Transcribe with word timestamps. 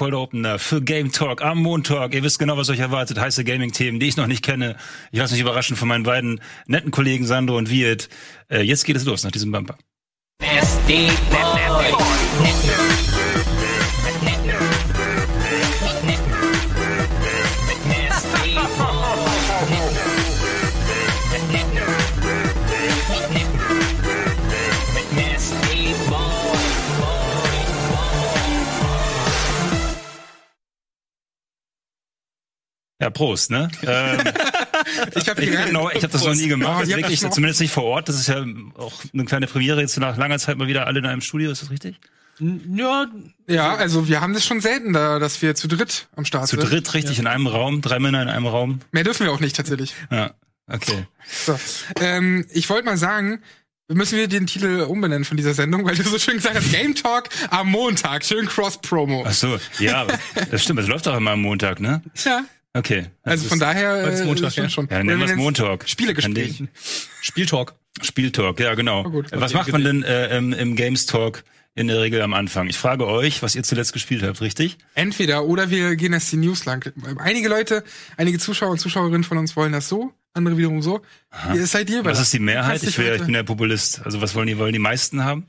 Cold 0.00 0.14
Opener 0.14 0.58
für 0.58 0.80
Game 0.80 1.12
Talk 1.12 1.42
am 1.42 1.58
Montag. 1.58 2.14
Ihr 2.14 2.22
wisst 2.22 2.38
genau, 2.38 2.56
was 2.56 2.70
euch 2.70 2.78
erwartet. 2.78 3.20
Heiße 3.20 3.44
Gaming-Themen, 3.44 4.00
die 4.00 4.08
ich 4.08 4.16
noch 4.16 4.28
nicht 4.28 4.42
kenne. 4.42 4.76
Ich 5.12 5.18
lasse 5.18 5.34
mich 5.34 5.42
überraschen 5.42 5.76
von 5.76 5.88
meinen 5.88 6.04
beiden 6.04 6.40
netten 6.66 6.90
Kollegen 6.90 7.26
Sandro 7.26 7.58
und 7.58 7.68
Wirt. 7.68 8.08
Äh, 8.48 8.62
jetzt 8.62 8.84
geht 8.84 8.96
es 8.96 9.04
los 9.04 9.24
nach 9.24 9.30
diesem 9.30 9.52
Bumper. 9.52 9.76
Ja, 33.00 33.10
Prost, 33.10 33.50
ne? 33.50 33.70
Ähm, 33.86 34.18
Ich 35.14 35.28
habe 35.28 35.42
ich 35.42 35.50
genau, 35.50 35.90
ich 35.90 36.02
habe 36.02 36.08
das 36.08 36.24
noch 36.24 36.34
nie 36.34 36.48
gemacht. 36.48 36.78
Habt 36.80 36.88
wirklich, 36.88 37.20
zumindest 37.20 37.60
nicht 37.60 37.72
vor 37.72 37.84
Ort. 37.84 38.08
Das 38.08 38.16
ist 38.16 38.28
ja 38.28 38.44
auch 38.76 38.92
eine 39.12 39.24
kleine 39.24 39.46
Premiere 39.46 39.80
jetzt 39.80 39.98
nach 39.98 40.16
langer 40.16 40.38
Zeit 40.38 40.56
mal 40.56 40.68
wieder 40.68 40.86
alle 40.86 40.98
in 41.00 41.06
einem 41.06 41.20
Studio. 41.20 41.50
Ist 41.50 41.62
das 41.62 41.70
richtig? 41.70 41.96
Ja, 42.38 43.06
Ja, 43.46 43.74
also 43.76 44.08
wir 44.08 44.20
haben 44.22 44.32
das 44.32 44.46
schon 44.46 44.60
selten 44.60 44.94
da, 44.94 45.18
dass 45.18 45.42
wir 45.42 45.54
zu 45.54 45.68
dritt 45.68 46.08
am 46.16 46.24
Start 46.24 46.48
Zu 46.48 46.56
sind. 46.56 46.70
dritt, 46.70 46.94
richtig, 46.94 47.18
in 47.18 47.26
einem 47.26 47.46
Raum, 47.46 47.82
drei 47.82 47.98
Männer 47.98 48.22
in 48.22 48.28
einem 48.28 48.46
Raum. 48.46 48.80
Mehr 48.92 49.04
dürfen 49.04 49.26
wir 49.26 49.32
auch 49.32 49.40
nicht 49.40 49.56
tatsächlich. 49.56 49.94
Ja, 50.10 50.32
okay. 50.66 51.06
So. 51.26 51.58
Ähm, 52.00 52.46
ich 52.50 52.70
wollte 52.70 52.86
mal 52.86 52.96
sagen, 52.96 53.42
müssen 53.88 54.16
wir 54.16 54.26
den 54.28 54.46
Titel 54.46 54.86
umbenennen 54.88 55.26
von 55.26 55.36
dieser 55.36 55.52
Sendung, 55.52 55.84
weil 55.84 55.96
du 55.96 56.02
so 56.04 56.18
schön 56.18 56.36
gesagt 56.36 56.56
hast, 56.56 56.70
Game 56.72 56.94
Talk 56.94 57.28
am 57.50 57.70
Montag, 57.70 58.24
schön 58.24 58.46
Cross-Promo. 58.46 59.24
Ach 59.26 59.32
so, 59.34 59.58
ja, 59.78 60.06
das 60.50 60.62
stimmt. 60.62 60.78
Das 60.78 60.86
läuft 60.86 61.06
doch 61.06 61.16
immer 61.16 61.32
am 61.32 61.42
Montag, 61.42 61.80
ne? 61.80 62.02
Ja, 62.24 62.44
Okay. 62.72 63.06
Das 63.24 63.32
also 63.32 63.48
von 63.48 63.58
ist- 63.58 63.62
daher 63.62 64.04
ist 64.08 64.20
äh, 64.20 64.24
Montag, 64.24 64.54
ja. 64.56 64.68
schon. 64.68 64.86
Ja, 64.90 64.98
dann 64.98 65.06
nennen 65.06 65.20
wir 65.20 65.28
es 65.28 65.36
Montag. 65.36 65.88
Spielegespräch. 65.88 66.62
Spieltalk. 67.20 67.74
Spieltalk, 68.02 68.60
ja 68.60 68.74
genau. 68.74 69.02
gut. 69.04 69.26
Was 69.32 69.52
macht 69.52 69.72
man 69.72 69.82
denn 69.84 70.02
äh, 70.04 70.36
im, 70.38 70.52
im 70.52 70.76
Games 70.76 71.06
Talk 71.06 71.42
in 71.74 71.88
der 71.88 72.00
Regel 72.00 72.22
am 72.22 72.32
Anfang? 72.32 72.68
Ich 72.68 72.78
frage 72.78 73.06
euch, 73.06 73.42
was 73.42 73.56
ihr 73.56 73.62
zuletzt 73.64 73.92
gespielt 73.92 74.22
habt, 74.22 74.40
richtig? 74.40 74.78
Entweder 74.94 75.44
oder 75.44 75.70
wir 75.70 75.96
gehen 75.96 76.12
erst 76.12 76.30
die 76.32 76.36
News 76.36 76.64
lang. 76.64 76.92
Einige 77.18 77.48
Leute, 77.48 77.82
einige 78.16 78.38
Zuschauer 78.38 78.70
und 78.70 78.78
Zuschauerinnen 78.78 79.24
von 79.24 79.38
uns 79.38 79.56
wollen 79.56 79.72
das 79.72 79.88
so, 79.88 80.12
andere 80.32 80.56
wiederum 80.56 80.80
so. 80.82 81.00
Ihr 81.52 81.66
seid 81.66 81.90
ihr 81.90 82.04
Was 82.04 82.20
ist 82.20 82.32
die 82.32 82.38
Mehrheit? 82.38 82.82
Ich, 82.84 82.96
will, 82.96 83.06
ja- 83.08 83.14
ich 83.16 83.22
bin 83.22 83.32
der 83.32 83.42
Populist. 83.42 84.00
Also 84.04 84.20
was 84.22 84.34
wollen 84.36 84.46
die, 84.46 84.56
wollen 84.58 84.72
die 84.72 84.78
meisten 84.78 85.24
haben? 85.24 85.46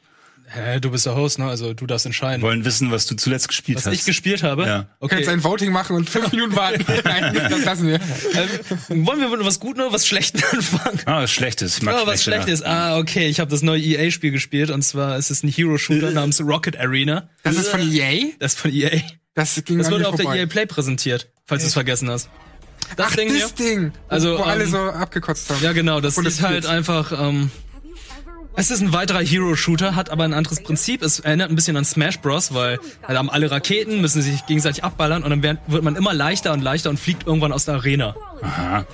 Hä, 0.53 0.79
du 0.81 0.91
bist 0.91 1.05
der 1.05 1.15
Host, 1.15 1.39
ne? 1.39 1.45
Also 1.45 1.73
du 1.73 1.85
darfst 1.87 2.05
entscheiden. 2.05 2.41
Wollen 2.41 2.65
wissen, 2.65 2.91
was 2.91 3.05
du 3.05 3.15
zuletzt 3.15 3.47
gespielt 3.47 3.77
Was 3.77 3.85
hast. 3.85 3.93
ich 3.93 4.03
gespielt 4.03 4.43
habe? 4.43 4.65
Ja. 4.65 4.79
Du 4.83 4.87
Okay. 5.05 5.15
kannst 5.15 5.29
ein 5.29 5.43
Voting 5.43 5.71
machen 5.71 5.95
und 5.95 6.09
fünf 6.09 6.31
Minuten 6.31 6.55
warten. 6.55 6.85
Nein, 7.05 7.33
das 7.49 7.63
lassen 7.65 7.87
wir. 7.87 7.99
Ähm, 8.89 9.05
wollen 9.07 9.19
wir 9.21 9.29
mit 9.29 9.45
was 9.45 9.59
Guten 9.59 9.79
oder 9.81 9.93
was 9.93 10.05
Schlechtem 10.05 10.41
anfangen? 10.51 10.99
ah, 11.05 11.21
was 11.23 11.31
Schlechtes. 11.31 11.77
Ich 11.77 11.83
mag 11.83 11.95
Oh, 11.95 12.05
was 12.07 12.21
schlechte 12.23 12.43
Schlechtes. 12.47 12.63
Ah, 12.65 12.97
okay. 12.97 13.27
Ich 13.29 13.39
habe 13.39 13.49
das 13.49 13.61
neue 13.61 13.81
EA-Spiel 13.81 14.31
gespielt 14.31 14.69
und 14.71 14.81
zwar 14.81 15.17
ist 15.17 15.31
es 15.31 15.41
ein 15.43 15.47
Hero-Shooter 15.49 16.11
namens 16.11 16.41
Rocket 16.41 16.77
Arena. 16.77 17.29
Das 17.43 17.55
ist 17.55 17.69
von 17.69 17.79
EA? 17.81 18.31
Das 18.39 18.53
ist 18.53 18.59
von 18.59 18.71
EA. 18.73 18.99
Das 19.33 19.61
ging 19.63 19.77
Das 19.77 19.89
wurde 19.89 20.07
auf 20.09 20.15
der 20.15 20.25
vorbei. 20.25 20.39
EA 20.39 20.45
Play 20.47 20.65
präsentiert, 20.65 21.29
falls 21.45 21.61
du 21.63 21.67
es 21.67 21.73
vergessen 21.73 22.09
hast. 22.09 22.29
Das 22.97 23.07
Ach, 23.11 23.15
Ding 23.15 23.29
hier. 23.31 23.39
das 23.41 23.53
Ding. 23.55 23.93
Also, 24.09 24.37
wo 24.37 24.43
alle 24.43 24.65
ähm, 24.65 24.69
so 24.71 24.77
abgekotzt 24.79 25.49
haben. 25.49 25.63
Ja, 25.63 25.71
genau. 25.71 26.01
Das 26.01 26.17
ist 26.17 26.41
halt 26.41 26.65
einfach. 26.65 27.13
Ähm, 27.17 27.49
es 28.55 28.71
ist 28.71 28.81
ein 28.81 28.93
weiterer 28.93 29.19
Hero-Shooter, 29.19 29.95
hat 29.95 30.09
aber 30.09 30.23
ein 30.23 30.33
anderes 30.33 30.61
Prinzip. 30.61 31.01
Es 31.01 31.19
erinnert 31.19 31.49
ein 31.49 31.55
bisschen 31.55 31.77
an 31.77 31.85
Smash 31.85 32.19
Bros, 32.19 32.53
weil 32.53 32.79
da 33.07 33.15
haben 33.15 33.29
alle 33.29 33.49
Raketen, 33.49 34.01
müssen 34.01 34.21
sich 34.21 34.45
gegenseitig 34.45 34.83
abballern 34.83 35.23
und 35.23 35.29
dann 35.29 35.59
wird 35.67 35.83
man 35.83 35.95
immer 35.95 36.13
leichter 36.13 36.51
und 36.53 36.61
leichter 36.61 36.89
und 36.89 36.99
fliegt 36.99 37.25
irgendwann 37.25 37.51
aus 37.53 37.65
der 37.65 37.75
Arena. 37.75 38.15
Aha. 38.41 38.85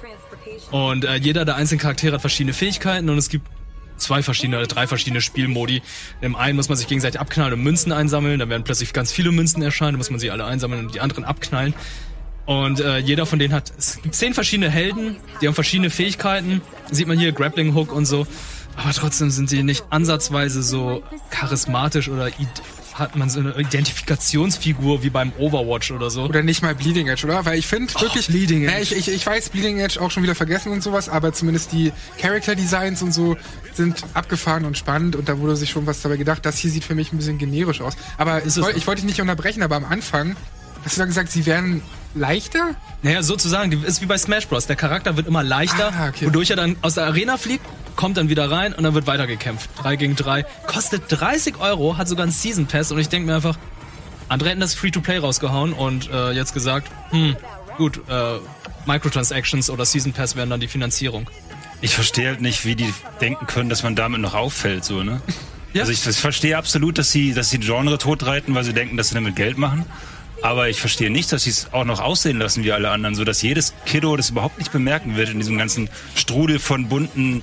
Und 0.71 1.05
äh, 1.05 1.15
jeder 1.15 1.45
der 1.45 1.55
einzelnen 1.55 1.79
Charaktere 1.79 2.15
hat 2.15 2.21
verschiedene 2.21 2.53
Fähigkeiten 2.53 3.09
und 3.09 3.17
es 3.17 3.29
gibt 3.29 3.47
zwei 3.97 4.21
verschiedene 4.21 4.57
oder 4.57 4.67
drei 4.67 4.85
verschiedene 4.85 5.21
Spielmodi. 5.21 5.81
Im 6.21 6.35
einen 6.35 6.55
muss 6.55 6.69
man 6.69 6.77
sich 6.77 6.87
gegenseitig 6.87 7.19
abknallen 7.19 7.53
und 7.53 7.63
Münzen 7.63 7.91
einsammeln, 7.91 8.39
dann 8.39 8.49
werden 8.49 8.63
plötzlich 8.63 8.93
ganz 8.93 9.11
viele 9.11 9.31
Münzen 9.31 9.61
erscheinen, 9.63 9.93
dann 9.93 9.97
muss 9.97 10.11
man 10.11 10.19
sie 10.19 10.29
alle 10.29 10.45
einsammeln 10.45 10.85
und 10.85 10.93
die 10.93 10.99
anderen 10.99 11.23
abknallen. 11.23 11.73
Und 12.45 12.79
äh, 12.79 12.99
jeder 12.99 13.25
von 13.25 13.39
denen 13.39 13.53
hat, 13.53 13.73
es 13.77 14.01
gibt 14.01 14.15
zehn 14.15 14.33
verschiedene 14.33 14.69
Helden, 14.69 15.17
die 15.41 15.47
haben 15.47 15.53
verschiedene 15.53 15.89
Fähigkeiten. 15.89 16.61
Sieht 16.91 17.07
man 17.07 17.19
hier 17.19 17.33
Grappling 17.33 17.73
Hook 17.73 17.91
und 17.91 18.05
so. 18.05 18.25
Aber 18.77 18.93
trotzdem 18.93 19.29
sind 19.29 19.51
die 19.51 19.63
nicht 19.63 19.85
ansatzweise 19.89 20.61
so 20.61 21.03
charismatisch 21.31 22.09
oder 22.09 22.29
hat 22.93 23.15
man 23.15 23.29
so 23.29 23.39
eine 23.39 23.55
Identifikationsfigur 23.57 25.03
wie 25.03 25.09
beim 25.09 25.31
Overwatch 25.37 25.91
oder 25.91 26.09
so. 26.09 26.23
Oder 26.23 26.41
nicht 26.41 26.63
mal 26.63 26.73
Bleeding 26.73 27.07
Edge, 27.07 27.27
oder? 27.27 27.45
Weil 27.45 27.59
ich 27.59 27.67
finde 27.67 27.93
wirklich. 27.99 28.27
Bleeding 28.27 28.65
Na, 28.65 28.73
Edge. 28.73 28.95
ich, 28.95 29.07
ich, 29.07 29.13
ich 29.13 29.25
weiß, 29.25 29.49
Bleeding 29.49 29.79
Edge 29.79 30.01
auch 30.01 30.09
schon 30.09 30.23
wieder 30.23 30.35
vergessen 30.35 30.71
und 30.71 30.81
sowas, 30.81 31.09
aber 31.09 31.33
zumindest 31.33 31.71
die 31.73 31.91
Character 32.19 32.55
Designs 32.55 33.01
und 33.01 33.13
so 33.13 33.37
sind 33.73 34.03
abgefahren 34.13 34.65
und 34.65 34.77
spannend 34.77 35.15
und 35.15 35.29
da 35.29 35.37
wurde 35.39 35.55
sich 35.55 35.69
schon 35.69 35.85
was 35.85 36.01
dabei 36.01 36.17
gedacht. 36.17 36.45
Das 36.45 36.57
hier 36.57 36.71
sieht 36.71 36.83
für 36.83 36.95
mich 36.95 37.13
ein 37.13 37.17
bisschen 37.17 37.37
generisch 37.37 37.81
aus. 37.81 37.95
Aber 38.17 38.39
ich, 38.39 38.45
es 38.47 38.61
woll, 38.61 38.71
doch. 38.71 38.77
ich 38.77 38.87
wollte 38.87 39.01
dich 39.01 39.07
nicht 39.07 39.21
unterbrechen, 39.21 39.61
aber 39.61 39.75
am 39.75 39.85
Anfang 39.85 40.35
hast 40.83 40.97
du 40.97 40.99
dann 40.99 41.09
gesagt, 41.09 41.31
sie 41.31 41.45
werden 41.45 41.81
leichter? 42.15 42.75
Naja, 43.03 43.21
sozusagen, 43.23 43.71
die- 43.71 43.77
ist 43.85 44.01
wie 44.01 44.05
bei 44.05 44.17
Smash 44.17 44.47
Bros. 44.47 44.65
Der 44.67 44.75
Charakter 44.75 45.17
wird 45.17 45.27
immer 45.27 45.43
leichter, 45.43 45.91
Ah, 45.97 46.09
okay. 46.09 46.25
wodurch 46.27 46.49
er 46.49 46.55
dann 46.55 46.75
aus 46.81 46.95
der 46.95 47.05
Arena 47.05 47.37
fliegt, 47.37 47.65
kommt 47.95 48.17
dann 48.17 48.29
wieder 48.29 48.49
rein 48.49 48.73
und 48.73 48.83
dann 48.83 48.93
wird 48.93 49.07
weitergekämpft. 49.07 49.69
3 49.81 49.95
gegen 49.95 50.15
3. 50.15 50.45
Kostet 50.65 51.03
30 51.09 51.59
Euro, 51.59 51.97
hat 51.97 52.07
sogar 52.07 52.23
einen 52.23 52.31
Season 52.31 52.65
Pass 52.67 52.91
und 52.91 52.99
ich 52.99 53.09
denke 53.09 53.27
mir 53.27 53.35
einfach, 53.35 53.57
andere 54.29 54.49
hätten 54.49 54.61
das 54.61 54.73
Free-to-Play 54.73 55.19
rausgehauen 55.19 55.73
und 55.73 56.09
äh, 56.11 56.31
jetzt 56.31 56.53
gesagt, 56.53 56.91
hm, 57.11 57.35
gut, 57.77 58.01
äh, 58.09 58.39
Microtransactions 58.85 59.69
oder 59.69 59.85
Season 59.85 60.13
Pass 60.13 60.35
wären 60.35 60.49
dann 60.49 60.59
die 60.59 60.67
Finanzierung. 60.67 61.29
Ich 61.81 61.93
verstehe 61.93 62.27
halt 62.29 62.41
nicht, 62.41 62.65
wie 62.65 62.75
die 62.75 62.91
denken 63.21 63.45
können, 63.47 63.69
dass 63.69 63.83
man 63.83 63.95
damit 63.95 64.19
noch 64.21 64.33
auffällt, 64.33 64.83
so, 64.83 65.03
ne? 65.03 65.21
Ja. 65.73 65.81
Also 65.81 65.91
ich, 65.91 66.05
ich 66.07 66.17
verstehe 66.17 66.57
absolut, 66.57 66.97
dass 66.97 67.11
sie, 67.11 67.33
dass 67.33 67.49
sie 67.51 67.59
Genre 67.59 67.97
totreiten, 67.99 68.55
weil 68.55 68.63
sie 68.63 68.73
denken, 68.73 68.97
dass 68.97 69.09
sie 69.09 69.15
damit 69.15 69.35
Geld 69.35 69.57
machen. 69.59 69.85
Aber 70.41 70.69
ich 70.69 70.79
verstehe 70.79 71.09
nicht, 71.09 71.31
dass 71.31 71.43
sie 71.43 71.49
es 71.49 71.73
auch 71.73 71.85
noch 71.85 71.99
aussehen 71.99 72.37
lassen 72.37 72.63
wie 72.63 72.71
alle 72.71 72.89
anderen, 72.89 73.15
so 73.15 73.23
dass 73.23 73.41
jedes 73.41 73.73
Kiddo 73.85 74.15
das 74.15 74.29
überhaupt 74.29 74.59
nicht 74.59 74.71
bemerken 74.71 75.15
wird 75.17 75.29
in 75.29 75.39
diesem 75.39 75.57
ganzen 75.57 75.89
Strudel 76.15 76.59
von 76.59 76.87
bunten 76.89 77.41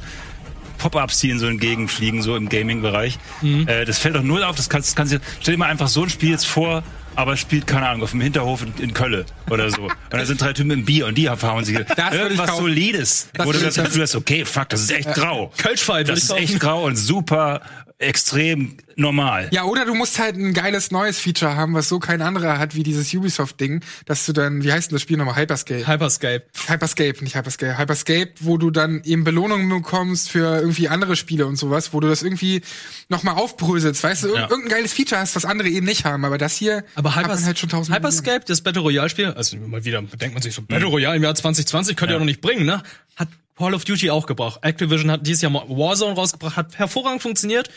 Pop-ups, 0.78 1.20
die 1.20 1.30
ihnen 1.30 1.38
so 1.38 1.46
entgegenfliegen, 1.46 2.22
so 2.22 2.36
im 2.36 2.48
Gaming-Bereich. 2.48 3.18
Äh, 3.42 3.84
das 3.84 3.98
fällt 3.98 4.16
doch 4.16 4.22
null 4.22 4.42
auf. 4.44 4.56
Das 4.56 4.68
kannst, 4.68 4.88
das 4.88 4.96
kannst 4.96 5.12
du, 5.14 5.18
stell 5.40 5.54
dir 5.54 5.58
mal 5.58 5.70
einfach 5.70 5.88
so 5.88 6.02
ein 6.02 6.10
Spiel 6.10 6.30
jetzt 6.30 6.46
vor, 6.46 6.82
aber 7.16 7.36
spielt, 7.36 7.66
keine 7.66 7.88
Ahnung, 7.88 8.02
auf 8.02 8.10
dem 8.10 8.20
Hinterhof 8.20 8.62
in, 8.62 8.74
in 8.82 8.92
Köln 8.94 9.24
oder 9.50 9.70
so. 9.70 9.82
Und 9.82 9.94
da 10.10 10.24
sind 10.26 10.40
drei 10.40 10.52
Typen 10.52 10.72
im 10.72 10.84
Bier 10.84 11.06
und 11.06 11.16
die 11.16 11.24
verhauen 11.24 11.64
sich. 11.64 11.78
Irgendwas. 12.12 12.56
Solides. 12.56 13.28
Das 13.32 13.46
wo 13.46 13.52
du 13.52 13.60
das 13.60 13.76
Gefühl 13.76 14.02
hast, 14.02 14.16
okay, 14.16 14.44
fuck, 14.44 14.68
das 14.68 14.82
ist 14.82 14.90
echt 14.90 15.12
grau. 15.14 15.52
Kölschfight, 15.56 16.08
Das 16.08 16.22
ist 16.22 16.30
echt 16.32 16.60
grau 16.60 16.84
und 16.84 16.96
super 16.96 17.60
extrem 18.04 18.76
normal. 18.96 19.48
Ja, 19.52 19.64
oder 19.64 19.84
du 19.84 19.94
musst 19.94 20.18
halt 20.18 20.36
ein 20.36 20.52
geiles 20.54 20.90
neues 20.92 21.18
Feature 21.18 21.56
haben, 21.56 21.74
was 21.74 21.88
so 21.88 21.98
kein 21.98 22.22
anderer 22.22 22.58
hat 22.58 22.74
wie 22.76 22.82
dieses 22.84 23.12
Ubisoft-Ding, 23.12 23.82
dass 24.06 24.24
du 24.26 24.32
dann, 24.32 24.62
wie 24.62 24.72
heißt 24.72 24.90
denn 24.90 24.94
das 24.96 25.02
Spiel 25.02 25.16
nochmal? 25.16 25.36
Hyperscape. 25.36 25.86
Hyperscape. 25.88 26.44
Hyperscape, 26.68 27.24
nicht 27.24 27.34
Hyperscape. 27.36 27.76
Hyperscape, 27.78 28.30
wo 28.40 28.56
du 28.56 28.70
dann 28.70 29.02
eben 29.04 29.24
Belohnungen 29.24 29.68
bekommst 29.68 30.30
für 30.30 30.58
irgendwie 30.60 30.88
andere 30.88 31.16
Spiele 31.16 31.46
und 31.46 31.56
sowas, 31.56 31.92
wo 31.92 32.00
du 32.00 32.08
das 32.08 32.22
irgendwie 32.22 32.62
nochmal 33.08 33.34
aufbröselst, 33.34 34.02
weißt 34.04 34.24
du, 34.24 34.28
Ir 34.28 34.34
Ja. 34.36 34.50
irgendein 34.50 34.70
geiles 34.78 34.92
Feature 34.92 35.20
hast, 35.20 35.34
was 35.36 35.44
andere 35.44 35.68
eben 35.68 35.86
nicht 35.86 36.04
haben, 36.04 36.24
aber 36.24 36.38
das 36.38 36.54
hier 36.56 36.84
Aber 36.94 37.14
hat 37.16 37.24
Hypers 37.24 37.40
man 37.40 37.46
halt 37.46 37.58
schon 37.58 37.68
tausend 37.68 37.96
Hyperscape, 37.96 38.44
das 38.46 38.60
Battle 38.60 38.82
Royale 38.82 39.08
Spiel, 39.10 39.26
also 39.32 39.56
mal 39.56 39.84
wieder 39.84 40.00
denkt 40.02 40.34
man 40.34 40.42
sich 40.42 40.54
so, 40.54 40.62
Battle 40.62 40.86
Royale 40.86 41.16
im 41.16 41.22
Jahr 41.24 41.34
2020 41.34 41.96
könnt 41.96 42.10
ihr 42.10 42.14
Ja. 42.14 42.18
doch 42.18 42.24
nicht 42.26 42.40
bringen, 42.40 42.64
ne? 42.64 42.82
Hat 43.16 43.28
Call 43.56 43.74
of 43.74 43.84
Duty 43.84 44.10
auch 44.10 44.26
gebraucht. 44.26 44.60
Activision 44.62 45.10
hat 45.10 45.26
dieses 45.26 45.42
Jahr 45.42 45.52
Warzone 45.52 46.14
rausgebracht, 46.14 46.56
hat 46.56 46.78
hervorragend 46.78 47.22
funktioniert. 47.22 47.70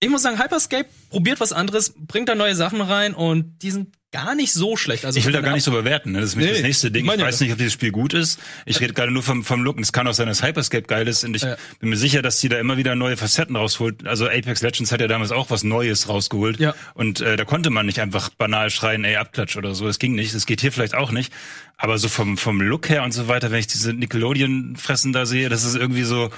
Ich 0.00 0.08
muss 0.08 0.22
sagen, 0.22 0.42
Hyperscape 0.42 0.88
probiert 1.10 1.40
was 1.40 1.52
anderes, 1.52 1.94
bringt 1.96 2.28
da 2.28 2.34
neue 2.34 2.54
Sachen 2.54 2.80
rein 2.80 3.14
und 3.14 3.58
die 3.62 3.70
sind 3.70 3.97
gar 4.10 4.34
nicht 4.34 4.52
so 4.52 4.76
schlecht. 4.76 5.04
Also 5.04 5.18
Ich 5.18 5.26
will 5.26 5.32
da 5.32 5.40
gar 5.42 5.52
nicht 5.52 5.64
so 5.64 5.70
bewerten. 5.70 6.12
Ne? 6.12 6.20
Das 6.20 6.30
ist 6.30 6.36
Nee, 6.36 6.48
das 6.48 6.62
nächste 6.62 6.90
Ding. 6.90 7.04
ich 7.04 7.20
weiß 7.20 7.40
nicht, 7.40 7.52
ob 7.52 7.58
dieses 7.58 7.74
Spiel 7.74 7.90
gut 7.90 8.14
ist. 8.14 8.40
Ich 8.64 8.80
rede 8.80 8.94
gerade 8.94 9.10
nur 9.12 9.22
vom, 9.22 9.44
vom 9.44 9.62
Look. 9.62 9.76
Und 9.76 9.82
es 9.82 9.92
kann 9.92 10.06
auch 10.08 10.14
sein, 10.14 10.26
dass 10.28 10.42
Hyperscape 10.42 10.84
geil 10.86 11.06
ist. 11.08 11.24
Und 11.24 11.36
ich 11.36 11.42
Ja. 11.42 11.56
bin 11.80 11.90
mir 11.90 11.96
sicher, 11.96 12.22
dass 12.22 12.40
die 12.40 12.48
da 12.48 12.58
immer 12.58 12.76
wieder 12.78 12.94
neue 12.94 13.16
Facetten 13.18 13.54
rausholt. 13.56 14.06
Also 14.06 14.26
Apex 14.26 14.62
Legends 14.62 14.92
hat 14.92 15.00
ja 15.02 15.08
damals 15.08 15.30
auch 15.30 15.50
was 15.50 15.62
Neues 15.62 16.08
rausgeholt. 16.08 16.58
Ja. 16.58 16.74
Und 16.94 17.20
äh, 17.20 17.36
da 17.36 17.44
konnte 17.44 17.68
man 17.70 17.84
nicht 17.86 18.00
einfach 18.00 18.30
banal 18.30 18.70
schreien, 18.70 19.04
ey, 19.04 19.16
Abklatsch 19.16 19.56
oder 19.56 19.74
so. 19.74 19.86
Das 19.86 19.98
ging 19.98 20.14
nicht. 20.14 20.34
Das 20.34 20.46
geht 20.46 20.60
hier 20.62 20.72
vielleicht 20.72 20.94
auch 20.94 21.10
nicht. 21.10 21.32
Aber 21.76 21.98
so 21.98 22.08
vom, 22.08 22.38
vom 22.38 22.60
Look 22.60 22.88
her 22.88 23.02
und 23.04 23.12
so 23.12 23.28
weiter, 23.28 23.50
wenn 23.50 23.60
ich 23.60 23.66
diese 23.66 23.92
Nickelodeon-Fressen 23.92 25.12
da 25.12 25.26
sehe, 25.26 25.48
das 25.48 25.64
ist 25.64 25.74
irgendwie 25.76 26.04
so... 26.04 26.30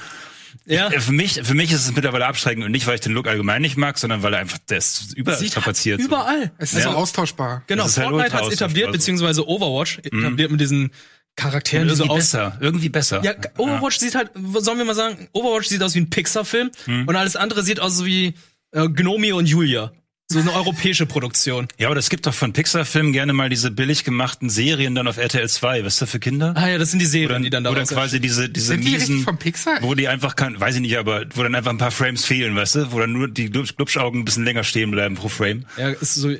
Ja. 0.66 0.88
Äh, 0.88 1.00
Für 1.00 1.12
mich, 1.12 1.40
für 1.42 1.54
mich 1.54 1.72
ist 1.72 1.84
es 1.86 1.94
mittlerweile 1.94 2.26
abschreckend 2.26 2.64
und 2.64 2.70
nicht, 2.72 2.86
weil 2.86 2.94
ich 2.96 3.00
den 3.00 3.12
Look 3.12 3.26
allgemein 3.28 3.62
nicht 3.62 3.76
mag, 3.76 3.98
sondern 3.98 4.22
weil 4.22 4.34
er 4.34 4.40
einfach 4.40 4.58
das 4.66 5.12
überstrapaziert. 5.14 6.00
so. 6.00 6.06
Überall. 6.06 6.52
Es 6.58 6.72
ist 6.72 6.78
Ja. 6.84 6.90
so 6.92 6.96
austauschbar. 6.96 7.62
Genau, 7.66 7.86
ist 7.86 7.96
halt 7.98 8.08
Fortnite 8.08 8.24
ultra 8.32 8.38
hat 8.38 8.46
es 8.52 8.54
etabliert, 8.54 8.86
so. 8.88 8.92
beziehungsweise 8.92 9.48
Overwatch 9.48 9.98
etabliert 10.02 10.50
mit 10.50 10.60
diesen 10.60 10.90
Charakteren, 11.36 11.88
die 11.88 11.94
so 11.94 12.02
Irgendwie 12.04 12.12
aus 12.12 12.18
besser. 12.18 12.58
Irgendwie 12.60 12.88
besser. 12.88 13.22
Ja, 13.24 13.32
Overwatch 13.56 13.98
sieht 13.98 14.14
halt, 14.14 14.30
sollen 14.58 14.78
wir 14.78 14.84
mal 14.84 14.94
sagen, 14.94 15.28
Overwatch 15.32 15.68
sieht 15.68 15.82
aus 15.82 15.94
wie 15.94 16.00
ein 16.00 16.10
Pixar-Film 16.10 16.70
Hm. 16.84 17.08
und 17.08 17.16
alles 17.16 17.36
andere 17.36 17.62
sieht 17.62 17.80
aus 17.80 18.04
wie 18.04 18.34
äh, 18.72 18.88
Gnomi 18.88 19.32
und 19.32 19.46
Julia. 19.46 19.92
So 20.30 20.38
eine 20.38 20.52
europäische 20.52 21.06
Produktion. 21.06 21.66
Ja, 21.78 21.88
aber 21.88 21.96
es 21.96 22.08
gibt 22.08 22.26
doch 22.26 22.34
von 22.34 22.52
Pixar-Filmen 22.52 23.12
gerne 23.12 23.32
mal 23.32 23.48
diese 23.48 23.70
billig 23.70 24.04
gemachten 24.04 24.48
Serien 24.48 24.94
dann 24.94 25.08
auf 25.08 25.16
RTL 25.16 25.48
2, 25.48 25.84
was 25.84 25.94
ist 25.94 26.02
da 26.02 26.06
für 26.06 26.20
Kinder? 26.20 26.52
Ah 26.56 26.68
ja, 26.68 26.78
das 26.78 26.90
sind 26.90 27.00
die 27.00 27.06
Serien, 27.06 27.30
Oder, 27.30 27.40
die 27.40 27.50
dann 27.50 27.64
da 27.64 27.70
oder 27.70 27.80
raus- 27.80 27.88
quasi 27.90 28.20
diese, 28.20 28.48
diese 28.48 28.66
Sind 28.68 28.84
die 28.84 28.92
miesen, 28.92 29.22
vom 29.24 29.38
Pixar? 29.38 29.78
wo 29.82 29.94
die 29.94 30.08
einfach 30.08 30.36
kann, 30.36 30.58
weiß 30.60 30.76
ich 30.76 30.80
nicht, 30.82 30.96
aber 30.98 31.24
wo 31.34 31.42
dann 31.42 31.54
einfach 31.54 31.70
ein 31.72 31.78
paar 31.78 31.90
Frames 31.90 32.24
fehlen, 32.24 32.54
weißt 32.56 32.74
du, 32.76 32.92
wo 32.92 33.00
dann 33.00 33.12
nur 33.12 33.28
die 33.28 33.50
Glubsch- 33.50 33.74
Glubschaugen 33.76 34.20
ein 34.20 34.24
bisschen 34.24 34.44
länger 34.44 34.62
stehen 34.64 34.90
bleiben 34.92 35.16
pro 35.16 35.28
Frame. 35.28 35.66
Ja, 35.76 35.88
ist 35.90 36.14
so, 36.14 36.30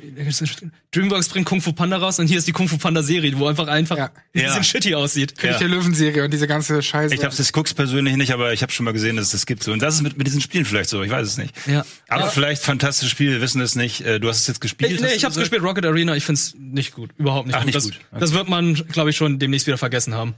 Dreamworks 0.93 1.29
bringt 1.29 1.45
Kung 1.45 1.61
Fu 1.61 1.71
Panda 1.71 1.97
raus 1.97 2.19
und 2.19 2.27
hier 2.27 2.37
ist 2.37 2.47
die 2.47 2.51
Kung 2.51 2.67
Fu 2.67 2.77
Panda 2.77 3.01
Serie, 3.01 3.37
wo 3.37 3.47
einfach 3.47 3.67
einfach 3.67 3.97
Ja. 3.97 4.05
ein 4.05 4.11
bisschen 4.33 4.47
Ja. 4.57 4.63
shitty 4.63 4.95
aussieht. 4.95 5.37
König 5.37 5.53
Ja. 5.53 5.59
der 5.59 5.69
Löwen-Serie 5.69 6.25
und 6.25 6.33
diese 6.33 6.47
ganze 6.47 6.81
Scheiße. 6.81 7.15
Ich 7.15 7.23
hab's, 7.23 7.39
ich 7.39 7.53
guck's 7.53 7.73
persönlich 7.73 8.17
nicht, 8.17 8.31
aber 8.33 8.51
ich 8.51 8.61
habe 8.61 8.71
schon 8.73 8.83
mal 8.83 8.91
gesehen, 8.91 9.15
dass 9.15 9.27
es 9.27 9.31
das 9.31 9.45
gibt 9.45 9.63
so. 9.63 9.71
Und 9.71 9.81
das 9.81 9.95
ist 9.95 10.01
mit, 10.01 10.17
mit 10.17 10.27
diesen 10.27 10.41
Spielen 10.41 10.65
vielleicht 10.65 10.89
so, 10.89 11.01
ich 11.01 11.09
weiß 11.11 11.25
es 11.27 11.37
nicht. 11.37 11.53
Ja. 11.65 11.85
Aber 12.09 12.23
Ja. 12.23 12.29
vielleicht 12.29 12.61
fantastische 12.63 13.09
Spiele, 13.09 13.31
wir 13.31 13.41
wissen 13.41 13.61
es 13.61 13.75
nicht. 13.75 13.80
Äh, 13.83 14.19
Du 14.19 14.27
hast 14.29 14.41
es 14.41 14.47
jetzt 14.47 14.61
gespielt? 14.61 14.91
Ich, 14.91 14.97
hast 14.97 15.03
nee, 15.09 15.15
ich 15.15 15.23
hab's 15.25 15.35
gesagt? 15.35 15.51
gespielt, 15.51 15.63
Rocket 15.67 15.85
Arena, 15.85 16.15
ich 16.15 16.23
find's 16.25 16.53
nicht 16.57 16.93
gut. 16.93 17.11
Überhaupt 17.17 17.47
nicht 17.47 17.55
Ach, 17.55 17.61
gut. 17.61 17.65
nicht 17.67 17.75
das, 17.75 17.83
gut. 17.85 17.99
Okay. 18.11 18.19
das 18.19 18.33
wird 18.33 18.47
man, 18.49 18.73
glaube 18.75 19.09
ich, 19.09 19.17
schon 19.17 19.39
demnächst 19.39 19.67
wieder 19.67 19.77
vergessen 19.77 20.13
haben. 20.15 20.35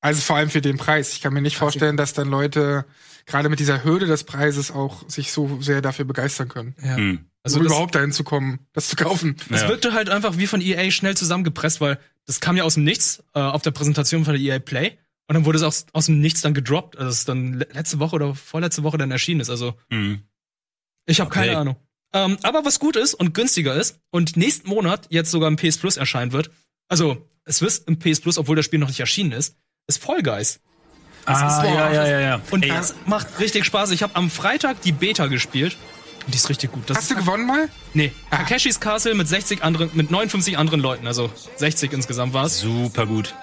Also 0.00 0.20
vor 0.20 0.36
allem 0.36 0.50
für 0.50 0.60
den 0.60 0.78
Preis. 0.78 1.12
Ich 1.14 1.20
kann 1.20 1.32
mir 1.32 1.42
nicht 1.42 1.56
vorstellen, 1.56 1.96
dass 1.96 2.12
dann 2.12 2.28
Leute 2.28 2.84
gerade 3.26 3.48
mit 3.48 3.60
dieser 3.60 3.84
Hürde 3.84 4.06
des 4.06 4.24
Preises 4.24 4.70
auch 4.72 5.08
sich 5.08 5.30
so 5.32 5.60
sehr 5.62 5.80
dafür 5.80 6.04
begeistern 6.04 6.48
können. 6.48 6.74
Ja. 6.82 6.96
Hm. 6.96 7.26
Also 7.44 7.58
um 7.58 7.64
das, 7.64 7.72
überhaupt 7.72 7.94
dahin 7.94 8.12
zu 8.12 8.24
kommen, 8.24 8.60
das 8.72 8.88
zu 8.88 8.96
kaufen. 8.96 9.36
das 9.48 9.62
Ja. 9.62 9.68
wirkte 9.68 9.92
halt 9.92 10.08
einfach 10.10 10.38
wie 10.38 10.46
von 10.46 10.60
EA 10.60 10.90
schnell 10.90 11.16
zusammengepresst, 11.16 11.80
weil 11.80 11.98
das 12.26 12.40
kam 12.40 12.56
ja 12.56 12.64
aus 12.64 12.74
dem 12.74 12.84
Nichts 12.84 13.22
äh, 13.34 13.40
auf 13.40 13.62
der 13.62 13.70
Präsentation 13.72 14.24
von 14.24 14.34
der 14.34 14.42
EA 14.42 14.58
Play. 14.58 14.98
Und 15.28 15.34
dann 15.34 15.44
wurde 15.44 15.56
es 15.58 15.62
aus, 15.64 15.86
aus 15.92 16.06
dem 16.06 16.20
Nichts 16.20 16.40
dann 16.40 16.52
gedroppt, 16.54 16.98
also 16.98 17.08
es 17.10 17.24
dann 17.24 17.54
le- 17.54 17.68
letzte 17.72 18.00
Woche 18.00 18.16
oder 18.16 18.34
vorletzte 18.34 18.82
Woche 18.82 18.98
dann 18.98 19.10
erschienen 19.12 19.40
ist. 19.40 19.50
Also 19.50 19.74
Hm. 19.90 20.22
Ich 21.06 21.20
habe 21.20 21.30
Okay. 21.30 21.40
keine 21.46 21.58
Ahnung. 21.58 21.76
Ähm, 22.14 22.36
aber 22.42 22.64
was 22.64 22.78
gut 22.78 22.96
ist 22.96 23.14
und 23.14 23.32
günstiger 23.34 23.74
ist 23.74 23.98
und 24.10 24.36
nächsten 24.36 24.68
Monat 24.68 25.06
jetzt 25.10 25.30
sogar 25.30 25.48
im 25.48 25.56
PS 25.56 25.78
Plus 25.78 25.96
erscheinen 25.96 26.32
wird, 26.32 26.50
also 26.88 27.26
es 27.44 27.62
wird 27.62 27.82
im 27.86 27.98
PS 27.98 28.20
Plus, 28.20 28.38
obwohl 28.38 28.56
das 28.56 28.64
Spiel 28.66 28.78
noch 28.78 28.88
nicht 28.88 29.00
erschienen 29.00 29.32
ist, 29.32 29.56
ist 29.86 30.02
Fall 30.02 30.22
Guys. 30.22 30.60
Ah, 31.24 31.62
boah. 31.62 31.68
ja, 31.72 31.92
ja, 31.92 32.06
ja, 32.06 32.20
ja. 32.20 32.40
Und 32.50 32.64
Ey, 32.64 32.68
das 32.70 32.94
macht 33.06 33.38
richtig 33.38 33.64
Spaß. 33.64 33.92
Ich 33.92 34.02
habe 34.02 34.14
am 34.16 34.28
Freitag 34.30 34.82
die 34.82 34.92
Beta 34.92 35.28
gespielt 35.28 35.76
und 36.26 36.34
die 36.34 36.36
ist 36.38 36.48
richtig 36.50 36.72
gut. 36.72 36.82
Das 36.90 36.96
Hast 36.98 37.10
du 37.10 37.14
ist, 37.14 37.20
gewonnen 37.20 37.46
mal? 37.46 37.68
nee, 37.94 38.12
Takeshis 38.30 38.80
Castle 38.80 39.14
mit 39.14 39.28
60 39.28 39.62
anderen, 39.62 39.90
mit 39.94 40.10
59 40.10 40.58
anderen 40.58 40.80
Leuten, 40.80 41.06
also 41.06 41.30
60 41.56 41.92
insgesamt 41.92 42.32
war 42.34 42.46
es. 42.46 42.60
super 42.60 43.06
gut. 43.06 43.34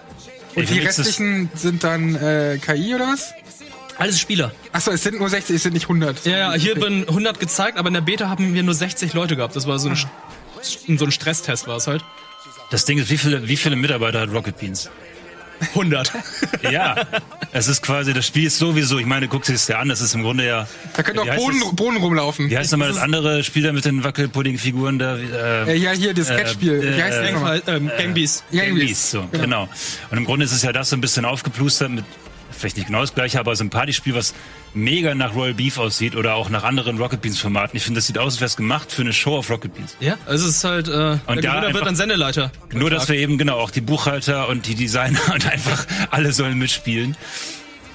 Ey, 0.56 0.62
Und 0.62 0.68
für 0.68 0.74
die 0.74 0.80
ist 0.82 1.00
das- 1.00 1.08
restlichen 1.08 1.50
sind 1.56 1.84
dann 1.84 2.16
äh, 2.16 2.60
KI 2.62 2.96
oder 2.96 3.08
was? 3.08 3.34
Alles 4.00 4.20
Spieler. 4.20 4.52
Achso, 4.72 4.92
es 4.92 5.04
sind 5.04 5.20
nur 5.20 5.30
60, 5.30 5.56
es 5.58 5.64
sind 5.64 5.74
nicht 5.74 5.84
100. 5.84 6.26
Ja, 6.26 6.38
ja, 6.38 6.54
hier 6.54 6.76
bin 6.76 7.08
100 7.08 7.40
gezeigt, 7.40 7.78
aber 7.78 7.90
in 7.90 7.94
der 7.94 8.02
Beta 8.02 8.30
haben 8.30 8.54
wir 8.54 8.64
nur 8.64 8.74
60 8.74 9.14
Leute 9.14 9.36
gehabt. 9.36 9.56
Das 9.56 9.68
war 9.68 9.78
so 9.78 9.90
ein, 9.90 10.98
so 10.98 11.06
ein 11.06 11.12
Stresstest 11.12 11.68
war 11.68 11.78
es 11.78 11.88
halt. 11.88 12.04
Das 12.72 12.86
Ding 12.86 12.98
ist, 12.98 13.10
wie 13.10 13.18
viele, 13.18 13.48
wie 13.48 13.58
viele 13.58 13.76
Mitarbeiter 13.76 14.22
hat 14.22 14.32
Rocket 14.32 14.58
Beans? 14.58 14.90
100. 15.74 16.12
Ja, 16.72 16.96
es 17.52 17.68
ist 17.68 17.82
quasi, 17.82 18.14
das 18.14 18.26
Spiel 18.28 18.46
ist 18.46 18.58
sowieso, 18.60 19.00
ich 19.00 19.06
meine, 19.06 19.28
guck 19.28 19.44
dir 19.44 19.54
das 19.54 19.68
ja 19.68 19.80
an, 19.80 19.90
das 19.90 20.02
ist 20.02 20.14
im 20.14 20.22
Grunde 20.22 20.46
ja. 20.46 20.68
Da 20.96 21.04
könnte 21.04 21.22
auch 21.22 21.36
Bohnen, 21.36 21.60
das? 21.60 21.76
Bohnen 21.76 21.98
rumlaufen. 21.98 22.50
Wie 22.50 22.58
heißt 22.58 22.72
nochmal 22.72 22.90
das 22.90 22.98
andere 22.98 23.44
Spiel 23.44 23.64
da 23.64 23.74
mit 23.74 23.86
den 23.86 24.04
Wackelpudding-Figuren 24.04 25.00
da? 25.00 25.18
Äh, 25.18 25.72
Äh, 25.72 25.76
ja, 25.78 25.92
hier, 25.92 26.14
das 26.14 26.28
Sketchspiel. 26.28 26.96
Wie 26.96 27.02
heißt 27.02 27.18
das 27.18 27.28
äh, 27.28 27.32
nochmal? 27.32 27.62
ähm, 27.68 27.90
Gangbeast. 27.98 28.44
Ja, 28.52 28.60
Gang 28.62 28.70
irgendwie. 28.70 28.88
Beasts, 28.88 29.12
so, 29.12 29.28
genau. 29.32 29.68
Und 30.12 30.18
im 30.18 30.26
Grunde 30.26 30.46
ist 30.46 30.52
es 30.52 30.62
ja 30.62 30.72
das 30.72 30.90
so 30.90 30.96
ein 30.96 31.02
bisschen 31.02 31.26
aufgeplustert 31.26 31.90
mit, 31.90 32.06
vielleicht 32.60 32.78
nicht 32.78 32.88
genau 32.88 33.02
das 33.02 33.14
gleiche, 33.16 33.40
aber 33.40 33.56
so 33.56 33.64
ein 33.64 33.70
Partyspiel, 33.70 34.14
was 34.16 34.34
mega 34.74 35.16
nach 35.16 35.34
Royal 35.36 35.54
Beef 35.54 35.78
aussieht 35.78 36.16
oder 36.16 36.36
auch 36.36 36.50
nach 36.50 36.64
anderen 36.64 36.98
Rocket 36.98 37.22
Beans 37.22 37.40
Formaten. 37.40 37.76
Ich 37.78 37.84
finde, 37.84 37.98
das 38.00 38.08
sieht 38.08 38.18
aus, 38.18 38.34
als 38.34 38.42
wäre 38.42 38.48
es 38.48 38.58
gemacht 38.58 38.92
für 38.92 39.02
eine 39.02 39.14
Show 39.14 39.38
auf 39.38 39.50
Rocket 39.50 39.74
Beans. 39.74 39.96
Ja, 40.00 40.18
also 40.26 40.46
es 40.48 40.58
ist 40.58 40.64
halt, 40.64 40.88
äh, 40.88 40.92
der 40.92 41.18
da 41.42 41.54
einfach- 41.54 41.74
wird 41.74 41.88
ein 41.88 41.96
Sendeleiter. 41.96 42.52
Nur, 42.74 42.90
dass 42.90 43.08
wir 43.10 43.16
eben 43.16 43.38
genau 43.38 43.58
auch 43.58 43.72
die 43.72 43.82
Buchhalter 43.82 44.48
und 44.50 44.68
die 44.68 44.76
Designer 44.76 45.20
und 45.34 45.46
einfach 45.52 45.86
alle 46.12 46.32
sollen 46.34 46.58
mitspielen. 46.60 47.16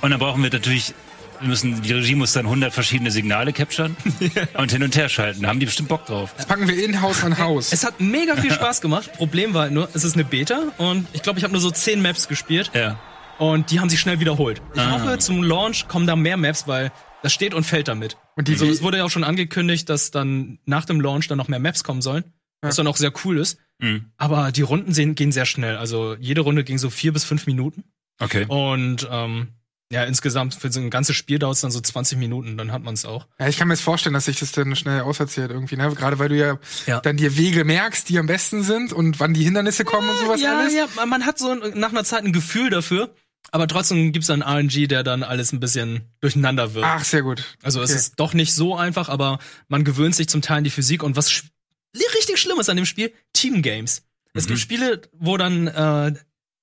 Und 0.00 0.10
dann 0.10 0.18
brauchen 0.18 0.42
wir 0.42 0.50
natürlich, 0.50 0.92
wir 1.40 1.48
müssen, 1.48 1.82
die 1.82 1.92
Regie 1.92 2.14
muss 2.14 2.32
dann 2.32 2.46
100 2.46 2.72
verschiedene 2.72 3.10
Signale 3.10 3.52
capturen 3.52 3.96
und 4.58 4.70
hin 4.72 4.82
und 4.82 4.96
her 4.96 5.08
schalten. 5.08 5.42
Da 5.42 5.48
haben 5.48 5.60
die 5.60 5.66
bestimmt 5.66 5.88
Bock 5.88 6.06
drauf. 6.06 6.34
Das 6.36 6.46
packen 6.46 6.68
wir 6.68 6.82
in 6.84 7.00
Haus 7.02 7.22
an 7.24 7.38
Haus. 7.38 7.72
Es 7.72 7.84
hat 7.84 8.00
mega 8.00 8.36
viel 8.36 8.52
Spaß 8.52 8.80
gemacht. 8.80 9.12
Problem 9.14 9.54
war 9.54 9.62
halt 9.62 9.72
nur, 9.72 9.88
es 9.94 10.04
ist 10.04 10.14
eine 10.14 10.24
Beta 10.24 10.62
und 10.78 11.06
ich 11.12 11.22
glaube, 11.22 11.38
ich 11.38 11.44
habe 11.44 11.52
nur 11.52 11.60
so 11.60 11.70
10 11.70 12.02
Maps 12.02 12.28
gespielt 12.28 12.70
Ja. 12.74 12.98
Und 13.38 13.70
die 13.70 13.80
haben 13.80 13.88
sich 13.88 14.00
schnell 14.00 14.20
wiederholt. 14.20 14.62
Ich 14.74 14.80
Ah. 14.80 14.92
hoffe, 14.92 15.18
zum 15.18 15.42
Launch 15.42 15.88
kommen 15.88 16.06
da 16.06 16.16
mehr 16.16 16.36
Maps, 16.36 16.66
weil 16.68 16.92
das 17.22 17.32
steht 17.32 17.54
und 17.54 17.64
fällt 17.64 17.88
damit. 17.88 18.16
Und 18.36 18.48
die, 18.48 18.52
Also 18.52 18.66
es 18.66 18.82
wurde 18.82 18.98
ja 18.98 19.04
auch 19.04 19.10
schon 19.10 19.24
angekündigt, 19.24 19.88
dass 19.88 20.10
dann 20.10 20.58
nach 20.66 20.84
dem 20.84 21.00
Launch 21.00 21.28
dann 21.28 21.38
noch 21.38 21.48
mehr 21.48 21.58
Maps 21.60 21.84
kommen 21.84 22.02
sollen, 22.02 22.24
was 22.60 22.76
dann 22.76 22.86
auch 22.86 22.96
sehr 22.96 23.12
cool 23.24 23.38
ist. 23.38 23.58
Mhm. 23.78 24.06
Aber 24.16 24.52
die 24.52 24.62
Runden 24.62 24.92
sehen, 24.92 25.14
gehen 25.14 25.32
sehr 25.32 25.46
schnell. 25.46 25.76
Also 25.76 26.16
jede 26.20 26.42
Runde 26.42 26.64
ging 26.64 26.78
so 26.78 26.90
vier 26.90 27.12
bis 27.12 27.24
fünf 27.24 27.46
Minuten. 27.46 27.84
Okay. 28.20 28.44
Und 28.46 29.08
ähm, 29.10 29.48
ja, 29.92 30.04
insgesamt 30.04 30.54
für 30.54 30.72
so 30.72 30.80
ein 30.80 30.90
ganzes 30.90 31.14
Spiel 31.16 31.38
dauert 31.38 31.56
es 31.56 31.60
dann 31.60 31.70
so 31.70 31.80
20 31.80 32.18
Minuten, 32.18 32.56
dann 32.56 32.72
hat 32.72 32.82
man 32.82 32.94
es 32.94 33.04
auch. 33.04 33.26
ja, 33.38 33.48
ich 33.48 33.58
kann 33.58 33.68
mir 33.68 33.74
jetzt 33.74 33.82
vorstellen, 33.82 34.14
dass 34.14 34.24
sich 34.24 34.38
das 34.38 34.50
dann 34.52 34.74
schnell 34.76 35.02
auserzählt 35.02 35.50
irgendwie, 35.50 35.76
ne? 35.76 35.92
Gerade 35.94 36.18
weil 36.18 36.28
du 36.30 36.36
ja, 36.36 36.58
Ja. 36.86 37.00
dann 37.00 37.16
dir 37.16 37.36
Wege 37.36 37.64
merkst, 37.64 38.08
die 38.08 38.18
am 38.18 38.26
besten 38.26 38.62
sind 38.62 38.92
und 38.92 39.20
wann 39.20 39.34
die 39.34 39.44
Hindernisse 39.44 39.84
kommen 39.84 40.08
und 40.08 40.18
sowas 40.18 40.40
ja, 40.40 40.58
alles. 40.58 40.74
ja, 40.74 40.86
man- 41.06 41.26
hat 41.26 41.38
so 41.38 41.54
nach 41.54 41.90
einer 41.90 42.04
Zeit 42.04 42.24
ein 42.24 42.32
Gefühl 42.32 42.70
dafür, 42.70 43.14
aber 43.50 43.68
trotzdem 43.68 44.12
gibt's 44.12 44.28
dann 44.28 44.42
RNG, 44.42 44.88
der 44.88 45.02
dann 45.02 45.22
alles 45.22 45.52
ein 45.52 45.60
bisschen 45.60 46.02
durcheinander 46.20 46.74
wird. 46.74 46.84
Ach, 46.86 47.04
sehr 47.04 47.22
gut. 47.22 47.44
also 47.62 47.80
es 47.82 47.90
okay. 47.90 47.98
ist 47.98 48.14
doch 48.16 48.34
nicht 48.34 48.54
so 48.54 48.76
einfach, 48.76 49.08
aber 49.08 49.38
man 49.68 49.84
gewöhnt 49.84 50.14
sich 50.14 50.28
zum 50.28 50.42
Teil 50.42 50.58
an 50.58 50.64
die 50.64 50.70
Physik 50.70 51.02
und 51.02 51.16
was 51.16 51.30
sch- 51.30 51.44
richtig 51.96 52.38
schlimm 52.38 52.58
ist 52.58 52.68
an 52.68 52.76
dem 52.76 52.86
Spiel, 52.86 53.12
Teamgames. 53.32 54.02
Es 54.36 54.46
gibt 54.48 54.58
Spiele, 54.58 55.00
wo 55.12 55.36
dann 55.36 55.68
äh, 55.68 56.12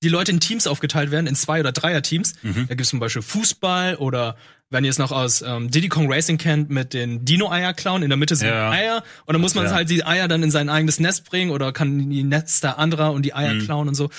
die 0.03 0.09
Leute 0.09 0.31
in 0.31 0.41
Teams 0.41 0.67
aufgeteilt 0.67 1.09
werden, 1.11 1.27
in 1.27 1.35
Zwei- 1.35 1.61
oder 1.61 1.71
Dreier-Teams. 1.71 2.33
Da 2.43 2.75
gibt's 2.75 2.89
zum 2.89 2.99
Beispiel 2.99 3.21
Fußball 3.21 3.95
oder 3.95 4.35
wenn 4.69 4.83
ihr 4.83 4.89
es 4.89 4.97
noch 4.97 5.11
aus 5.13 5.41
ähm, 5.41 5.71
Diddy 5.71 5.87
Kong 5.87 6.11
Racing 6.11 6.37
kennt, 6.37 6.69
mit 6.69 6.93
den 6.93 7.23
Dino-Eier 7.23 7.73
klauen. 7.73 8.03
In 8.03 8.09
der 8.09 8.17
Mitte 8.17 8.35
sind 8.35 8.49
Ja. 8.49 8.71
Eier 8.71 9.03
und 9.25 9.33
dann 9.33 9.41
muss 9.41 9.53
man 9.55 9.65
Ja. 9.65 9.71
halt 9.71 9.89
die 9.89 10.03
Eier 10.05 10.27
dann 10.27 10.43
in 10.43 10.51
sein 10.51 10.67
eigenes 10.69 10.99
Nest 10.99 11.23
bringen 11.29 11.51
oder 11.51 11.71
kann 11.71 12.09
die 12.09 12.23
Nester 12.23 12.77
anderer 12.77 13.13
und 13.13 13.23
die 13.23 13.33
Eier 13.33 13.57
klauen 13.59 13.87
und 13.87 13.95
so. 13.95 14.09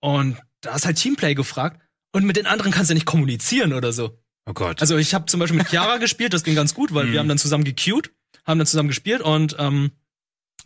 Und 0.00 0.36
da 0.62 0.74
ist 0.74 0.86
halt 0.86 0.96
Teamplay 0.96 1.34
gefragt. 1.34 1.80
Und 2.16 2.24
mit 2.24 2.36
den 2.36 2.46
anderen 2.46 2.72
kannst 2.72 2.90
du 2.90 2.94
nicht 2.94 3.04
kommunizieren 3.04 3.72
oder 3.74 3.92
so. 3.92 4.18
Oh 4.46 4.52
Gott. 4.54 4.80
Also 4.80 4.96
ich 4.96 5.12
habe 5.12 5.26
zum 5.26 5.38
Beispiel 5.40 5.58
mit 5.58 5.68
Chiara 5.68 5.96
gespielt, 5.98 6.32
das 6.32 6.44
ging 6.44 6.54
ganz 6.54 6.72
gut, 6.72 6.94
weil 6.94 7.12
wir 7.12 7.18
haben 7.20 7.28
dann 7.28 7.36
zusammen 7.36 7.64
gequeued, 7.64 8.10
haben 8.46 8.58
dann 8.58 8.66
zusammen 8.66 8.88
gespielt 8.88 9.20
und 9.20 9.56
ähm, 9.58 9.90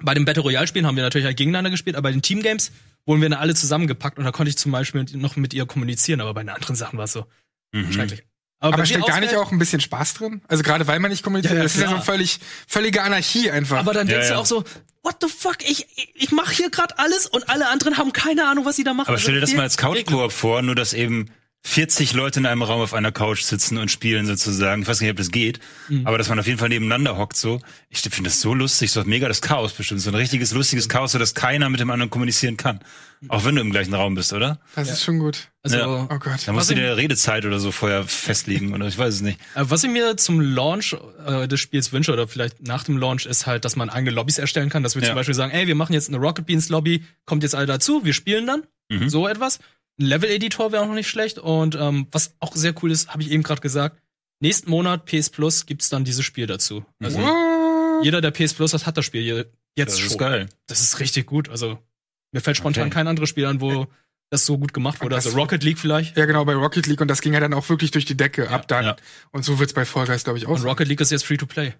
bei 0.01 0.15
den 0.15 0.25
Battle 0.25 0.43
Royale 0.43 0.67
Spielen 0.69 0.87
haben 0.87 0.95
wir 0.97 1.03
natürlich 1.03 1.25
halt 1.27 1.37
gegeneinander 1.37 1.71
gespielt, 1.71 1.97
aber 1.97 2.05
bei 2.09 2.13
den 2.13 2.23
Teamgames 2.23 2.71
wurden 3.05 3.21
wir 3.21 3.29
dann 3.29 3.39
alle 3.41 3.55
zusammengepackt 3.55 4.19
und 4.19 4.25
da 4.25 4.31
konnte 4.31 4.51
ich 4.51 4.57
zum 4.59 4.71
Beispiel 4.71 5.05
noch 5.15 5.35
mit 5.37 5.53
ihr 5.53 5.67
kommunizieren, 5.67 6.21
aber 6.21 6.35
bei 6.35 6.43
den 6.43 6.51
anderen 6.51 6.77
Sachen 6.77 6.97
war 6.99 7.05
es 7.07 7.13
so 7.13 7.27
Mhm. 7.73 7.93
schrecklich. 7.93 8.23
Aber 8.61 8.77
wenn 8.79 8.87
steckt 8.87 9.09
da 9.09 9.19
nicht 9.21 9.35
auch 9.37 9.51
ein 9.53 9.59
bisschen 9.59 9.81
Spaß 9.81 10.15
drin? 10.15 10.43
Also 10.47 10.63
gerade 10.63 10.87
weil 10.87 10.99
man 11.01 11.11
nicht 11.11 11.23
kommuniziert, 11.23 11.53
Ja, 11.55 11.59
ja, 11.59 11.63
das 11.65 11.75
ist 11.77 11.83
ja 11.83 11.89
so 11.89 11.99
völlig, 12.01 12.39
völlige 12.69 13.03
Anarchie 13.03 13.51
einfach. 13.51 13.79
Aber 13.79 13.95
dann 13.95 14.07
Ja, 14.07 14.15
denkst 14.15 14.29
ja. 14.29 14.35
du 14.35 14.41
auch 14.41 14.47
so, 14.47 14.65
what 15.03 15.17
the 15.23 15.29
fuck, 15.29 15.57
ich, 15.67 15.87
ich, 16.15 16.31
mache 16.31 16.55
hier 16.55 16.69
gerade 16.71 16.99
alles 16.99 17.27
und 17.27 17.49
alle 17.49 17.69
anderen 17.69 17.97
haben 17.97 18.13
keine 18.13 18.47
Ahnung, 18.49 18.67
was 18.67 18.77
sie 18.77 18.85
da 18.85 18.93
machen. 18.93 19.09
Aber 19.09 19.19
stell 19.19 19.35
dir 19.35 19.41
das 19.41 19.51
Also, 19.51 19.57
mal 19.57 19.63
als 19.63 19.79
Couch-Koop 19.79 20.31
vor, 20.31 20.61
nur 20.63 20.75
dass 20.75 20.93
eben 20.93 21.31
40 21.62 22.14
Leute 22.14 22.40
in 22.40 22.47
einem 22.47 22.62
Raum 22.62 22.81
auf 22.81 22.95
einer 22.95 23.12
Couch 23.12 23.43
sitzen 23.43 23.76
und 23.76 23.90
spielen 23.90 24.25
sozusagen. 24.26 24.83
Ich 24.83 24.88
weiß 24.88 25.02
nicht, 25.02 25.11
ob 25.11 25.19
das 25.19 25.31
geht, 25.31 25.61
Mhm. 25.88 26.07
aber 26.07 26.17
dass 26.17 26.29
man 26.31 26.38
auf 26.38 26.47
jeden 26.47 26.59
Fall 26.59 26.71
nebeneinander 26.71 27.19
hockt 27.19 27.37
so. 27.37 27.61
Ich 27.90 28.00
finde 28.00 28.31
das 28.31 28.40
so 28.40 28.55
lustig, 28.55 28.90
so 28.90 29.05
mega 29.05 29.29
das 29.29 29.43
Chaos 29.43 29.73
bestimmt. 29.75 30.00
So 30.00 30.11
ein 30.11 30.14
richtiges, 30.14 30.52
lustiges 30.52 30.88
Chaos, 30.88 31.12
so 31.12 31.19
dass 31.19 31.35
keiner 31.35 31.69
mit 31.69 31.79
dem 31.79 31.90
anderen 31.90 32.09
kommunizieren 32.09 32.57
kann. 32.57 32.81
Auch 33.29 33.45
wenn 33.45 33.55
du 33.57 33.61
im 33.61 33.71
gleichen 33.71 33.93
Raum 33.93 34.14
bist, 34.14 34.33
oder? 34.33 34.59
das 34.75 34.90
ist 34.90 35.02
schon 35.05 35.19
gut. 35.19 35.49
Also, 35.62 35.76
Ja. 35.76 35.87
Oh 35.87 36.19
Gott. 36.19 36.23
Da 36.47 36.52
musst 36.52 36.55
Was 36.55 36.67
du 36.69 36.75
dir 36.76 36.97
Redezeit 36.97 37.45
oder 37.45 37.61
so 37.61 37.71
vorher 37.71 38.05
festlegen 38.05 38.73
oder 38.73 38.87
ich 38.87 38.97
weiß 38.97 39.17
es 39.17 39.21
nicht. 39.21 39.38
Äh, 39.55 39.64
Was 39.64 39.85
ich 39.85 39.90
mir 39.90 40.17
zum 40.17 40.40
Launch 40.40 40.97
äh, 41.26 41.47
des 41.47 41.61
Spiels 41.61 41.93
wünsche 41.93 42.12
oder 42.14 42.26
vielleicht 42.26 42.62
nach 42.67 42.85
dem 42.85 42.97
Launch 42.97 43.26
ist 43.26 43.45
halt, 43.47 43.67
dass 43.67 43.76
man 43.76 43.90
eigene 43.90 44.11
Lobbys 44.12 44.38
erstellen 44.38 44.71
kann, 44.71 44.83
dass 44.83 44.95
wir 44.95 45.02
Ja. 45.02 45.09
zum 45.09 45.17
Beispiel 45.17 45.35
sagen, 45.35 45.52
ey, 45.52 45.67
wir 45.67 45.75
machen 45.75 45.93
jetzt 45.93 46.09
eine 46.09 46.17
Rocket 46.17 46.47
Beans 46.47 46.71
Lobby, 46.71 47.05
kommt 47.26 47.43
jetzt 47.43 47.55
alle 47.55 47.67
dazu, 47.67 48.02
wir 48.05 48.14
spielen 48.14 48.47
dann, 48.47 48.62
Mhm. 48.88 49.11
so 49.11 49.29
etwas. 49.29 49.59
Ein 50.00 50.07
Level-Editor 50.07 50.73
wäre 50.73 50.83
auch 50.83 50.87
noch 50.88 50.95
nicht 50.95 51.09
schlecht 51.09 51.38
und 51.38 51.75
ähm, 51.75 52.07
was 52.11 52.35
auch 52.40 52.54
sehr 52.57 52.75
cool 52.83 52.90
ist, 52.90 53.09
habe 53.11 53.23
ich 53.23 53.30
eben 53.30 53.42
gerade 53.42 53.61
gesagt, 53.61 54.00
nächsten 54.40 54.71
Monat 54.71 55.04
PS 55.04 55.28
Plus 55.30 55.66
gibt's 55.66 55.88
dann 55.90 56.04
dieses 56.04 56.25
Spiel 56.25 56.47
dazu. 56.47 56.85
Also 57.02 57.19
What? 57.19 58.04
jeder, 58.04 58.21
der 58.21 58.30
PS 58.30 58.54
Plus 58.54 58.73
hat, 58.73 58.87
hat 58.87 58.97
das 58.97 59.04
Spiel 59.04 59.21
je- 59.23 59.45
jetzt 59.76 59.92
Das 59.92 59.99
schon. 60.00 60.09
ist 60.09 60.19
geil. 60.19 60.49
Das 60.66 60.80
ist 60.80 61.00
richtig 61.00 61.26
gut. 61.26 61.49
Also 61.50 61.78
mir 62.33 62.40
fällt 62.40 62.57
spontan 62.57 62.85
Okay. 62.85 62.90
kein 62.95 63.09
anderes 63.09 63.28
Spiel 63.28 63.45
an, 63.45 63.61
wo 63.61 63.87
das 64.30 64.47
so 64.47 64.57
gut 64.57 64.73
gemacht 64.73 65.02
wurde. 65.02 65.16
Das- 65.16 65.26
Also 65.26 65.37
Rocket 65.38 65.62
League 65.64 65.78
vielleicht. 65.78 66.16
Ja, 66.16 66.25
genau, 66.25 66.45
bei 66.47 66.54
Rocket 66.54 66.87
League 66.87 67.00
und 67.02 67.09
das 67.09 67.21
ging 67.21 67.35
ja 67.35 67.40
dann 67.40 67.52
auch 67.52 67.69
wirklich 67.69 67.90
durch 67.90 68.07
die 68.07 68.16
Decke 68.16 68.49
ab 68.49 68.69
dann. 68.69 68.85
ja. 68.85 68.97
Und 69.33 69.45
so 69.45 69.59
wird's 69.59 69.75
bei 69.75 69.85
Fall 69.85 70.07
Guys, 70.07 70.25
glaube 70.25 70.38
ich, 70.38 70.47
auch. 70.47 70.52
Und. 70.52 70.64
Rocket 70.64 70.88
League 70.88 71.00
ist 71.00 71.11
jetzt 71.11 71.26
free 71.26 71.37
to 71.37 71.45
play. 71.47 71.75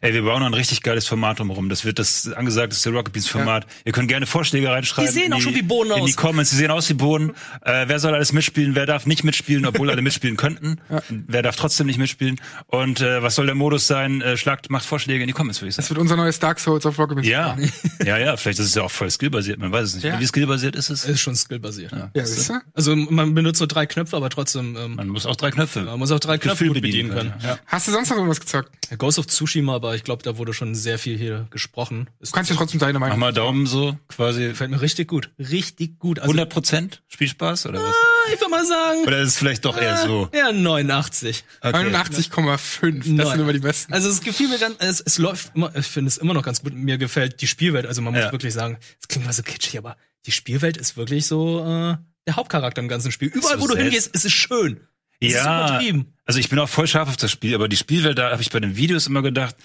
Ey, 0.00 0.12
wir 0.14 0.22
bauen 0.22 0.40
noch 0.40 0.46
ein 0.46 0.54
richtig 0.54 0.82
geiles 0.82 1.06
Format 1.06 1.38
drumherum. 1.38 1.68
Das 1.68 1.84
wird 1.84 1.98
das 1.98 2.30
angesagteste 2.32 2.90
Rocket 2.90 3.12
Beans 3.12 3.28
Format. 3.28 3.66
Ihr 3.84 3.92
könnt 3.92 4.08
gerne 4.08 4.26
Vorschläge 4.26 4.70
reinschreiben. 4.70 5.12
Die 5.12 5.20
sehen 5.20 5.32
auch 5.32 5.40
schon 5.40 5.54
wie 5.54 5.62
Bohnen 5.62 5.90
In 5.92 5.96
die 6.06 6.12
aus. 6.12 6.16
Comments, 6.16 6.48
die 6.50 6.56
sehen 6.56 6.70
aus 6.70 6.88
wie 6.88 6.94
Bohnen. 6.94 7.30
Äh, 7.62 7.84
wer 7.88 7.98
soll 7.98 8.14
alles 8.14 8.32
mitspielen? 8.32 8.74
Wer 8.74 8.86
darf 8.86 9.06
nicht 9.06 9.24
mitspielen, 9.24 9.64
obwohl 9.66 9.90
alle 9.90 10.02
mitspielen 10.02 10.36
könnten? 10.36 10.80
Wer 11.08 11.42
darf 11.42 11.56
trotzdem 11.56 11.86
nicht 11.86 11.98
mitspielen? 11.98 12.40
Und 12.66 13.00
äh, 13.00 13.22
was 13.22 13.34
soll 13.34 13.46
der 13.46 13.54
Modus 13.54 13.86
sein? 13.86 14.20
Äh, 14.20 14.36
schlagt, 14.36 14.70
macht 14.70 14.84
Vorschläge 14.84 15.22
in 15.22 15.26
die 15.26 15.32
Comments, 15.32 15.60
würde 15.60 15.70
ich 15.70 15.76
Das 15.76 15.86
sagen. 15.86 15.96
wird 15.96 16.02
unser 16.02 16.16
neues 16.16 16.38
Dark 16.38 16.58
Souls 16.60 16.84
auf 16.86 16.98
Rocket 16.98 17.16
Beans. 17.16 17.28
Ja, 17.28 17.56
ja, 18.04 18.18
ja. 18.18 18.36
Vielleicht 18.36 18.58
ist 18.58 18.66
es 18.66 18.74
ja 18.74 18.82
auch 18.82 18.90
voll 18.90 19.10
skillbasiert. 19.10 19.58
Man 19.58 19.72
weiß 19.72 19.88
es 19.88 19.94
nicht. 19.96 20.04
Ja. 20.04 20.18
Wie 20.20 20.26
skillbasiert 20.26 20.76
ist 20.76 20.90
es? 20.90 21.04
Ist 21.04 21.20
schon 21.20 21.34
skillbasiert. 21.36 21.92
Ja, 22.14 22.26
siehst 22.26 22.50
du? 22.50 22.54
Also 22.74 22.94
man 22.96 23.34
benutzt 23.34 23.58
so 23.58 23.66
drei 23.66 23.86
Knöpfe, 23.86 24.16
aber 24.16 24.30
trotzdem, 24.30 24.76
ähm, 24.76 24.94
Man 24.96 25.08
muss 25.08 25.26
auch 25.26 25.36
drei 25.36 25.50
Knöpfe. 25.50 25.82
man 25.82 25.98
muss 25.98 26.10
auch 26.10 26.20
drei 26.20 26.38
Knöpfe 26.38 26.66
gut 26.66 26.80
bedienen 26.80 27.10
können. 27.10 27.32
Ja. 27.42 27.58
Hast 27.66 27.88
du 27.88 27.92
sonst 27.92 28.10
noch 28.10 28.16
irgendwas 28.16 28.40
gezockt? 28.40 28.70
Ja. 28.90 28.96
Ghost 28.96 29.18
of 29.18 29.26
Tsushima, 29.26 29.78
aber 29.84 29.94
ich 29.96 30.02
glaube, 30.04 30.22
da 30.22 30.36
wurde 30.38 30.52
schon 30.54 30.74
sehr 30.74 30.98
viel 30.98 31.16
hier 31.18 31.46
gesprochen. 31.50 32.08
Ist, 32.20 32.32
Du 32.32 32.36
kannst 32.36 32.50
ja 32.50 32.56
trotzdem 32.56 32.80
deine 32.80 32.98
Mach 32.98 33.06
Meinung. 33.08 33.18
mal 33.20 33.32
Daumen 33.32 33.66
so, 33.66 33.96
quasi 34.08 34.48
gefällt 34.48 34.70
mir 34.70 34.80
richtig 34.80 35.08
gut. 35.08 35.30
Richtig 35.38 35.98
gut. 35.98 36.18
Also, 36.18 36.30
100 36.30 36.48
Prozent 36.50 37.02
Spielspaß 37.08 37.66
oder 37.66 37.80
was? 37.82 37.94
ich 38.32 38.40
würde 38.40 38.50
mal 38.50 38.64
sagen, 38.66 39.02
Oder 39.06 39.20
ist 39.20 39.28
es 39.30 39.36
vielleicht 39.36 39.64
doch 39.64 39.76
eher 39.76 39.96
so? 39.98 40.28
ja, 40.34 40.50
89. 40.52 41.44
Okay. 41.60 41.76
89,5. 41.76 43.16
Das 43.16 43.30
sind 43.30 43.40
immer 43.40 43.52
die 43.52 43.58
besten. 43.58 43.92
Also 43.92 44.08
es 44.08 44.20
gefiel 44.22 44.48
mir 44.48 44.58
ganz, 44.58 44.76
es, 44.78 45.00
es 45.00 45.18
läuft 45.18 45.52
immer, 45.54 45.74
ich 45.76 45.86
finde 45.86 46.08
es 46.08 46.16
immer 46.18 46.34
noch 46.34 46.42
ganz 46.42 46.62
gut. 46.62 46.72
Mir 46.74 46.98
gefällt 46.98 47.40
die 47.40 47.46
Spielwelt. 47.46 47.86
Also 47.86 48.02
man 48.02 48.12
muss 48.14 48.22
Ja. 48.22 48.32
wirklich 48.32 48.54
sagen, 48.54 48.78
es 49.00 49.08
klingt 49.08 49.26
mal 49.26 49.32
so 49.32 49.42
kitschig, 49.42 49.78
aber 49.78 49.96
die 50.26 50.32
Spielwelt 50.32 50.76
ist 50.76 50.96
wirklich 50.96 51.26
so 51.26 51.60
äh, 51.60 51.96
der 52.26 52.36
Hauptcharakter 52.36 52.80
im 52.80 52.88
ganzen 52.88 53.12
Spiel. 53.12 53.28
Überall, 53.28 53.56
so 53.58 53.62
wo 53.62 53.66
du 53.68 53.76
hingehst, 53.76 54.14
ist 54.14 54.24
es 54.24 54.32
schön. 54.32 54.80
Ja, 55.22 55.68
übertrieben. 55.68 56.14
also 56.26 56.38
ich 56.40 56.48
bin 56.48 56.58
auch 56.58 56.68
voll 56.68 56.86
scharf 56.86 57.08
auf 57.08 57.16
das 57.16 57.30
Spiel, 57.30 57.54
aber 57.54 57.68
die 57.68 57.76
Spielwelt, 57.76 58.18
da 58.18 58.30
habe 58.30 58.42
ich 58.42 58.50
bei 58.50 58.60
den 58.60 58.76
Videos 58.76 59.06
immer 59.06 59.22
gedacht, 59.22 59.56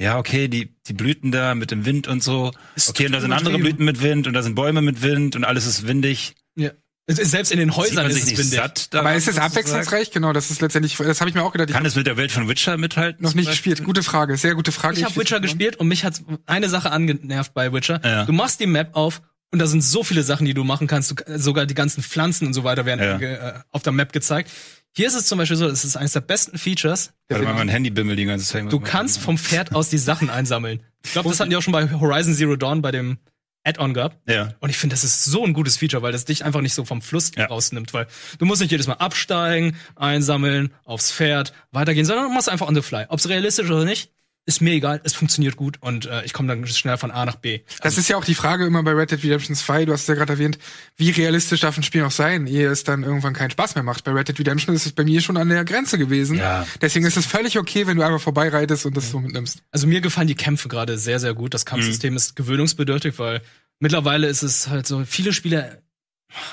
ja, 0.00 0.18
okay, 0.18 0.48
die, 0.48 0.74
die 0.88 0.92
Blüten 0.92 1.30
da 1.30 1.54
mit 1.54 1.70
dem 1.70 1.84
Wind 1.84 2.08
und 2.08 2.22
so. 2.22 2.50
Ist 2.74 2.90
Okay, 2.90 3.06
und 3.06 3.12
da 3.12 3.20
sind 3.20 3.32
andere. 3.32 3.58
Blüten 3.58 3.84
mit 3.84 4.02
Wind 4.02 4.26
und 4.26 4.32
da 4.32 4.42
sind 4.42 4.56
Bäume 4.56 4.82
mit 4.82 5.02
Wind 5.02 5.36
und 5.36 5.44
alles 5.44 5.66
ist 5.66 5.86
windig. 5.86 6.34
Ja. 6.56 6.70
Es 7.06 7.18
ist- 7.18 7.30
Selbst 7.32 7.52
in 7.52 7.58
den 7.58 7.76
Häusern 7.76 8.06
ist 8.10 8.16
es 8.16 8.24
nicht 8.26 8.38
windig. 8.38 8.58
satt 8.58 8.92
daran, 8.92 9.06
Aber 9.08 9.14
ist 9.16 9.28
es 9.28 9.38
abwechslungsreich? 9.38 10.10
Genau, 10.10 10.32
das 10.32 10.50
ist 10.50 10.62
letztendlich, 10.62 10.96
das 10.96 11.20
habe 11.20 11.28
ich 11.28 11.36
mir 11.36 11.42
auch 11.44 11.52
gedacht. 11.52 11.68
Ich 11.68 11.74
Kann 11.76 11.84
es 11.86 11.94
mit 11.94 12.06
der 12.06 12.16
Welt 12.16 12.32
von 12.32 12.48
Witcher 12.48 12.76
mithalten? 12.78 13.22
noch 13.22 13.34
nicht 13.34 13.48
gespielt. 13.50 13.84
Gute 13.84 14.02
Frage, 14.02 14.36
sehr 14.38 14.54
gute 14.54 14.72
Frage. 14.72 14.96
Ich 14.98 15.04
habe 15.04 15.14
Witcher 15.14 15.38
gespielt 15.38 15.76
und 15.76 15.86
mich 15.86 16.04
hat 16.04 16.20
eine 16.46 16.68
Sache 16.68 16.90
angenervt 16.90 17.52
bei 17.54 17.72
Witcher. 17.72 18.00
Ja. 18.02 18.24
Du 18.24 18.32
machst 18.32 18.58
die 18.58 18.66
Map 18.66 18.96
auf 18.96 19.20
und 19.52 19.58
da 19.60 19.66
sind 19.66 19.84
so 19.84 20.02
viele 20.02 20.22
Sachen, 20.24 20.44
die 20.46 20.54
du 20.54 20.64
machen 20.64 20.86
kannst. 20.88 21.10
Du, 21.12 21.38
sogar 21.38 21.66
die 21.66 21.74
ganzen 21.74 22.02
Pflanzen 22.02 22.46
und 22.48 22.54
so 22.54 22.64
weiter 22.64 22.84
werden 22.86 23.20
Ja. 23.20 23.28
äh, 23.28 23.52
auf 23.70 23.82
der 23.82 23.92
Map 23.92 24.12
gezeigt. 24.12 24.50
Hier 24.96 25.08
ist 25.08 25.14
es 25.14 25.26
zum 25.26 25.38
Beispiel 25.38 25.56
so, 25.56 25.68
das 25.68 25.84
ist 25.84 25.96
eines 25.96 26.12
der 26.12 26.20
besten 26.20 26.56
Features. 26.56 27.12
Warte 27.28 27.44
mal, 27.44 27.54
mein 27.54 27.68
Handy 27.68 27.90
bimmelt 27.90 28.18
die 28.18 28.24
ganze 28.26 28.46
Zeit. 28.46 28.72
Du 28.72 28.78
kannst 28.78 29.18
vom 29.18 29.36
Pferd 29.38 29.74
aus 29.74 29.88
die 29.88 29.98
Sachen 29.98 30.30
einsammeln. 30.30 30.82
Ich 31.04 31.12
glaube, 31.12 31.28
das 31.28 31.40
hatten 31.40 31.50
die 31.50 31.56
auch 31.56 31.62
schon 31.62 31.72
bei 31.72 31.90
Horizon 31.90 32.34
Zero 32.34 32.54
Dawn 32.56 32.80
bei 32.80 32.92
dem 32.92 33.18
Add-on 33.64 33.92
gehabt. 33.94 34.18
Ja. 34.30 34.54
Und 34.60 34.70
ich 34.70 34.76
finde, 34.76 34.94
das 34.94 35.02
ist 35.02 35.24
so 35.24 35.42
ein 35.44 35.52
gutes 35.52 35.78
Feature, 35.78 36.02
weil 36.02 36.12
das 36.12 36.26
dich 36.26 36.44
einfach 36.44 36.60
nicht 36.60 36.74
so 36.74 36.84
vom 36.84 37.02
Fluss 37.02 37.32
Ja. 37.34 37.46
rausnimmt, 37.46 37.92
weil 37.92 38.06
du 38.38 38.44
musst 38.44 38.60
nicht 38.60 38.70
jedes 38.70 38.86
Mal 38.86 38.94
absteigen, 38.94 39.76
einsammeln, 39.96 40.72
aufs 40.84 41.10
Pferd, 41.10 41.52
weitergehen, 41.72 42.04
sondern 42.06 42.26
du 42.28 42.32
machst 42.32 42.48
einfach 42.48 42.68
on 42.68 42.74
the 42.74 42.82
fly. 42.82 43.06
Ob 43.08 43.18
es 43.18 43.28
realistisch 43.28 43.68
oder 43.68 43.84
nicht, 43.84 44.12
ist 44.46 44.60
mir 44.60 44.72
egal, 44.72 45.00
es 45.04 45.14
funktioniert 45.14 45.56
gut 45.56 45.78
und 45.80 46.04
äh, 46.04 46.22
ich 46.24 46.34
komme 46.34 46.48
dann 46.48 46.66
schnell 46.66 46.98
von 46.98 47.10
A 47.10 47.24
nach 47.24 47.36
B. 47.36 47.60
Das 47.82 47.96
ist 47.96 48.08
ja 48.08 48.16
auch 48.18 48.24
die 48.26 48.34
Frage 48.34 48.66
immer 48.66 48.82
bei 48.82 48.90
Red 48.92 49.10
Dead 49.10 49.24
Redemption 49.24 49.56
2, 49.56 49.86
du 49.86 49.92
hast 49.94 50.02
es 50.02 50.06
ja 50.06 50.14
gerade 50.14 50.34
erwähnt, 50.34 50.58
wie 50.96 51.10
realistisch 51.10 51.60
darf 51.60 51.76
ein 51.78 51.82
Spiel 51.82 52.02
noch 52.02 52.10
sein, 52.10 52.46
ehe 52.46 52.68
es 52.68 52.84
dann 52.84 53.04
irgendwann 53.04 53.32
keinen 53.32 53.50
Spaß 53.50 53.74
mehr 53.74 53.84
macht. 53.84 54.04
Bei 54.04 54.10
Red 54.12 54.28
Dead 54.28 54.38
Redemption 54.38 54.74
ist 54.74 54.84
es 54.84 54.92
bei 54.92 55.04
mir 55.04 55.22
schon 55.22 55.38
an 55.38 55.48
der 55.48 55.64
Grenze 55.64 55.96
gewesen. 55.96 56.36
Ja. 56.36 56.66
Deswegen 56.82 57.06
ist 57.06 57.16
es 57.16 57.24
völlig 57.24 57.58
okay, 57.58 57.86
wenn 57.86 57.96
du 57.96 58.02
einfach 58.02 58.20
vorbeireitest 58.20 58.84
und 58.84 58.96
das 58.96 59.10
so 59.10 59.18
mitnimmst. 59.18 59.62
Also 59.70 59.86
mir 59.86 60.02
gefallen 60.02 60.28
die 60.28 60.34
Kämpfe 60.34 60.68
gerade 60.68 60.98
sehr, 60.98 61.20
sehr 61.20 61.32
gut. 61.32 61.54
Das 61.54 61.64
Kampfsystem 61.64 62.14
ist 62.14 62.36
gewöhnungsbedürftig, 62.36 63.18
weil 63.18 63.40
mittlerweile 63.80 64.26
ist 64.26 64.42
es 64.42 64.68
halt 64.68 64.86
so, 64.86 65.04
viele 65.06 65.32
Spiele, 65.32 65.82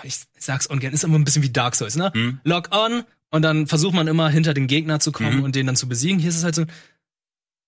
ich 0.04 0.16
sag's 0.40 0.66
ungern, 0.68 0.94
ist 0.94 1.04
immer 1.04 1.18
ein 1.20 1.26
bisschen 1.26 1.44
wie 1.44 1.50
Dark 1.50 1.76
Souls, 1.76 1.96
ne? 1.98 2.12
Mhm. 2.16 2.40
Lock 2.46 2.70
on 2.74 3.04
und 3.32 3.42
dann 3.42 3.68
versucht 3.68 3.94
man 3.96 4.08
immer 4.08 4.30
hinter 4.30 4.54
den 4.54 4.68
Gegner 4.68 5.00
zu 5.00 5.12
kommen 5.12 5.38
Mhm. 5.38 5.44
und 5.44 5.56
den 5.56 5.66
dann 5.66 5.76
zu 5.76 5.88
besiegen. 5.88 6.20
Hier 6.20 6.30
ist 6.30 6.38
es 6.38 6.44
halt 6.44 6.56
so, 6.56 6.66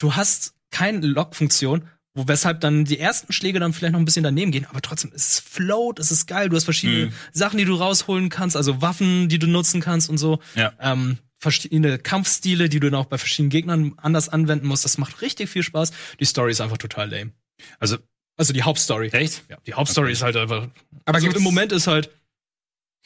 du 0.04 0.16
hast 0.16 0.54
keine 0.72 1.06
Lock-Funktion, 1.06 1.88
wo 2.16 2.28
weshalb 2.28 2.62
dann 2.62 2.86
die 2.86 3.00
ersten 3.00 3.32
Schläge 3.34 3.60
dann 3.60 3.74
vielleicht 3.74 3.94
noch 3.94 4.00
ein 4.00 4.06
bisschen 4.06 4.24
daneben 4.24 4.52
gehen, 4.52 4.66
aber 4.70 4.82
trotzdem 4.82 5.12
ist 5.14 5.32
es 5.34 5.40
float, 5.40 6.00
es 6.00 6.12
ist 6.12 6.28
geil, 6.28 6.50
du 6.50 6.56
hast 6.56 6.66
verschiedene 6.66 7.08
Mhm. 7.08 7.14
Sachen, 7.32 7.58
die 7.58 7.66
du 7.66 7.76
rausholen 7.76 8.30
kannst, 8.30 8.56
also 8.56 8.82
Waffen, 8.82 9.30
die 9.30 9.40
du 9.40 9.48
nutzen 9.48 9.82
kannst 9.82 10.10
und 10.10 10.18
so. 10.18 10.40
Ja. 10.56 10.74
Ähm, 10.80 11.18
verschiedene 11.40 11.98
Kampfstile, 12.00 12.70
die 12.70 12.80
du 12.80 12.90
dann 12.90 13.00
auch 13.00 13.06
bei 13.08 13.18
verschiedenen 13.18 13.50
Gegnern 13.50 13.94
anders 13.98 14.30
anwenden 14.30 14.68
musst. 14.68 14.86
Das 14.86 14.98
macht 14.98 15.22
richtig 15.22 15.50
viel 15.50 15.64
Spaß. 15.64 15.92
Die 16.20 16.26
Story 16.26 16.52
ist 16.52 16.62
einfach 16.62 16.78
total 16.78 17.10
lame. 17.12 17.32
Also, 17.80 17.98
Also 18.38 18.54
die 18.54 18.64
Hauptstory. 18.64 19.10
echt? 19.10 19.44
Ja, 19.50 19.58
die 19.68 19.74
Hauptstory 19.74 20.12
ist 20.12 20.22
halt 20.22 20.36
einfach. 20.38 20.68
Aber 21.06 21.16
also 21.16 21.30
im 21.32 21.44
Moment 21.44 21.72
ist 21.72 21.88
halt 21.88 22.10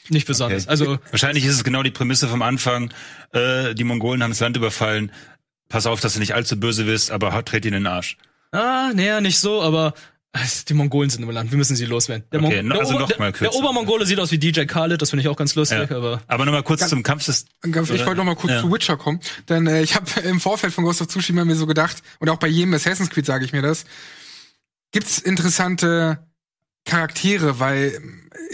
nicht 0.09 0.27
besonders. 0.27 0.63
Okay. 0.63 0.69
Also 0.71 0.99
Wahrscheinlich 1.11 1.45
ist 1.45 1.55
es 1.55 1.63
genau 1.63 1.81
die 1.83 1.91
Prämisse 1.91 2.27
vom 2.27 2.41
Anfang. 2.41 2.93
Äh, 3.33 3.73
die 3.73 3.83
Mongolen 3.83 4.21
haben 4.23 4.31
das 4.31 4.39
Land 4.39 4.55
überfallen. 4.55 5.11
Pass 5.69 5.85
auf, 5.85 5.99
dass 5.99 6.13
du 6.13 6.19
nicht 6.19 6.33
allzu 6.33 6.59
böse 6.59 6.85
bist, 6.85 7.11
aber 7.11 7.43
tritt 7.45 7.65
ihn 7.65 7.73
in 7.73 7.83
den 7.83 7.87
Arsch. 7.87 8.17
Ah, 8.51 8.91
naja, 8.93 9.19
nicht 9.21 9.39
so, 9.39 9.61
aber 9.61 9.93
äh, 10.33 10.39
die 10.69 10.73
Mongolen 10.73 11.09
sind 11.09 11.23
im 11.23 11.29
Land. 11.29 11.51
Wir 11.51 11.57
müssen 11.57 11.75
sie 11.75 11.85
loswerden. 11.85 12.23
Der, 12.31 12.41
Okay, 12.41 12.57
Mon- 12.57 12.67
no- 12.67 12.73
der, 12.75 12.81
also 12.83 12.93
Ober- 12.95 13.01
noch 13.01 13.09
mal 13.09 13.15
der, 13.17 13.31
der 13.31 13.49
kürzer. 13.49 13.55
Obermongole 13.59 14.05
sieht 14.05 14.19
aus 14.19 14.31
wie 14.31 14.37
DJ 14.37 14.61
Khaled, 14.65 15.01
das 15.01 15.09
finde 15.09 15.21
ich 15.23 15.27
auch 15.27 15.35
ganz 15.35 15.55
lustig, 15.55 15.89
Ja. 15.89 15.95
aber 15.97 16.21
Aber 16.27 16.45
nochmal 16.45 16.63
kurz 16.63 16.87
zum 16.87 17.03
Kampfsystem. 17.03 17.49
Ich 17.65 17.75
wollte 18.05 18.15
noch 18.15 18.23
mal 18.23 18.35
kurz 18.35 18.53
Ja. 18.53 18.61
zu 18.61 18.71
Witcher 18.71 18.95
kommen, 18.97 19.19
denn 19.49 19.67
äh, 19.67 19.81
ich 19.81 19.95
habe 19.95 20.05
im 20.21 20.39
Vorfeld 20.39 20.73
von 20.73 20.85
Ghost 20.85 21.01
of 21.01 21.07
Tsushima 21.07 21.43
mir 21.43 21.55
so 21.55 21.65
gedacht, 21.67 22.01
und 22.19 22.29
auch 22.29 22.37
bei 22.37 22.47
jedem 22.47 22.73
Assassin's 22.73 23.09
Creed 23.09 23.25
sage 23.25 23.43
ich 23.43 23.51
mir 23.51 23.61
das, 23.61 23.83
gibt's 24.91 25.17
interessante 25.19 26.19
Charaktere, 26.85 27.59
weil 27.59 27.99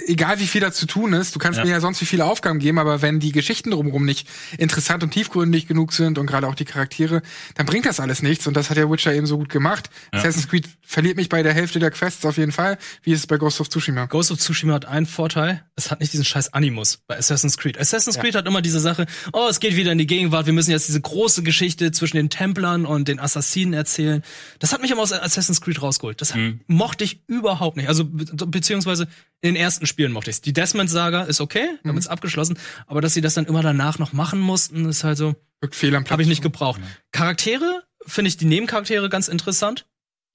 egal 0.08 0.40
wie 0.40 0.48
viel 0.48 0.62
da 0.62 0.72
zu 0.72 0.86
tun 0.86 1.14
ist, 1.14 1.36
du 1.36 1.40
kannst 1.40 1.60
Ja. 1.60 1.66
mir 1.66 1.72
ja 1.72 1.80
sonst 1.80 2.02
wie 2.02 2.06
viele 2.06 2.26
Aufgaben 2.26 2.60
geben, 2.60 2.80
aber 2.80 3.02
wenn 3.02 3.20
die 3.20 3.32
Geschichten 3.32 3.72
drumherum 3.72 4.06
nicht 4.06 4.28
interessant 4.58 5.04
und 5.04 5.12
tiefgründig 5.12 5.68
genug 5.68 5.94
sind 5.94 6.18
und 6.18 6.26
gerade 6.28 6.48
auch 6.48 6.56
die 6.56 6.66
Charaktere, 6.66 7.22
dann 7.56 7.66
bringt 7.66 7.86
das 7.86 8.00
alles 8.00 8.22
nichts 8.22 8.48
und 8.48 8.56
das 8.56 8.70
hat 8.70 8.78
ja 8.78 8.90
Witcher 8.90 9.14
eben 9.14 9.26
so 9.28 9.38
gut 9.38 9.50
gemacht. 9.50 9.90
Assassin's 10.12 10.48
Creed 10.48 10.68
verliert 10.82 11.18
mich 11.18 11.30
bei 11.30 11.44
der 11.44 11.54
Hälfte 11.54 11.80
der 11.80 11.92
Quests 11.92 12.26
auf 12.26 12.38
jeden 12.38 12.52
Fall, 12.52 12.78
wie 13.04 13.12
ist 13.14 13.20
es 13.20 13.28
bei 13.28 13.38
Ghost 13.38 13.62
of 13.62 13.70
Tsushima. 13.70 14.06
Ghost 14.06 14.32
of 14.32 14.40
Tsushima 14.40 14.74
hat 14.74 14.86
einen 14.86 15.06
Vorteil, 15.06 15.64
es 15.76 15.92
hat 15.92 16.00
nicht 16.00 16.14
diesen 16.14 16.26
scheiß 16.26 16.54
Animus 16.54 17.00
bei 17.08 17.18
Assassin's 17.18 17.58
Creed. 17.58 17.80
Assassin's 17.80 18.18
Creed 18.20 18.36
hat 18.36 18.46
immer 18.48 18.62
diese 18.62 18.80
Sache, 18.80 19.06
oh, 19.32 19.48
es 19.50 19.60
geht 19.60 19.76
wieder 19.76 19.92
in 19.92 19.98
die 19.98 20.08
Gegenwart, 20.08 20.46
wir 20.46 20.54
müssen 20.54 20.72
jetzt 20.72 20.88
diese 20.88 21.02
große 21.02 21.44
Geschichte 21.44 21.92
zwischen 21.92 22.18
den 22.18 22.30
Templern 22.30 22.86
und 22.86 23.08
den 23.08 23.20
Assassinen 23.20 23.74
erzählen. 23.74 24.24
Das 24.60 24.74
hat 24.74 24.82
mich 24.82 24.92
immer 24.92 25.02
aus 25.02 25.14
Assassin's 25.14 25.62
Creed 25.62 25.82
rausgeholt. 25.82 26.22
Das 26.22 26.34
hat, 26.34 26.42
mochte 26.68 27.04
ich 27.04 27.24
überhaupt 27.28 27.78
nicht. 27.78 27.88
Also 27.90 28.06
be 28.06 28.26
beziehungsweise 28.48 29.08
in 29.44 29.56
den 29.56 29.62
ersten 29.62 29.86
Spielen 29.86 30.14
mochte 30.14 30.32
ich 30.32 30.40
Die 30.42 30.54
Desmond-Saga 30.54 31.24
ist 31.24 31.42
okay, 31.42 31.78
damit 31.84 32.00
ist 32.02 32.08
abgeschlossen, 32.08 32.58
aber 32.88 33.02
dass 33.02 33.14
sie 33.14 33.20
das 33.20 33.34
dann 33.34 33.46
immer 33.46 33.62
danach 33.62 34.00
noch 34.00 34.14
machen 34.14 34.40
mussten, 34.40 34.86
ist 34.88 35.04
halt 35.04 35.18
so, 35.18 35.36
Wirkt 35.60 35.76
fehl 35.76 35.94
am 35.96 36.06
Platz. 36.06 36.12
habe 36.14 36.22
ich 36.22 36.30
nicht 36.30 36.42
gebraucht. 36.42 36.80
Charaktere 37.12 37.84
finde 38.08 38.30
ich 38.30 38.38
die 38.38 38.46
Nebencharaktere 38.46 39.10
ganz 39.10 39.28
interessant. 39.28 39.86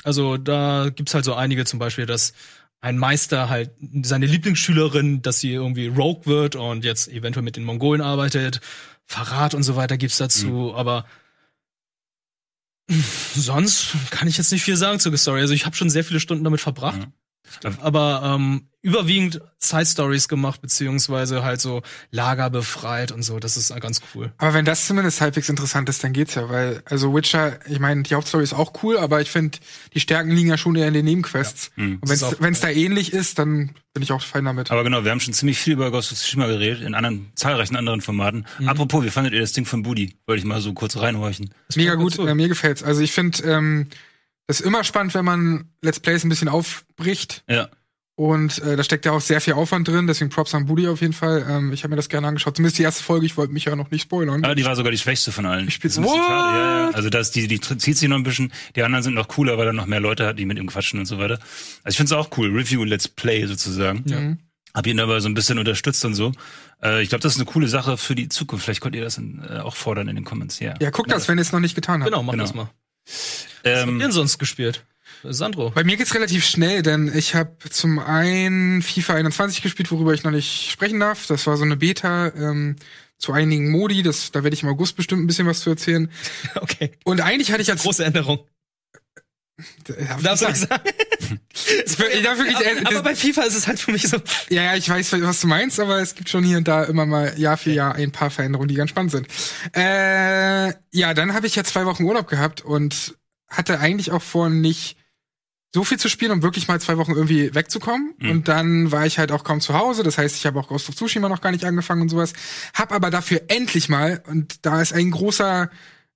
Also 0.05 0.37
da 0.37 0.91
gibt's 0.95 1.15
halt 1.15 1.25
so 1.25 1.35
einige, 1.35 1.65
zum 1.65 1.79
Beispiel, 1.79 2.05
dass 2.05 2.35
ein 2.81 2.99
Meister 2.99 3.49
halt 3.49 3.71
seine 4.03 4.27
Lieblingsschülerin, 4.27 5.23
dass 5.23 5.41
sie 5.41 5.53
irgendwie 5.53 5.87
Rogue 5.87 6.27
wird 6.27 6.55
und 6.55 6.85
jetzt 6.85 7.09
eventuell 7.09 7.45
mit 7.45 7.57
den 7.57 7.65
Mongolen 7.65 8.03
arbeitet. 8.03 8.61
Verrat 9.07 9.55
und 9.55 9.63
so 9.63 9.75
weiter 9.75 9.97
gibt's 9.97 10.19
dazu, 10.19 10.75
aber 10.77 11.07
sonst 13.35 13.95
kann 14.11 14.29
ich 14.29 14.37
jetzt 14.37 14.53
nicht 14.53 14.63
viel 14.63 14.77
sagen 14.77 15.01
zur 15.01 15.17
Story. 15.17 15.41
Also 15.41 15.55
ich 15.55 15.65
habe 15.65 15.77
schon 15.77 15.89
sehr 15.89 16.05
viele 16.05 16.21
Stunden 16.21 16.45
damit 16.45 16.61
verbracht. 16.61 17.09
Aber 17.81 18.23
ähm, 18.25 18.69
überwiegend 18.81 19.41
Side-Stories 19.59 20.29
gemacht, 20.29 20.61
beziehungsweise 20.63 21.43
halt 21.43 21.61
so 21.61 21.83
Lager 22.13 22.49
befreit 22.49 23.11
und 23.11 23.23
so. 23.23 23.39
Das 23.41 23.57
ist 23.57 23.71
äh, 23.71 23.81
ganz 23.81 24.01
cool. 24.15 24.33
Aber 24.39 24.55
wenn 24.55 24.65
das 24.65 24.87
zumindest 24.87 25.21
halbwegs 25.21 25.49
interessant 25.49 25.89
ist, 25.89 26.05
dann 26.05 26.13
geht's 26.13 26.37
ja, 26.37 26.49
weil, 26.49 26.83
also 26.85 27.13
Witcher, 27.15 27.59
ich 27.69 27.81
meine, 27.81 28.05
die 28.05 28.15
Hauptstory 28.15 28.45
ist 28.45 28.55
auch 28.55 28.73
cool, 28.83 28.97
aber 28.97 29.21
ich 29.21 29.31
finde, 29.31 29.59
die 29.95 30.01
Stärken 30.01 30.31
liegen 30.31 30.49
ja 30.49 30.57
schon 30.57 30.77
eher 30.77 30.87
in 30.87 30.95
den 30.95 31.05
Nebenquests. 31.05 31.71
Und 31.77 31.99
Das 32.03 32.11
ist 32.13 32.23
wenn's 32.23 32.23
auch- 32.35 32.41
wenn's 32.41 32.61
da 32.61 32.69
ähnlich 32.69 33.13
ist, 33.13 33.39
dann 33.41 33.75
bin 33.95 34.03
ich 34.05 34.13
auch 34.13 34.23
fein 34.23 34.45
damit. 34.45 34.71
Aber 34.71 34.85
genau, 34.85 35.03
wir 35.03 35.11
haben 35.11 35.21
schon 35.21 35.35
ziemlich 35.35 35.59
viel 35.59 35.73
über 35.73 35.91
Ghost 35.91 36.13
of 36.13 36.19
Tsushima 36.19 36.47
geredet, 36.47 36.83
in 36.83 36.95
anderen, 36.95 37.33
zahlreichen 37.35 37.75
anderen 37.75 38.01
Formaten. 38.01 38.47
Apropos, 38.65 39.05
wie 39.05 39.11
fandet 39.11 39.33
ihr 39.35 39.41
das 39.41 39.53
Ding 39.53 39.65
von 39.67 39.83
Budi? 39.83 40.15
Wollte 40.27 40.39
ich 40.39 40.45
mal 40.47 40.61
so 40.61 40.73
kurz 40.73 40.97
reinhorchen. 40.97 41.53
Mega 41.75 41.97
gut, 41.97 42.17
ganz 42.17 42.31
äh, 42.31 42.35
mir 42.35 42.47
gefällt's. 42.49 42.85
Also 42.85 43.01
ich 43.01 43.11
finde, 43.11 43.43
ähm, 43.43 43.89
das 44.49 44.59
ist 44.61 44.67
immer 44.67 44.83
spannend, 44.83 45.15
wenn 45.15 45.25
man 45.25 45.71
Let's 45.83 46.01
Plays 46.01 46.25
ein 46.25 46.29
bisschen 46.29 46.49
aufbricht. 46.49 47.45
Ja. 47.49 47.69
Und 48.17 48.59
äh, 48.63 48.75
da 48.75 48.83
steckt 48.83 49.05
ja 49.05 49.13
auch 49.13 49.21
sehr 49.21 49.41
viel 49.41 49.53
Aufwand 49.53 49.87
drin, 49.87 50.09
deswegen 50.09 50.29
Props 50.31 50.53
an 50.53 50.67
Budi 50.67 50.89
auf 50.89 51.01
jeden 51.03 51.13
Fall. 51.13 51.47
Ähm, 51.49 51.73
ich 51.73 51.85
habe 51.85 51.91
mir 51.91 51.97
das 51.97 52.09
gerne 52.09 52.27
angeschaut. 52.27 52.57
Zumindest 52.57 52.77
die 52.79 52.83
erste 52.83 53.05
Folge, 53.05 53.27
ich 53.27 53.37
wollte 53.37 53.53
mich 53.53 53.67
ja 53.67 53.77
noch 53.77 53.93
nicht 53.93 54.03
spoilern. 54.03 54.45
Ah, 54.45 54.57
die 54.57 54.65
war 54.65 54.75
sogar 54.75 54.91
die 54.91 54.99
schwächste 54.99 55.31
von 55.31 55.47
allen. 55.47 55.69
Ich 55.69 55.75
spiel's- 55.75 55.95
Das 55.95 56.05
ist 56.05 56.11
ein 56.11 56.19
schade, 56.19 56.59
ja, 56.59 56.79
ja. 56.89 56.91
Also 56.91 57.11
das, 57.11 57.31
die, 57.31 57.47
die 57.47 57.61
zieht 57.61 57.97
sich 57.97 58.09
noch 58.09 58.17
ein 58.17 58.25
bisschen. 58.25 58.53
Die 58.75 58.83
anderen 58.83 59.05
sind 59.05 59.15
noch 59.15 59.29
cooler, 59.29 59.57
weil 59.57 59.69
er 59.69 59.73
noch 59.73 59.87
mehr 59.87 60.01
Leute 60.01 60.27
hat, 60.27 60.37
die 60.37 60.47
mit 60.47 60.59
ihm 60.59 60.67
quatschen 60.67 60.99
und 60.99 61.07
so 61.07 61.19
weiter. 61.19 61.35
Also 61.85 61.91
ich 61.95 61.97
finde 61.97 62.13
es 62.13 62.19
auch 62.19 62.37
cool. 62.37 62.49
Review 62.51 62.83
Let's 62.83 63.07
Play 63.07 63.47
sozusagen. 63.47 64.03
Ja. 64.07 64.37
Hab 64.75 64.87
ihn 64.89 64.99
aber 64.99 65.21
so 65.21 65.29
ein 65.29 65.35
bisschen 65.35 65.59
unterstützt 65.61 66.05
und 66.05 66.15
so. 66.15 66.33
Äh, 66.83 67.03
ich 67.05 67.11
glaube, 67.11 67.23
das 67.23 67.35
ist 67.35 67.39
eine 67.41 67.47
coole 67.49 67.69
Sache 67.69 67.97
für 67.99 68.17
die 68.17 68.29
Zukunft. 68.29 68.65
Vielleicht 68.65 68.81
könnt 68.81 68.97
ihr 68.97 69.03
das 69.05 69.17
in, 69.17 69.45
äh, 69.49 69.59
auch 69.61 69.77
fordern 69.77 70.09
in 70.09 70.17
den 70.17 70.25
Comments. 70.25 70.59
Ja. 70.59 70.75
Ja, 70.81 70.91
guck 70.91 71.07
das, 71.07 71.29
wenn 71.29 71.39
ihr 71.39 71.43
es 71.43 71.53
noch 71.53 71.61
nicht 71.61 71.77
getan 71.77 72.01
habt. 72.03 72.11
Genau, 72.11 72.25
mach 72.25 72.33
Genau. 72.33 72.43
das 72.45 72.55
mal. 72.55 72.69
Was 73.63 73.81
habt 73.81 73.89
Ähm, 73.89 74.01
ihr 74.01 74.13
sonst 74.13 74.39
gespielt? 74.39 74.85
Sandro. 75.25 75.71
Bei 75.71 75.83
mir 75.85 75.97
geht's 75.97 76.15
relativ 76.15 76.45
schnell, 76.45 76.83
denn 76.83 77.11
ich 77.15 77.35
habe 77.35 77.57
zum 77.71 77.99
einen 77.99 78.83
FIFA 78.83 79.15
21 79.15 79.63
gespielt, 79.63 79.91
worüber 79.91 80.15
ich 80.15 80.23
noch 80.23 80.31
nicht 80.31 80.71
sprechen 80.71 81.01
darf. 81.01 81.27
Das 81.27 81.47
war 81.47 81.57
so 81.57 81.65
eine 81.65 81.77
Beta 81.77 82.29
ähm, 82.29 82.77
zu 83.19 83.33
einigen 83.33 83.71
Modi. 83.71 84.03
Das, 84.03 84.31
da 84.31 84.45
werde 84.45 84.55
ich 84.55 84.63
im 84.63 84.69
August 84.69 84.97
bestimmt 84.97 85.23
ein 85.23 85.27
bisschen 85.27 85.47
was 85.47 85.61
zu 85.61 85.71
erzählen. 85.71 86.11
Okay. 86.55 86.93
Und 87.05 87.21
eigentlich 87.21 87.51
hatte 87.51 87.63
ich 87.63 87.71
als 87.71 87.83
Große 87.83 88.05
Änderung. 88.05 88.41
Darf 89.85 89.99
ich 89.99 90.23
Darfst 90.23 90.43
du 90.43 90.49
nicht 90.49 90.57
sagen? 90.59 90.87
aber 92.87 93.03
bei 93.03 93.17
FIFA 93.17 93.43
ist 93.43 93.57
es 93.57 93.67
halt 93.67 93.81
für 93.81 93.91
mich 93.91 94.09
so. 94.09 94.19
Ja, 94.51 94.63
ja, 94.63 94.77
ich 94.77 94.89
weiß, 94.89 95.21
was 95.21 95.41
du 95.41 95.49
meinst, 95.49 95.81
aber 95.81 96.01
es 96.01 96.15
gibt 96.15 96.29
schon 96.29 96.45
hier 96.45 96.59
und 96.59 96.69
da 96.69 96.85
immer 96.85 97.07
mal 97.07 97.39
Jahr 97.39 97.57
für 97.57 97.73
Jahr 97.73 97.95
ein 97.97 98.13
paar 98.13 98.31
Veränderungen, 98.31 98.69
die 98.69 98.77
ganz 98.77 98.91
spannend 98.91 99.11
sind. 99.11 99.27
Äh, 99.75 100.69
ja, 100.93 101.15
dann 101.15 101.35
habe 101.35 101.47
ich 101.47 101.57
ja 101.57 101.65
zwei 101.65 101.87
Wochen 101.87 102.05
Urlaub 102.05 102.29
gehabt 102.29 102.61
und 102.65 103.17
hatte 103.49 103.81
eigentlich 103.81 104.13
auch 104.13 104.23
vor, 104.23 104.49
nicht 104.49 104.97
so 105.75 105.85
viel 105.85 105.99
zu 105.99 106.09
spielen, 106.09 106.33
um 106.33 106.43
wirklich 106.43 106.69
mal 106.69 106.81
zwei 106.81 106.97
Wochen 106.97 107.13
irgendwie 107.13 107.55
wegzukommen. 107.55 108.15
Und 108.31 108.49
dann 108.49 108.91
war 108.91 109.07
ich 109.07 109.19
halt 109.19 109.33
auch 109.33 109.45
kaum 109.45 109.61
zu 109.61 109.75
Hause. 109.75 110.03
Das 110.03 110.17
heißt, 110.17 110.37
ich 110.37 110.47
habe 110.47 110.59
auch 110.59 110.69
Ghost 110.69 110.89
of 110.89 110.95
Tsushima 110.97 111.29
noch 111.29 111.41
gar 111.43 111.51
nicht 111.51 111.65
angefangen 111.65 112.03
und 112.03 112.09
sowas. 112.09 112.33
Hab 112.75 112.93
aber 112.93 113.11
dafür 113.11 113.43
endlich 113.49 113.89
mal, 113.89 114.23
und 114.27 114.65
da 114.65 114.81
ist 114.81 114.95
ein 114.95 115.11
großer 115.11 115.69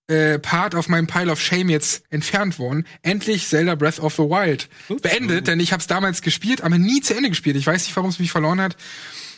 äh, 0.08 0.38
Part 0.38 0.74
auf 0.74 0.88
meinem 0.88 1.06
Pile 1.06 1.30
of 1.30 1.40
Shame 1.40 1.68
jetzt 1.70 2.04
entfernt 2.10 2.58
worden, 2.58 2.86
endlich 3.02 3.46
Zelda 3.48 3.74
Breath 3.74 4.00
of 4.00 4.14
the 4.14 4.22
Wild 4.22 4.68
beendet, 5.00 5.46
denn 5.46 5.60
ich 5.60 5.72
habe 5.72 5.80
es 5.80 5.86
damals 5.86 6.22
gespielt, 6.22 6.62
aber 6.62 6.78
nie 6.78 7.00
zu 7.00 7.14
Ende 7.14 7.28
gespielt. 7.28 7.56
Ich 7.56 7.66
weiß 7.66 7.84
nicht, 7.84 7.96
warum 7.96 8.10
es 8.10 8.18
mich 8.18 8.32
verloren 8.32 8.60
hat. 8.60 8.76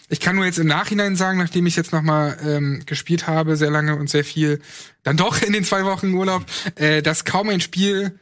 Ich 0.09 0.21
kann 0.21 0.37
nur 0.37 0.44
jetzt 0.44 0.59
im 0.59 0.66
Nachhinein 0.66 1.16
sagen, 1.16 1.38
nachdem 1.38 1.66
ich 1.66 1.76
jetzt 1.76 1.92
noch 1.92 2.02
mal 2.02 2.37
ähm, 2.44 2.83
gespielt 2.87 3.26
habe, 3.26 3.56
sehr 3.56 3.71
lange 3.71 3.97
und 3.97 4.11
sehr 4.11 4.25
viel, 4.25 4.61
dann 5.02 5.16
doch 5.16 5.40
in 5.40 5.52
den 5.52 5.64
zwei 5.64 5.85
Wochen 5.85 6.12
Urlaub, 6.12 6.44
äh, 6.76 7.02
dass 7.02 7.25
kaum 7.25 7.49
ein 7.49 7.61
Spiel 7.61 8.18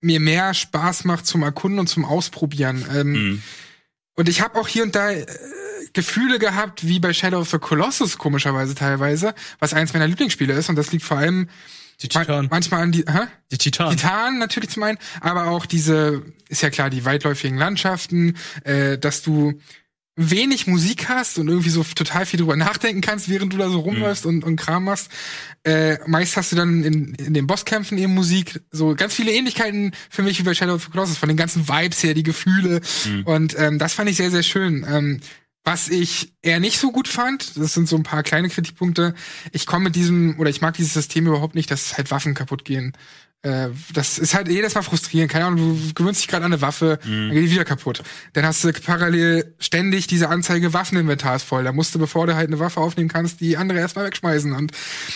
mir 0.00 0.20
mehr 0.20 0.54
Spaß 0.54 1.04
macht 1.04 1.26
zum 1.26 1.42
Erkunden 1.42 1.78
und 1.78 1.88
zum 1.88 2.04
Ausprobieren. 2.04 2.84
Ähm, 2.94 3.12
Mhm. 3.12 3.42
Und 4.16 4.28
ich 4.28 4.40
habe 4.40 4.58
auch 4.58 4.68
hier 4.68 4.84
und 4.84 4.94
da 4.94 5.10
äh, 5.10 5.26
Gefühle 5.94 6.38
gehabt, 6.38 6.86
wie 6.86 7.00
bei 7.00 7.12
Shadow 7.12 7.40
of 7.40 7.50
the 7.50 7.58
Colossus 7.58 8.18
komischerweise 8.18 8.74
teilweise, 8.74 9.34
was 9.60 9.72
eins 9.72 9.92
meiner 9.94 10.06
Lieblingsspiele 10.06 10.52
ist. 10.52 10.68
Und 10.68 10.76
das 10.76 10.92
liegt 10.92 11.04
vor 11.04 11.16
allem 11.16 11.48
Die 12.02 12.08
Titan. 12.08 12.48
manchmal 12.50 12.82
an 12.82 12.92
die, 12.92 13.04
hä? 13.08 13.26
Die 13.50 13.58
Titan. 13.58 13.90
Titan 13.96 14.38
natürlich 14.38 14.70
zum 14.70 14.82
einen, 14.82 14.98
aber 15.20 15.46
auch 15.46 15.64
diese, 15.66 16.22
ist 16.48 16.62
ja 16.62 16.70
klar, 16.70 16.90
die 16.90 17.04
weitläufigen 17.04 17.56
Landschaften, 17.56 18.36
äh, 18.64 18.98
dass 18.98 19.22
du 19.22 19.54
wenig 20.16 20.68
Musik 20.68 21.08
hast 21.08 21.38
und 21.38 21.48
irgendwie 21.48 21.70
so 21.70 21.82
total 21.82 22.24
viel 22.24 22.38
drüber 22.38 22.54
nachdenken 22.54 23.00
kannst, 23.00 23.28
während 23.28 23.52
du 23.52 23.56
da 23.56 23.68
so 23.68 23.80
rumläufst 23.80 24.26
und, 24.26 24.44
und 24.44 24.54
Kram 24.54 24.84
machst. 24.84 25.10
Äh, 25.64 25.98
meist 26.06 26.36
hast 26.36 26.52
du 26.52 26.56
dann 26.56 26.84
in, 26.84 27.14
in 27.14 27.34
den 27.34 27.48
Bosskämpfen 27.48 27.98
eben 27.98 28.14
Musik, 28.14 28.60
so 28.70 28.94
ganz 28.94 29.12
viele 29.14 29.32
Ähnlichkeiten 29.32 29.90
für 30.10 30.22
mich 30.22 30.38
wie 30.38 30.44
bei 30.44 30.54
Shadow 30.54 30.74
of 30.74 30.84
the 30.84 30.90
Colossus, 30.90 31.18
von 31.18 31.28
den 31.28 31.36
ganzen 31.36 31.68
Vibes 31.68 32.00
her, 32.04 32.14
die 32.14 32.22
Gefühle. 32.22 32.80
Und 33.24 33.58
ähm, 33.58 33.80
das 33.80 33.94
fand 33.94 34.08
ich 34.08 34.16
sehr, 34.16 34.30
sehr 34.30 34.44
schön. 34.44 34.86
Ähm, 34.88 35.20
was 35.64 35.88
ich 35.88 36.34
eher 36.42 36.60
nicht 36.60 36.78
so 36.78 36.92
gut 36.92 37.08
fand, 37.08 37.56
das 37.56 37.72
sind 37.72 37.88
so 37.88 37.96
ein 37.96 38.02
paar 38.02 38.22
kleine 38.22 38.50
Kritikpunkte. 38.50 39.14
Ich 39.50 39.64
komme 39.66 39.84
mit 39.84 39.96
diesem, 39.96 40.38
oder 40.38 40.50
ich 40.50 40.60
mag 40.60 40.74
dieses 40.74 40.92
System 40.92 41.26
überhaupt 41.26 41.54
nicht, 41.54 41.70
dass 41.70 41.96
halt 41.96 42.10
Waffen 42.10 42.34
kaputt 42.34 42.66
gehen. 42.66 42.92
Äh, 43.44 43.68
das 43.92 44.18
ist 44.18 44.34
halt 44.34 44.48
jedes 44.48 44.74
Mal 44.74 44.82
frustrierend. 44.82 45.30
Keine 45.30 45.44
Ahnung, 45.44 45.78
du 45.78 45.94
gewöhnst 45.94 46.22
dich 46.22 46.28
gerade 46.28 46.46
an 46.46 46.52
eine 46.52 46.62
Waffe, 46.62 46.98
dann 47.04 47.30
geht 47.30 47.44
die 47.44 47.50
wieder 47.50 47.66
kaputt. 47.66 48.02
Dann 48.32 48.46
hast 48.46 48.64
du 48.64 48.72
parallel 48.72 49.54
ständig 49.58 50.06
diese 50.06 50.30
Anzeige, 50.30 50.72
Waffeninventar 50.72 51.36
ist 51.36 51.42
voll. 51.42 51.62
Da 51.62 51.72
musst 51.72 51.94
du, 51.94 51.98
bevor 51.98 52.26
du 52.26 52.34
halt 52.34 52.48
eine 52.48 52.58
Waffe 52.58 52.80
aufnehmen 52.80 53.10
kannst, 53.10 53.40
die 53.40 53.58
andere 53.58 53.78
erstmal 53.78 54.06
wegschmeißen. 54.06 54.52
Und 54.52 54.72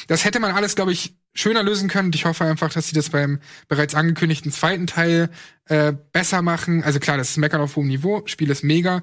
das 0.08 0.26
hätte 0.26 0.40
man 0.40 0.52
alles, 0.52 0.76
glaube 0.76 0.92
ich, 0.92 1.16
schöner 1.32 1.62
lösen 1.62 1.88
können. 1.88 2.06
Und 2.08 2.14
ich 2.14 2.26
hoffe 2.26 2.44
einfach, 2.44 2.70
dass 2.70 2.88
sie 2.88 2.94
das 2.94 3.08
beim 3.08 3.38
bereits 3.66 3.94
angekündigten 3.94 4.52
zweiten 4.52 4.86
Teil 4.86 5.30
äh, 5.64 5.94
besser 6.12 6.42
machen. 6.42 6.84
Also 6.84 7.00
klar, 7.00 7.16
das 7.16 7.30
ist 7.30 7.38
Meckern 7.38 7.62
auf 7.62 7.76
hohem 7.76 7.88
Niveau, 7.88 8.22
Spiel 8.26 8.50
ist 8.50 8.62
mega, 8.62 9.02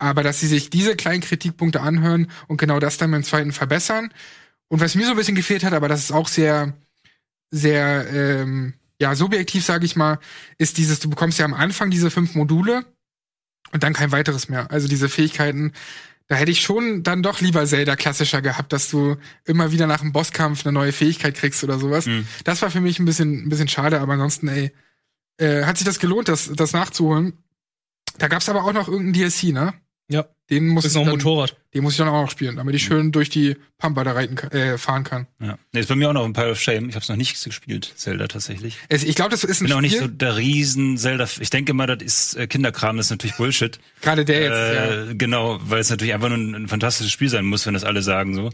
aber 0.00 0.24
dass 0.24 0.40
sie 0.40 0.48
sich 0.48 0.68
diese 0.70 0.96
kleinen 0.96 1.20
Kritikpunkte 1.20 1.80
anhören 1.80 2.28
und 2.48 2.56
genau 2.56 2.80
das 2.80 2.96
dann 2.96 3.12
beim 3.12 3.22
zweiten 3.22 3.52
verbessern. 3.52 4.12
Und 4.66 4.80
was 4.80 4.96
mir 4.96 5.04
so 5.04 5.12
ein 5.12 5.16
bisschen 5.16 5.36
gefehlt 5.36 5.62
hat, 5.62 5.74
aber 5.74 5.86
das 5.86 6.00
ist 6.00 6.12
auch 6.12 6.26
sehr, 6.26 6.74
sehr, 7.54 8.06
ähm, 8.12 8.74
ja, 9.00 9.14
subjektiv, 9.14 9.64
sage 9.64 9.84
ich 9.84 9.96
mal, 9.96 10.18
ist 10.58 10.76
dieses, 10.78 11.00
du 11.00 11.08
bekommst 11.08 11.38
ja 11.38 11.44
am 11.44 11.54
Anfang 11.54 11.90
diese 11.90 12.10
fünf 12.10 12.34
Module 12.34 12.84
und 13.72 13.82
dann 13.82 13.92
kein 13.92 14.12
weiteres 14.12 14.48
mehr. 14.48 14.70
Also 14.70 14.88
diese 14.88 15.08
Fähigkeiten, 15.08 15.72
da 16.26 16.36
hätte 16.36 16.50
ich 16.50 16.62
schon 16.62 17.02
dann 17.02 17.22
doch 17.22 17.40
lieber 17.40 17.66
Zelda 17.66 17.96
klassischer 17.96 18.42
gehabt, 18.42 18.72
dass 18.72 18.90
du 18.90 19.16
immer 19.44 19.72
wieder 19.72 19.86
nach 19.86 20.00
einem 20.00 20.12
Bosskampf 20.12 20.64
eine 20.64 20.72
neue 20.72 20.92
Fähigkeit 20.92 21.34
kriegst 21.34 21.62
oder 21.62 21.78
sowas. 21.78 22.06
Mhm. 22.06 22.26
Das 22.44 22.62
war 22.62 22.70
für 22.70 22.80
mich 22.80 22.98
ein 22.98 23.04
bisschen, 23.04 23.44
ein 23.44 23.48
bisschen 23.48 23.68
schade, 23.68 24.00
aber 24.00 24.14
ansonsten, 24.14 24.48
ey, 24.48 24.72
äh, 25.38 25.64
hat 25.64 25.78
sich 25.78 25.86
das 25.86 25.98
gelohnt, 25.98 26.28
das, 26.28 26.50
das 26.54 26.72
nachzuholen. 26.72 27.34
Da 28.18 28.28
gab's 28.28 28.48
aber 28.48 28.64
auch 28.64 28.72
noch 28.72 28.88
irgendeinen 28.88 29.30
DLC, 29.30 29.52
ne? 29.52 29.74
Ja. 30.10 30.26
Den 30.50 30.68
muss 30.68 30.84
ist 30.84 30.90
ich 30.90 30.94
noch 30.96 31.02
ein 31.02 31.06
dann, 31.06 31.14
Motorrad. 31.16 31.56
den 31.72 31.82
muss 31.82 31.94
ich 31.94 31.98
dann 31.98 32.08
auch 32.08 32.22
noch 32.24 32.30
spielen, 32.30 32.56
damit 32.56 32.74
ich 32.74 32.84
schön 32.84 33.10
durch 33.12 33.30
die 33.30 33.56
Pampa 33.78 34.04
da 34.04 34.12
reiten 34.12 34.34
kann, 34.34 34.50
äh, 34.52 34.76
fahren 34.76 35.02
kann. 35.02 35.26
Ja. 35.40 35.56
Nee, 35.72 35.80
ist 35.80 35.88
bei 35.88 35.94
mir 35.96 36.10
auch 36.10 36.12
noch 36.12 36.26
ein 36.26 36.34
Pile 36.34 36.50
of 36.50 36.60
Shame. 36.60 36.90
Ich 36.90 36.94
habe 36.96 37.02
es 37.02 37.08
noch 37.08 37.16
nicht 37.16 37.42
gespielt, 37.42 37.90
Zelda 37.96 38.28
tatsächlich. 38.28 38.76
Es, 38.90 39.04
ich 39.04 39.14
glaube, 39.14 39.30
das 39.30 39.42
ist 39.44 39.62
ein 39.62 39.68
bin 39.68 39.72
auch 39.72 39.80
nicht 39.80 39.92
Spiel, 39.94 40.08
so 40.08 40.08
der 40.08 40.36
riesen 40.36 40.98
Zelda. 40.98 41.26
Ich 41.40 41.48
denke 41.48 41.72
mal, 41.72 41.86
das 41.86 42.02
ist 42.02 42.34
äh, 42.36 42.46
Kinderkram, 42.46 42.98
das 42.98 43.06
ist 43.06 43.10
natürlich 43.10 43.36
Bullshit. 43.36 43.78
gerade 44.02 44.26
der 44.26 44.40
jetzt, 44.42 44.50
ja. 44.52 45.10
Äh, 45.10 45.14
Genau, 45.14 45.58
weil 45.62 45.80
es 45.80 45.88
natürlich 45.88 46.12
einfach 46.12 46.28
nur 46.28 46.36
ein, 46.36 46.54
ein 46.54 46.68
fantastisches 46.68 47.10
Spiel 47.10 47.30
sein 47.30 47.46
muss, 47.46 47.64
wenn 47.64 47.72
das 47.72 47.84
alle 47.84 48.02
sagen 48.02 48.34
so. 48.34 48.50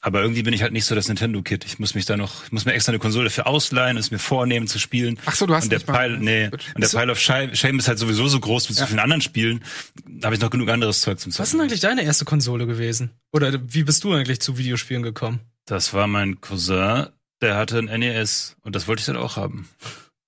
Aber 0.00 0.22
irgendwie 0.22 0.44
bin 0.44 0.54
ich 0.54 0.62
halt 0.62 0.72
nicht 0.72 0.84
so 0.84 0.94
das 0.94 1.08
Nintendo-Kid. 1.08 1.64
Ich 1.64 1.80
muss 1.80 1.94
mich 1.96 2.04
da 2.06 2.16
noch, 2.16 2.44
ich 2.44 2.52
muss 2.52 2.64
mir 2.64 2.72
extra 2.72 2.92
eine 2.92 3.00
Konsole 3.00 3.30
für 3.30 3.46
ausleihen, 3.46 3.96
es 3.96 4.12
mir 4.12 4.20
vornehmen 4.20 4.68
zu 4.68 4.78
spielen. 4.78 5.18
Ach 5.26 5.34
so, 5.34 5.44
du 5.44 5.54
hast 5.54 5.64
und 5.64 5.70
der 5.70 5.80
nicht 5.80 5.88
mal- 5.88 6.08
Pile, 6.08 6.18
nee, 6.18 6.48
Gut. 6.50 6.64
und 6.74 6.80
der 6.84 6.88
Pile 7.00 7.10
of 7.10 7.18
Shame, 7.18 7.54
Shame 7.56 7.78
ist 7.80 7.88
halt 7.88 7.98
sowieso 7.98 8.28
so 8.28 8.38
groß 8.38 8.68
mit 8.68 8.78
so 8.78 8.86
vielen 8.86 9.00
anderen 9.00 9.22
Spielen. 9.22 9.64
Da 10.06 10.26
habe 10.26 10.36
ich 10.36 10.40
noch 10.40 10.50
genug 10.50 10.68
anderes 10.68 11.00
Zeug 11.00 11.18
zum 11.18 11.30
Was 11.32 11.38
ist 11.40 11.46
Zocken. 11.50 11.58
denn 11.58 11.60
eigentlich 11.68 11.80
deine 11.80 12.02
erste 12.04 12.24
Konsole 12.24 12.66
gewesen? 12.68 13.10
Oder 13.32 13.58
wie 13.74 13.82
bist 13.82 14.04
du 14.04 14.12
eigentlich 14.12 14.40
zu 14.40 14.56
Videospielen 14.56 15.02
gekommen? 15.02 15.40
Das 15.66 15.92
war 15.92 16.06
mein 16.06 16.40
Cousin, 16.40 17.06
der 17.42 17.56
hatte 17.56 17.78
ein 17.78 17.86
NES 17.86 18.56
und 18.62 18.76
das 18.76 18.86
wollte 18.86 19.00
ich 19.00 19.06
dann 19.06 19.16
auch 19.16 19.36
haben. 19.36 19.68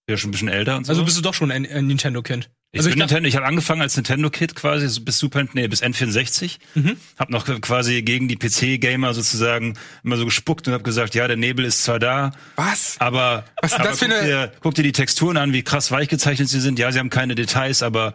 Ja, 0.09 0.16
schon 0.16 0.30
ein 0.30 0.33
bisschen 0.33 0.48
älter 0.48 0.76
und 0.76 0.85
so. 0.87 0.90
Also 0.90 1.04
bist 1.04 1.16
du 1.16 1.22
doch 1.22 1.35
schon 1.35 1.52
ein, 1.52 1.64
ein 1.64 1.87
Nintendo-Kind. 1.87 2.50
Ich 2.72 2.78
Also 2.78 2.90
bin 2.90 3.00
dachte- 3.00 3.14
Nintendo, 3.14 3.28
ich 3.28 3.35
habe 3.37 3.46
angefangen 3.46 3.83
als 3.83 3.96
Nintendo-Kid 3.96 4.54
quasi 4.54 4.87
so 4.88 5.00
bis 5.00 5.18
Super, 5.18 5.44
nee, 5.54 5.66
bis 5.66 5.83
N64. 5.83 6.59
Mhm. 6.76 6.96
Hab 7.18 7.28
noch 7.30 7.44
quasi 7.61 8.02
gegen 8.02 8.28
die 8.28 8.37
PC-Gamer 8.37 9.12
sozusagen 9.12 9.76
immer 10.04 10.16
so 10.16 10.24
gespuckt 10.24 10.68
und 10.68 10.74
hab 10.74 10.85
gesagt, 10.85 11.16
ja, 11.16 11.26
der 11.26 11.37
Nebel 11.37 11.64
ist 11.64 11.83
zwar 11.83 11.98
da, 11.98 12.30
Was? 12.54 12.94
aber, 13.00 13.44
Was 13.61 13.72
aber 13.72 13.90
guck, 13.90 14.02
eine- 14.04 14.22
dir, 14.24 14.52
guck 14.61 14.74
dir 14.76 14.85
die 14.85 14.92
Texturen 14.92 15.37
an, 15.37 15.52
wie 15.52 15.62
krass 15.64 15.90
weich 15.90 16.09
gezeichnet 16.09 16.48
sie 16.48 16.61
sind. 16.61 16.78
Ja, 16.78 16.92
sie 16.92 17.00
haben 17.00 17.11
keine 17.11 17.35
Details, 17.35 17.83
aber 17.83 18.12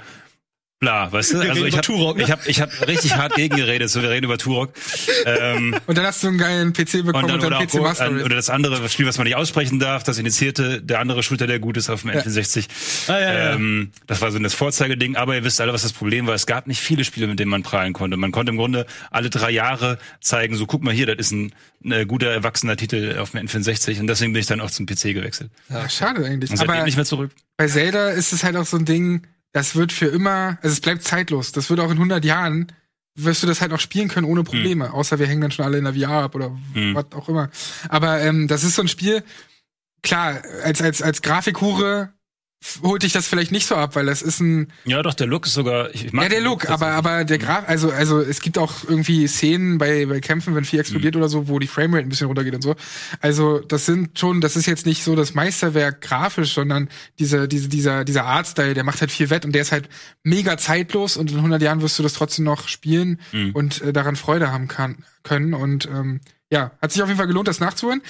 bla, 0.79 1.11
weißt 1.11 1.33
du? 1.33 1.41
Wir 1.41 1.49
Also 1.49 1.65
ich 1.65 1.77
habe 1.77 2.15
ne? 2.17 2.23
ich 2.23 2.31
hab, 2.31 2.47
ich 2.47 2.61
hab 2.61 2.87
richtig 2.87 3.15
hart 3.15 3.35
gegengeredet, 3.35 3.89
so 3.89 4.01
wir 4.01 4.09
reden 4.09 4.25
über 4.25 4.37
Turok. 4.37 4.73
Ähm, 5.25 5.75
Und 5.87 5.97
dann 5.97 6.05
hast 6.05 6.23
du 6.23 6.27
einen 6.27 6.37
geilen 6.37 6.73
PC 6.73 7.05
bekommen 7.05 7.25
und 7.25 7.31
und 7.31 7.43
dann, 7.43 7.53
oder, 7.53 7.65
PC 7.65 7.79
auch, 7.79 7.99
an, 7.99 8.21
oder 8.21 8.35
das 8.35 8.49
andere 8.49 8.87
Spiel, 8.89 9.05
was 9.05 9.17
man 9.17 9.25
nicht 9.25 9.35
aussprechen 9.35 9.79
darf, 9.79 10.03
das 10.03 10.17
initiierte, 10.17 10.81
der 10.81 10.99
andere 10.99 11.23
Shooter, 11.23 11.47
der 11.47 11.59
gut 11.59 11.77
ist 11.77 11.89
auf 11.89 12.01
dem 12.01 12.11
N64. 12.11 12.67
Ah, 13.07 13.19
ja, 13.19 13.33
ja. 13.33 13.53
Ähm, 13.53 13.91
das 14.07 14.21
war 14.21 14.31
so 14.31 14.39
das 14.39 14.53
Vorzeigeding, 14.53 15.15
aber 15.15 15.35
ihr 15.35 15.43
wisst 15.43 15.61
alle, 15.61 15.73
was 15.73 15.83
das 15.83 15.93
Problem 15.93 16.27
war. 16.27 16.35
Es 16.35 16.45
gab 16.45 16.67
nicht 16.67 16.81
viele 16.81 17.03
Spiele, 17.03 17.27
mit 17.27 17.39
denen 17.39 17.51
man 17.51 17.63
prahlen 17.63 17.93
konnte. 17.93 18.17
Man 18.17 18.31
konnte 18.31 18.51
im 18.51 18.57
Grunde 18.57 18.85
alle 19.11 19.29
drei 19.29 19.51
Jahre 19.51 19.97
zeigen, 20.21 20.55
so 20.55 20.65
guck 20.65 20.83
mal 20.83 20.93
hier, 20.93 21.07
das 21.07 21.17
ist 21.17 21.31
ein, 21.31 21.53
ein 21.85 22.07
guter 22.07 22.27
erwachsener 22.27 22.75
Titel 22.75 23.17
auf 23.19 23.31
dem 23.31 23.47
N64 23.47 23.99
und 23.99 24.07
deswegen 24.07 24.33
bin 24.33 24.41
ich 24.41 24.47
dann 24.47 24.61
auch 24.61 24.71
zum 24.71 24.85
PC 24.85 25.13
gewechselt. 25.13 25.51
Ja, 25.69 25.87
schade 25.89 26.25
eigentlich. 26.25 26.51
Und 26.51 26.57
seitdem 26.57 26.75
Aber 26.75 26.83
nicht 26.85 26.95
mehr 26.95 27.05
zurück. 27.05 27.31
bei 27.57 27.67
Zelda 27.67 28.09
ist 28.09 28.33
es 28.33 28.43
halt 28.43 28.55
auch 28.55 28.65
so 28.65 28.77
ein 28.77 28.85
Ding, 28.85 29.25
das 29.55 29.73
wird 29.77 29.93
für 29.93 30.07
immer, 30.07 30.57
also 30.61 30.73
es 30.73 30.81
bleibt 30.81 31.01
zeitlos. 31.03 31.53
Das 31.53 31.69
wird 31.69 31.79
auch 31.79 31.85
in 31.89 31.91
100 31.91 32.25
Jahren, 32.25 32.73
wirst 33.15 33.41
du 33.41 33.47
das 33.47 33.61
halt 33.61 33.71
auch 33.71 33.79
spielen 33.79 34.09
können 34.09 34.27
ohne 34.27 34.43
Probleme. 34.43 34.91
Außer 34.93 35.17
wir 35.17 35.27
hängen 35.27 35.39
dann 35.39 35.51
schon 35.51 35.63
alle 35.63 35.77
in 35.77 35.85
der 35.85 35.93
VR 35.93 36.23
ab 36.23 36.35
oder 36.35 36.51
Hm. 36.73 36.93
was 36.93 37.05
auch 37.13 37.29
immer. 37.29 37.49
Aber 37.87 38.19
ähm, 38.19 38.49
das 38.49 38.65
ist 38.65 38.75
so 38.75 38.81
ein 38.81 38.89
Spiel, 38.89 39.23
klar, 40.03 40.41
als, 40.65 40.81
als, 40.81 41.01
als 41.01 41.21
Grafikhure 41.21 42.09
holt 42.83 43.03
dich 43.03 43.13
das 43.13 43.27
vielleicht 43.27 43.51
nicht 43.51 43.65
so 43.67 43.75
ab, 43.75 43.95
weil 43.95 44.05
das 44.05 44.21
ist 44.21 44.39
ein, 44.39 44.71
Ja, 44.85 45.01
doch, 45.01 45.13
der 45.13 45.27
Look 45.27 45.45
ist 45.45 45.53
sogar, 45.53 45.93
ich, 45.93 46.11
mag 46.13 46.23
ja, 46.23 46.29
der 46.29 46.39
den 46.39 46.45
Look, 46.45 46.69
aber, 46.69 46.87
aber 46.87 47.23
der 47.25 47.37
Graf, 47.37 47.63
also, 47.67 47.91
also 47.91 48.19
es 48.21 48.41
gibt 48.41 48.57
auch 48.57 48.83
irgendwie 48.87 49.27
Szenen 49.27 49.77
bei, 49.77 50.05
bei 50.05 50.19
Kämpfen, 50.19 50.55
wenn 50.55 50.65
viel 50.65 50.77
Mhm. 50.77 50.81
explodiert 50.81 51.15
oder 51.15 51.29
so, 51.29 51.47
wo 51.47 51.59
die 51.59 51.67
Framerate 51.67 52.05
ein 52.05 52.09
bisschen 52.09 52.27
runtergeht 52.27 52.55
und 52.55 52.61
so. 52.61 52.75
Also, 53.21 53.59
das 53.59 53.85
sind 53.85 54.17
schon, 54.19 54.41
das 54.41 54.55
ist 54.55 54.65
jetzt 54.65 54.85
nicht 54.85 55.03
so 55.03 55.15
das 55.15 55.33
Meisterwerk 55.33 56.01
grafisch, 56.01 56.53
sondern 56.53 56.89
diese, 57.19 57.47
diese, 57.47 57.69
dieser, 57.69 58.03
dieser 58.05 58.25
Artstyle, 58.25 58.73
der 58.73 58.83
macht 58.83 59.01
halt 59.01 59.11
viel 59.11 59.29
wett 59.29 59.45
und 59.45 59.53
der 59.53 59.61
ist 59.61 59.71
halt 59.71 59.89
mega 60.23 60.57
zeitlos 60.57 61.17
und 61.17 61.31
in 61.31 61.37
100 61.37 61.61
Jahren 61.61 61.81
wirst 61.81 61.97
du 61.99 62.03
das 62.03 62.13
trotzdem 62.13 62.45
noch 62.45 62.67
spielen 62.67 63.19
Mhm. 63.31 63.51
und 63.53 63.81
äh, 63.81 63.93
daran 63.93 64.15
Freude 64.15 64.51
haben 64.51 64.67
kann, 64.67 65.03
können 65.23 65.53
und, 65.53 65.85
ähm, 65.87 66.21
ja, 66.51 66.71
hat 66.81 66.91
sich 66.91 67.01
auf 67.01 67.07
jeden 67.07 67.17
Fall 67.17 67.27
gelohnt, 67.27 67.47
das 67.47 67.59
nachzuholen. 67.59 68.01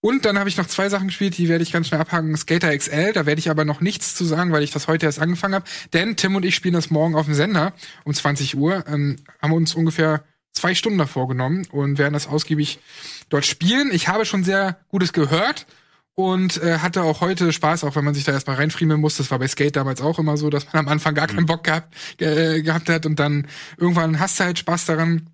Und 0.00 0.24
dann 0.24 0.38
habe 0.38 0.48
ich 0.48 0.56
noch 0.56 0.66
zwei 0.66 0.88
Sachen 0.88 1.08
gespielt, 1.08 1.38
die 1.38 1.48
werde 1.48 1.64
ich 1.64 1.72
ganz 1.72 1.88
schnell 1.88 2.00
abhaken. 2.00 2.36
Skater 2.36 2.76
XL, 2.76 3.12
da 3.12 3.26
werde 3.26 3.40
ich 3.40 3.50
aber 3.50 3.64
noch 3.64 3.80
nichts 3.80 4.14
zu 4.14 4.24
sagen, 4.24 4.52
weil 4.52 4.62
ich 4.62 4.70
das 4.70 4.86
heute 4.86 5.06
erst 5.06 5.18
angefangen 5.18 5.54
habe. 5.54 5.64
Denn 5.92 6.14
Tim 6.14 6.36
und 6.36 6.44
ich 6.44 6.54
spielen 6.54 6.74
das 6.74 6.90
morgen 6.90 7.16
auf 7.16 7.26
dem 7.26 7.34
Sender 7.34 7.72
um 8.04 8.14
20 8.14 8.56
Uhr. 8.56 8.84
Ähm, 8.86 9.16
haben 9.42 9.52
uns 9.52 9.74
ungefähr 9.74 10.22
zwei 10.52 10.74
Stunden 10.74 10.98
davor 10.98 11.26
genommen 11.28 11.66
und 11.72 11.98
werden 11.98 12.14
das 12.14 12.28
ausgiebig 12.28 12.78
dort 13.28 13.44
spielen. 13.44 13.90
Ich 13.92 14.08
habe 14.08 14.24
schon 14.24 14.44
sehr 14.44 14.78
Gutes 14.88 15.12
gehört 15.12 15.66
und 16.14 16.62
äh, 16.62 16.78
hatte 16.78 17.02
auch 17.02 17.20
heute 17.20 17.52
Spaß, 17.52 17.84
auch 17.84 17.94
wenn 17.96 18.04
man 18.04 18.14
sich 18.14 18.24
da 18.24 18.32
erstmal 18.32 18.56
reinfriemeln 18.56 19.00
muss. 19.00 19.16
Das 19.16 19.30
war 19.30 19.38
bei 19.38 19.48
Skate 19.48 19.76
damals 19.76 20.00
auch 20.00 20.18
immer 20.18 20.36
so, 20.36 20.50
dass 20.50 20.66
man 20.72 20.86
am 20.86 20.88
Anfang 20.88 21.14
gar 21.14 21.28
keinen 21.28 21.46
Bock 21.46 21.64
gehabt, 21.64 21.94
äh, 22.20 22.62
gehabt 22.62 22.88
hat 22.88 23.06
und 23.06 23.20
dann 23.20 23.46
irgendwann 23.76 24.18
hast 24.18 24.38
du 24.38 24.44
halt 24.44 24.58
Spaß 24.58 24.86
daran. 24.86 25.30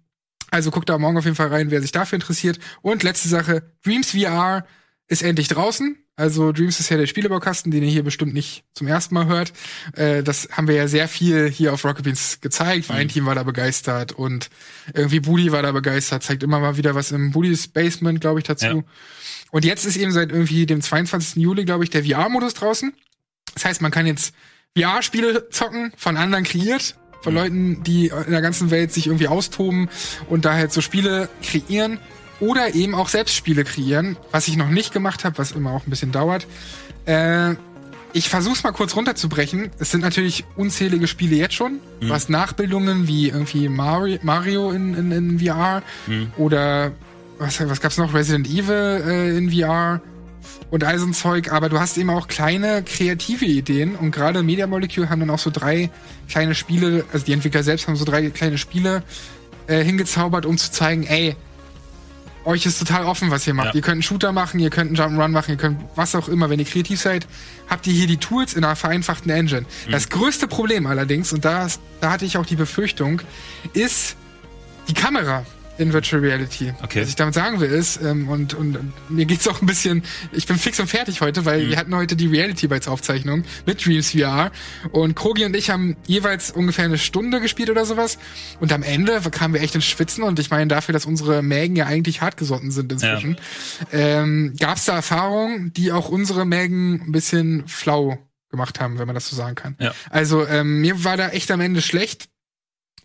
Also 0.55 0.71
guckt 0.71 0.89
da 0.89 0.97
morgen 0.99 1.19
auf 1.19 1.25
jeden 1.25 1.35
Fall 1.35 1.49
rein, 1.49 1.73
wer 1.73 1.83
sich 1.83 1.91
dafür 1.91 2.15
interessiert. 2.15 2.61
Und 2.81 3.03
letzte 3.03 3.29
Sache, 3.29 3.73
Dreams 3.85 4.13
VR 4.13 4.65
ist 5.09 5.25
endlich 5.25 5.49
draußen. 5.49 5.97
Also 6.15 6.53
Dreams 6.53 6.79
ist 6.79 6.91
ja 6.91 6.97
der 6.97 7.09
Spielebaukasten, 7.09 7.73
den 7.73 7.83
ihr 7.83 7.91
hier 7.91 8.05
bestimmt 8.05 8.35
nicht 8.35 8.63
zum 8.73 8.87
ersten 8.87 9.17
Mal 9.17 9.27
hört. 9.27 9.53
Äh, 9.95 10.23
das 10.23 10.51
haben 10.53 10.69
wir 10.69 10.77
ja 10.77 10.87
sehr 10.87 11.09
viel 11.09 11.51
hier 11.51 11.73
auf 11.73 11.85
Rocket 11.85 12.05
Beans 12.05 12.39
gezeigt. 12.41 12.89
Ein 12.93 13.09
Team 13.09 13.27
war 13.27 13.35
da 13.35 13.43
begeistert 13.43 14.13
und 14.13 14.49
irgendwie 14.93 15.19
Budi 15.19 15.51
war 15.51 15.63
da 15.63 15.73
begeistert. 15.73 16.23
Zeigt 16.23 16.45
immer 16.45 16.61
mal 16.61 16.77
wieder 16.77 16.95
was 16.95 17.11
im 17.11 17.33
Budis 17.33 17.67
Basement, 17.67 18.21
glaube 18.21 18.39
ich, 18.39 18.45
dazu. 18.45 18.67
Ja. 18.67 18.85
Und 19.51 19.65
jetzt 19.65 19.85
ist 19.85 19.97
eben 19.97 20.13
seit 20.13 20.31
irgendwie 20.31 20.67
dem 20.67 20.81
22. 20.81 21.43
Juli, 21.43 21.65
glaube 21.65 21.83
ich, 21.83 21.91
der 21.91 22.05
VR-Modus 22.05 22.55
draußen. 22.55 22.95
Das 23.55 23.65
heißt, 23.65 23.83
man 23.83 23.91
kann 23.91 24.07
jetzt 24.07 24.33
VR-Spiele 24.79 25.49
zocken, 25.51 25.93
von 25.97 26.17
anderen 26.17 26.45
kreiert, 26.45 26.97
von 27.25 27.35
Leuten, 27.35 27.83
die 27.83 28.09
in 28.09 28.31
der 28.31 28.43
ganzen 28.43 28.71
Welt 28.71 28.93
sich 28.93 29.07
irgendwie 29.07 29.29
austoben 29.29 29.89
und 30.29 30.45
da 30.45 30.53
halt 30.53 30.73
so 30.73 30.81
Spiele 30.81 31.29
kreieren 31.43 31.99
oder 32.39 32.75
eben 32.75 32.95
auch 32.95 33.09
selbst 33.09 33.35
Spiele 33.35 33.65
kreieren, 33.65 34.17
was 34.31 34.47
ich 34.47 34.57
noch 34.57 34.69
nicht 34.69 34.93
gemacht 34.93 35.25
habe, 35.25 35.39
was 35.39 35.53
immer 35.53 35.73
auch 35.73 35.87
ein 35.87 35.91
bisschen 35.91 36.13
dauert. 36.13 36.47
Äh, 37.07 37.55
ich 38.13 38.29
versuch's 38.29 38.63
mal 38.63 38.73
kurz 38.73 38.95
runterzubrechen. 38.95 39.71
Es 39.79 39.91
sind 39.91 40.03
natürlich 40.03 40.45
unzählige 40.55 41.09
Spiele 41.09 41.35
jetzt 41.35 41.55
schon. 41.55 41.81
Du 42.01 42.13
hast 42.13 42.31
Nachbildungen 42.31 43.09
wie 43.09 43.29
irgendwie 43.29 43.69
Mario, 43.69 44.19
Mario 44.23 44.71
in, 44.71 44.95
in, 44.95 45.11
in 45.11 45.41
VR 45.41 45.83
oder 46.37 46.93
was, 47.39 47.59
was 47.69 47.81
gab's 47.81 47.99
noch? 47.99 48.15
Resident 48.15 48.47
Evil 48.47 49.03
äh, 49.05 49.37
in 49.37 49.51
VR 49.51 50.01
und 50.71 50.85
all 50.85 50.99
so 50.99 51.07
ein 51.07 51.15
Zeug, 51.15 51.53
aber 51.53 51.69
du 51.69 51.79
hast 51.79 51.97
eben 51.99 52.11
auch 52.11 52.29
kleine 52.29 52.83
kreative 52.83 53.45
Ideen 53.45 53.97
und 53.97 54.11
gerade 54.11 54.43
Media 54.43 54.67
Molecule 54.67 55.11
haben 55.11 55.21
dann 55.21 55.31
auch 55.31 55.39
so 55.39 55.51
drei 55.51 55.91
kleine 56.29 56.55
Spiele, 56.55 57.05
also 57.13 57.25
die 57.25 57.33
Entwickler 57.33 57.63
selbst 57.63 57.87
haben 57.87 57.97
so 57.97 58.05
drei 58.05 58.31
kleine 58.31 58.59
Spiele 58.59 59.03
äh, 59.67 59.83
hingezaubert, 59.83 60.47
um 60.47 60.59
zu 60.59 60.71
zeigen, 60.71 61.05
ey, 61.05 61.37
euch 62.45 62.67
ist 62.67 62.79
total 62.79 63.05
offen, 63.05 63.31
was 63.31 63.47
ihr 63.47 63.55
macht. 63.55 63.69
Ja. 63.69 63.75
Ihr 63.75 63.81
könnt 63.81 63.95
einen 63.95 64.03
Shooter 64.03 64.33
machen, 64.33 64.61
ihr 64.61 64.71
könnt 64.71 64.89
einen 64.89 65.17
Jump'n'Run 65.17 65.29
machen, 65.29 65.53
ihr 65.53 65.57
könnt 65.57 65.81
was 65.95 66.15
auch 66.15 66.29
immer. 66.29 66.51
Wenn 66.51 66.59
ihr 66.59 66.67
kreativ 66.67 67.01
seid, 67.01 67.27
habt 67.69 67.87
ihr 67.87 67.93
hier 67.93 68.07
die 68.07 68.19
Tools 68.19 68.55
in 68.55 68.65
einer 68.65 68.77
vereinfachten 68.77 69.31
Engine. 69.31 69.63
Mhm. 69.63 69.91
Das 69.91 70.09
größte 70.09 70.47
Problem 70.47 70.87
allerdings, 70.87 71.33
und 71.33 71.45
da, 71.45 71.67
da 72.01 72.11
hatte 72.11 72.25
ich 72.25 72.37
auch 72.37 72.47
die 72.47 72.57
Befürchtung, 72.57 73.23
ist 73.73 74.17
die 74.89 74.95
Kamera 74.95 75.47
in 75.79 75.93
Virtual 75.93 76.23
Reality. 76.23 76.73
Okay. 76.83 77.03
Was 77.03 77.09
ich 77.09 77.17
damit 77.17 77.35
sagen 77.35 77.59
will 77.61 77.71
ist, 77.71 78.01
ähm, 78.03 78.29
und, 78.29 78.55
und, 78.55 78.77
und 78.77 78.93
mir 79.11 79.25
geht's 79.25 79.49
auch 79.49 79.61
ein 79.61 79.67
bisschen, 79.67 80.03
ich 80.33 80.47
bin 80.47 80.57
fix 80.57 80.79
und 80.79 80.87
fertig 80.89 81.21
heute, 81.21 81.41
Mhm. 81.41 81.45
weil 81.47 81.69
wir 81.69 81.77
hatten 81.77 81.95
heute 81.95 82.15
die 82.17 82.27
Reality 82.29 82.69
Bites 82.69 82.87
Aufzeichnung 82.89 83.45
mit 83.67 83.85
Dreams 83.85 84.11
VR 84.13 84.53
und 84.93 85.17
Krogi 85.17 85.45
und 85.45 85.57
ich 85.57 85.71
haben 85.71 85.97
jeweils 86.07 86.51
ungefähr 86.53 86.85
eine 86.85 86.99
Stunde 86.99 87.41
gespielt 87.41 87.71
oder 87.71 87.85
sowas 87.85 88.19
und 88.61 88.73
am 88.73 88.83
Ende 88.83 89.21
kamen 89.33 89.55
wir 89.55 89.63
echt 89.63 89.75
ins 89.75 89.85
Schwitzen 89.87 90.23
und 90.23 90.39
ich 90.39 90.51
meine 90.51 90.69
dafür, 90.69 90.93
dass 90.93 91.07
unsere 91.07 91.43
Mägen 91.43 91.75
ja 91.77 91.87
eigentlich 91.87 92.21
hartgesotten 92.21 92.71
sind 92.71 92.93
inzwischen, 92.93 93.37
ähm, 93.93 94.55
gab's 94.59 94.85
da 94.85 94.95
Erfahrungen, 94.95 95.73
die 95.73 95.93
auch 95.93 96.09
unsere 96.09 96.45
Mägen 96.45 97.03
ein 97.07 97.13
bisschen 97.13 97.67
flau 97.67 98.19
gemacht 98.51 98.79
haben, 98.81 98.99
wenn 98.99 99.07
man 99.07 99.15
das 99.15 99.29
so 99.29 99.35
sagen 99.35 99.57
kann. 99.57 99.77
Ja. 99.81 99.93
Also 100.11 100.47
ähm, 100.47 100.81
mir 100.81 101.03
war 101.03 101.17
da 101.17 101.31
echt 101.31 101.51
am 101.51 101.61
Ende 101.61 101.83
schlecht, 101.83 102.29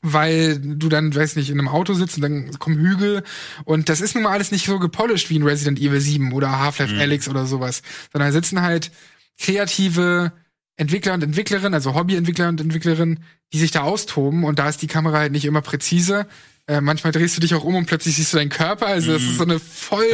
weil 0.02 0.60
du 0.60 0.90
dann, 0.90 1.14
weiß 1.14 1.36
nicht, 1.36 1.50
in 1.50 1.60
einem 1.60 1.68
Auto 1.68 1.94
sitzt 1.94 2.18
und 2.18 2.22
dann 2.22 2.60
kommen 2.60 2.78
Hügel 2.78 3.24
und 3.66 3.90
das 3.90 4.02
ist 4.02 4.16
nun 4.16 4.24
mal 4.24 4.32
alles 4.32 4.52
nicht 4.52 4.66
so 4.66 4.80
gepolished 4.80 5.30
wie 5.30 5.36
in 5.36 5.44
Resident 5.44 5.80
Evil 5.80 6.00
7 6.02 6.32
oder 6.34 6.60
Half-Life 6.60 6.94
Mhm. 6.94 7.02
Alyx 7.02 7.28
oder 7.28 7.46
sowas, 7.46 7.82
sondern 8.12 8.30
da 8.30 8.34
sitzen 8.34 8.62
halt 8.62 8.92
kreative 9.40 10.32
Entwickler 10.78 11.14
und 11.14 11.24
Entwicklerinnen, 11.24 11.74
also 11.74 11.94
Hobbyentwickler 11.94 12.48
und 12.50 12.62
Entwicklerinnen, 12.62 13.20
die 13.52 13.60
sich 13.60 13.72
da 13.72 13.82
austoben 13.82 14.44
und 14.46 14.60
da 14.60 14.70
ist 14.70 14.82
die 14.82 14.88
Kamera 14.88 15.18
halt 15.20 15.32
nicht 15.32 15.46
immer 15.46 15.62
präzise. 15.62 16.28
Äh, 16.68 16.82
manchmal 16.82 17.12
drehst 17.12 17.36
du 17.36 17.42
dich 17.42 17.56
auch 17.56 17.64
um 17.64 17.76
und 17.76 17.88
plötzlich 17.88 18.16
siehst 18.16 18.32
du 18.32 18.38
deinen 18.38 18.50
Körper, 18.52 18.86
also 18.86 19.12
das 19.12 19.24
ist 19.24 19.38
so 19.38 19.44
eine 19.44 19.60
voll 19.60 20.06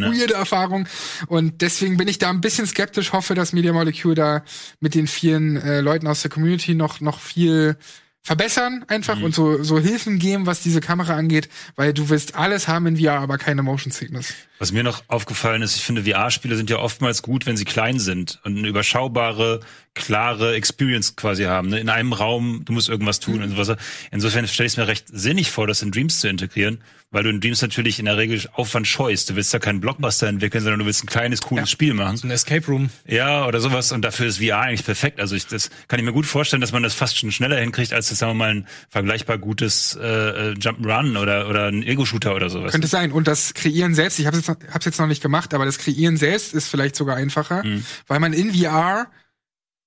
ne? 0.00 0.10
weirde 0.10 0.34
Erfahrung. 0.34 0.88
Und 1.26 1.60
deswegen 1.60 1.98
bin 1.98 2.08
ich 2.08 2.16
da 2.18 2.30
ein 2.30 2.40
bisschen 2.40 2.66
skeptisch, 2.66 3.12
hoffe, 3.12 3.34
dass 3.34 3.52
Media 3.52 3.74
Molecule 3.74 4.14
da 4.14 4.42
mit 4.80 4.94
den 4.94 5.06
vielen 5.06 5.56
äh, 5.58 5.82
Leuten 5.82 6.06
aus 6.06 6.22
der 6.22 6.30
Community 6.30 6.74
noch, 6.74 7.00
noch 7.00 7.20
viel 7.20 7.76
verbessern 8.22 8.84
einfach 8.88 9.16
Mhm. 9.18 9.24
und 9.24 9.34
so, 9.34 9.62
so 9.64 9.78
Hilfen 9.80 10.18
geben, 10.18 10.46
was 10.46 10.60
diese 10.62 10.80
Kamera 10.80 11.16
angeht, 11.16 11.48
weil 11.74 11.92
du 11.92 12.08
willst 12.08 12.36
alles 12.36 12.68
haben 12.68 12.86
in 12.86 12.96
VR, 12.96 13.18
aber 13.20 13.36
keine 13.36 13.62
Motion 13.62 13.90
Sickness. 13.92 14.32
Was 14.60 14.70
mir 14.70 14.84
noch 14.84 15.02
aufgefallen 15.08 15.60
ist, 15.62 15.74
ich 15.74 15.84
finde, 15.84 16.04
VR-Spiele 16.04 16.54
sind 16.56 16.70
ja 16.70 16.78
oftmals 16.78 17.22
gut, 17.22 17.46
wenn 17.46 17.56
sie 17.56 17.64
klein 17.64 17.98
sind 17.98 18.38
und 18.44 18.56
eine 18.58 18.68
überschaubare, 18.68 19.60
klare 19.94 20.54
Experience 20.54 21.16
quasi 21.16 21.44
haben. 21.44 21.68
Ne? 21.68 21.78
In 21.80 21.88
einem 21.90 22.12
Raum, 22.12 22.62
du 22.64 22.72
musst 22.72 22.88
irgendwas 22.88 23.20
tun 23.20 23.42
und 23.42 23.50
sowas. 23.50 23.76
Insofern 24.10 24.48
stelle 24.48 24.66
ich 24.66 24.72
es 24.72 24.76
mir 24.78 24.88
recht 24.88 25.06
sinnig 25.12 25.50
vor, 25.50 25.66
das 25.66 25.82
in 25.82 25.90
Dreams 25.90 26.20
zu 26.20 26.28
integrieren, 26.28 26.78
weil 27.10 27.24
du 27.24 27.28
in 27.28 27.42
Dreams 27.42 27.60
natürlich 27.60 27.98
in 27.98 28.06
der 28.06 28.16
Regel 28.16 28.40
Aufwand 28.54 28.86
scheust. 28.86 29.28
Du 29.28 29.36
willst 29.36 29.52
da 29.52 29.58
keinen 29.58 29.80
Blockbuster 29.80 30.28
entwickeln, 30.28 30.62
sondern 30.64 30.80
du 30.80 30.86
willst 30.86 31.04
ein 31.04 31.08
kleines, 31.08 31.42
cooles 31.42 31.70
Spiel 31.70 31.92
machen. 31.92 32.18
Ein 32.24 32.30
Escape 32.30 32.66
Room. 32.68 32.88
Ja, 33.06 33.46
oder 33.46 33.60
sowas. 33.60 33.92
Und 33.92 34.00
dafür 34.02 34.26
ist 34.26 34.38
VR 34.38 34.60
eigentlich 34.60 34.84
perfekt. 34.84 35.20
Also 35.20 35.36
ich, 35.36 35.46
das 35.46 35.68
kann 35.88 35.98
ich 35.98 36.06
mir 36.06 36.12
gut 36.14 36.24
vorstellen, 36.24 36.62
dass 36.62 36.72
man 36.72 36.82
das 36.82 36.94
fast 36.94 37.18
schon 37.18 37.30
schneller 37.30 37.58
hinkriegt, 37.60 37.92
als 37.92 38.08
jetzt, 38.08 38.20
sagen 38.20 38.30
wir 38.32 38.36
mal, 38.36 38.50
ein 38.50 38.66
vergleichbar 38.88 39.36
gutes 39.36 39.94
äh, 40.00 40.06
äh, 40.06 40.52
Jump'n'Run 40.54 41.18
oder, 41.20 41.48
oder 41.50 41.66
ein 41.66 41.82
Ego-Shooter 41.82 42.34
oder 42.34 42.48
sowas. 42.48 42.72
Könnte 42.72 42.88
sein. 42.88 43.12
Und 43.12 43.28
das 43.28 43.52
Kreieren 43.52 43.94
selbst, 43.94 44.18
ich 44.18 44.24
habe 44.26 44.38
es 44.38 44.46
jetzt, 44.46 44.58
hab's 44.72 44.86
jetzt 44.86 44.98
noch 44.98 45.06
nicht 45.06 45.22
gemacht, 45.22 45.52
aber 45.52 45.66
das 45.66 45.76
Kreieren 45.76 46.16
selbst 46.16 46.54
ist 46.54 46.68
vielleicht 46.68 46.96
sogar 46.96 47.16
einfacher, 47.16 47.62
Mhm. 47.62 47.84
weil 48.06 48.20
man 48.20 48.32
in 48.32 48.54
VR 48.54 49.08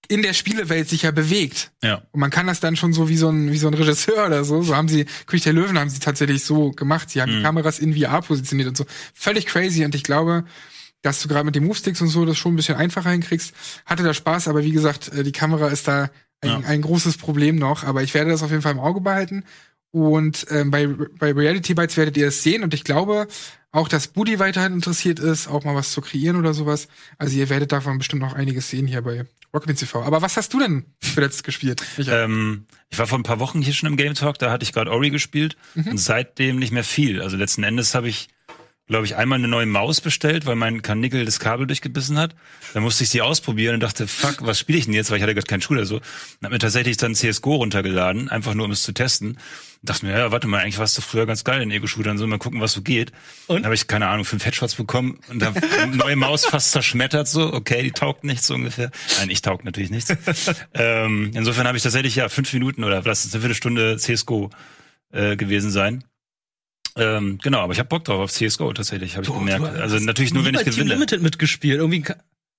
in 0.07 0.21
der 0.21 0.33
Spielewelt 0.33 0.89
sich 0.89 1.03
ja 1.03 1.11
bewegt. 1.11 1.71
Ja. 1.83 2.01
Und 2.11 2.19
man 2.19 2.29
kann 2.31 2.47
das 2.47 2.59
dann 2.59 2.75
schon 2.75 2.93
so 2.93 3.09
wie 3.09 3.17
so 3.17 3.29
ein, 3.29 3.51
wie 3.51 3.57
so 3.57 3.67
ein 3.67 3.73
Regisseur 3.73 4.25
oder 4.27 4.43
so. 4.43 4.61
So 4.61 4.75
haben 4.75 4.87
sie, 4.87 5.05
König 5.25 5.43
der 5.43 5.53
Löwen 5.53 5.77
haben 5.79 5.89
sie 5.89 5.99
tatsächlich 5.99 6.43
so 6.43 6.71
gemacht. 6.71 7.09
Sie 7.09 7.21
haben 7.21 7.31
die 7.31 7.41
Kameras 7.41 7.79
in 7.79 7.95
VR 7.95 8.21
positioniert 8.21 8.69
und 8.69 8.77
so. 8.77 8.85
Völlig 9.13 9.45
crazy. 9.45 9.83
Und 9.85 9.95
ich 9.95 10.03
glaube, 10.03 10.45
dass 11.01 11.21
du 11.21 11.27
gerade 11.27 11.43
mit 11.45 11.55
den 11.55 11.65
Movesticks 11.65 12.01
und 12.01 12.07
so 12.07 12.25
das 12.25 12.37
schon 12.37 12.53
ein 12.53 12.55
bisschen 12.55 12.75
einfacher 12.77 13.11
hinkriegst. 13.11 13.53
Hatte 13.85 14.03
da 14.03 14.13
Spaß, 14.13 14.47
aber 14.47 14.63
wie 14.63 14.71
gesagt, 14.71 15.09
äh, 15.13 15.23
die 15.23 15.31
Kamera 15.31 15.67
ist 15.67 15.87
da 15.87 16.09
ein, 16.41 16.49
Ja. 16.49 16.59
ein 16.65 16.81
großes 16.81 17.17
Problem 17.17 17.55
noch. 17.57 17.83
Aber 17.83 18.01
ich 18.03 18.13
werde 18.13 18.31
das 18.31 18.43
auf 18.43 18.49
jeden 18.51 18.61
Fall 18.61 18.71
im 18.73 18.79
Auge 18.79 19.01
behalten. 19.01 19.43
Und 19.91 20.45
ähm, 20.49 20.71
bei, 20.71 20.87
bei 20.87 21.31
Reality 21.31 21.73
Bites 21.73 21.95
werdet 21.95 22.17
ihr 22.17 22.27
es 22.27 22.43
sehen. 22.43 22.63
Und 22.63 22.73
ich 22.73 22.83
glaube 22.83 23.27
auch, 23.71 23.87
dass 23.87 24.07
Budi 24.07 24.39
weiterhin 24.39 24.73
interessiert 24.73 25.19
ist, 25.19 25.47
auch 25.47 25.63
mal 25.63 25.75
was 25.75 25.91
zu 25.91 26.01
kreieren 26.01 26.37
oder 26.37 26.53
sowas. 26.53 26.87
Also 27.17 27.37
ihr 27.37 27.49
werdet 27.49 27.71
davon 27.71 27.97
bestimmt 27.97 28.21
noch 28.21 28.33
einiges 28.33 28.69
sehen 28.69 28.87
hier 28.87 29.01
bei 29.01 29.25
Rocket 29.55 29.77
TV. 29.77 30.03
Aber 30.03 30.21
was 30.21 30.37
hast 30.37 30.53
du 30.53 30.59
denn 30.59 30.85
zuletzt 30.99 31.43
gespielt? 31.43 31.81
Ähm, 31.97 32.65
ich 32.89 32.99
war 32.99 33.07
vor 33.07 33.17
ein 33.17 33.23
paar 33.23 33.39
Wochen 33.39 33.61
hier 33.61 33.73
schon 33.73 33.87
im 33.87 33.97
Game 33.97 34.13
Talk, 34.13 34.37
da 34.37 34.51
hatte 34.51 34.63
ich 34.63 34.73
gerade 34.73 34.91
Ori 34.91 35.09
gespielt 35.09 35.55
und 35.91 35.97
seitdem 35.97 36.59
nicht 36.59 36.71
mehr 36.71 36.83
viel. 36.83 37.21
Also 37.21 37.37
letzten 37.37 37.63
Endes 37.63 37.95
habe 37.95 38.07
ich, 38.07 38.27
glaube 38.87 39.05
ich, 39.05 39.15
einmal 39.15 39.39
eine 39.39 39.47
neue 39.47 39.65
Maus 39.65 39.99
bestellt, 39.99 40.45
weil 40.45 40.55
mein 40.55 40.83
Karnickel 40.83 41.25
das 41.25 41.39
Kabel 41.39 41.65
durchgebissen 41.65 42.19
hat. 42.19 42.35
Dann 42.73 42.83
musste 42.83 43.03
ich 43.03 43.09
sie 43.09 43.21
ausprobieren 43.21 43.75
und 43.75 43.79
dachte, 43.79 44.07
fuck, 44.07 44.45
was 44.45 44.59
spiele 44.59 44.77
ich 44.77 44.85
denn 44.85 44.93
jetzt, 44.93 45.09
weil 45.09 45.17
ich 45.17 45.23
hatte 45.23 45.33
gerade 45.33 45.47
keinen 45.47 45.61
Schuh 45.61 45.83
so. 45.85 45.95
Und 45.95 46.03
habe 46.43 46.53
mir 46.53 46.59
tatsächlich 46.59 46.97
dann 46.97 47.15
CSGO 47.15 47.55
runtergeladen, 47.55 48.29
einfach 48.29 48.53
nur 48.53 48.65
um 48.65 48.71
es 48.71 48.83
zu 48.83 48.91
testen. 48.91 49.29
Und 49.29 49.39
dachte 49.81 50.05
mir, 50.05 50.11
ja, 50.17 50.31
warte 50.31 50.47
mal, 50.47 50.61
eigentlich 50.61 50.77
warst 50.77 50.95
du 50.97 51.01
früher 51.01 51.25
ganz 51.25 51.43
geil 51.43 51.63
in 51.63 51.71
Ego-Shootern, 51.71 52.19
so 52.19 52.27
mal 52.27 52.37
gucken, 52.37 52.61
was 52.61 52.73
so 52.73 52.83
geht. 52.83 53.11
Und? 53.47 53.57
Dann 53.57 53.65
habe 53.65 53.75
ich, 53.75 53.87
keine 53.87 54.07
Ahnung, 54.07 54.23
fünf 54.23 54.45
Headshots 54.45 54.75
bekommen 54.75 55.19
und 55.29 55.41
eine 55.41 55.55
neue 55.95 56.15
Maus 56.15 56.45
fast 56.45 56.71
zerschmettert, 56.71 57.27
so, 57.27 57.53
okay, 57.53 57.81
die 57.81 57.91
taugt 57.91 58.23
nichts 58.23 58.45
so 58.45 58.53
ungefähr. 58.53 58.91
Nein, 59.17 59.31
ich 59.31 59.41
taugt 59.41 59.65
natürlich 59.65 59.89
nichts. 59.89 60.13
ähm, 60.75 61.31
insofern 61.33 61.65
habe 61.65 61.75
ich 61.75 61.83
tatsächlich 61.83 62.15
ja 62.15 62.29
fünf 62.29 62.53
Minuten 62.53 62.83
oder 62.83 63.01
lass 63.03 63.25
es 63.25 63.33
eine 63.33 63.41
Viertelstunde 63.41 63.97
CSGO 63.97 64.51
äh, 65.11 65.35
gewesen 65.35 65.71
sein. 65.71 66.03
Ähm, 66.97 67.39
genau, 67.43 67.59
aber 67.59 67.73
ich 67.73 67.79
habe 67.79 67.89
Bock 67.89 68.05
drauf 68.05 68.19
auf 68.19 68.31
CSGO 68.31 68.71
tatsächlich, 68.73 69.15
habe 69.15 69.25
ich 69.25 69.33
gemerkt. 69.33 69.65
Also 69.65 69.97
natürlich 69.97 70.33
nur, 70.33 70.45
wenn 70.45 70.55
ich 70.55 70.61
Team 70.61 70.73
gewinne. 70.73 70.93
Limited 70.93 71.21
mitgespielt. 71.21 71.79
Irgendwie 71.79 72.05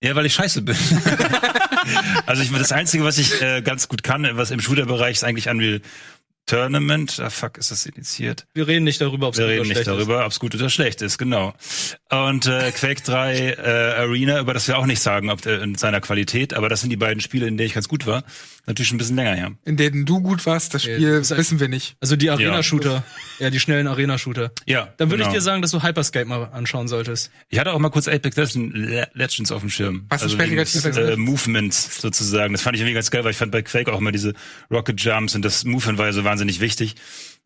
Ja, 0.03 0.15
weil 0.15 0.27
ich 0.27 0.35
scheiße 0.35 0.63
bin. 0.63 0.77
also 2.27 2.43
ich 2.43 2.51
das 2.59 2.73
Einzige, 2.73 3.05
was 3.05 3.17
ich 3.17 3.41
äh, 3.41 3.63
ganz 3.63 3.89
gut 3.89 4.03
kann, 4.03 4.29
was 4.33 4.51
im 4.51 4.61
Shooter-Bereich 4.61 5.17
ist 5.17 5.25
eigentlich 5.25 5.49
Unreal 5.49 5.81
Tournament. 6.47 7.19
Ah, 7.21 7.29
fuck, 7.31 7.59
ist 7.59 7.71
das 7.73 7.87
initiiert? 7.87 8.47
wir 8.55 8.69
reden 8.69 8.85
nicht 8.85 9.01
darüber, 9.01 9.27
ob 9.29 9.35
es 9.35 9.39
Wir 9.39 9.47
gut 9.47 9.51
reden 9.51 9.61
oder 9.61 9.69
nicht 9.69 9.77
schlecht 9.79 9.89
darüber, 9.89 10.25
ob 10.25 10.31
es 10.33 10.39
gut 10.39 10.55
oder 10.55 10.71
schlecht 10.71 11.03
ist, 11.03 11.19
genau. 11.19 11.55
Und 12.11 12.47
äh, 12.47 12.71
Quake 12.71 13.03
3 13.03 13.37
äh, 13.37 13.95
Arena, 13.99 14.39
über 14.41 14.55
das 14.55 14.69
wir 14.69 14.79
auch 14.79 14.87
nicht 14.87 15.01
sagen, 15.03 15.29
ob 15.31 15.43
der 15.43 15.61
in 15.63 15.75
seiner 15.75 16.01
Qualität, 16.01 16.55
aber 16.55 16.69
das 16.69 16.81
sind 16.83 16.91
die 16.91 16.97
beiden 16.97 17.21
Spiele, 17.21 17.47
in 17.49 17.57
denen 17.57 17.67
ich 17.67 17.75
ganz 17.75 17.89
gut 17.89 18.07
war. 18.07 18.23
Natürlich 18.67 18.89
schon 18.89 18.97
ein 18.97 18.99
bisschen 18.99 19.17
länger 19.17 19.35
her. 19.35 19.53
in 19.65 19.77
denen 19.77 20.07
du 20.07 20.21
gut 20.21 20.45
warst, 20.47 20.75
das 20.75 20.83
Spiel 20.85 21.01
das 21.19 21.27
ist 21.27 21.33
ein- 21.33 21.39
wissen 21.39 21.61
wir 21.61 21.69
nicht. 21.69 21.91
ist. 21.93 21.97
Also 22.01 22.17
die 22.17 22.31
Arena-Shooter. 22.31 23.05
Ja. 23.39 23.51
die 23.51 23.61
schnellen 23.61 23.87
Arena-Shooter. 23.87 24.51
Ja. 24.67 24.93
Dann 24.97 25.11
würde 25.11 25.23
genau. 25.25 25.29
ich 25.31 25.35
dir 25.37 25.41
sagen, 25.43 25.63
dass 25.63 25.71
du 25.73 25.83
Hyperscape 25.83 26.25
mal 26.27 26.45
anschauen 26.53 26.89
solltest. 26.89 27.31
Ich 27.49 27.59
hatte 27.59 27.73
auch 27.73 27.79
mal 27.79 27.91
kurz 27.91 28.09
Apex 28.09 28.37
Legends- 28.37 28.73
Le- 28.77 29.09
Legends 29.15 29.53
auf 29.53 29.61
dem 29.61 29.71
Schirm. 29.71 30.07
Was 30.09 30.23
also 30.23 30.39
wegen 30.39 30.57
ist. 30.59 30.85
äh, 30.85 31.17
Movements 31.17 32.01
sozusagen. 32.01 32.53
Das 32.55 32.63
fand 32.63 32.77
ich 32.77 32.81
irgendwie 32.83 32.95
ganz 32.95 33.11
geil, 33.11 33.25
weil 33.25 33.33
ich 33.33 33.37
fand 33.37 33.53
bei 33.53 33.63
Quake 33.63 33.93
auch 33.93 33.99
immer 34.01 34.13
diese 34.13 34.33
Rocket 34.71 35.01
Jumps 35.01 35.35
und 35.35 35.45
das 35.45 35.65
Movement 35.65 35.99
war 35.99 36.07
ja 36.07 36.13
so 36.13 36.25
wahnsinnig 36.37 36.61
wichtig. 36.61 36.95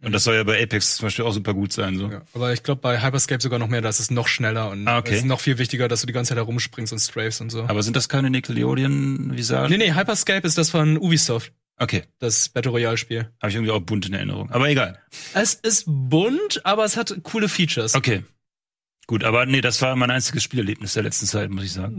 Und 0.02 0.12
das 0.12 0.24
soll 0.24 0.34
ja 0.34 0.42
bei 0.44 0.62
Apex 0.62 0.96
zum 0.96 1.06
Beispiel 1.06 1.24
auch 1.26 1.32
super 1.32 1.52
gut 1.54 1.72
sein. 1.74 1.96
So. 1.98 2.08
Ja, 2.10 2.22
aber 2.34 2.52
ich 2.54 2.62
glaube 2.62 2.80
bei 2.80 3.02
Hyperscape 3.02 3.42
sogar 3.42 3.58
noch 3.58 3.68
mehr, 3.68 3.82
da 3.82 3.88
ist 3.90 4.00
es 4.00 4.10
noch 4.10 4.28
schneller 4.28 4.70
und 4.70 4.88
Ah, 4.88 4.98
okay. 4.98 5.10
es 5.12 5.18
ist 5.18 5.24
noch 5.26 5.40
viel 5.40 5.58
wichtiger, 5.58 5.88
dass 5.88 6.00
du 6.00 6.06
die 6.06 6.14
ganze 6.14 6.30
Zeit 6.30 6.38
herumspringst 6.38 6.92
und 6.92 6.98
strafest 6.98 7.40
und 7.42 7.50
so. 7.50 7.64
Aber 7.64 7.82
sind 7.82 7.96
das 7.96 8.08
keine 8.08 8.30
Nickelodeon-Visagen? 8.30 9.70
nee, 9.70 9.76
nee, 9.76 9.94
Hyperscape 9.94 10.46
ist 10.46 10.56
das 10.58 10.70
von 10.70 10.96
Ubisoft, 10.96 11.52
Okay, 11.76 12.02
das 12.18 12.48
Battle 12.50 12.72
Royale 12.72 12.96
Spiel. 12.98 13.30
habe 13.40 13.48
ich 13.50 13.54
irgendwie 13.54 13.72
auch 13.72 13.80
bunt 13.80 14.06
in 14.06 14.12
Erinnerung. 14.14 14.50
Aber 14.50 14.68
egal. 14.68 14.98
Es 15.34 15.54
ist 15.54 15.84
bunt, 15.86 16.60
aber 16.64 16.84
es 16.84 16.96
hat 16.98 17.14
coole 17.22 17.48
Features. 17.48 17.94
Okay. 17.94 18.22
Gut, 19.10 19.24
aber 19.24 19.44
nee, 19.44 19.60
das 19.60 19.82
war 19.82 19.96
mein 19.96 20.12
einziges 20.12 20.44
Spielerlebnis 20.44 20.92
der 20.92 21.02
letzten 21.02 21.26
Zeit, 21.26 21.50
muss 21.50 21.64
ich 21.64 21.72
sagen. 21.72 21.98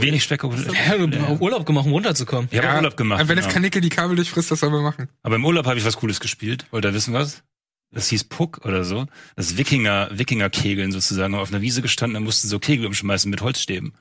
Wenig 0.00 0.22
spektakulär. 0.22 0.70
Ja, 0.86 0.98
du 0.98 1.38
Urlaub 1.40 1.64
gemacht, 1.64 1.86
um 1.86 1.92
runterzukommen. 1.92 2.46
Ich 2.52 2.62
habe 2.62 2.76
Urlaub 2.76 2.94
gemacht. 2.94 3.26
Wenn 3.26 3.36
das 3.36 3.46
genau. 3.46 3.54
kein 3.54 3.62
Nickel 3.62 3.80
die 3.80 3.88
Kabel 3.88 4.16
durchfrisst, 4.16 4.50
das 4.50 4.60
sollen 4.60 4.74
wir 4.74 4.82
machen. 4.82 5.08
Aber 5.22 5.36
im 5.36 5.46
Urlaub 5.46 5.64
habe 5.64 5.78
ich 5.78 5.84
was 5.86 5.96
Cooles 5.96 6.20
gespielt. 6.20 6.66
Wollt 6.70 6.84
ihr 6.84 6.92
wissen 6.92 7.14
was? 7.14 7.42
Das 7.90 8.08
hieß 8.08 8.24
Puck 8.24 8.66
oder 8.66 8.84
so. 8.84 9.06
Das 9.34 9.56
Wikinger, 9.56 10.10
Wikinger-Kegeln 10.12 10.92
sozusagen. 10.92 11.34
Auf 11.36 11.50
einer 11.50 11.62
Wiese 11.62 11.80
gestanden, 11.80 12.16
da 12.16 12.20
mussten 12.20 12.48
so 12.48 12.58
Kegel 12.58 12.84
umschmeißen 12.84 13.30
mit 13.30 13.40
Holzstäben. 13.40 13.94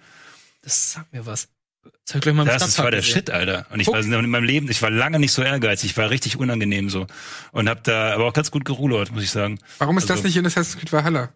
Das 0.62 0.92
sagt 0.92 1.14
mir 1.14 1.26
was. 1.26 1.48
Das 2.06 2.16
ich 2.16 2.22
gleich 2.22 2.36
mal 2.36 2.42
im 2.42 2.50
Das, 2.50 2.64
das 2.64 2.80
war 2.80 2.92
der 2.92 3.00
gesehen. 3.00 3.14
Shit, 3.14 3.30
Alter. 3.30 3.66
Und 3.70 3.80
ich 3.80 3.86
Puck. 3.86 3.96
war 3.96 4.02
in 4.02 4.30
meinem 4.30 4.44
Leben, 4.44 4.70
ich 4.70 4.82
war 4.82 4.90
lange 4.90 5.20
nicht 5.20 5.32
so 5.32 5.42
ehrgeizig, 5.42 5.92
ich 5.92 5.98
war 5.98 6.10
richtig 6.10 6.36
unangenehm 6.36 6.90
so. 6.90 7.08
Und 7.54 7.70
hab 7.70 7.86
da 7.86 8.14
aber 8.14 8.26
auch 8.26 8.34
ganz 8.34 8.52
gut 8.52 8.66
gerulert, 8.66 9.14
muss 9.14 9.24
ich 9.24 9.32
sagen. 9.32 9.58
Warum 9.78 9.98
ist 9.98 10.10
das 10.10 10.18
Also- 10.18 10.28
nicht 10.28 10.36
in 10.36 10.46
Assassin's 10.46 10.78
Creed 10.78 10.92
Valhalla? 10.92 11.30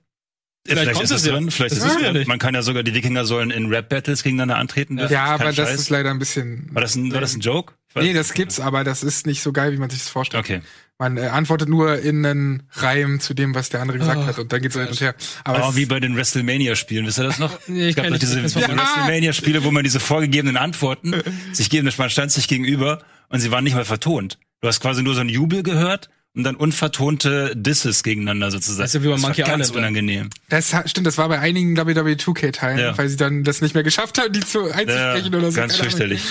Vielleicht 0.65 0.81
vielleicht 0.81 0.93
kommt 0.95 1.03
ist 1.05 1.11
es 1.11 1.25
ja. 1.25 1.33
drin, 1.33 1.51
vielleicht 1.51 1.71
Das 1.73 1.79
ist 1.79 1.85
es 1.85 1.97
drin. 1.97 2.13
nicht. 2.13 2.27
Man 2.27 2.39
kann 2.39 2.55
ja 2.55 2.61
sogar, 2.63 2.81
die 2.83 2.93
Wikinger 2.95 3.25
sollen 3.25 3.51
in 3.51 3.67
Rap-Battles 3.67 4.23
gegeneinander 4.23 4.57
antreten. 4.57 4.97
dürfen. 4.97 5.13
Ja, 5.13 5.25
Kein 5.25 5.33
aber 5.35 5.43
das 5.53 5.55
Scheiß. 5.69 5.79
ist 5.79 5.89
leider 5.89 6.09
ein 6.09 6.17
bisschen. 6.19 6.69
War 6.71 6.81
das 6.81 6.95
ein, 6.95 7.13
war 7.13 7.21
das 7.21 7.35
ein 7.35 7.41
Joke? 7.41 7.73
Nee, 7.93 8.13
das 8.13 8.33
gibt's, 8.33 8.59
aber 8.59 8.83
das 8.83 9.03
ist 9.03 9.25
nicht 9.27 9.41
so 9.41 9.53
geil, 9.53 9.71
wie 9.73 9.77
man 9.77 9.89
sich 9.89 9.99
das 9.99 10.09
vorstellt. 10.09 10.43
Okay. 10.43 10.61
Man 10.97 11.17
äh, 11.17 11.27
antwortet 11.27 11.69
nur 11.69 11.99
in 11.99 12.25
einen 12.25 12.63
Reim 12.71 13.19
zu 13.19 13.33
dem, 13.33 13.53
was 13.53 13.69
der 13.69 13.81
andere 13.81 13.99
gesagt 13.99 14.19
Oh, 14.23 14.25
hat 14.27 14.39
und 14.39 14.51
dann 14.51 14.61
geht's 14.61 14.73
so 14.73 14.79
hin 14.81 14.89
und 14.89 14.99
her. 14.99 15.13
Aber 15.43 15.69
Oh, 15.69 15.75
wie 15.75 15.85
bei 15.85 15.99
den 15.99 16.15
WrestleMania-Spielen, 16.15 17.05
wisst 17.05 17.19
ihr 17.19 17.23
das 17.25 17.37
noch? 17.39 17.57
Nee, 17.67 17.83
ich 17.83 17.89
es 17.89 17.95
gab 17.95 18.05
doch 18.05 18.11
nicht, 18.11 18.21
diese, 18.23 18.41
das 18.41 18.53
diese 18.53 18.67
war- 18.69 18.75
WrestleMania-Spiele, 18.77 19.63
wo 19.63 19.71
man 19.71 19.83
diese 19.83 19.99
vorgegebenen 19.99 20.57
Antworten 20.57 21.13
sich 21.53 21.69
geben, 21.69 21.89
man 21.97 22.09
stand 22.09 22.31
sich 22.31 22.47
gegenüber 22.47 23.03
und 23.29 23.39
sie 23.39 23.51
waren 23.51 23.63
nicht 23.63 23.75
mal 23.75 23.85
vertont. 23.85 24.39
Du 24.61 24.67
hast 24.67 24.79
quasi 24.79 25.03
nur 25.03 25.13
so 25.15 25.21
einen 25.21 25.29
Jubel 25.29 25.63
gehört 25.63 26.09
und 26.35 26.43
dann 26.43 26.55
unvertonte 26.55 27.53
Disses 27.55 28.03
gegeneinander 28.03 28.51
sozusagen. 28.51 28.81
Das 28.83 28.89
ist 28.93 28.95
ja 28.95 29.03
wie 29.03 29.07
bei 29.07 29.13
das 29.13 29.21
war 29.23 29.29
Monkey 29.29 29.41
ganz 29.43 29.67
Island, 29.69 29.75
ja. 29.75 29.79
unangenehm. 29.79 30.29
das 30.49 30.75
stimmt, 30.85 31.07
das 31.07 31.17
war 31.17 31.29
bei 31.29 31.39
einigen 31.39 31.77
WWE 31.77 32.15
2K-Teilen, 32.15 32.79
Ja. 32.79 32.97
weil 32.97 33.09
sie 33.09 33.17
dann 33.17 33.43
das 33.43 33.61
nicht 33.61 33.73
mehr 33.73 33.83
geschafft 33.83 34.17
haben, 34.19 34.31
die 34.33 34.41
zu 34.41 34.67
Ja, 34.67 34.73
einzusprechen 34.75 35.35
oder 35.35 35.51
so. 35.51 35.57
ganz 35.57 35.75
fürchterlich. 35.77 36.21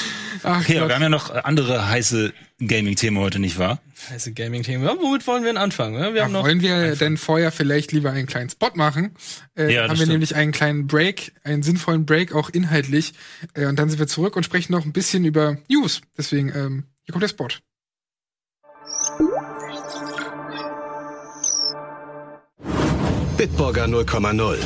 Ach, 0.43 0.61
Okay, 0.61 0.79
aber 0.79 0.89
wir 0.89 0.95
haben 0.97 1.03
ja 1.03 1.09
noch 1.09 1.31
andere 1.35 1.89
heiße 1.89 2.33
Gaming-Themen 2.65 3.19
heute, 3.19 3.39
nicht 3.39 3.59
wahr? 3.59 3.81
Heiße 4.11 4.33
Gaming-Themen. 4.35 4.85
Ja, 4.85 4.95
womit 5.01 5.27
wollen 5.27 5.43
wir 5.43 5.49
denn 5.51 5.57
anfangen? 5.57 5.95
Ja, 5.95 6.11
wir 6.11 6.17
Ja, 6.19 6.25
haben 6.25 6.33
noch 6.33 6.45
wollen 6.45 6.61
wir 6.61 6.97
denn 6.97 7.17
vorher 7.17 7.51
vielleicht 7.51 7.93
lieber 7.93 8.11
einen 8.13 8.27
kleinen 8.27 8.51
Spot 8.51 8.71
machen? 8.75 9.13
Äh, 9.57 9.73
Ja, 9.73 9.83
haben 9.83 9.89
das 9.89 9.93
wir 9.93 9.97
stimmt. 10.05 10.13
nämlich 10.13 10.35
einen 10.37 10.53
kleinen 10.53 10.87
Break, 10.87 11.33
einen 11.45 11.63
sinnvollen 11.63 12.05
Break 12.05 12.35
auch 12.35 12.51
inhaltlich. 12.51 13.15
Äh, 13.55 13.67
und 13.67 13.79
dann 13.79 13.89
sind 13.89 13.99
wir 13.99 14.07
zurück 14.07 14.37
und 14.37 14.45
sprechen 14.45 14.73
noch 14.73 14.85
ein 14.85 14.93
bisschen 14.93 15.25
über 15.25 15.57
News. 15.71 16.03
Deswegen, 16.19 16.51
ähm, 16.51 16.85
hier 17.05 17.13
kommt 17.13 17.23
der 17.23 17.29
Spot. 17.29 17.49
Bitburger 23.37 23.87
0,0. 23.87 24.59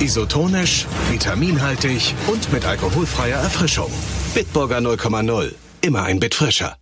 Isotonisch, 0.00 0.84
vitaminhaltig 1.10 2.12
und 2.26 2.52
mit 2.52 2.64
alkoholfreier 2.64 3.38
Erfrischung. 3.38 3.90
Bitburger 4.34 4.78
0,0. 4.78 5.54
Immer 5.80 6.02
ein 6.02 6.18
Bit 6.18 6.34
frischer. 6.34 6.76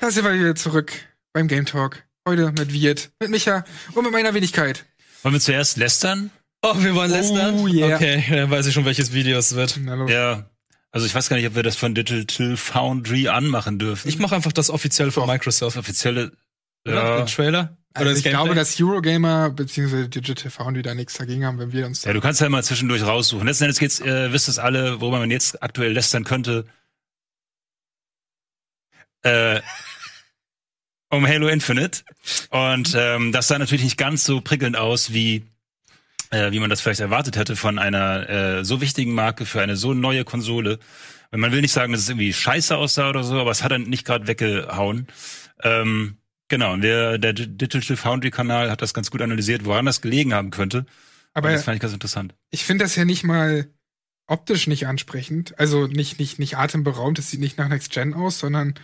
Da 0.00 0.10
sind 0.10 0.24
wir 0.24 0.34
wieder 0.34 0.56
zurück 0.56 0.92
beim 1.32 1.46
Game 1.46 1.64
Talk. 1.64 2.02
Heute 2.26 2.50
mit 2.50 2.72
Wirt, 2.72 3.12
mit 3.20 3.30
Micha 3.30 3.64
und 3.94 4.02
mit 4.02 4.12
meiner 4.12 4.34
Wenigkeit. 4.34 4.84
Wollen 5.22 5.34
wir 5.34 5.40
zuerst 5.40 5.76
lästern? 5.76 6.32
Oh, 6.62 6.74
wir 6.76 6.94
wollen 6.96 7.10
lästern? 7.12 7.60
Oh, 7.60 7.68
yeah. 7.68 7.94
Okay, 7.94 8.24
dann 8.28 8.50
weiß 8.50 8.66
ich 8.66 8.74
schon, 8.74 8.84
welches 8.84 9.12
Video 9.12 9.38
es 9.38 9.54
wird. 9.54 9.78
Na 9.80 9.94
los. 9.94 10.10
Ja. 10.10 10.44
Also 10.92 11.06
ich 11.06 11.14
weiß 11.14 11.30
gar 11.30 11.36
nicht, 11.36 11.46
ob 11.46 11.54
wir 11.54 11.62
das 11.62 11.76
von 11.76 11.94
Digital 11.94 12.56
Foundry 12.56 13.28
anmachen 13.28 13.78
dürfen. 13.78 14.08
Ich 14.08 14.18
mache 14.18 14.34
einfach 14.36 14.52
das 14.52 14.68
offiziell 14.68 15.10
von 15.10 15.26
Microsoft. 15.26 15.76
offizielle. 15.78 16.32
Oder? 16.86 16.94
Ja. 16.94 17.16
Den 17.16 17.26
Trailer? 17.26 17.78
Also 17.94 18.10
das 18.10 18.18
ich 18.18 18.24
glaube, 18.24 18.54
Gameplay? 18.54 18.54
dass 18.60 18.80
Eurogamer 18.80 19.50
bzw. 19.50 20.08
Digital 20.08 20.50
Foundry 20.50 20.82
da 20.82 20.94
nichts 20.94 21.14
dagegen 21.14 21.44
haben, 21.44 21.58
wenn 21.58 21.72
wir 21.72 21.86
uns 21.86 22.04
Ja, 22.04 22.12
du 22.12 22.20
kannst 22.20 22.40
ja 22.40 22.48
mal 22.48 22.62
zwischendurch 22.62 23.02
raussuchen. 23.02 23.46
Letzten 23.46 23.64
Endes 23.64 23.78
geht's, 23.78 24.00
äh, 24.00 24.32
wisst 24.32 24.48
es 24.48 24.58
alle, 24.58 25.00
worüber 25.00 25.18
man 25.18 25.30
jetzt 25.30 25.62
aktuell 25.62 25.92
lästern 25.92 26.24
könnte. 26.24 26.66
Äh, 29.22 29.60
um 31.10 31.26
Halo 31.26 31.48
Infinite. 31.48 32.02
Und 32.50 32.94
ähm, 32.96 33.32
das 33.32 33.48
sah 33.48 33.58
natürlich 33.58 33.84
nicht 33.84 33.98
ganz 33.98 34.24
so 34.24 34.40
prickelnd 34.40 34.76
aus, 34.76 35.12
wie, 35.12 35.46
wie 36.32 36.58
man 36.58 36.70
das 36.70 36.80
vielleicht 36.80 37.00
erwartet 37.00 37.36
hätte 37.36 37.56
von 37.56 37.78
einer 37.78 38.28
äh, 38.28 38.64
so 38.64 38.80
wichtigen 38.80 39.12
Marke 39.12 39.46
für 39.46 39.60
eine 39.60 39.76
so 39.76 39.94
neue 39.94 40.24
Konsole. 40.24 40.78
Man 41.30 41.52
will 41.52 41.60
nicht 41.60 41.72
sagen, 41.72 41.92
dass 41.92 42.02
es 42.02 42.08
irgendwie 42.08 42.32
scheiße 42.32 42.76
aussah 42.76 43.10
oder 43.10 43.22
so, 43.22 43.38
aber 43.38 43.50
es 43.50 43.62
hat 43.62 43.72
dann 43.72 43.82
nicht 43.82 44.04
gerade 44.06 44.26
weggehauen. 44.26 45.06
Ähm, 45.62 46.16
genau, 46.48 46.72
und 46.74 46.82
der, 46.82 47.18
der 47.18 47.32
Digital 47.32 47.96
Foundry 47.96 48.30
Kanal 48.30 48.70
hat 48.70 48.82
das 48.82 48.94
ganz 48.94 49.10
gut 49.10 49.22
analysiert, 49.22 49.64
woran 49.64 49.86
das 49.86 50.00
gelegen 50.00 50.34
haben 50.34 50.50
könnte. 50.50 50.86
Aber 51.34 51.48
Und 51.48 51.54
das 51.54 51.64
fand 51.64 51.76
ich 51.76 51.82
ganz 51.82 51.94
interessant. 51.94 52.34
ich 52.50 52.64
finde 52.64 52.84
das 52.84 52.96
ja 52.96 53.04
nicht 53.04 53.24
mal 53.24 53.68
optisch 54.26 54.66
nicht 54.66 54.86
ansprechend. 54.86 55.58
Also 55.58 55.86
nicht, 55.86 56.18
nicht, 56.18 56.38
nicht 56.38 56.56
atemberaubend, 56.56 57.18
das 57.18 57.30
sieht 57.30 57.40
nicht 57.40 57.58
nach 57.58 57.68
Next 57.68 57.92
Gen 57.92 58.14
aus, 58.14 58.38
sondern 58.38 58.74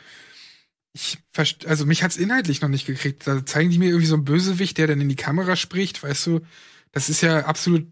ich 0.92 1.18
also 1.66 1.86
mich 1.86 2.02
hat's 2.02 2.16
inhaltlich 2.16 2.60
noch 2.60 2.68
nicht 2.68 2.86
gekriegt. 2.86 3.26
Da 3.26 3.44
zeigen 3.44 3.70
die 3.70 3.78
mir 3.78 3.88
irgendwie 3.88 4.06
so 4.06 4.14
einen 4.14 4.24
Bösewicht, 4.24 4.78
der 4.78 4.86
dann 4.86 5.00
in 5.00 5.08
die 5.08 5.16
Kamera 5.16 5.56
spricht, 5.56 6.02
weißt 6.02 6.26
du? 6.26 6.40
Das 6.92 7.08
ist 7.08 7.20
ja 7.20 7.44
absolut, 7.44 7.86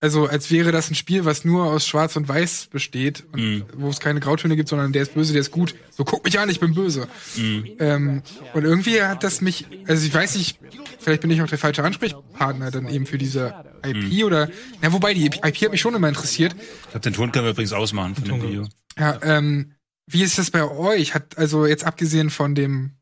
also 0.00 0.26
als 0.26 0.50
wäre 0.50 0.72
das 0.72 0.90
ein 0.90 0.94
Spiel, 0.94 1.24
was 1.24 1.44
nur 1.44 1.64
aus 1.66 1.86
Schwarz 1.86 2.16
und 2.16 2.28
Weiß 2.28 2.66
besteht 2.66 3.24
und 3.32 3.40
Mhm. 3.40 3.64
wo 3.76 3.88
es 3.88 4.00
keine 4.00 4.20
Grautöne 4.20 4.56
gibt, 4.56 4.68
sondern 4.68 4.92
der 4.92 5.02
ist 5.02 5.14
böse, 5.14 5.32
der 5.32 5.40
ist 5.40 5.50
gut. 5.50 5.74
So 5.90 6.04
guck 6.04 6.24
mich 6.24 6.38
an, 6.38 6.50
ich 6.50 6.60
bin 6.60 6.74
böse. 6.74 7.08
Mhm. 7.36 7.64
Ähm, 7.78 8.22
und 8.52 8.64
irgendwie 8.64 9.02
hat 9.02 9.22
das 9.24 9.40
mich, 9.40 9.66
also 9.86 10.04
ich 10.06 10.12
weiß 10.12 10.34
nicht, 10.36 10.58
vielleicht 10.98 11.22
bin 11.22 11.30
ich 11.30 11.40
auch 11.42 11.46
der 11.48 11.58
falsche 11.58 11.84
Ansprechpartner 11.84 12.70
dann 12.70 12.88
eben 12.88 13.06
für 13.06 13.18
diese 13.18 13.54
IP 13.84 13.96
Mhm. 14.20 14.22
oder, 14.24 14.50
na 14.82 14.92
wobei 14.92 15.14
die 15.14 15.26
IP 15.26 15.42
hat 15.64 15.70
mich 15.70 15.80
schon 15.80 15.94
immer 15.94 16.08
interessiert. 16.08 16.54
Ich 16.58 16.90
glaube, 16.90 17.00
den 17.00 17.12
Ton 17.14 17.32
können 17.32 17.44
wir 17.46 17.52
übrigens 17.52 17.72
ausmachen 17.72 18.14
von 18.14 18.24
dem 18.24 18.42
Video. 18.42 18.68
Ja, 18.98 19.18
ähm, 19.22 19.72
wie 20.06 20.22
ist 20.22 20.36
das 20.38 20.50
bei 20.50 20.64
euch? 20.68 21.14
Hat 21.14 21.38
also 21.38 21.64
jetzt 21.66 21.84
abgesehen 21.84 22.28
von 22.30 22.54
dem 22.54 22.92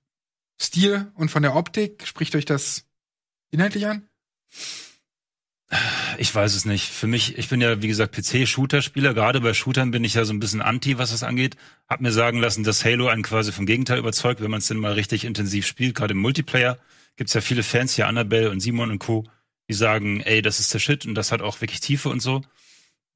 Stil 0.60 1.10
und 1.14 1.30
von 1.30 1.42
der 1.42 1.56
Optik, 1.56 2.06
spricht 2.06 2.36
euch 2.36 2.44
das 2.44 2.84
inhaltlich 3.50 3.86
an? 3.86 4.06
Ich 6.18 6.34
weiß 6.34 6.54
es 6.54 6.64
nicht. 6.66 6.90
Für 6.90 7.06
mich, 7.06 7.38
ich 7.38 7.48
bin 7.48 7.60
ja, 7.60 7.80
wie 7.80 7.88
gesagt, 7.88 8.14
PC-Shooter-Spieler. 8.14 9.14
Gerade 9.14 9.40
bei 9.40 9.54
Shootern 9.54 9.90
bin 9.90 10.04
ich 10.04 10.14
ja 10.14 10.24
so 10.24 10.32
ein 10.32 10.40
bisschen 10.40 10.60
anti, 10.60 10.98
was 10.98 11.10
das 11.10 11.22
angeht. 11.22 11.56
Hab 11.88 12.00
mir 12.00 12.12
sagen 12.12 12.38
lassen, 12.38 12.62
dass 12.62 12.84
Halo 12.84 13.08
einen 13.08 13.22
quasi 13.22 13.52
vom 13.52 13.64
Gegenteil 13.64 13.98
überzeugt, 13.98 14.42
wenn 14.42 14.50
man 14.50 14.58
es 14.58 14.68
denn 14.68 14.76
mal 14.76 14.92
richtig 14.92 15.24
intensiv 15.24 15.66
spielt. 15.66 15.94
Gerade 15.94 16.12
im 16.12 16.18
Multiplayer 16.18 16.78
gibt's 17.16 17.32
ja 17.32 17.40
viele 17.40 17.62
Fans 17.62 17.94
hier, 17.94 18.06
Annabelle 18.06 18.50
und 18.50 18.60
Simon 18.60 18.90
und 18.90 18.98
Co., 18.98 19.24
die 19.68 19.74
sagen, 19.74 20.20
ey, 20.20 20.42
das 20.42 20.60
ist 20.60 20.74
der 20.74 20.78
Shit 20.78 21.06
und 21.06 21.14
das 21.14 21.32
hat 21.32 21.40
auch 21.40 21.60
wirklich 21.60 21.80
Tiefe 21.80 22.08
und 22.08 22.20
so. 22.20 22.42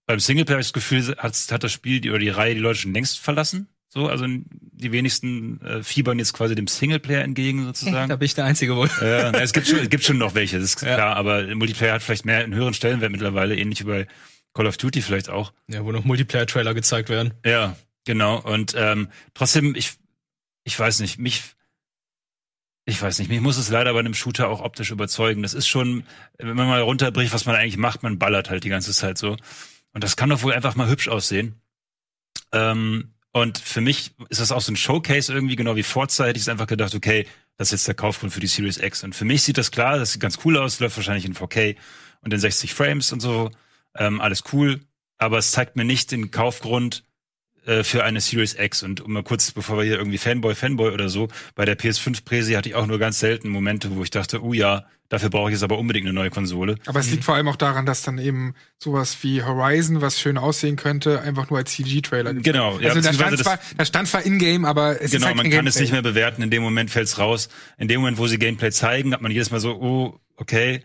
Beim 0.06 0.20
Singleplayer 0.20 0.56
hab 0.56 0.60
ich 0.60 0.68
das 0.68 0.72
Gefühl, 0.72 1.16
hat, 1.18 1.36
hat 1.50 1.64
das 1.64 1.72
Spiel 1.72 2.00
die, 2.00 2.10
oder 2.10 2.20
die 2.20 2.28
Reihe 2.30 2.54
die 2.54 2.60
Leute 2.60 2.78
schon 2.78 2.94
längst 2.94 3.18
verlassen. 3.18 3.68
So, 3.96 4.08
also 4.08 4.26
die 4.26 4.92
wenigsten 4.92 5.58
äh, 5.62 5.82
fiebern 5.82 6.18
jetzt 6.18 6.34
quasi 6.34 6.54
dem 6.54 6.66
Singleplayer 6.66 7.22
entgegen 7.22 7.64
sozusagen. 7.64 8.10
Da 8.10 8.16
bin 8.16 8.26
ich 8.26 8.34
der 8.34 8.44
Einzige 8.44 8.76
wohl. 8.76 8.90
Ja, 9.00 9.32
na, 9.32 9.40
es 9.40 9.54
gibt 9.54 9.66
schon, 9.66 9.78
es 9.78 9.88
gibt 9.88 10.04
schon 10.04 10.18
noch 10.18 10.34
welche, 10.34 10.58
das 10.58 10.64
ist 10.66 10.76
klar, 10.76 11.16
aber 11.16 11.54
Multiplayer 11.54 11.94
hat 11.94 12.02
vielleicht 12.02 12.26
mehr 12.26 12.40
einen 12.40 12.54
höheren 12.54 12.74
Stellenwert 12.74 13.10
mittlerweile, 13.10 13.56
ähnlich 13.56 13.80
wie 13.80 13.88
bei 13.88 14.06
Call 14.52 14.66
of 14.66 14.76
Duty 14.76 15.00
vielleicht 15.00 15.30
auch. 15.30 15.54
Ja, 15.66 15.82
wo 15.82 15.92
noch 15.92 16.04
Multiplayer-Trailer 16.04 16.74
gezeigt 16.74 17.08
werden. 17.08 17.32
Ja, 17.42 17.74
genau. 18.04 18.38
Und 18.38 18.74
ähm, 18.76 19.08
trotzdem, 19.32 19.74
ich, 19.74 19.94
ich 20.64 20.78
weiß 20.78 21.00
nicht, 21.00 21.18
mich, 21.18 21.54
ich 22.84 23.00
weiß 23.00 23.18
nicht, 23.18 23.30
mich 23.30 23.40
muss 23.40 23.56
es 23.56 23.70
leider 23.70 23.94
bei 23.94 24.00
einem 24.00 24.12
Shooter 24.12 24.50
auch 24.50 24.60
optisch 24.60 24.90
überzeugen. 24.90 25.40
Das 25.40 25.54
ist 25.54 25.68
schon, 25.68 26.04
wenn 26.36 26.54
man 26.54 26.68
mal 26.68 26.82
runterbricht, 26.82 27.32
was 27.32 27.46
man 27.46 27.56
eigentlich 27.56 27.78
macht, 27.78 28.02
man 28.02 28.18
ballert 28.18 28.50
halt 28.50 28.62
die 28.62 28.68
ganze 28.68 28.92
Zeit 28.92 29.16
so. 29.16 29.38
Und 29.94 30.04
das 30.04 30.16
kann 30.16 30.28
doch 30.28 30.42
wohl 30.42 30.52
einfach 30.52 30.74
mal 30.74 30.90
hübsch 30.90 31.08
aussehen. 31.08 31.62
Ähm, 32.52 33.14
und 33.36 33.58
für 33.58 33.82
mich 33.82 34.14
ist 34.30 34.40
das 34.40 34.50
auch 34.50 34.62
so 34.62 34.72
ein 34.72 34.76
Showcase 34.76 35.30
irgendwie, 35.30 35.56
genau 35.56 35.76
wie 35.76 35.82
Forza, 35.82 36.24
hätte 36.24 36.38
ich 36.38 36.48
einfach 36.48 36.66
gedacht, 36.66 36.94
okay, 36.94 37.26
das 37.58 37.68
ist 37.68 37.72
jetzt 37.72 37.88
der 37.88 37.94
Kaufgrund 37.94 38.32
für 38.32 38.40
die 38.40 38.46
Series 38.46 38.78
X. 38.78 39.04
Und 39.04 39.14
für 39.14 39.26
mich 39.26 39.42
sieht 39.42 39.58
das 39.58 39.70
klar, 39.70 39.98
das 39.98 40.12
sieht 40.12 40.22
ganz 40.22 40.38
cool 40.46 40.56
aus, 40.56 40.80
läuft 40.80 40.96
wahrscheinlich 40.96 41.26
in 41.26 41.34
4K 41.34 41.76
und 42.22 42.32
in 42.32 42.40
60 42.40 42.72
Frames 42.72 43.12
und 43.12 43.20
so. 43.20 43.50
Ähm, 43.94 44.22
alles 44.22 44.42
cool. 44.54 44.80
Aber 45.18 45.36
es 45.36 45.50
zeigt 45.50 45.76
mir 45.76 45.84
nicht 45.84 46.12
den 46.12 46.30
Kaufgrund, 46.30 47.04
äh, 47.66 47.84
für 47.84 48.04
eine 48.04 48.20
Series 48.20 48.54
X. 48.58 48.82
Und 48.82 49.00
um 49.00 49.12
mal 49.12 49.22
kurz, 49.22 49.50
bevor 49.50 49.76
wir 49.78 49.84
hier 49.84 49.98
irgendwie 49.98 50.18
Fanboy, 50.18 50.54
Fanboy 50.54 50.92
oder 50.92 51.08
so, 51.08 51.28
bei 51.54 51.64
der 51.64 51.78
PS5-Präsi 51.78 52.54
hatte 52.54 52.68
ich 52.68 52.74
auch 52.74 52.86
nur 52.86 52.98
ganz 52.98 53.18
selten 53.18 53.48
Momente, 53.48 53.94
wo 53.94 54.02
ich 54.02 54.10
dachte, 54.10 54.42
oh 54.42 54.52
ja, 54.52 54.84
dafür 55.08 55.30
brauche 55.30 55.50
ich 55.50 55.54
jetzt 55.54 55.62
aber 55.62 55.78
unbedingt 55.78 56.06
eine 56.06 56.14
neue 56.14 56.30
Konsole. 56.30 56.76
Aber 56.86 57.00
es 57.00 57.10
liegt 57.10 57.24
vor 57.24 57.34
allem 57.34 57.48
auch 57.48 57.56
daran, 57.56 57.86
dass 57.86 58.02
dann 58.02 58.18
eben 58.18 58.54
sowas 58.78 59.16
wie 59.22 59.42
Horizon, 59.42 60.00
was 60.00 60.20
schön 60.20 60.38
aussehen 60.38 60.76
könnte, 60.76 61.20
einfach 61.22 61.50
nur 61.50 61.58
als 61.58 61.72
CG-Trailer 61.72 62.34
Genau, 62.34 62.78
ja, 62.78 62.90
also 62.90 63.00
da 63.00 63.12
stand, 63.12 63.32
das- 63.32 63.40
zwar, 63.42 63.58
da 63.76 63.84
stand 63.84 64.08
zwar 64.08 64.22
in-game, 64.24 64.64
aber 64.64 64.96
es 64.96 65.06
ist 65.06 65.10
Genau, 65.12 65.26
halt 65.26 65.36
man 65.36 65.50
kann 65.50 65.66
es 65.66 65.78
nicht 65.78 65.92
mehr 65.92 66.02
bewerten. 66.02 66.42
In 66.42 66.50
dem 66.50 66.62
Moment 66.62 66.90
fällt's 66.90 67.18
raus. 67.18 67.48
In 67.78 67.88
dem 67.88 68.00
Moment, 68.00 68.18
wo 68.18 68.26
sie 68.26 68.38
Gameplay 68.38 68.70
zeigen, 68.70 69.12
hat 69.12 69.22
man 69.22 69.30
jedes 69.30 69.50
Mal 69.50 69.60
so, 69.60 69.74
oh, 69.80 70.20
okay. 70.36 70.82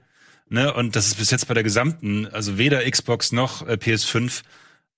Ne? 0.50 0.74
Und 0.74 0.96
das 0.96 1.08
ist 1.08 1.16
bis 1.18 1.32
jetzt 1.32 1.48
bei 1.48 1.54
der 1.54 1.64
gesamten, 1.64 2.28
also 2.28 2.58
weder 2.58 2.90
Xbox 2.90 3.32
noch 3.32 3.66
äh, 3.68 3.74
PS5, 3.74 4.42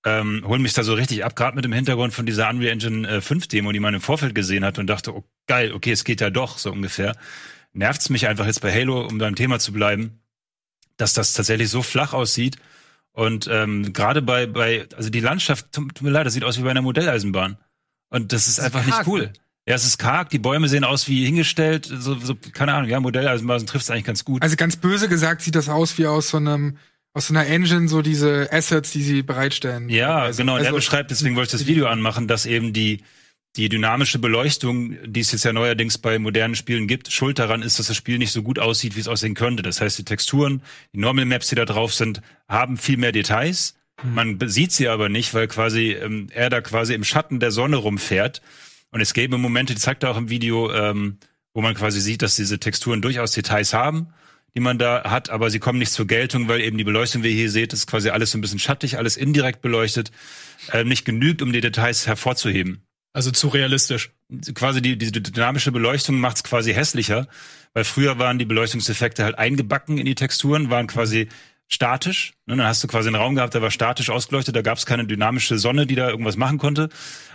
ähm, 0.04 0.44
holen 0.46 0.62
mich 0.62 0.74
da 0.74 0.82
so 0.82 0.94
richtig 0.94 1.24
ab, 1.24 1.34
gerade 1.34 1.56
mit 1.56 1.64
dem 1.64 1.72
Hintergrund 1.72 2.12
von 2.12 2.26
dieser 2.26 2.48
Unreal 2.50 2.72
Engine 2.72 3.08
äh, 3.08 3.20
5 3.20 3.48
Demo, 3.48 3.72
die 3.72 3.80
man 3.80 3.94
im 3.94 4.00
Vorfeld 4.00 4.34
gesehen 4.34 4.64
hat 4.64 4.78
und 4.78 4.86
dachte, 4.86 5.14
oh 5.14 5.24
geil, 5.46 5.72
okay, 5.72 5.92
es 5.92 6.04
geht 6.04 6.20
ja 6.20 6.30
doch, 6.30 6.58
so 6.58 6.70
ungefähr. 6.70 7.16
Nervt's 7.72 8.10
mich 8.10 8.28
einfach 8.28 8.46
jetzt 8.46 8.60
bei 8.60 8.72
Halo, 8.72 9.06
um 9.06 9.18
beim 9.18 9.34
Thema 9.34 9.58
zu 9.58 9.72
bleiben, 9.72 10.20
dass 10.96 11.14
das 11.14 11.32
tatsächlich 11.32 11.70
so 11.70 11.82
flach 11.82 12.12
aussieht. 12.12 12.56
Und 13.12 13.48
ähm, 13.50 13.92
gerade 13.92 14.22
bei, 14.22 14.46
bei, 14.46 14.86
also 14.96 15.08
die 15.08 15.20
Landschaft, 15.20 15.72
tut, 15.72 16.02
mir 16.02 16.10
leid, 16.10 16.26
das 16.26 16.34
sieht 16.34 16.44
aus 16.44 16.58
wie 16.58 16.62
bei 16.62 16.70
einer 16.70 16.82
Modelleisenbahn. 16.82 17.56
Und 18.10 18.32
das 18.32 18.46
ist 18.46 18.60
einfach 18.60 18.84
nicht 18.84 18.96
karg, 18.96 19.06
cool. 19.06 19.20
ne? 19.22 19.32
Ja, 19.66 19.74
es 19.74 19.84
ist 19.84 19.98
karg, 19.98 20.28
die 20.28 20.38
Bäume 20.38 20.68
sehen 20.68 20.84
aus 20.84 21.08
wie 21.08 21.24
hingestellt, 21.24 21.86
so, 21.86 22.16
so 22.16 22.34
keine 22.34 22.74
Ahnung, 22.74 22.90
ja, 22.90 23.00
Modelleisenbahn 23.00 23.66
trifft 23.66 23.84
es 23.84 23.90
eigentlich 23.90 24.04
ganz 24.04 24.24
gut. 24.24 24.42
Also 24.42 24.56
ganz 24.56 24.76
böse 24.76 25.08
gesagt 25.08 25.40
sieht 25.40 25.54
das 25.54 25.70
aus 25.70 25.96
wie 25.96 26.06
aus 26.06 26.28
so 26.28 26.36
einem 26.36 26.76
aus 27.14 27.28
so 27.28 27.34
einer 27.34 27.46
Engine 27.46 27.88
so 27.88 28.02
diese 28.02 28.48
Assets, 28.52 28.90
die 28.90 29.02
sie 29.02 29.22
bereitstellen. 29.22 29.88
Ja, 29.88 30.18
also, 30.18 30.42
genau. 30.42 30.54
Und 30.54 30.60
er 30.60 30.66
Also, 30.66 30.76
beschreibt, 30.76 31.10
deswegen 31.10 31.36
wollte 31.36 31.54
ich 31.54 31.60
das 31.60 31.66
Video 31.66 31.86
anmachen, 31.86 32.28
dass 32.28 32.44
eben 32.44 32.72
die, 32.72 33.02
die 33.56 33.68
dynamische 33.68 34.18
Beleuchtung, 34.18 34.96
die 35.06 35.20
es 35.20 35.30
jetzt 35.30 35.44
ja 35.44 35.52
neuerdings 35.52 35.96
bei 35.96 36.18
modernen 36.18 36.56
Spielen 36.56 36.88
gibt, 36.88 37.12
schuld 37.12 37.38
daran 37.38 37.62
ist, 37.62 37.78
dass 37.78 37.86
das 37.86 37.96
Spiel 37.96 38.18
nicht 38.18 38.32
so 38.32 38.42
gut 38.42 38.58
aussieht, 38.58 38.96
wie 38.96 39.00
es 39.00 39.08
aussehen 39.08 39.34
könnte. 39.34 39.62
Das 39.62 39.80
heißt, 39.80 39.96
die 39.96 40.04
Texturen, 40.04 40.60
die 40.92 40.98
Normal 40.98 41.24
Maps, 41.24 41.46
die 41.48 41.54
da 41.54 41.64
drauf 41.64 41.94
sind, 41.94 42.20
haben 42.48 42.76
viel 42.76 42.96
mehr 42.96 43.12
Details. 43.12 43.76
Man 44.02 44.38
be- 44.38 44.48
sieht 44.48 44.72
sie 44.72 44.88
aber 44.88 45.08
nicht, 45.08 45.34
weil 45.34 45.46
quasi 45.46 45.92
ähm, 45.92 46.26
er 46.32 46.50
da 46.50 46.60
quasi 46.60 46.94
im 46.94 47.04
Schatten 47.04 47.38
der 47.38 47.52
Sonne 47.52 47.76
rumfährt. 47.76 48.42
Und 48.90 49.00
es 49.00 49.14
gäbe 49.14 49.38
Momente, 49.38 49.74
die 49.74 49.80
zeigt 49.80 50.02
er 50.02 50.10
auch 50.10 50.16
im 50.16 50.30
Video, 50.30 50.72
ähm, 50.72 51.18
wo 51.52 51.60
man 51.60 51.74
quasi 51.74 52.00
sieht, 52.00 52.22
dass 52.22 52.34
diese 52.34 52.58
Texturen 52.58 53.02
durchaus 53.02 53.30
Details 53.30 53.72
haben, 53.72 54.08
die 54.54 54.60
man 54.60 54.78
da 54.78 55.10
hat, 55.10 55.30
aber 55.30 55.50
sie 55.50 55.58
kommen 55.58 55.78
nicht 55.78 55.92
zur 55.92 56.06
Geltung, 56.06 56.48
weil 56.48 56.60
eben 56.60 56.78
die 56.78 56.84
Beleuchtung, 56.84 57.22
wie 57.22 57.30
ihr 57.30 57.34
hier 57.34 57.50
seht, 57.50 57.72
ist 57.72 57.86
quasi 57.86 58.10
alles 58.10 58.30
so 58.30 58.38
ein 58.38 58.40
bisschen 58.40 58.60
schattig, 58.60 58.98
alles 58.98 59.16
indirekt 59.16 59.62
beleuchtet, 59.62 60.12
äh, 60.72 60.84
nicht 60.84 61.04
genügt, 61.04 61.42
um 61.42 61.52
die 61.52 61.60
Details 61.60 62.06
hervorzuheben. 62.06 62.84
Also 63.12 63.30
zu 63.30 63.48
realistisch. 63.48 64.10
Quasi 64.54 64.82
die, 64.82 64.98
die 64.98 65.12
dynamische 65.12 65.70
Beleuchtung 65.70 66.18
macht 66.18 66.36
es 66.36 66.44
quasi 66.44 66.72
hässlicher, 66.72 67.28
weil 67.72 67.84
früher 67.84 68.18
waren 68.18 68.38
die 68.38 68.44
Beleuchtungseffekte 68.44 69.24
halt 69.24 69.38
eingebacken 69.38 69.98
in 69.98 70.06
die 70.06 70.16
Texturen, 70.16 70.70
waren 70.70 70.86
quasi 70.86 71.28
statisch. 71.68 72.34
Ne? 72.46 72.56
Dann 72.56 72.66
hast 72.66 72.82
du 72.84 72.88
quasi 72.88 73.08
einen 73.08 73.16
Raum 73.16 73.34
gehabt, 73.34 73.54
der 73.54 73.62
war 73.62 73.70
statisch 73.70 74.10
ausgeleuchtet, 74.10 74.54
da 74.54 74.62
gab 74.62 74.78
es 74.78 74.86
keine 74.86 75.06
dynamische 75.06 75.58
Sonne, 75.58 75.86
die 75.86 75.94
da 75.94 76.08
irgendwas 76.08 76.36
machen 76.36 76.58
konnte. 76.58 76.88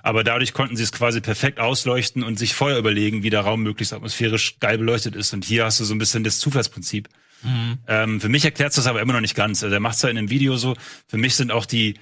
Aber 0.04 0.24
dadurch 0.24 0.54
konnten 0.54 0.76
sie 0.76 0.84
es 0.84 0.92
quasi 0.92 1.22
perfekt 1.22 1.60
ausleuchten 1.60 2.24
und 2.24 2.40
sich 2.40 2.54
vorher 2.54 2.78
überlegen, 2.78 3.24
wie 3.24 3.30
der 3.30 3.42
Raum 3.42 3.64
möglichst 3.64 3.94
atmosphärisch 3.94 4.60
geil 4.60 4.78
beleuchtet 4.78 5.16
ist. 5.16 5.34
Und 5.34 5.46
hier 5.46 5.66
hast 5.66 5.80
du 5.80 5.84
so 5.84 5.94
ein 5.94 6.00
bisschen 6.00 6.24
das 6.24 6.40
Zufallsprinzip. 6.40 7.10
Ähm, 7.88 8.20
für 8.20 8.30
mich 8.30 8.46
erklärt 8.46 8.76
das 8.78 8.88
aber 8.88 9.02
immer 9.02 9.14
noch 9.14 9.22
nicht 9.22 9.36
ganz. 9.36 9.64
Also 9.64 9.74
er 9.74 9.80
macht 9.80 9.96
es 9.96 10.02
ja 10.02 10.10
in 10.10 10.16
dem 10.16 10.30
Video 10.30 10.58
so. 10.58 10.76
Für 11.08 11.18
mich 11.18 11.36
sind 11.36 11.52
auch 11.52 11.66
die 11.66 11.96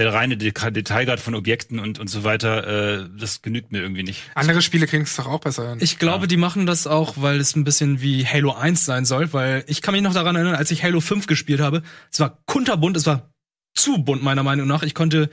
der 0.00 0.12
reine 0.12 0.36
Deta- 0.36 0.70
Detailgrad 0.70 1.20
von 1.20 1.34
Objekten 1.34 1.78
und 1.78 1.98
und 1.98 2.08
so 2.08 2.24
weiter, 2.24 3.02
äh, 3.02 3.08
das 3.18 3.42
genügt 3.42 3.70
mir 3.70 3.80
irgendwie 3.82 4.02
nicht. 4.02 4.22
andere 4.34 4.62
Spiele 4.62 4.86
kriegen 4.86 5.04
es 5.04 5.14
doch 5.16 5.26
auch 5.26 5.40
besser 5.40 5.70
hin. 5.70 5.78
Ich 5.80 5.98
glaube, 5.98 6.26
die 6.26 6.36
machen 6.36 6.66
das 6.66 6.86
auch, 6.86 7.14
weil 7.16 7.38
es 7.38 7.54
ein 7.54 7.64
bisschen 7.64 8.00
wie 8.00 8.26
Halo 8.26 8.52
1 8.52 8.84
sein 8.84 9.04
soll, 9.04 9.32
weil 9.32 9.64
ich 9.68 9.82
kann 9.82 9.92
mich 9.92 10.02
noch 10.02 10.14
daran 10.14 10.34
erinnern, 10.36 10.54
als 10.56 10.70
ich 10.70 10.82
Halo 10.82 11.00
5 11.00 11.26
gespielt 11.26 11.60
habe, 11.60 11.82
es 12.10 12.18
war 12.20 12.38
kunterbunt, 12.46 12.96
es 12.96 13.06
war 13.06 13.30
zu 13.74 13.98
bunt 14.02 14.22
meiner 14.22 14.42
Meinung 14.42 14.66
nach. 14.66 14.82
Ich 14.82 14.94
konnte 14.94 15.30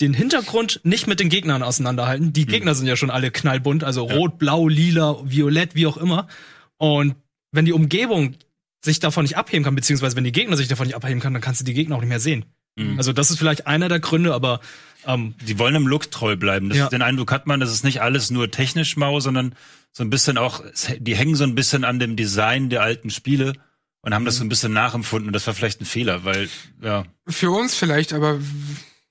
den 0.00 0.12
Hintergrund 0.12 0.80
nicht 0.82 1.06
mit 1.06 1.20
den 1.20 1.28
Gegnern 1.28 1.62
auseinanderhalten. 1.62 2.32
Die 2.32 2.44
Gegner 2.46 2.74
sind 2.74 2.86
ja 2.86 2.96
schon 2.96 3.10
alle 3.10 3.30
knallbunt, 3.30 3.84
also 3.84 4.04
rot, 4.04 4.38
blau, 4.38 4.68
lila, 4.68 5.16
violett, 5.24 5.74
wie 5.74 5.86
auch 5.86 5.96
immer. 5.96 6.26
Und 6.78 7.14
wenn 7.52 7.64
die 7.64 7.72
Umgebung 7.72 8.34
sich 8.84 9.00
davon 9.00 9.22
nicht 9.24 9.36
abheben 9.36 9.64
kann, 9.64 9.74
beziehungsweise 9.74 10.16
wenn 10.16 10.24
die 10.24 10.32
Gegner 10.32 10.56
sich 10.56 10.68
davon 10.68 10.86
nicht 10.86 10.96
abheben 10.96 11.20
kann, 11.20 11.32
dann 11.32 11.40
kannst 11.42 11.60
du 11.60 11.64
die 11.64 11.74
Gegner 11.74 11.96
auch 11.96 12.00
nicht 12.00 12.08
mehr 12.10 12.20
sehen. 12.20 12.44
Mhm. 12.76 12.98
Also 12.98 13.12
das 13.12 13.30
ist 13.30 13.38
vielleicht 13.38 13.66
einer 13.66 13.88
der 13.88 14.00
Gründe, 14.00 14.34
aber 14.34 14.60
ähm, 15.06 15.34
Die 15.46 15.58
wollen 15.58 15.74
im 15.74 15.86
Look 15.86 16.10
treu 16.10 16.36
bleiben. 16.36 16.68
Das, 16.68 16.78
Ja. 16.78 16.88
Den 16.88 17.02
Eindruck 17.02 17.30
hat 17.32 17.46
man, 17.46 17.60
das 17.60 17.72
ist 17.72 17.84
nicht 17.84 18.02
alles 18.02 18.30
nur 18.30 18.50
technisch 18.50 18.96
mau, 18.96 19.20
sondern 19.20 19.54
so 19.92 20.02
ein 20.04 20.10
bisschen 20.10 20.36
auch, 20.36 20.62
die 20.98 21.16
hängen 21.16 21.36
so 21.36 21.44
ein 21.44 21.54
bisschen 21.54 21.84
an 21.84 21.98
dem 21.98 22.16
Design 22.16 22.68
der 22.70 22.82
alten 22.82 23.10
Spiele 23.10 23.54
und 24.02 24.14
haben 24.14 24.24
das 24.24 24.36
so 24.36 24.44
ein 24.44 24.48
bisschen 24.48 24.72
nachempfunden. 24.72 25.28
Und 25.28 25.32
das 25.32 25.46
war 25.46 25.54
vielleicht 25.54 25.80
ein 25.80 25.84
Fehler, 25.86 26.24
weil, 26.24 26.48
ja, 26.82 27.04
Für 27.28 27.50
uns 27.50 27.74
vielleicht, 27.74 28.12
aber 28.12 28.38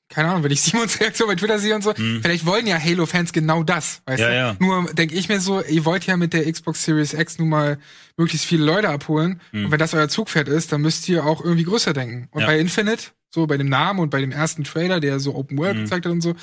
keine 0.10 0.30
Ahnung, 0.30 0.44
wenn 0.44 0.52
ich 0.52 0.62
Simons 0.64 1.00
Reaktion 1.00 1.28
bei 1.28 1.36
Twitter 1.36 1.60
sehe 1.60 1.74
und 1.76 1.82
so, 1.84 1.94
vielleicht 1.96 2.46
wollen 2.46 2.68
ja 2.68 2.78
Halo-Fans 2.78 3.34
genau 3.34 3.64
das, 3.64 4.02
weißt 4.06 4.20
Ja, 4.22 4.28
du? 4.30 4.36
ja. 4.36 4.56
Nur 4.60 4.94
denke 4.94 5.16
ich 5.16 5.28
mir 5.30 5.40
so, 5.40 5.64
ihr 5.64 5.86
wollt 5.86 6.06
ja 6.06 6.18
mit 6.18 6.34
der 6.34 6.50
Xbox 6.52 6.84
Series 6.84 7.14
X 7.14 7.40
nun 7.40 7.50
mal 7.50 7.80
möglichst 8.18 8.46
viele 8.46 8.64
Leute 8.66 8.90
abholen. 8.90 9.42
Und 9.54 9.72
wenn 9.72 9.80
das 9.80 9.94
euer 9.94 10.08
Zugpferd 10.10 10.48
ist, 10.50 10.72
dann 10.72 10.82
müsst 10.82 11.10
ihr 11.10 11.26
auch 11.26 11.42
irgendwie 11.44 11.64
größer 11.64 11.94
denken. 11.94 12.28
Und 12.32 12.42
Ja. 12.42 12.48
bei 12.48 12.60
Infinite, 12.60 13.06
so 13.36 13.46
bei 13.46 13.58
dem 13.58 13.70
Namen 13.70 14.00
und 14.00 14.10
bei 14.10 14.22
dem 14.22 14.32
ersten 14.32 14.64
Trailer, 14.64 15.00
der 15.00 15.20
so 15.20 15.36
Open 15.36 15.58
World 15.60 15.78
gezeigt 15.78 16.06
hat 16.06 16.12
und 16.12 16.22
so, 16.22 16.34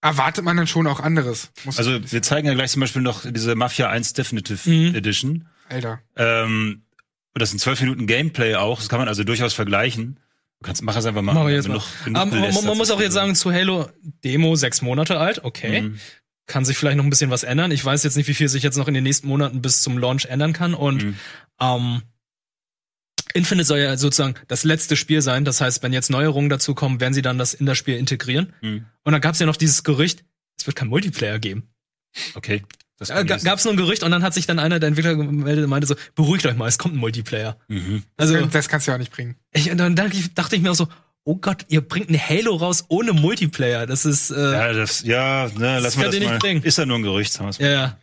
erwartet 0.00 0.44
man 0.44 0.56
dann 0.56 0.66
schon 0.66 0.86
auch 0.86 1.00
anderes. 1.00 1.50
Also 1.76 1.98
wir 2.10 2.22
zeigen 2.22 2.46
ja 2.48 2.54
gleich 2.54 2.70
zum 2.70 2.80
Beispiel 2.80 3.02
noch 3.02 3.24
diese 3.30 3.54
Mafia 3.54 3.88
1 3.90 4.12
Definitive 4.14 4.68
Mhm. 4.70 4.94
Edition. 4.94 5.48
Alter. 5.68 6.00
Ähm, 6.16 6.82
und 7.34 7.42
das 7.42 7.50
sind 7.50 7.58
zwölf 7.60 7.80
Minuten 7.80 8.06
Gameplay 8.06 8.54
auch. 8.54 8.78
Das 8.78 8.88
kann 8.88 8.98
man 8.98 9.08
also 9.08 9.22
durchaus 9.24 9.52
vergleichen. 9.54 10.18
Du 10.60 10.66
kannst, 10.66 10.82
mach 10.82 10.96
es 10.96 11.04
einfach 11.06 11.22
mal. 11.22 11.34
Wir 11.46 11.54
jetzt 11.54 11.68
mal. 11.68 11.74
genug 12.04 12.16
Aber 12.20 12.30
man, 12.30 12.40
belästert 12.40 12.64
man 12.64 12.78
muss 12.78 12.90
auch 12.90 13.00
jetzt 13.00 13.12
sagen, 13.12 13.34
zu 13.34 13.52
Halo 13.52 13.88
Demo 14.24 14.56
sechs 14.56 14.82
Monate 14.82 15.18
alt, 15.20 15.44
okay. 15.44 15.82
Mhm. 15.82 15.98
Kann 16.46 16.64
sich 16.64 16.78
vielleicht 16.78 16.96
noch 16.96 17.04
ein 17.04 17.10
bisschen 17.10 17.30
was 17.30 17.42
ändern. 17.44 17.70
Ich 17.70 17.84
weiß 17.84 18.02
jetzt 18.04 18.16
nicht, 18.16 18.26
wie 18.28 18.34
viel 18.34 18.48
sich 18.48 18.62
jetzt 18.62 18.78
noch 18.78 18.88
in 18.88 18.94
den 18.94 19.04
nächsten 19.04 19.28
Monaten 19.28 19.60
bis 19.60 19.82
zum 19.82 19.98
Launch 19.98 20.24
ändern 20.26 20.52
kann. 20.54 20.72
Und 20.74 21.04
Mhm. 21.04 21.16
ähm, 21.60 22.02
Infinite 23.34 23.66
soll 23.66 23.78
ja 23.78 23.96
sozusagen 23.96 24.34
das 24.48 24.64
letzte 24.64 24.96
Spiel 24.96 25.22
sein. 25.22 25.44
Das 25.44 25.60
heißt, 25.60 25.82
wenn 25.82 25.92
jetzt 25.92 26.10
Neuerungen 26.10 26.48
dazu 26.50 26.74
kommen, 26.74 27.00
werden 27.00 27.14
sie 27.14 27.22
dann 27.22 27.38
das 27.38 27.54
in 27.54 27.66
das 27.66 27.78
Spiel 27.78 27.96
integrieren. 27.96 28.52
Mhm. 28.60 28.86
Und 29.04 29.12
dann 29.12 29.20
gab 29.20 29.34
es 29.34 29.40
ja 29.40 29.46
noch 29.46 29.56
dieses 29.56 29.84
Gerücht, 29.84 30.24
es 30.58 30.66
wird 30.66 30.76
kein 30.76 30.88
Multiplayer 30.88 31.38
geben. 31.38 31.68
Okay. 32.34 32.62
Das 32.98 33.10
lesen. 33.10 33.44
gab 33.44 33.58
es 33.58 33.64
nur 33.64 33.74
ein 33.74 33.76
Gerücht 33.76 34.02
und 34.02 34.10
dann 34.10 34.24
hat 34.24 34.34
sich 34.34 34.46
dann 34.46 34.58
einer 34.58 34.80
der 34.80 34.88
Entwickler 34.88 35.14
gemeldet 35.14 35.64
und 35.64 35.70
meinte 35.70 35.86
so, 35.86 35.94
beruhigt 36.16 36.44
euch 36.46 36.56
mal, 36.56 36.66
es 36.66 36.78
kommt 36.78 36.94
ein 36.94 36.98
Multiplayer. 36.98 37.56
Mhm. 37.68 38.02
Also 38.16 38.44
das 38.46 38.68
kannst 38.68 38.86
du 38.86 38.90
ja 38.90 38.96
auch 38.96 38.98
nicht 38.98 39.12
bringen. 39.12 39.36
ich, 39.52 39.70
dann 39.74 39.94
dachte 39.94 40.56
ich, 40.56 40.62
mir 40.62 40.72
auch 40.72 40.74
so, 40.74 40.88
oh 41.22 41.36
Gott, 41.36 41.64
ihr 41.68 41.80
bringt 41.80 42.10
ein 42.10 42.18
Halo 42.18 42.56
raus 42.56 42.86
ohne 42.88 43.12
Multiplayer. 43.12 43.86
Das 43.86 44.04
ist 44.04 44.30
äh, 44.30 44.34
Ja, 44.52 44.72
das, 44.72 45.02
ja, 45.04 45.48
ne, 45.56 45.78
lass 45.78 45.96
mal 45.96 46.06
das 46.06 46.14
ihr 46.14 46.20
nicht 46.20 46.30
mal. 46.30 46.38
bringen. 46.38 46.62
Ist 46.64 46.78
ja 46.78 46.86
nur 46.86 46.98
ein 46.98 47.02
Gerücht, 47.02 47.32
sagen 47.32 47.46
wir's 47.46 47.60
mal. 47.60 47.66
ja, 47.66 47.72
ja. 47.72 47.98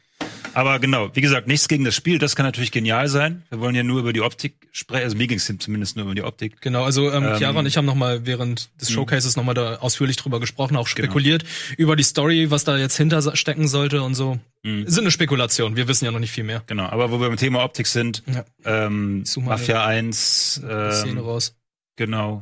Aber 0.56 0.80
genau, 0.80 1.10
wie 1.14 1.22
gesagt, 1.22 1.48
nichts 1.48 1.68
gegen 1.68 1.84
das 1.84 1.94
Spiel, 1.96 2.18
das 2.18 2.36
kann 2.36 2.46
natürlich 2.46 2.72
genial 2.72 3.08
sein. 3.10 3.44
Wir 3.50 3.60
wollen 3.60 3.76
ja 3.76 3.84
nur 3.84 4.00
über 4.00 4.14
die 4.14 4.22
Optik 4.22 4.68
sprechen, 4.72 5.04
also 5.04 5.18
mir 5.18 5.28
ging 5.28 5.38
es 5.38 5.54
zumindest 5.60 5.98
nur 5.98 6.06
über 6.06 6.16
die 6.16 6.24
Optik. 6.24 6.62
Genau, 6.62 6.84
also 6.86 7.12
ähm, 7.12 7.24
Ähm, 7.26 7.38
Chiara 7.38 7.60
und 7.60 7.66
ich 7.66 7.76
haben 7.78 7.86
noch 7.86 7.96
mal 7.96 8.26
während 8.26 8.70
des 8.82 8.90
Showcases 8.90 9.36
noch 9.36 9.44
mal 9.44 9.54
da 9.54 9.76
ausführlich 9.78 10.16
drüber 10.16 10.40
gesprochen, 10.40 10.76
auch 10.78 10.88
Genau. 10.88 11.06
spekuliert 11.08 11.44
über 11.78 11.96
die 11.96 12.04
Story, 12.04 12.52
was 12.52 12.64
da 12.64 12.78
jetzt 12.78 12.96
hinter 12.98 13.36
stecken 13.36 13.68
sollte 13.68 14.02
und 14.02 14.16
so. 14.16 14.40
Mhm. 14.64 14.88
Sind 14.88 15.02
eine 15.04 15.12
Spekulation, 15.12 15.76
wir 15.76 15.88
wissen 15.88 16.06
ja 16.06 16.12
noch 16.12 16.20
nicht 16.20 16.32
viel 16.32 16.44
mehr. 16.46 16.64
Genau, 16.68 16.86
aber 16.86 17.12
wo 17.12 17.20
wir 17.20 17.28
beim 17.28 17.38
Thema 17.38 17.64
Optik 17.64 17.88
sind, 17.88 18.24
Ja. 18.26 18.46
ähm, 18.64 19.24
Mafia 19.38 19.86
1, 19.86 20.62
Die 20.64 20.92
Szene 20.96 21.12
ähm, 21.12 21.18
raus. 21.20 21.56
genau, 21.98 22.42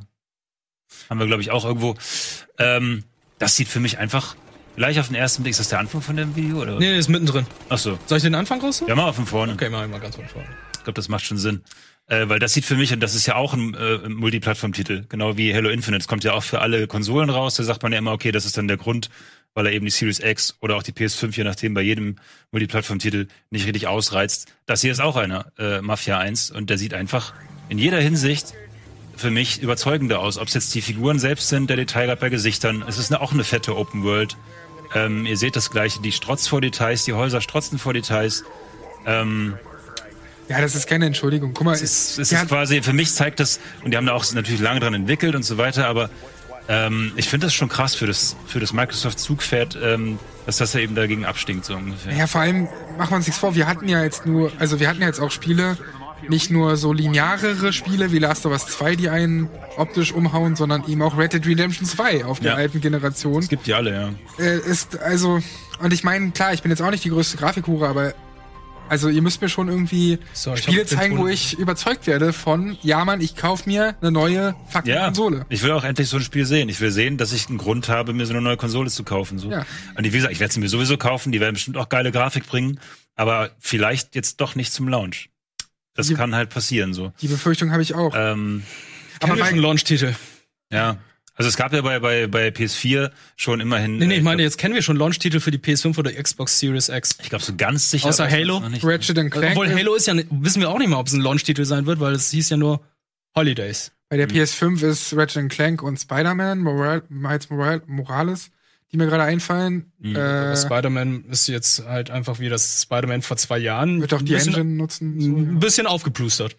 haben 1.09 1.19
wir 1.19 1.25
glaube 1.27 1.41
ich 1.41 1.49
auch 1.51 1.65
irgendwo. 1.65 1.95
Ähm, 2.59 3.03
das 3.39 3.55
sieht 3.55 3.67
für 3.67 3.79
mich 3.79 3.97
einfach 3.97 4.35
gleich 4.75 4.99
auf 4.99 5.07
den 5.07 5.15
ersten 5.15 5.43
Blick, 5.43 5.51
ist 5.51 5.59
das 5.59 5.69
der 5.69 5.79
Anfang 5.79 6.01
von 6.01 6.15
dem 6.15 6.35
Video? 6.35 6.61
Oder? 6.61 6.79
Nee, 6.79 6.91
nee, 6.91 6.97
ist 6.97 7.09
mittendrin. 7.09 7.45
Ach 7.69 7.77
so, 7.77 7.97
Soll 8.05 8.17
ich 8.17 8.23
den 8.23 8.35
Anfang 8.35 8.61
raus? 8.61 8.83
ja 8.87 8.95
mal 8.95 9.11
von 9.13 9.25
vorne. 9.25 9.53
Okay, 9.53 9.65
ich 9.65 9.71
mal 9.71 9.87
ganz 9.99 10.15
von 10.15 10.27
vorne. 10.27 10.47
Ich 10.73 10.83
glaube, 10.83 10.93
das 10.95 11.09
macht 11.09 11.25
schon 11.25 11.37
Sinn. 11.37 11.61
Äh, 12.07 12.27
weil 12.27 12.39
das 12.39 12.53
sieht 12.53 12.65
für 12.65 12.75
mich, 12.75 12.91
und 12.91 12.99
das 12.99 13.15
ist 13.15 13.25
ja 13.27 13.35
auch 13.35 13.53
ein 13.53 13.73
äh, 13.75 14.09
Multiplattform-Titel, 14.09 15.05
genau 15.07 15.37
wie 15.37 15.53
Halo 15.53 15.69
Infinite. 15.69 16.01
Es 16.01 16.07
kommt 16.07 16.25
ja 16.25 16.33
auch 16.33 16.43
für 16.43 16.59
alle 16.59 16.85
Konsolen 16.87 17.29
raus. 17.29 17.55
Da 17.55 17.63
sagt 17.63 17.81
man 17.83 17.93
ja 17.93 17.99
immer, 17.99 18.11
okay, 18.11 18.31
das 18.33 18.45
ist 18.45 18.57
dann 18.57 18.67
der 18.67 18.75
Grund, 18.75 19.09
weil 19.53 19.67
er 19.67 19.71
eben 19.71 19.85
die 19.85 19.91
Series 19.91 20.19
X 20.19 20.57
oder 20.59 20.75
auch 20.75 20.83
die 20.83 20.91
PS5, 20.91 21.33
je 21.37 21.45
nachdem, 21.45 21.73
bei 21.73 21.81
jedem 21.81 22.17
Multiplattform-Titel 22.51 23.27
nicht 23.51 23.65
richtig 23.65 23.87
ausreizt. 23.87 24.53
Das 24.65 24.81
hier 24.81 24.91
ist 24.91 24.99
auch 24.99 25.15
einer, 25.15 25.45
äh, 25.57 25.81
Mafia 25.81 26.17
1, 26.17 26.51
und 26.51 26.69
der 26.69 26.77
sieht 26.77 26.93
einfach 26.93 27.33
in 27.69 27.77
jeder 27.77 28.01
Hinsicht 28.01 28.53
für 29.15 29.31
mich 29.31 29.61
überzeugender 29.61 30.19
aus. 30.19 30.37
Ob 30.37 30.49
es 30.49 30.55
jetzt 30.55 30.75
die 30.75 30.81
Figuren 30.81 31.19
selbst 31.19 31.47
sind, 31.47 31.69
der 31.69 31.77
Detailgrad 31.77 32.19
bei 32.19 32.29
Gesichtern. 32.29 32.83
Es 32.85 32.97
ist 32.97 33.11
eine, 33.11 33.21
auch 33.21 33.31
eine 33.31 33.43
fette 33.45 33.77
Open 33.77 34.03
World. 34.03 34.35
Ähm, 34.95 35.25
ihr 35.25 35.37
seht 35.37 35.55
das 35.55 35.71
Gleiche, 35.71 36.01
die 36.01 36.11
strotzt 36.11 36.49
vor 36.49 36.61
Details, 36.61 37.03
die 37.05 37.13
Häuser 37.13 37.41
strotzen 37.41 37.79
vor 37.79 37.93
Details. 37.93 38.43
Ähm, 39.05 39.55
Ja, 40.49 40.61
das 40.61 40.75
ist 40.75 40.87
keine 40.87 41.05
Entschuldigung. 41.05 41.53
Guck 41.53 41.65
mal, 41.65 41.73
es 41.73 41.81
ist, 41.81 42.19
es 42.19 42.31
ist 42.31 42.47
quasi, 42.47 42.81
für 42.81 42.93
mich 42.93 43.13
zeigt 43.13 43.39
das, 43.39 43.59
und 43.83 43.91
die 43.91 43.97
haben 43.97 44.05
da 44.05 44.13
auch 44.13 44.25
natürlich 44.33 44.61
lange 44.61 44.79
dran 44.81 44.93
entwickelt 44.93 45.35
und 45.35 45.43
so 45.43 45.57
weiter, 45.57 45.87
aber 45.87 46.09
Ähm, 46.69 47.11
ich 47.17 47.27
finde 47.27 47.47
das 47.47 47.53
schon 47.53 47.67
krass 47.67 47.93
für 47.93 48.07
das, 48.07 48.37
für 48.47 48.61
das 48.61 48.71
Microsoft-Zugpferd, 48.71 49.77
ähm, 49.83 50.17
dass 50.45 50.57
das 50.59 50.71
ja 50.71 50.79
eben 50.79 50.95
dagegen 50.95 51.25
abstinkt, 51.25 51.65
so 51.65 51.75
ungefähr. 51.75 52.13
Ja, 52.15 52.25
vor 52.25 52.39
allem, 52.39 52.69
machen 52.97 53.11
wir 53.11 53.15
uns 53.17 53.27
nichts 53.27 53.37
vor, 53.37 53.53
wir 53.55 53.67
hatten 53.67 53.89
ja 53.89 54.01
jetzt 54.01 54.25
nur, 54.25 54.49
also 54.59 54.79
wir 54.79 54.87
hatten 54.87 55.01
ja 55.01 55.07
jetzt 55.07 55.19
auch 55.19 55.29
Spiele, 55.29 55.77
nicht 56.29 56.51
nur 56.51 56.77
so 56.77 56.93
linearere 56.93 57.73
Spiele 57.73 58.11
wie 58.11 58.19
Last 58.19 58.45
of 58.45 58.51
Us 58.51 58.65
2, 58.67 58.95
die 58.95 59.09
einen 59.09 59.49
optisch 59.77 60.11
umhauen, 60.11 60.55
sondern 60.55 60.83
eben 60.87 61.01
auch 61.01 61.17
Red 61.17 61.33
Dead 61.33 61.45
Redemption 61.45 61.85
2 61.87 62.25
auf 62.25 62.39
der 62.39 62.51
Ja. 62.51 62.57
alten 62.57 62.81
Generation. 62.81 63.39
Es 63.39 63.49
gibt 63.49 63.67
die 63.67 63.73
alle, 63.73 63.93
ja. 63.93 64.43
Äh, 64.43 64.59
ist, 64.59 64.97
also, 64.99 65.39
und 65.81 65.93
ich 65.93 66.03
meine, 66.03 66.31
klar, 66.31 66.53
ich 66.53 66.61
bin 66.61 66.71
jetzt 66.71 66.81
auch 66.81 66.91
nicht 66.91 67.03
die 67.03 67.09
größte 67.09 67.37
Grafikhure, 67.37 67.87
aber 67.87 68.13
also 68.89 69.07
ihr 69.09 69.21
müsst 69.21 69.41
mir 69.41 69.49
schon 69.49 69.69
irgendwie 69.69 70.19
So, 70.33 70.55
Spiele 70.55 70.85
zeigen, 70.85 71.17
wo 71.17 71.27
ich 71.27 71.57
überzeugt 71.57 72.05
werde 72.05 72.33
von, 72.33 72.77
ja 72.81 73.03
Mann, 73.05 73.21
ich 73.21 73.35
kauf 73.35 73.65
mir 73.65 73.95
eine 74.01 74.11
neue 74.11 74.55
fucking 74.69 74.91
Ja, 74.93 75.05
Konsole. 75.05 75.45
ich 75.49 75.63
will 75.63 75.71
auch 75.71 75.83
endlich 75.85 76.09
so 76.09 76.17
ein 76.17 76.23
Spiel 76.23 76.45
sehen. 76.45 76.69
Ich 76.69 76.79
will 76.81 76.91
sehen, 76.91 77.17
dass 77.17 77.31
ich 77.33 77.47
einen 77.49 77.57
Grund 77.57 77.87
habe, 77.89 78.13
mir 78.13 78.25
so 78.25 78.33
eine 78.33 78.41
neue 78.41 78.57
Konsole 78.57 78.89
zu 78.91 79.03
kaufen. 79.03 79.39
So. 79.39 79.49
Ja. 79.49 79.65
Und 79.97 80.03
wie 80.03 80.09
gesagt, 80.11 80.33
ich 80.33 80.39
werde 80.39 80.53
sie 80.53 80.59
mir 80.59 80.69
sowieso 80.69 80.97
kaufen. 80.97 81.31
Die 81.31 81.39
werden 81.39 81.53
bestimmt 81.53 81.77
auch 81.77 81.89
geile 81.89 82.11
Grafik 82.11 82.45
bringen, 82.45 82.79
aber 83.15 83.51
vielleicht 83.57 84.15
jetzt 84.15 84.41
doch 84.41 84.53
nicht 84.55 84.71
zum 84.73 84.87
Launch. 84.89 85.29
Das 85.95 86.07
Die- 86.07 86.15
kann 86.15 86.33
halt 86.35 86.49
passieren 86.49 86.93
so. 86.93 87.13
Die 87.21 87.27
Befürchtung 87.27 87.71
habe 87.71 87.81
ich 87.81 87.93
auch. 87.93 88.13
Ähm, 88.15 88.63
Aber 89.19 89.43
ein 89.43 89.57
Launch-Titel. 89.57 90.13
ja. 90.71 90.97
Also 91.35 91.49
es 91.49 91.57
gab 91.57 91.73
ja 91.73 91.81
bei, 91.81 91.97
bei, 91.97 92.27
bei 92.27 92.49
PS4 92.49 93.09
schon 93.37 93.59
immerhin. 93.59 93.97
Nee, 93.97 94.05
nee, 94.05 94.13
äh, 94.13 94.17
ich 94.17 94.23
meine, 94.23 94.43
jetzt 94.43 94.59
kennen 94.59 94.75
wir 94.75 94.83
schon 94.83 94.97
Launch-Titel 94.97 95.39
für 95.39 95.49
die 95.49 95.57
PS5 95.57 95.97
oder 95.97 96.11
Xbox 96.13 96.59
Series 96.59 96.89
X. 96.89 97.17
ich 97.23 97.29
glaube 97.29 97.43
so 97.43 97.55
ganz 97.55 97.89
sicher. 97.89 98.07
Außer 98.09 98.29
Halo? 98.29 98.61
Ratchet 98.83 99.17
and 99.17 99.31
Clank 99.31 99.53
Obwohl 99.57 99.67
Halo 99.73 99.95
ist 99.95 100.05
ja, 100.05 100.13
wissen 100.29 100.61
wir 100.61 100.69
auch 100.69 100.77
nicht 100.77 100.89
mal, 100.89 100.97
ob 100.97 101.07
es 101.07 101.13
ein 101.13 101.21
Launch-Titel 101.21 101.65
sein 101.65 101.87
wird, 101.87 101.99
weil 101.99 102.13
es 102.13 102.29
hieß 102.29 102.49
ja 102.51 102.57
nur 102.57 102.81
Holidays. 103.35 103.91
Bei 104.09 104.17
der 104.17 104.29
PS5 104.29 104.83
ist 104.87 105.15
Ratchet 105.17 105.49
Clank 105.49 105.81
und 105.81 105.99
Spider-Man, 105.99 106.59
Moral, 106.59 107.01
Miles 107.09 107.49
Moral, 107.49 107.81
Morales, 107.87 108.51
die 108.93 108.97
mir 108.97 109.07
gerade 109.07 109.23
einfallen. 109.23 109.91
Mhm. 109.99 110.15
Äh, 110.15 110.55
Spider-Man 110.55 111.25
ist 111.25 111.47
jetzt 111.47 111.85
halt 111.85 112.11
einfach 112.11 112.39
wie 112.39 112.47
das 112.49 112.83
Spider-Man 112.83 113.23
vor 113.23 113.35
zwei 113.37 113.57
Jahren. 113.57 113.99
wird 114.01 114.13
auch 114.13 114.21
die 114.21 114.33
ein 114.33 114.37
bisschen, 114.37 114.53
Engine 114.53 114.75
nutzen. 114.77 115.17
ein 115.17 115.53
So, 115.53 115.59
bisschen 115.59 115.87
aufgeplustert. 115.87 116.55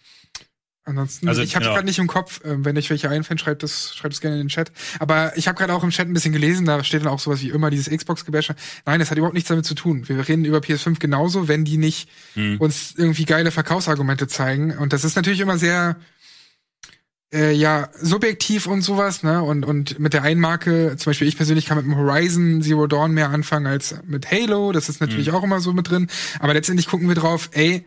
Ansonsten, 0.86 1.28
Also, 1.28 1.40
ich 1.40 1.54
habe 1.54 1.62
genau. 1.64 1.76
gerade 1.76 1.86
nicht 1.86 1.98
im 1.98 2.06
Kopf. 2.08 2.42
Ähm, 2.44 2.66
wenn 2.66 2.76
euch 2.76 2.90
welche 2.90 3.08
einfällt, 3.08 3.40
schreibt 3.40 3.62
es 3.62 3.94
schreibt 3.94 4.12
es 4.14 4.20
gerne 4.20 4.36
in 4.36 4.42
den 4.42 4.48
Chat. 4.48 4.70
Aber 4.98 5.34
ich 5.38 5.48
habe 5.48 5.56
gerade 5.56 5.72
auch 5.72 5.82
im 5.82 5.88
Chat 5.88 6.06
ein 6.08 6.12
bisschen 6.12 6.32
gelesen, 6.34 6.66
da 6.66 6.84
steht 6.84 7.00
dann 7.00 7.08
auch 7.08 7.20
sowas 7.20 7.40
wie 7.40 7.48
immer 7.48 7.70
dieses 7.70 7.88
Xbox-Gebäsche. 7.88 8.54
Nein, 8.84 9.00
das 9.00 9.10
hat 9.10 9.16
überhaupt 9.16 9.32
nichts 9.32 9.48
damit 9.48 9.64
zu 9.64 9.74
tun. 9.74 10.06
Wir 10.08 10.28
reden 10.28 10.44
über 10.44 10.58
PS5 10.58 10.98
genauso, 10.98 11.48
wenn 11.48 11.64
die 11.64 11.78
nicht 11.78 12.10
Hm. 12.34 12.60
uns 12.60 12.92
irgendwie 12.98 13.24
geile 13.24 13.50
Verkaufsargumente 13.50 14.28
zeigen. 14.28 14.76
Und 14.76 14.92
das 14.92 15.04
ist 15.04 15.16
natürlich 15.16 15.40
immer 15.40 15.56
sehr 15.56 15.96
äh, 17.34 17.52
ja, 17.52 17.88
subjektiv 18.00 18.66
und 18.66 18.82
sowas, 18.82 19.22
ne? 19.22 19.42
Und, 19.42 19.66
und 19.66 19.98
mit 19.98 20.12
der 20.14 20.22
einen 20.22 20.40
Marke, 20.40 20.96
zum 20.96 21.10
Beispiel 21.10 21.28
ich 21.28 21.36
persönlich 21.36 21.66
kann 21.66 21.76
mit 21.76 21.84
dem 21.86 21.96
Horizon 21.96 22.62
Zero 22.62 22.86
Dawn 22.86 23.12
mehr 23.12 23.30
anfangen 23.30 23.66
als 23.66 23.96
mit 24.06 24.30
Halo. 24.30 24.72
Das 24.72 24.88
ist 24.88 25.00
natürlich 25.00 25.28
Mhm. 25.28 25.34
auch 25.34 25.42
immer 25.44 25.60
so 25.60 25.72
mit 25.72 25.90
drin. 25.90 26.08
Aber 26.38 26.54
letztendlich 26.54 26.86
gucken 26.86 27.08
wir 27.08 27.14
drauf, 27.16 27.50
ey, 27.52 27.84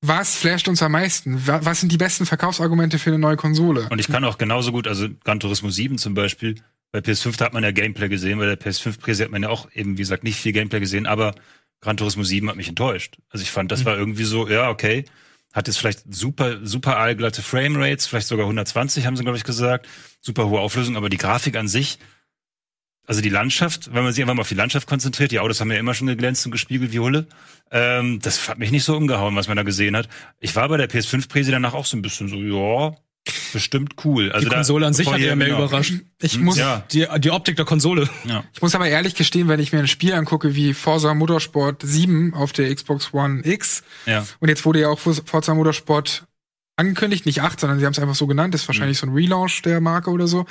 was 0.00 0.36
flasht 0.36 0.68
uns 0.68 0.82
am 0.82 0.92
meisten? 0.92 1.46
Wa- 1.46 1.60
Was 1.64 1.80
sind 1.80 1.90
die 1.90 1.96
besten 1.96 2.24
Verkaufsargumente 2.24 2.98
für 2.98 3.10
eine 3.10 3.18
neue 3.18 3.36
Konsole? 3.36 3.88
Und 3.90 3.98
ich 3.98 4.08
kann 4.08 4.24
auch 4.24 4.38
genauso 4.38 4.70
gut, 4.72 4.86
also 4.86 5.08
Gran 5.24 5.40
Turismo 5.40 5.70
7 5.70 5.98
zum 5.98 6.14
Beispiel, 6.14 6.54
bei 6.92 7.00
PS5 7.00 7.36
da 7.36 7.46
hat 7.46 7.52
man 7.52 7.64
ja 7.64 7.72
Gameplay 7.72 8.08
gesehen, 8.08 8.38
bei 8.38 8.46
der 8.46 8.58
PS5-Präse 8.58 9.24
hat 9.24 9.30
man 9.32 9.42
ja 9.42 9.48
auch 9.48 9.68
eben, 9.74 9.98
wie 9.98 10.02
gesagt, 10.02 10.22
nicht 10.24 10.38
viel 10.40 10.52
Gameplay 10.52 10.80
gesehen, 10.80 11.06
aber 11.06 11.34
Gran 11.80 11.96
Turismo 11.96 12.22
7 12.22 12.48
hat 12.48 12.56
mich 12.56 12.68
enttäuscht. 12.68 13.18
Also 13.30 13.42
ich 13.42 13.50
fand, 13.50 13.72
das 13.72 13.84
war 13.84 13.96
irgendwie 13.98 14.24
so, 14.24 14.48
ja, 14.48 14.70
okay, 14.70 15.04
hat 15.52 15.66
jetzt 15.66 15.78
vielleicht 15.78 16.02
super, 16.12 16.64
super 16.64 16.98
allglatte 16.98 17.42
Framerates, 17.42 18.06
vielleicht 18.06 18.26
sogar 18.26 18.46
120 18.46 19.06
haben 19.06 19.16
sie, 19.16 19.22
glaube 19.22 19.38
ich, 19.38 19.44
gesagt, 19.44 19.88
super 20.20 20.48
hohe 20.48 20.60
Auflösung, 20.60 20.96
aber 20.96 21.08
die 21.08 21.16
Grafik 21.16 21.56
an 21.56 21.68
sich, 21.68 21.98
also 23.06 23.22
die 23.22 23.30
Landschaft, 23.30 23.94
wenn 23.94 24.04
man 24.04 24.12
sich 24.12 24.22
einfach 24.22 24.34
mal 24.34 24.42
auf 24.42 24.48
die 24.48 24.54
Landschaft 24.54 24.86
konzentriert, 24.86 25.32
die 25.32 25.40
Autos 25.40 25.60
haben 25.60 25.72
ja 25.72 25.78
immer 25.78 25.94
schon 25.94 26.06
geglänzt 26.06 26.44
und 26.44 26.52
gespiegelt 26.52 26.92
wie 26.92 26.98
Hulle, 26.98 27.26
ähm, 27.70 28.20
das 28.20 28.48
hat 28.48 28.58
mich 28.58 28.70
nicht 28.70 28.84
so 28.84 28.96
umgehauen, 28.96 29.34
was 29.34 29.48
man 29.48 29.56
da 29.56 29.62
gesehen 29.62 29.96
hat. 29.96 30.08
Ich 30.38 30.54
war 30.54 30.68
bei 30.68 30.76
der 30.76 30.90
PS5-Präse 30.90 31.50
danach 31.50 31.72
auch 31.72 31.86
so 31.86 31.96
ein 31.96 32.02
bisschen 32.02 32.28
so, 32.28 32.36
ja, 32.36 32.94
bestimmt 33.52 33.94
cool. 34.04 34.32
Also 34.32 34.48
Die 34.48 34.54
Konsole 34.54 34.86
an 34.86 34.94
sich 34.94 35.10
hat 35.10 35.18
ja 35.18 35.34
mehr 35.36 35.48
genau. 35.48 35.64
überrascht. 35.64 35.94
Ich 36.20 36.34
Hm, 36.34 36.44
muss, 36.44 36.58
ja. 36.58 36.84
Die, 36.92 37.06
die 37.18 37.30
Optik 37.30 37.56
der 37.56 37.64
Konsole. 37.64 38.08
Ja. 38.24 38.44
ich 38.52 38.62
muss 38.62 38.74
aber 38.74 38.88
ehrlich 38.88 39.14
gestehen, 39.14 39.48
wenn 39.48 39.60
ich 39.60 39.72
mir 39.72 39.78
ein 39.80 39.88
Spiel 39.88 40.12
angucke 40.14 40.54
wie 40.54 40.74
Forza 40.74 41.14
Motorsport 41.14 41.82
7 41.84 42.34
auf 42.34 42.52
der 42.52 42.74
Xbox 42.74 43.12
One 43.14 43.40
X, 43.44 43.82
Ja. 44.06 44.26
und 44.40 44.48
jetzt 44.48 44.64
wurde 44.64 44.80
ja 44.80 44.88
auch 44.88 44.98
Forza 44.98 45.54
Motorsport 45.54 46.24
angekündigt, 46.76 47.26
nicht 47.26 47.42
8, 47.42 47.58
sondern 47.58 47.80
sie 47.80 47.84
haben 47.86 47.92
es 47.92 47.98
einfach 47.98 48.14
so 48.14 48.28
genannt, 48.28 48.54
ist 48.54 48.68
wahrscheinlich 48.68 48.98
so 48.98 49.06
ein 49.06 49.12
Relaunch 49.12 49.62
der 49.62 49.80
Marke 49.80 50.10
oder 50.10 50.28
so. 50.28 50.46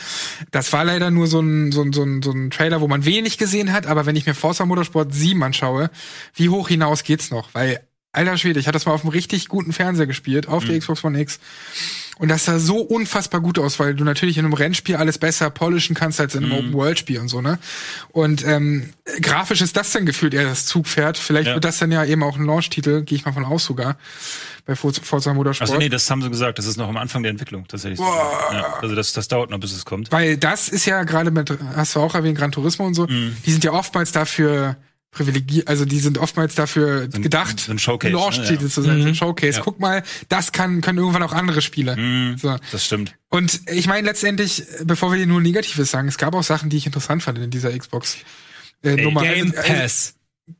Das 0.51 0.73
war 0.73 0.83
leider 0.83 1.09
nur 1.09 1.27
so 1.27 1.39
ein, 1.39 1.71
so 1.71 1.81
ein, 1.83 1.93
so 1.93 2.03
ein, 2.03 2.21
so 2.21 2.31
ein 2.31 2.49
Trailer, 2.51 2.81
wo 2.81 2.87
man 2.89 3.05
wenig 3.05 3.37
gesehen 3.37 3.71
hat, 3.71 3.87
aber 3.87 4.05
wenn 4.05 4.17
ich 4.17 4.25
mir 4.25 4.33
Forza 4.33 4.65
Motorsport 4.65 5.13
7 5.13 5.41
anschaue, 5.41 5.89
wie 6.35 6.49
hoch 6.49 6.67
hinaus 6.67 7.03
geht's 7.03 7.31
noch? 7.31 7.53
Weil, 7.53 7.79
alter 8.11 8.37
Schwede, 8.37 8.59
ich 8.59 8.67
hatte 8.67 8.73
das 8.75 8.85
mal 8.85 8.91
auf 8.91 9.03
einem 9.03 9.11
richtig 9.11 9.47
guten 9.47 9.71
Fernseher 9.71 10.05
gespielt, 10.05 10.49
auf 10.49 10.65
der 10.65 10.77
Xbox 10.77 11.01
One 11.05 11.17
X. 11.21 11.39
Und 12.19 12.29
das 12.29 12.45
sah 12.45 12.57
so 12.59 12.77
unfassbar 12.77 13.41
gut 13.41 13.59
aus, 13.59 13.79
weil 13.79 13.93
du 13.93 14.03
natürlich 14.03 14.37
in 14.37 14.45
einem 14.45 14.53
Rennspiel 14.53 14.95
alles 14.95 15.17
besser 15.19 15.49
polischen 15.49 15.95
kannst 15.95 16.19
als 16.19 16.33
in 16.35 16.43
einem 16.43 16.53
Open-World-Spiel 16.53 17.19
und 17.19 17.27
so, 17.27 17.41
ne? 17.41 17.59
Und 18.09 18.45
ähm, 18.45 18.89
grafisch 19.21 19.61
ist 19.61 19.77
das 19.77 19.91
dann 19.91 20.05
gefühlt 20.05 20.33
eher 20.33 20.45
das 20.45 20.65
Zugpferd. 20.65 21.17
Vielleicht 21.17 21.47
Ja. 21.49 21.53
wird 21.53 21.63
das 21.65 21.77
dann 21.77 21.91
ja 21.91 22.03
eben 22.05 22.23
auch 22.23 22.37
ein 22.37 22.45
Launch-Titel, 22.45 23.03
gehe 23.03 23.17
ich 23.17 23.25
mal 23.25 23.33
von 23.33 23.45
aus 23.45 23.65
sogar, 23.65 23.97
bei 24.65 24.75
Forza 24.75 25.33
Motorsport. 25.33 25.69
Also 25.69 25.79
nee, 25.79 25.89
das 25.89 26.09
haben 26.09 26.21
sie 26.21 26.29
gesagt, 26.29 26.57
das 26.57 26.65
ist 26.65 26.77
noch 26.77 26.89
am 26.89 26.97
Anfang 26.97 27.21
der 27.23 27.29
Entwicklung 27.29 27.67
tatsächlich. 27.67 27.99
Ja, 27.99 28.77
also 28.81 28.95
das, 28.95 29.13
das 29.13 29.27
dauert 29.27 29.49
noch, 29.49 29.59
bis 29.59 29.71
es 29.73 29.85
kommt. 29.85 30.11
Weil 30.11 30.37
das 30.37 30.69
ist 30.69 30.85
ja 30.85 31.03
gerade 31.03 31.31
mit, 31.31 31.53
hast 31.75 31.95
du 31.95 31.99
auch 31.99 32.15
erwähnt, 32.15 32.37
Gran 32.37 32.51
Turismo 32.51 32.85
und 32.85 32.93
so, 32.95 33.05
Mhm. 33.07 33.37
die 33.45 33.51
sind 33.51 33.63
ja 33.63 33.71
oftmals 33.73 34.11
dafür 34.11 34.75
privilegiert, 35.11 35.67
also 35.67 35.85
die 35.85 35.99
sind 35.99 36.17
oftmals 36.17 36.53
dafür 36.55 37.07
ein- 37.13 37.21
gedacht, 37.21 37.59
so 37.61 37.71
ein 37.71 37.79
Showcase, 37.79 38.13
ne? 38.13 38.19
Launch-Titel 38.19 38.63
Ja. 38.65 38.69
zu 38.69 38.81
sein, 38.81 38.97
so 38.97 39.03
ein 39.05 39.09
Mhm. 39.11 39.15
Showcase. 39.15 39.57
Ja. 39.57 39.63
Guck 39.63 39.79
mal, 39.79 40.03
das 40.29 40.51
kann, 40.51 40.81
können 40.81 40.99
irgendwann 40.99 41.23
auch 41.23 41.31
andere 41.33 41.61
Spiele. 41.61 41.95
Mhm, 41.95 42.37
So. 42.37 42.55
Das 42.71 42.85
stimmt. 42.85 43.15
Und 43.29 43.61
ich 43.71 43.87
meine 43.87 44.05
letztendlich, 44.07 44.63
bevor 44.83 45.11
wir 45.11 45.17
hier 45.17 45.27
nur 45.27 45.41
Negatives 45.41 45.89
sagen, 45.91 46.07
es 46.07 46.17
gab 46.17 46.35
auch 46.35 46.43
Sachen, 46.43 46.69
die 46.69 46.77
ich 46.77 46.85
interessant 46.85 47.23
fand 47.23 47.37
in 47.39 47.49
dieser 47.49 47.75
Xbox. 47.77 48.17
Äh, 48.83 48.95
Nummer. 48.97 49.21
Game 49.23 49.53
Also, 49.57 49.73
äh, 49.73 49.79
Pass. 49.81 50.13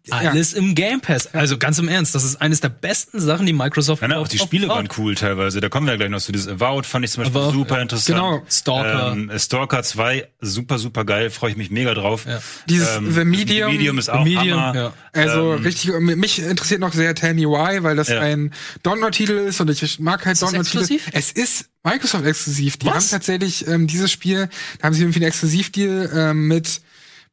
Alles 0.10 0.54
im 0.54 0.76
Game 0.76 1.00
Pass. 1.00 1.34
Also 1.34 1.58
ganz 1.58 1.80
im 1.80 1.88
Ernst, 1.88 2.14
das 2.14 2.24
ist 2.26 2.42
eines 2.42 2.60
der 2.60 2.70
besten 2.70 3.20
Sachen, 3.22 3.46
die 3.46 3.54
Microsoft 3.54 4.02
Ja, 4.02 4.10
ne, 4.10 4.18
auch 4.18 4.28
die 4.28 4.38
Spiele 4.38 4.68
waren 4.68 4.88
cool 4.98 5.16
teilweise. 5.16 5.62
Da 5.62 5.70
kommen 5.70 5.86
wir 5.88 5.94
ja 5.94 5.98
gleich 5.98 6.10
noch 6.10 6.20
zu. 6.20 6.32
Dieses 6.34 6.48
Avowed 6.48 6.86
fand 6.86 7.06
ich 7.06 7.12
zum 7.12 7.24
Beispiel 7.24 7.40
Avowed, 7.42 7.54
super 7.54 7.76
ja. 7.78 7.82
interessant. 7.84 8.18
Genau. 8.18 8.44
Stalker. 8.50 9.12
Ähm, 9.14 9.32
Stalker 9.38 9.84
2, 9.84 10.28
super, 10.42 10.78
super 10.80 11.06
geil. 11.06 11.30
Freue 11.30 11.52
ich 11.52 11.58
mich 11.58 11.72
mega 11.72 11.94
drauf. 11.94 12.26
Ja. 12.26 12.42
Dieses 12.68 12.96
The 12.96 13.24
Medium- 13.24 13.72
Medium 13.72 13.98
ist 13.98 14.10
auch 14.10 14.24
Medium, 14.26 14.60
Hammer. 14.60 14.76
ja. 14.76 14.94
Also 15.14 15.54
Ähm, 15.54 15.64
richtig, 15.64 15.92
mich 16.00 16.40
interessiert 16.40 16.82
noch 16.82 16.94
sehr 16.94 17.16
Tell 17.16 17.34
Me 17.34 17.44
Why, 17.44 17.84
weil 17.84 17.96
das 17.96 18.10
Ja. 18.10 18.20
ein 18.20 18.54
Dontnod-Titel 18.84 19.34
ist 19.34 19.62
und 19.62 19.70
ich 19.70 20.00
mag 20.00 20.26
halt 20.26 20.34
Ist 20.34 20.42
das 20.42 20.50
Dontnod-Titel. 20.52 20.80
exklusiv? 20.80 21.10
Es 21.14 21.32
ist 21.32 21.70
Microsoft 21.84 22.26
exklusiv. 22.26 22.76
Die 22.78 22.86
Was? 22.88 22.94
haben 22.96 23.10
tatsächlich 23.12 23.66
ähm, 23.68 23.88
dieses 23.88 24.12
Spiel, 24.12 24.50
da 24.80 24.88
haben 24.88 24.94
sie 24.94 25.02
irgendwie 25.04 25.20
einen 25.20 25.28
Exklusivdeal 25.30 26.12
ähm, 26.14 26.48
mit 26.48 26.82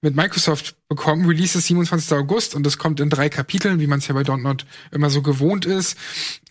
mit 0.00 0.14
Microsoft 0.16 0.76
bekommen. 0.94 1.26
Release 1.26 1.56
ist 1.58 1.66
27. 1.66 2.12
August 2.18 2.54
und 2.54 2.64
das 2.64 2.78
kommt 2.78 3.00
in 3.00 3.10
drei 3.10 3.28
Kapiteln, 3.28 3.80
wie 3.80 3.86
man 3.86 3.98
es 3.98 4.08
ja 4.08 4.14
bei 4.14 4.22
Dontnod 4.22 4.64
immer 4.92 5.10
so 5.10 5.22
gewohnt 5.22 5.64
ist. 5.66 5.96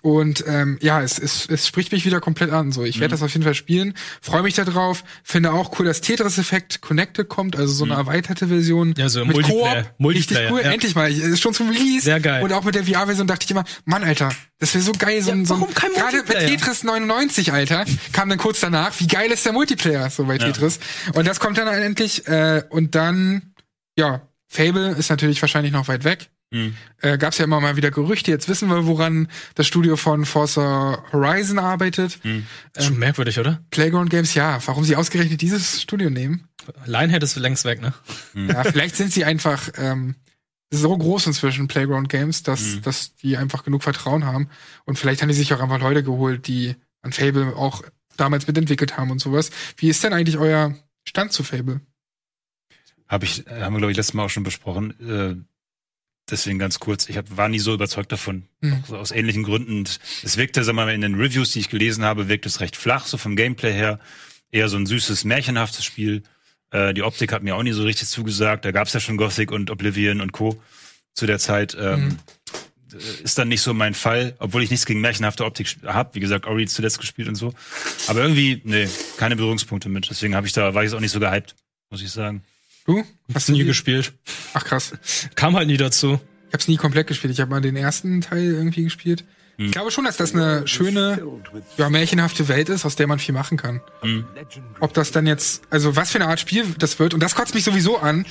Und 0.01 0.43
ähm, 0.47 0.77
ja, 0.81 1.01
es, 1.01 1.17
es, 1.17 1.45
es 1.49 1.65
spricht 1.65 1.93
mich 1.93 2.05
wieder 2.05 2.19
komplett 2.19 2.51
an. 2.51 2.71
So, 2.73 2.83
ich 2.83 2.97
Mhm. 2.97 3.01
werde 3.01 3.11
das 3.13 3.23
auf 3.23 3.31
jeden 3.31 3.43
Fall 3.43 3.53
spielen. 3.55 3.93
Freue 4.21 4.43
mich 4.43 4.53
darauf. 4.53 5.03
Finde 5.23 5.53
auch 5.53 5.79
cool, 5.79 5.85
dass 5.85 6.01
Tetris-Effekt 6.01 6.81
Connected 6.81 7.29
kommt, 7.29 7.55
also 7.55 7.71
so 7.73 7.85
eine 7.85 7.93
erweiterte 7.93 8.47
Version. 8.47 8.89
Mhm. 8.89 8.93
Ja, 8.97 9.07
so 9.09 9.23
mit 9.23 9.35
Multiplayer. 9.35 9.83
Koop. 9.83 9.93
Multiplayer, 9.99 10.39
Richtig 10.41 10.51
cool. 10.51 10.61
ja. 10.61 10.71
Endlich 10.71 10.95
mal. 10.95 11.09
Ist 11.11 11.41
schon 11.41 11.53
zum 11.53 11.69
Release. 11.69 12.03
Sehr 12.03 12.19
geil. 12.19 12.43
Und 12.43 12.51
auch 12.51 12.65
mit 12.65 12.75
der 12.75 12.83
VR-Version 12.83 13.27
dachte 13.27 13.45
ich 13.45 13.51
immer, 13.51 13.63
Mann, 13.85 14.03
Alter, 14.03 14.29
das 14.59 14.73
wäre 14.73 14.83
so 14.83 14.91
geil. 14.91 15.21
So, 15.21 15.29
Ja, 15.29 15.35
ein- 15.35 15.45
so, 15.45 15.53
ein- 15.53 15.61
warum 15.61 15.73
kein 15.73 15.93
Gerade 15.93 16.23
bei? 16.23 16.47
Tetris 16.47 16.83
99, 16.83 17.53
Alter, 17.53 17.85
kam 18.11 18.27
dann 18.27 18.37
kurz 18.37 18.59
danach, 18.59 18.99
wie 18.99 19.07
geil 19.07 19.31
ist 19.31 19.45
der 19.45 19.53
Multiplayer 19.53 20.09
so 20.09 20.25
bei 20.25 20.37
Tetris. 20.37 20.79
Und 21.13 21.25
das 21.27 21.39
kommt 21.39 21.57
dann 21.57 21.67
endlich. 21.69 22.27
Äh, 22.27 22.63
und 22.69 22.95
dann, 22.95 23.53
ja, 23.97 24.21
Fable 24.54 24.91
ist 24.91 25.10
natürlich 25.10 25.41
wahrscheinlich 25.41 25.74
noch 25.74 25.88
weit 25.88 26.04
weg. 26.04 26.30
Mhm. 26.51 26.76
Äh, 27.01 27.18
Gab 27.18 27.32
es 27.32 27.39
ja 27.39 27.45
immer 27.45 27.60
mal 27.60 27.76
wieder 27.76 27.89
Gerüchte. 27.89 28.30
Jetzt 28.30 28.47
wissen 28.47 28.70
wir, 28.70 28.86
woran 28.86 29.28
das 29.56 29.66
Studio 29.66 29.97
von 29.97 30.26
Forza 30.26 31.04
Horizon 31.12 31.58
arbeitet. 31.58 32.24
Mhm. 32.24 32.45
Ist 32.76 32.86
schon 32.86 32.99
merkwürdig, 32.99 33.39
oder? 33.39 33.64
Playground 33.72 34.12
Games, 34.12 34.36
ja. 34.36 34.60
Warum 34.68 34.84
sie 34.84 34.95
ausgerechnet 34.95 35.41
dieses 35.41 35.82
Studio 35.82 36.12
nehmen? 36.12 36.47
Lionhead 36.86 37.24
ist 37.24 37.36
längst 37.36 37.66
weg, 37.66 37.82
ne? 37.82 37.93
Ja, 38.36 38.64
vielleicht 38.64 38.95
sind 38.95 39.12
sie 39.12 39.26
einfach 39.26 39.70
ähm, 39.78 40.16
so 40.70 40.95
groß 40.95 41.26
inzwischen, 41.26 41.68
Playground 41.68 42.10
Games, 42.10 42.43
dass, 42.43 42.80
dass 42.82 43.16
die 43.16 43.38
einfach 43.38 43.64
genug 43.64 43.82
Vertrauen 43.82 44.24
haben. 44.26 44.49
Und 44.86 44.99
vielleicht 44.99 45.24
haben 45.24 45.30
die 45.30 45.36
sich 45.36 45.51
auch 45.54 45.62
einfach 45.62 45.80
Leute 45.80 46.04
geholt, 46.04 46.45
die 46.47 46.76
an 47.01 47.12
Fable 47.12 47.56
auch 47.56 47.84
damals 48.18 48.45
mitentwickelt 48.45 48.97
haben 48.97 49.10
und 49.10 49.20
sowas. 49.20 49.49
Wie 49.78 49.89
ist 49.89 50.04
denn 50.04 50.14
eigentlich 50.14 50.38
euer 50.38 50.76
Stand 51.06 51.32
zu 51.34 51.43
Fable? 51.43 51.82
Habe 53.14 53.26
ich, 53.26 53.43
haben 53.47 53.76
wir, 53.76 53.78
glaube 53.78 53.91
ich, 53.91 53.97
letztes 53.97 54.16
Mal 54.16 54.24
auch 54.26 54.30
schon 54.32 54.41
besprochen. 54.41 54.95
Äh, 55.07 55.36
deswegen 56.32 56.57
ganz 56.57 56.80
kurz. 56.80 57.07
Ich 57.09 57.16
hab, 57.18 57.38
war 57.38 57.47
nie 57.47 57.59
so 57.59 57.72
überzeugt 57.72 58.11
davon. 58.11 58.47
Mhm. 58.61 58.84
So 58.88 58.97
aus 58.97 59.11
ähnlichen 59.11 59.43
Gründen. 59.43 59.78
Und 59.78 59.99
Es 60.24 60.36
wirkte, 60.36 60.64
sag 60.64 60.74
mal, 60.74 60.89
in 60.89 61.01
den 61.01 61.14
Reviews, 61.14 61.51
die 61.51 61.59
ich 61.59 61.70
gelesen 61.70 62.03
habe, 62.03 62.28
wirkt 62.28 62.47
es 62.47 62.59
recht 62.59 62.76
flach, 62.76 63.05
so 63.05 63.18
vom 63.18 63.36
Gameplay 63.36 63.72
her. 63.72 63.99
Eher 64.49 64.68
so 64.68 64.78
ein 64.78 64.88
süßes, 64.88 65.26
märchenhaftes 65.26 65.86
Spiel. 65.86 66.24
Äh, 66.72 66.95
die 66.95 67.03
Optik 67.03 67.32
hat 67.34 67.43
mir 67.43 67.55
auch 67.55 67.61
nie 67.61 67.74
so 67.74 67.84
richtig 67.84 68.07
zugesagt. 68.07 68.66
Da 68.66 68.72
gab 68.72 68.88
es 68.88 68.93
ja 68.93 68.99
schon 68.99 69.18
Gothic 69.18 69.51
und 69.51 69.70
Oblivion 69.70 70.20
und 70.20 70.32
Co. 70.32 70.59
zu 71.14 71.28
der 71.28 71.38
Zeit. 71.38 71.78
Ähm, 71.80 72.18
Ist 73.24 73.38
dann 73.38 73.47
nicht 73.47 73.61
so 73.61 73.76
mein 73.76 73.93
Fall, 73.93 74.36
obwohl 74.39 74.64
ich 74.64 74.72
nichts 74.72 74.88
gegen 74.88 75.01
märchenhafte 75.01 75.45
Optik 75.45 75.78
habe. 75.86 76.16
Wie 76.16 76.20
gesagt, 76.20 76.47
Ori 76.47 76.66
zuletzt 76.66 76.99
gespielt 76.99 77.28
und 77.28 77.36
so. 77.36 77.53
Aber 78.07 78.22
irgendwie, 78.22 78.59
nee, 78.64 78.88
keine 79.18 79.36
Berührungspunkte 79.36 79.88
mit. 79.88 80.09
Deswegen 80.09 80.36
habe 80.36 80.47
ich 80.47 80.53
da, 80.53 80.74
war 80.74 80.84
ich 80.84 80.91
auch 80.93 80.99
nicht 80.99 81.11
so 81.11 81.20
gehypt, 81.20 81.55
muss 81.91 82.01
ich 82.01 82.09
sagen. 82.11 82.43
Du? 82.86 83.03
Hast 83.34 83.47
du 83.47 83.53
nie 83.53 83.63
gespielt? 83.63 84.13
Ach 84.53 84.65
krass. 84.65 84.93
Kam 85.36 85.55
halt 85.55 85.67
nie 85.67 85.77
dazu. 85.77 86.19
Ich 86.47 86.53
hab's 86.53 86.67
nie 86.67 86.77
komplett 86.77 87.07
gespielt. 87.07 87.34
Ich 87.34 87.39
habe 87.39 87.49
mal 87.49 87.61
den 87.61 87.75
ersten 87.75 88.21
Teil 88.21 88.43
irgendwie 88.43 88.84
gespielt. 88.84 89.23
Ich 89.57 89.71
glaube 89.71 89.91
schon, 89.91 90.03
dass 90.03 90.17
das 90.17 90.34
eine 90.34 90.67
schöne, 90.67 91.21
ja, 91.77 91.89
märchenhafte 91.89 92.47
Welt 92.47 92.69
ist, 92.69 92.86
aus 92.86 92.95
der 92.95 93.05
man 93.05 93.19
viel 93.19 93.36
machen 93.36 93.55
kann. 93.55 93.81
Ob 94.79 94.93
das 94.93 95.11
dann 95.11 95.27
jetzt, 95.27 95.63
also 95.69 95.95
was 95.95 96.11
für 96.11 96.19
eine 96.19 96.27
Art 96.27 96.39
Spiel 96.39 96.65
das 96.79 96.97
wird, 96.97 97.13
und 97.13 97.19
das 97.21 97.36
kotzt 97.36 97.53
mich 97.53 97.63
sowieso 97.63 97.99
an, 97.99 98.25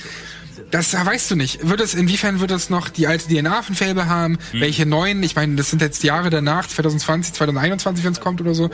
das 0.71 0.93
weißt 0.93 1.31
du 1.31 1.35
nicht. 1.35 1.67
Wird 1.67 1.81
es, 1.81 1.93
inwiefern 1.93 2.39
wird 2.39 2.51
es 2.51 2.69
noch 2.69 2.89
die 2.89 3.07
alte 3.07 3.27
DNA 3.27 3.61
von 3.61 3.75
Fable 3.75 4.07
haben? 4.07 4.37
Welche 4.51 4.85
neuen? 4.85 5.23
Ich 5.23 5.35
meine, 5.35 5.55
das 5.55 5.69
sind 5.69 5.81
jetzt 5.81 6.03
Jahre 6.03 6.29
danach, 6.29 6.67
2020, 6.67 7.33
2021, 7.33 8.05
wenn 8.05 8.13
es 8.13 8.19
kommt 8.19 8.41
oder 8.41 8.53
so. 8.53 8.69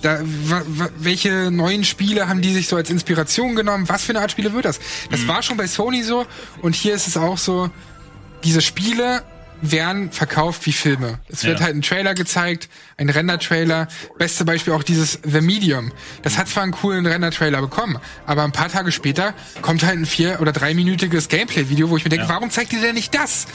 Da, 0.00 0.20
wa, 0.22 0.62
wa, 0.66 0.88
welche 0.98 1.50
neuen 1.50 1.84
Spiele 1.84 2.28
haben 2.28 2.42
die 2.42 2.52
sich 2.52 2.68
so 2.68 2.76
als 2.76 2.90
Inspiration 2.90 3.54
genommen? 3.54 3.88
Was 3.88 4.04
für 4.04 4.12
eine 4.12 4.20
Art 4.20 4.30
Spiele 4.30 4.52
wird 4.52 4.64
das? 4.64 4.80
Das 5.10 5.26
war 5.26 5.42
schon 5.42 5.56
bei 5.56 5.66
Sony 5.66 6.02
so, 6.02 6.26
und 6.60 6.74
hier 6.74 6.94
ist 6.94 7.06
es 7.06 7.16
auch 7.16 7.38
so, 7.38 7.70
diese 8.44 8.60
Spiele 8.60 9.22
werden 9.62 10.10
verkauft 10.12 10.66
wie 10.66 10.72
Filme. 10.72 11.20
Es 11.28 11.44
wird 11.44 11.60
Ja. 11.60 11.66
halt 11.66 11.76
ein 11.76 11.82
Trailer 11.82 12.14
gezeigt, 12.14 12.68
ein 12.98 13.08
Render-Trailer. 13.08 13.88
Beste 14.18 14.44
Beispiel 14.44 14.72
auch 14.74 14.82
dieses 14.82 15.20
The 15.24 15.40
Medium. 15.40 15.92
Das 16.22 16.36
hat 16.36 16.48
zwar 16.48 16.64
einen 16.64 16.72
coolen 16.72 17.06
Render-Trailer 17.06 17.60
bekommen, 17.60 17.98
aber 18.26 18.42
ein 18.42 18.52
paar 18.52 18.68
Tage 18.68 18.90
später 18.92 19.34
kommt 19.62 19.84
halt 19.84 19.98
ein 19.98 20.06
vier- 20.06 20.40
oder 20.40 20.52
dreiminütiges 20.52 21.28
Gameplay-Video, 21.28 21.88
wo 21.90 21.96
ich 21.96 22.04
mir 22.04 22.10
denke, 22.10 22.28
warum 22.28 22.50
zeigt 22.50 22.72
ihr 22.72 22.80
denn 22.80 22.94
nicht 22.96 23.14
das? 23.14 23.46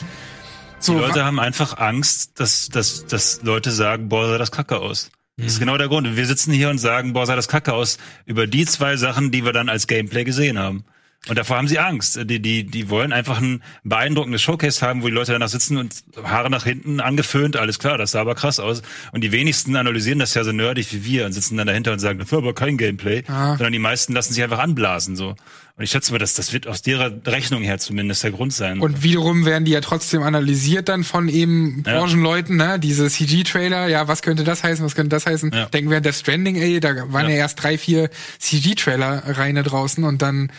So, 0.80 0.94
Die 0.94 1.00
Leute 1.00 1.24
haben 1.24 1.38
einfach 1.40 1.76
Angst, 1.78 2.40
dass, 2.40 2.68
dass, 2.68 3.04
dass 3.06 3.40
Leute 3.42 3.70
sagen, 3.70 4.08
boah, 4.08 4.28
sah 4.28 4.38
das 4.38 4.50
kacke 4.50 4.78
aus. 4.78 5.10
Das 5.36 5.42
Mhm. 5.44 5.46
ist 5.48 5.58
genau 5.58 5.76
der 5.76 5.88
Grund. 5.88 6.16
Wir 6.16 6.26
sitzen 6.26 6.52
hier 6.52 6.70
und 6.70 6.78
sagen, 6.78 7.12
boah, 7.12 7.26
sah 7.26 7.36
das 7.36 7.48
kacke 7.48 7.72
aus, 7.74 7.98
über 8.26 8.46
die 8.46 8.64
zwei 8.64 8.96
Sachen, 8.96 9.30
die 9.30 9.44
wir 9.44 9.52
dann 9.52 9.68
als 9.68 9.86
Gameplay 9.86 10.24
gesehen 10.24 10.58
haben. 10.58 10.84
Und 11.26 11.36
davor 11.36 11.56
haben 11.58 11.68
sie 11.68 11.78
Angst. 11.78 12.18
Die, 12.24 12.40
die, 12.40 12.64
die 12.64 12.88
wollen 12.88 13.12
einfach 13.12 13.40
ein 13.40 13.62
beeindruckendes 13.84 14.40
Showcase 14.40 14.86
haben, 14.86 15.02
wo 15.02 15.08
die 15.08 15.12
Leute 15.12 15.32
danach 15.32 15.48
sitzen 15.48 15.76
und 15.76 15.94
Haare 16.22 16.48
nach 16.48 16.64
hinten 16.64 17.00
angeföhnt, 17.00 17.56
alles 17.56 17.78
klar, 17.78 17.98
das 17.98 18.12
sah 18.12 18.20
aber 18.20 18.34
krass 18.34 18.60
aus. 18.60 18.82
Und 19.12 19.22
die 19.22 19.32
wenigsten 19.32 19.76
analysieren 19.76 20.20
das 20.20 20.32
ja 20.34 20.44
so 20.44 20.52
nerdig 20.52 20.90
wie 20.92 21.04
wir 21.04 21.26
und 21.26 21.32
sitzen 21.32 21.56
dann 21.56 21.66
dahinter 21.66 21.92
und 21.92 21.98
sagen, 21.98 22.18
das 22.18 22.30
war 22.32 22.38
aber 22.38 22.54
kein 22.54 22.78
Gameplay. 22.78 23.24
Ah. 23.28 23.56
Sondern 23.56 23.72
die 23.72 23.78
meisten 23.78 24.12
lassen 24.14 24.32
sich 24.32 24.42
einfach 24.42 24.60
anblasen, 24.60 25.16
so. 25.16 25.34
Und 25.76 25.84
ich 25.84 25.90
schätze 25.92 26.10
mal, 26.12 26.18
das, 26.18 26.34
das 26.34 26.52
wird 26.52 26.66
aus 26.66 26.82
derer 26.82 27.12
Rechnung 27.26 27.62
her 27.62 27.78
zumindest 27.78 28.24
der 28.24 28.32
Grund 28.32 28.52
sein. 28.52 28.80
und 28.80 29.04
wiederum 29.04 29.44
werden 29.44 29.64
die 29.64 29.70
ja 29.72 29.80
trotzdem 29.80 30.22
analysiert 30.24 30.88
dann 30.88 31.04
von 31.04 31.28
eben 31.28 31.84
Ja. 31.86 31.98
Branchenleuten, 31.98 32.56
ne? 32.56 32.78
Diese 32.80 33.08
CG-Trailer, 33.08 33.86
ja, 33.86 34.08
was 34.08 34.22
könnte 34.22 34.42
das 34.44 34.64
heißen, 34.64 34.84
was 34.84 34.94
könnte 34.96 35.10
das 35.14 35.26
heißen? 35.26 35.52
Ja. 35.54 35.66
Denken 35.66 35.90
wir 35.90 35.98
an 35.98 36.02
Death 36.02 36.16
Stranding, 36.16 36.56
ey, 36.56 36.80
da 36.80 37.12
waren 37.12 37.26
ja, 37.28 37.34
Ja. 37.34 37.36
erst 37.42 37.62
drei, 37.62 37.76
vier 37.78 38.08
CG-Trailer-Reine 38.38 39.62
draußen 39.62 40.04
und 40.04 40.22
dann 40.22 40.50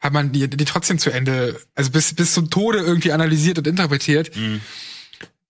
hat 0.00 0.12
man 0.12 0.32
die, 0.32 0.48
die 0.48 0.64
trotzdem 0.64 0.98
zu 0.98 1.10
Ende, 1.10 1.60
also 1.74 1.90
bis, 1.90 2.14
bis 2.14 2.34
zum 2.34 2.50
Tode 2.50 2.78
irgendwie 2.78 3.12
analysiert 3.12 3.58
und 3.58 3.66
interpretiert. 3.66 4.30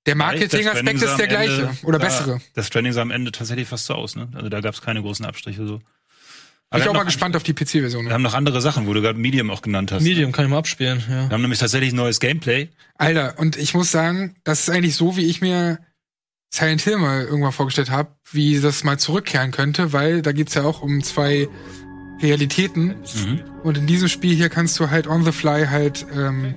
Der 0.06 0.14
Marketing-Aspekt 0.14 1.02
ist 1.02 1.16
der 1.16 1.26
gleiche 1.26 1.70
oder 1.82 1.98
bessere. 1.98 2.40
Das 2.54 2.70
Training 2.70 2.92
sah 2.92 3.02
am 3.02 3.10
Ende 3.10 3.32
tatsächlich 3.32 3.68
fast 3.68 3.86
so 3.86 3.94
aus, 3.94 4.14
ne? 4.14 4.28
Also 4.34 4.48
da 4.48 4.60
gab 4.60 4.74
es 4.74 4.80
keine 4.80 5.02
großen 5.02 5.26
Abstriche 5.26 5.66
so. 5.66 5.78
Bin 5.78 5.84
Aber 6.70 6.78
ich 6.80 6.86
wir 6.86 6.90
auch 6.90 6.94
mal 6.94 7.04
gespannt 7.04 7.36
auf 7.36 7.42
die 7.42 7.54
PC-Version. 7.54 8.06
Wir 8.06 8.12
haben 8.12 8.22
noch 8.22 8.34
andere 8.34 8.60
Sachen, 8.60 8.86
wo 8.86 8.92
du 8.92 9.00
gerade 9.00 9.18
Medium 9.18 9.50
auch 9.50 9.62
genannt 9.62 9.92
hast. 9.92 10.02
Medium 10.02 10.32
kann 10.32 10.44
ich 10.44 10.50
mal 10.50 10.58
abspielen, 10.58 11.02
ja. 11.08 11.28
Wir 11.28 11.30
haben 11.30 11.42
nämlich 11.42 11.60
tatsächlich 11.60 11.92
neues 11.92 12.18
Gameplay. 12.18 12.68
Alter, 12.96 13.38
und 13.38 13.56
ich 13.56 13.74
muss 13.74 13.92
sagen, 13.92 14.36
das 14.44 14.60
ist 14.60 14.70
eigentlich 14.70 14.96
so, 14.96 15.16
wie 15.16 15.26
ich 15.26 15.40
mir 15.40 15.78
Silent 16.52 16.80
Hill 16.82 16.98
mal 16.98 17.24
irgendwann 17.24 17.52
vorgestellt 17.52 17.90
habe, 17.90 18.16
wie 18.30 18.60
das 18.60 18.84
mal 18.84 18.98
zurückkehren 18.98 19.50
könnte, 19.50 19.92
weil 19.92 20.22
da 20.22 20.32
geht's 20.32 20.54
ja 20.54 20.62
auch 20.62 20.82
um 20.82 21.02
zwei 21.02 21.48
Realitäten. 22.22 22.96
Und 23.62 23.76
in 23.78 23.86
diesem 23.86 24.08
Spiel 24.08 24.34
hier 24.34 24.48
kannst 24.48 24.78
du 24.80 24.90
halt 24.90 25.06
on 25.06 25.24
the 25.24 25.32
fly 25.32 25.66
halt 25.66 26.06
ähm, 26.14 26.54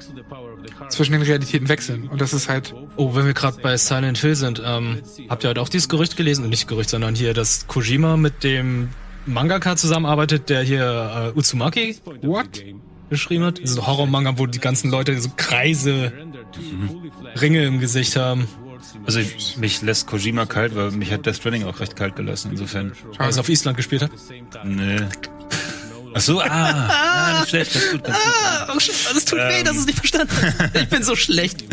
zwischen 0.89 1.13
den 1.13 1.21
Realitäten 1.21 1.69
wechseln. 1.69 2.07
Und 2.07 2.21
das 2.21 2.33
ist 2.33 2.49
halt, 2.49 2.73
Oh, 2.99 3.15
wenn 3.15 3.25
wir 3.25 3.33
gerade 3.33 3.61
bei 3.61 3.77
Silent 3.77 4.17
Hill 4.17 4.35
sind, 4.35 4.61
ähm, 4.65 4.99
habt 5.29 5.43
ihr 5.43 5.47
halt 5.47 5.59
auch 5.59 5.69
dieses 5.69 5.87
Gerücht 5.87 6.17
gelesen? 6.17 6.49
Nicht 6.49 6.67
Gerücht, 6.67 6.89
sondern 6.89 7.15
hier, 7.15 7.33
dass 7.33 7.65
Kojima 7.67 8.17
mit 8.17 8.43
dem 8.43 8.89
Mangaka 9.25 9.77
zusammenarbeitet, 9.77 10.49
der 10.49 10.63
hier 10.63 11.31
äh, 11.33 11.37
Uzumaki 11.39 11.95
what? 12.21 12.61
geschrieben 13.09 13.45
hat. 13.45 13.61
So 13.63 13.87
Horror-Manga, 13.87 14.37
wo 14.37 14.47
die 14.47 14.59
ganzen 14.59 14.91
Leute 14.91 15.19
so 15.21 15.29
Kreise, 15.37 16.11
Ringe 17.39 17.63
im 17.65 17.79
Gesicht 17.79 18.15
haben. 18.15 18.47
Also 19.05 19.19
ich, 19.19 19.57
mich 19.57 19.81
lässt 19.81 20.07
Kojima 20.07 20.45
kalt, 20.45 20.75
weil 20.75 20.91
mich 20.91 21.11
hat 21.11 21.25
Death 21.25 21.37
Stranding 21.37 21.63
auch 21.63 21.79
recht 21.79 21.95
kalt 21.95 22.15
gelassen. 22.15 22.51
Insofern. 22.51 22.91
Weil 23.17 23.27
er 23.27 23.29
es 23.29 23.37
auf 23.37 23.49
Island 23.49 23.77
gespielt 23.77 24.01
hat. 24.01 24.11
Nee. 24.63 24.97
Ach 26.19 26.23
so, 26.23 26.41
ah, 26.41 26.45
ja, 26.47 27.39
nicht 27.39 27.49
schlecht, 27.49 27.73
ganz 27.73 27.91
gut, 27.91 28.03
ganz 28.03 28.17
gut. 28.17 28.93
Oh, 29.13 29.17
es 29.17 29.23
tut 29.23 29.39
weh, 29.39 29.63
dass 29.63 29.73
du 29.75 29.79
es 29.79 29.85
nicht 29.85 29.99
verstanden 29.99 30.33
hast. 30.41 30.75
Ich 30.75 30.89
bin 30.89 31.01
so 31.01 31.15
schlecht. 31.15 31.63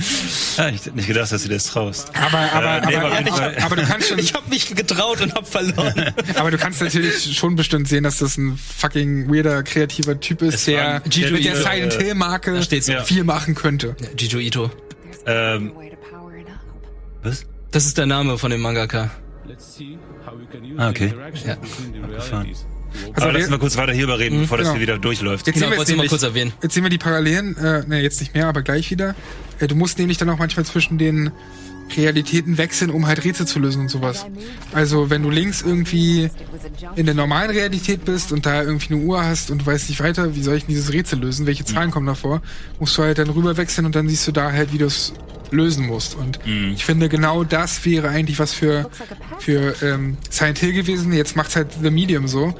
Ja, 0.57 0.68
ich 0.68 0.86
hätte 0.86 0.92
nicht 0.94 1.09
gedacht, 1.09 1.32
dass 1.32 1.42
du 1.42 1.49
das 1.49 1.64
traust. 1.64 2.12
Aber, 2.14 2.38
aber, 2.53 2.76
Äh, 2.76 2.86
nee, 2.86 2.97
aber, 2.97 3.07
aber 3.11 3.26
Fall. 3.26 3.57
aber, 3.61 3.76
du 3.76 3.82
kannst 3.84 4.09
schon, 4.09 4.20
Ich 4.20 4.34
habe 4.34 4.49
mich 4.49 4.72
getraut 4.72 5.20
und 5.20 5.34
habe 5.34 5.47
verloren. 5.47 6.14
aber 6.36 6.53
du 6.53 6.59
kannst 6.59 6.80
natürlich 6.80 7.36
schon 7.36 7.57
bestimmt 7.57 7.88
sehen, 7.88 8.05
dass 8.05 8.18
das 8.18 8.36
ein 8.36 8.57
fucking 8.57 9.28
weirder, 9.34 9.64
kreativer 9.64 10.20
Typ 10.20 10.42
ist, 10.42 10.55
Es 10.55 10.64
der 10.66 11.03
mit 11.05 11.16
der 11.16 11.30
kreativer, 11.30 11.57
Silent 11.57 11.94
äh, 11.94 12.05
Hill 12.05 12.14
Marke 12.14 12.61
ja. 12.70 13.03
viel 13.03 13.24
machen 13.24 13.57
könnte. 13.57 13.97
Jijo 14.16 14.38
Ito. 14.38 14.70
Ähm, 15.26 15.72
was? 17.24 17.44
Das 17.72 17.84
ist 17.84 17.99
der 17.99 18.07
Name 18.07 18.38
von 18.38 18.53
dem 18.53 18.61
Mangaka. 18.61 19.11
Ah, 20.76 20.88
okay. 20.88 21.12
Ja. 21.44 21.55
Abgefahren. 22.05 22.55
Also 23.12 23.28
Aber 23.28 23.38
lassen 23.38 23.51
wir 23.51 23.59
kurz 23.59 23.76
weiter 23.76 23.92
hierüber 23.92 24.18
reden, 24.18 24.40
bevor 24.40 24.59
das 24.59 24.66
genau. 24.66 24.74
hier 24.74 24.82
wieder 24.82 24.99
durchläuft. 24.99 25.47
Jetzt 25.47 25.55
Genau, 25.55 25.66
sehen 25.66 25.72
wir 25.72 25.78
wollte 25.78 25.92
ich 25.92 25.97
jetzt 25.99 26.05
mal 26.05 26.09
kurz 26.09 26.22
erwähnen. 26.22 26.53
Jetzt 26.62 26.74
sehen 26.74 26.82
wir 26.82 26.90
die 26.90 26.99
Parallelen, 26.99 27.57
äh, 27.57 27.84
ne, 27.86 28.01
jetzt 28.01 28.20
nicht 28.20 28.34
mehr, 28.34 28.47
aber 28.49 28.62
gleich 28.62 28.90
wieder. 28.90 29.14
Äh, 29.59 29.66
du 29.68 29.74
musst 29.74 29.99
nämlich 29.99 30.18
dann 30.18 30.28
auch 30.30 30.38
manchmal 30.38 30.64
zwischen 30.66 30.99
den 30.99 31.30
Realitäten 31.97 32.59
wechseln, 32.59 32.91
um 32.91 33.07
halt 33.07 33.24
Rätsel 33.24 33.47
zu 33.47 33.59
lösen 33.59 33.82
und 33.82 33.89
sowas. 33.89 34.26
Also 34.72 35.11
wenn 35.11 35.22
du 35.22 35.30
links 35.30 35.62
irgendwie 35.62 36.30
in 36.97 37.07
der 37.07 37.14
normalen 37.14 37.51
Realität 37.51 38.05
bist 38.05 38.32
und 38.32 38.45
da 38.47 38.62
irgendwie 38.62 38.95
eine 38.95 39.03
Uhr 39.03 39.24
hast 39.24 39.51
und 39.51 39.62
du 39.62 39.66
weißt 39.66 39.89
nicht 39.89 40.01
weiter, 40.01 40.34
wie 40.34 40.43
soll 40.43 40.57
ich 40.57 40.64
denn 40.64 40.74
dieses 40.74 40.93
Rätsel 40.93 41.20
lösen, 41.20 41.47
welche 41.47 41.64
Zahlen 41.64 41.91
kommen 41.91 42.07
davor, 42.07 42.43
musst 42.80 42.99
du 42.99 43.03
halt 43.03 43.18
dann 43.18 43.30
rüber 43.30 43.57
wechseln 43.57 43.87
und 43.87 43.95
dann 43.95 44.09
siehst 44.09 44.26
du 44.26 44.32
da 44.32 44.53
halt, 44.53 44.72
wie 44.72 44.78
du 44.78 44.87
es 44.87 45.12
lösen 45.53 45.87
musst. 45.87 46.16
Und 46.16 46.41
ich 46.74 46.84
finde, 46.84 47.09
genau 47.09 47.45
das 47.45 47.84
wäre 47.84 48.09
eigentlich 48.09 48.39
was 48.41 48.53
für, 48.53 48.91
für 49.39 49.74
ähm, 49.80 50.16
Silent 50.28 50.59
Hill 50.59 50.72
gewesen. 50.72 51.12
Jetzt 51.12 51.37
macht's 51.37 51.55
halt 51.55 51.68
The 51.80 51.91
Medium 51.91 52.26
so. 52.26 52.55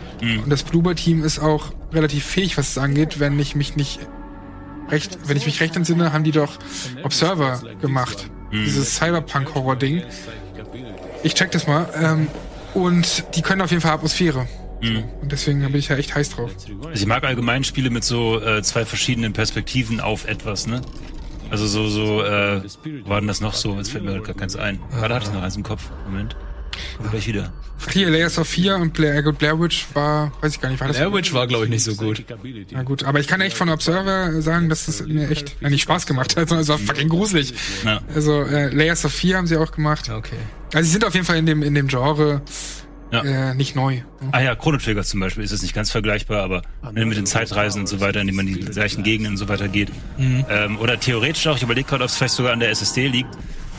Und 0.45 0.51
das 0.51 0.63
Bloober-Team 0.63 1.25
ist 1.25 1.41
auch 1.41 1.73
relativ 1.93 2.25
fähig, 2.25 2.57
was 2.57 2.71
es 2.71 2.79
angeht, 2.79 3.19
wenn 3.19 3.39
ich 3.41 3.57
mich 3.57 3.75
nicht 3.77 3.99
recht, 4.89 5.19
wenn 5.27 5.37
ich 5.37 5.47
mich 5.47 5.61
recht 5.61 5.75
entsinne, 5.77 6.13
haben 6.13 6.25
die 6.25 6.31
doch 6.31 6.59
Observer 7.03 7.61
gemacht. 7.81 8.31
Dieses 8.53 8.97
Cyberpunk-Horror-Ding. 8.97 10.03
Ich 11.23 11.35
check 11.35 11.51
das 11.51 11.67
mal. 11.67 11.89
Ähm, 12.01 12.29
und 12.75 13.25
die 13.35 13.43
können 13.43 13.63
auf 13.63 13.71
jeden 13.71 13.83
Fall 13.83 13.93
Atmosphäre. 13.93 14.47
Und 14.83 15.33
deswegen 15.33 15.61
bin 15.61 15.75
ich 15.75 15.89
ja 15.89 15.97
echt 15.97 16.15
heiß 16.15 16.31
drauf. 16.31 16.51
Also 16.55 16.91
ich 16.93 17.07
mag 17.07 17.25
allgemein 17.25 17.65
Spiele 17.65 17.91
mit 17.91 18.05
so 18.05 18.41
äh, 18.41 18.63
zwei 18.63 18.85
verschiedenen 18.85 19.33
Perspektiven 19.33 20.01
auf 20.01 20.27
etwas, 20.29 20.67
ne? 20.67 20.83
Also 21.51 21.67
so, 21.67 21.89
so, 21.89 22.23
äh, 22.23 22.63
war 23.05 23.21
denn 23.21 23.29
das 23.29 23.41
noch 23.41 23.55
so? 23.55 23.77
Jetzt 23.77 23.91
fällt 23.91 24.05
mir 24.05 24.21
gar 24.21 24.35
keins 24.35 24.57
ein. 24.57 24.81
Gerade 24.91 25.15
hatte 25.15 25.27
ich 25.27 25.33
noch 25.33 25.43
eins 25.43 25.57
im 25.57 25.63
Kopf. 25.63 25.91
Moment. 26.05 26.37
Kommt 26.99 27.11
gleich 27.11 27.27
wieder. 27.27 27.53
Hier, 27.93 28.09
Layers 28.11 28.39
of 28.39 28.49
4 28.49 28.77
und 28.77 28.95
Blair, 28.95 29.17
äh, 29.17 29.23
gut, 29.23 29.39
Blair 29.39 29.61
Witch 29.61 29.87
war, 29.93 30.33
weiß 30.41 30.55
ich 30.55 30.61
gar 30.61 30.71
nicht, 30.71 30.81
war 30.81 30.89
das? 30.89 30.97
Blair 30.97 31.13
Witch 31.13 31.33
war, 31.35 31.47
glaube 31.47 31.65
ich, 31.65 31.71
nicht 31.71 31.85
so 31.85 31.95
gut. 31.95 32.25
Na 32.71 32.83
gut, 32.83 33.05
aber 33.05 33.21
ich 33.21 33.27
kann 33.29 33.41
echt 33.43 33.57
von 33.57 33.69
Observer 33.69 34.41
sagen, 34.41 34.69
dass 34.69 34.87
das 34.87 35.07
mir 35.07 35.31
echt 35.31 35.57
ja, 35.61 35.69
nicht 35.69 35.83
Spaß 35.83 36.07
gemacht 36.07 36.37
hat, 36.37 36.49
sondern 36.49 36.63
es 36.63 36.69
war 36.69 36.79
fucking 36.79 37.09
gruselig. 37.09 37.53
Ja. 37.85 38.01
Also 38.15 38.43
äh, 38.45 38.75
Layers 38.75 39.05
of 39.05 39.13
4 39.13 39.37
haben 39.37 39.47
sie 39.47 39.57
auch 39.59 39.73
gemacht. 39.73 40.09
Okay. 40.11 40.37
Also 40.73 40.87
sie 40.87 40.93
sind 40.93 41.05
auf 41.05 41.15
jeden 41.15 41.27
Fall 41.27 41.37
in 41.37 41.47
dem, 41.47 41.63
in 41.63 41.75
dem 41.75 41.87
Genre 41.89 42.41
Ja. 43.13 43.23
äh, 43.51 43.55
nicht 43.55 43.77
neu. 43.77 44.01
Ah 44.33 44.41
ja, 44.41 44.55
Chrono 44.57 44.79
Trigger 44.79 45.05
zum 45.05 45.21
Beispiel 45.21 45.45
ist 45.45 45.53
es 45.53 45.61
nicht 45.63 45.75
ganz 45.75 45.91
vergleichbar, 45.91 46.43
aber 46.43 46.63
ne, 46.93 47.05
mit 47.05 47.19
den 47.19 47.27
Zeitreisen 47.27 47.83
und 47.83 47.87
so 47.89 48.01
weiter, 48.01 48.21
in 48.23 48.27
die 48.27 48.33
man 48.33 48.47
die 48.47 48.55
gleichen 48.59 49.05
Gegenden 49.05 49.35
und 49.35 49.37
so 49.37 49.49
weiter 49.49 49.69
geht. 49.69 49.91
Ähm, 50.19 50.79
oder 50.79 50.99
theoretisch 50.99 51.47
auch, 51.47 51.57
ich 51.57 51.63
überlege 51.63 51.87
gerade, 51.89 52.03
ob 52.05 52.11
es 52.11 52.17
vielleicht 52.17 52.35
sogar 52.35 52.53
an 52.53 52.61
der 52.61 52.71
SSD 52.71 53.07
liegt. 53.09 53.29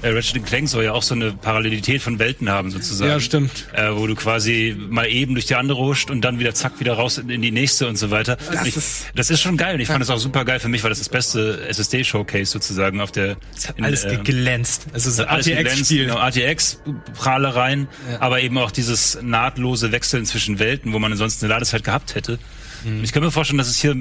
Äh, 0.03 0.09
Ratchet 0.09 0.45
Clank 0.45 0.69
soll 0.69 0.83
ja 0.83 0.93
auch 0.93 1.01
so 1.01 1.15
eine 1.15 1.31
Parallelität 1.33 2.01
von 2.03 2.19
Welten 2.19 2.49
haben, 2.49 2.69
sozusagen. 2.69 3.09
Ja, 3.09 3.19
stimmt. 3.19 3.67
Äh, 3.73 3.89
wo 3.93 4.05
du 4.05 4.13
quasi 4.15 4.75
mal 4.77 5.07
eben 5.07 5.33
durch 5.33 5.47
die 5.47 5.55
andere 5.55 5.79
huscht 5.79 6.11
und 6.11 6.21
dann 6.21 6.37
wieder 6.39 6.53
zack, 6.53 6.79
wieder 6.79 6.93
raus 6.93 7.17
in, 7.17 7.29
in 7.29 7.41
die 7.41 7.51
nächste 7.51 7.87
und 7.87 7.97
so 7.97 8.11
weiter. 8.11 8.37
Das 8.51 8.67
ich, 8.67 8.77
ist- 8.77 9.05
das 9.15 9.29
ist 9.31 9.41
schon 9.41 9.57
geil 9.57 9.73
und 9.75 9.81
ich 9.81 9.87
fand 9.87 10.01
das 10.01 10.09
auch 10.11 10.19
super 10.19 10.45
geil. 10.45 10.59
Für 10.59 10.69
mich 10.69 10.83
war 10.83 10.89
das 10.89 10.99
das 10.99 11.09
beste 11.09 11.65
SSD-Showcase 11.67 12.51
sozusagen 12.51 13.01
auf 13.01 13.11
der... 13.11 13.37
in, 13.75 13.83
Alles 13.85 14.03
äh, 14.03 14.17
geglänzt. 14.17 14.85
Also 14.93 15.09
so 15.09 15.25
ein 15.25 15.39
RTX-Spiel. 15.39 16.05
Genau, 16.05 16.17
RTX-Prahlereien, 16.19 17.87
aber 18.19 18.41
eben 18.41 18.57
auch 18.57 18.71
dieses 18.71 19.17
nahtlose 19.21 19.91
Wechseln 19.91 20.25
zwischen 20.25 20.59
Welten, 20.59 20.93
wo 20.93 20.99
man 20.99 21.11
ansonsten 21.11 21.45
eine 21.45 21.53
Ladezeit 21.55 21.83
gehabt 21.83 22.15
hätte. 22.15 22.39
Mhm. 22.85 23.03
Ich 23.03 23.11
kann 23.11 23.23
mir 23.23 23.31
vorstellen, 23.31 23.57
dass 23.57 23.67
es 23.67 23.77
hier 23.79 23.95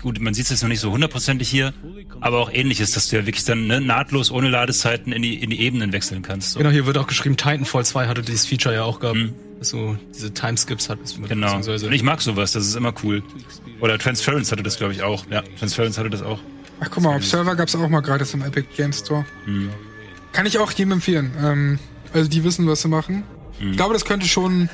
gut, 0.00 0.20
man 0.20 0.34
sieht 0.34 0.44
es 0.44 0.50
jetzt 0.50 0.62
noch 0.62 0.68
nicht 0.68 0.80
so 0.80 0.92
hundertprozentig 0.92 1.48
hier, 1.48 1.72
aber 2.20 2.38
auch 2.38 2.52
ähnliches, 2.52 2.92
dass 2.92 3.08
du 3.08 3.16
ja 3.16 3.26
wirklich 3.26 3.44
dann 3.44 3.66
ne, 3.66 3.80
nahtlos 3.80 4.30
ohne 4.30 4.48
Ladezeiten 4.48 5.12
in 5.12 5.22
die, 5.22 5.34
in 5.34 5.50
die 5.50 5.60
Ebenen 5.60 5.92
wechseln 5.92 6.22
kannst. 6.22 6.52
So. 6.52 6.58
Genau, 6.58 6.70
hier 6.70 6.86
wird 6.86 6.98
auch 6.98 7.06
geschrieben, 7.06 7.36
Titanfall 7.36 7.84
2 7.84 8.06
hatte 8.06 8.22
dieses 8.22 8.46
Feature 8.46 8.74
ja 8.74 8.84
auch 8.84 9.00
gehabt. 9.00 9.18
Dass 9.58 9.70
du 9.70 9.96
diese 10.12 10.34
Timeskips 10.34 10.88
hattest. 10.88 11.22
Genau. 11.22 11.54
Und 11.54 11.92
ich 11.92 12.02
mag 12.02 12.20
sowas, 12.20 12.50
das 12.50 12.66
ist 12.66 12.74
immer 12.74 12.92
cool. 13.04 13.22
Oder 13.80 13.96
Transference 13.96 14.50
hatte 14.50 14.64
das, 14.64 14.76
glaube 14.76 14.92
ich, 14.92 15.02
auch. 15.02 15.24
Ja, 15.30 15.42
Transference 15.56 15.98
hatte 15.98 16.10
das 16.10 16.20
auch. 16.20 16.40
Ach 16.80 16.88
guck 16.90 17.04
mal, 17.04 17.14
Observer 17.14 17.54
gab's 17.54 17.76
auch 17.76 17.88
mal 17.88 18.00
gratis 18.00 18.34
im 18.34 18.42
Epic 18.42 18.66
Game 18.76 18.92
Store. 18.92 19.24
Mhm. 19.46 19.70
Kann 20.32 20.46
ich 20.46 20.58
auch 20.58 20.72
jedem 20.72 20.94
empfehlen. 20.94 21.30
Ähm, 21.40 21.78
also 22.12 22.28
die 22.28 22.42
wissen, 22.42 22.66
was 22.66 22.82
sie 22.82 22.88
machen. 22.88 23.22
Mhm. 23.60 23.70
Ich 23.70 23.76
glaube, 23.76 23.94
das 23.94 24.04
könnte 24.04 24.26
schon 24.26 24.68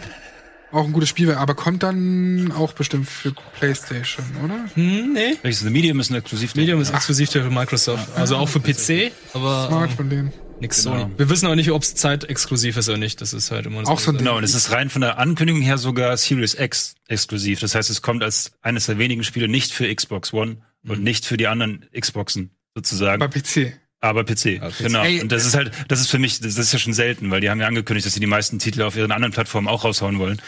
auch 0.72 0.84
ein 0.84 0.92
gutes 0.92 1.08
Spiel 1.08 1.32
aber 1.32 1.54
kommt 1.54 1.82
dann 1.82 2.52
auch 2.52 2.72
bestimmt 2.72 3.08
für 3.08 3.32
Playstation, 3.58 4.24
oder? 4.44 4.64
Hm, 4.74 5.12
nee. 5.12 5.36
Welches 5.42 5.60
The 5.60 5.70
Medium 5.70 6.00
ist 6.00 6.10
ein 6.10 6.16
exklusiv. 6.16 6.54
Medium 6.54 6.80
ist 6.80 6.90
exklusiv 6.90 7.30
für 7.30 7.50
Microsoft. 7.50 8.08
Also 8.16 8.36
auch 8.36 8.48
für 8.48 8.60
PC, 8.60 9.12
aber 9.32 9.68
Smart 9.68 9.90
ähm, 9.90 9.96
von 9.96 10.10
denen. 10.10 10.32
nix 10.60 10.82
Genau. 10.82 10.98
Sony. 10.98 11.12
Wir 11.16 11.30
wissen 11.30 11.46
auch 11.46 11.54
nicht, 11.54 11.70
ob 11.70 11.82
es 11.82 11.94
zeitexklusiv 11.94 12.76
ist 12.76 12.88
oder 12.88 12.98
nicht. 12.98 13.20
Das 13.20 13.32
ist 13.32 13.50
halt 13.50 13.66
immer 13.66 13.86
Auch 13.88 13.98
so 13.98 14.10
ein 14.10 14.16
Ding. 14.16 14.24
Genau, 14.24 14.36
und 14.36 14.44
es 14.44 14.54
ist 14.54 14.72
rein 14.72 14.90
von 14.90 15.00
der 15.00 15.18
Ankündigung 15.18 15.62
her 15.62 15.78
sogar 15.78 16.16
Series 16.16 16.54
X 16.54 16.94
exklusiv. 17.06 17.60
Das 17.60 17.74
heißt, 17.74 17.90
es 17.90 18.02
kommt 18.02 18.22
als 18.22 18.52
eines 18.60 18.86
der 18.86 18.98
wenigen 18.98 19.24
Spiele 19.24 19.48
nicht 19.48 19.72
für 19.72 19.92
Xbox 19.94 20.32
One 20.32 20.58
und 20.86 21.02
nicht 21.02 21.24
für 21.26 21.36
die 21.36 21.46
anderen 21.46 21.86
Xboxen 21.98 22.50
sozusagen. 22.74 23.20
Bei 23.20 23.28
PC. 23.28 23.78
Aber 24.00 24.24
PC, 24.24 24.60
genau. 24.78 25.02
Ey, 25.02 25.20
und 25.20 25.32
das 25.32 25.44
ist 25.44 25.56
halt, 25.56 25.72
das 25.88 26.00
ist 26.00 26.08
für 26.08 26.18
mich, 26.20 26.40
das 26.40 26.56
ist 26.56 26.72
ja 26.72 26.78
schon 26.78 26.92
selten, 26.92 27.30
weil 27.32 27.40
die 27.40 27.50
haben 27.50 27.60
ja 27.60 27.66
angekündigt, 27.66 28.06
dass 28.06 28.14
sie 28.14 28.20
die 28.20 28.26
meisten 28.26 28.58
Titel 28.60 28.82
auf 28.82 28.96
ihren 28.96 29.10
anderen 29.10 29.32
Plattformen 29.32 29.66
auch 29.66 29.84
raushauen 29.84 30.18
wollen. 30.20 30.40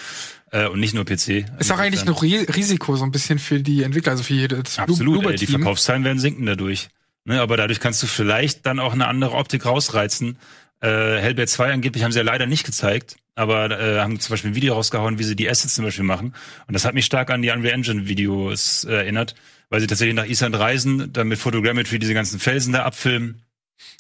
Äh, 0.53 0.67
und 0.69 0.81
nicht 0.81 0.95
nur 0.95 1.05
PC. 1.05 1.45
Ist 1.59 1.71
auch 1.73 1.79
eigentlich 1.79 2.03
ein 2.03 2.09
Ri- 2.13 2.53
Risiko 2.57 2.97
so 2.97 3.05
ein 3.05 3.13
bisschen 3.13 3.39
für 3.39 3.61
die 3.61 3.83
Entwickler, 3.85 4.13
also 4.13 4.25
für 4.25 4.35
jedes 4.35 4.79
Absolut, 4.79 5.25
ey, 5.27 5.37
die. 5.37 5.47
Verkaufszahlen 5.47 6.03
werden 6.05 6.19
sinken 6.19 6.45
dadurch. 6.47 6.89
Ne, 7.25 7.41
aber 7.41 7.57
dadurch 7.57 7.79
kannst 7.81 8.03
du 8.03 8.07
vielleicht 8.07 8.67
dann 8.67 8.81
auch 8.81 8.93
eine 8.93 9.07
andere 9.07 9.35
Optik 9.35 9.67
rausreizen. 9.67 10.39
Äh, 10.81 10.89
Hellblade 10.89 11.47
2 11.47 11.73
angeblich 11.73 12.03
haben 12.03 12.11
sie 12.13 12.19
ja 12.19 12.25
leider 12.25 12.47
nicht 12.47 12.65
gezeigt, 12.65 13.17
aber 13.35 13.79
äh, 13.79 14.01
haben 14.01 14.19
zum 14.19 14.33
Beispiel 14.33 14.51
ein 14.51 14.55
Video 14.55 14.75
rausgehauen, 14.75 15.19
wie 15.19 15.25
sie 15.25 15.37
die 15.37 15.49
Assets 15.49 15.75
zum 15.75 15.85
Beispiel 15.85 16.05
machen. 16.05 16.35
Und 16.67 16.73
das 16.75 16.85
hat 16.85 16.95
mich 16.95 17.05
stark 17.05 17.31
an 17.31 17.43
die 17.43 17.51
Unreal 17.51 17.75
Engine 17.75 18.09
Videos 18.09 18.85
äh, 18.85 18.93
erinnert, 18.95 19.35
weil 19.71 19.81
sie 19.81 19.87
tatsächlich 19.87 20.17
nach 20.17 20.27
Island 20.27 20.59
reisen, 20.59 21.13
dann 21.13 21.29
mit 21.29 21.39
Photogrammetry 21.39 21.99
diese 21.99 22.15
ganzen 22.15 22.39
Felsen 22.39 22.73
da 22.73 22.83
abfilmen 22.83 23.43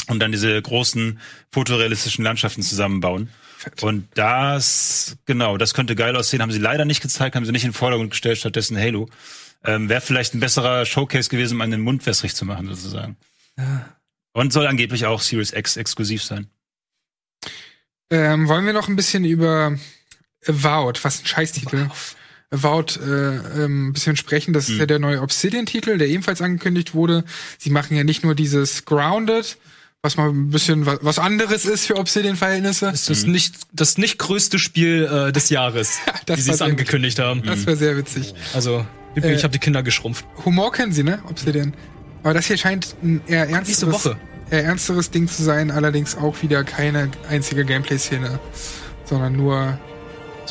und 0.08 0.18
dann 0.20 0.32
diese 0.32 0.60
großen 0.60 1.18
fotorealistischen 1.52 2.24
Landschaften 2.24 2.62
zusammenbauen. 2.62 3.30
Und 3.80 4.08
das, 4.14 5.16
genau, 5.26 5.56
das 5.56 5.74
könnte 5.74 5.94
geil 5.94 6.16
aussehen. 6.16 6.42
Haben 6.42 6.52
sie 6.52 6.58
leider 6.58 6.84
nicht 6.84 7.02
gezeigt, 7.02 7.36
haben 7.36 7.44
sie 7.44 7.52
nicht 7.52 7.64
in 7.64 7.70
den 7.70 7.76
Vordergrund 7.76 8.10
gestellt, 8.10 8.38
stattdessen 8.38 8.76
Halo. 8.76 9.08
Ähm, 9.64 9.88
Wäre 9.88 10.00
vielleicht 10.00 10.34
ein 10.34 10.40
besserer 10.40 10.86
Showcase 10.86 11.28
gewesen, 11.28 11.54
um 11.54 11.60
einen 11.60 11.72
den 11.72 11.80
Mund 11.82 12.04
wässrig 12.06 12.34
zu 12.34 12.44
machen, 12.44 12.68
sozusagen. 12.68 13.16
Und 14.32 14.52
soll 14.52 14.66
angeblich 14.66 15.06
auch 15.06 15.20
Series 15.20 15.52
X 15.52 15.76
exklusiv 15.76 16.22
sein. 16.22 16.48
Ähm, 18.10 18.48
wollen 18.48 18.66
wir 18.66 18.72
noch 18.72 18.88
ein 18.88 18.96
bisschen 18.96 19.24
über 19.24 19.76
Avowed, 20.46 21.04
was 21.04 21.20
ein 21.20 21.26
Scheißtitel, 21.26 21.90
Avowed 22.50 22.98
äh, 22.98 23.36
ähm, 23.64 23.88
ein 23.88 23.92
bisschen 23.92 24.16
sprechen. 24.16 24.52
Das 24.52 24.64
ist 24.68 24.74
Mhm. 24.74 24.80
ja 24.80 24.86
der 24.86 24.98
neue 24.98 25.22
Obsidian-Titel, 25.22 25.98
der 25.98 26.08
ebenfalls 26.08 26.42
angekündigt 26.42 26.94
wurde. 26.94 27.24
Sie 27.58 27.70
machen 27.70 27.96
ja 27.96 28.02
nicht 28.04 28.24
nur 28.24 28.34
dieses 28.34 28.84
Grounded, 28.84 29.56
was 30.02 30.16
mal 30.16 30.30
ein 30.30 30.50
bisschen 30.50 30.86
wa 30.86 30.98
was 31.02 31.18
anderes 31.18 31.64
ist 31.64 31.86
für 31.86 31.96
Obsidian-Verhältnisse. 31.96 32.86
Das 32.90 33.08
ist 33.08 33.26
nicht 33.26 33.54
das 33.72 33.98
nicht 33.98 34.18
größte 34.18 34.58
Spiel 34.58 35.04
äh, 35.28 35.32
des 35.32 35.50
Jahres, 35.50 35.98
Das 36.26 36.38
wie 36.38 36.42
sie 36.42 36.50
es 36.50 36.62
angekündigt 36.62 37.18
haben. 37.18 37.42
Das 37.42 37.66
wäre 37.66 37.76
sehr 37.76 37.96
witzig. 37.96 38.34
Also 38.54 38.84
ich 39.14 39.22
Äh, 39.24 39.36
habe 39.38 39.50
die 39.50 39.58
Kinder 39.58 39.82
geschrumpft. 39.82 40.24
Humor 40.44 40.72
kennen 40.72 40.92
Sie, 40.92 41.02
ne? 41.02 41.20
Obsidian. 41.28 41.74
Aber 42.22 42.34
das 42.34 42.46
hier 42.46 42.56
scheint 42.56 42.94
ein 43.02 43.20
eher 43.26 43.48
ernsteres, 43.48 43.92
Woche. 43.92 44.16
eher 44.50 44.64
ernsteres 44.64 45.10
Ding 45.10 45.26
zu 45.28 45.42
sein, 45.42 45.70
allerdings 45.70 46.16
auch 46.16 46.42
wieder 46.42 46.64
keine 46.64 47.10
einzige 47.28 47.64
Gameplay-Szene, 47.64 48.38
sondern 49.04 49.34
nur 49.36 49.78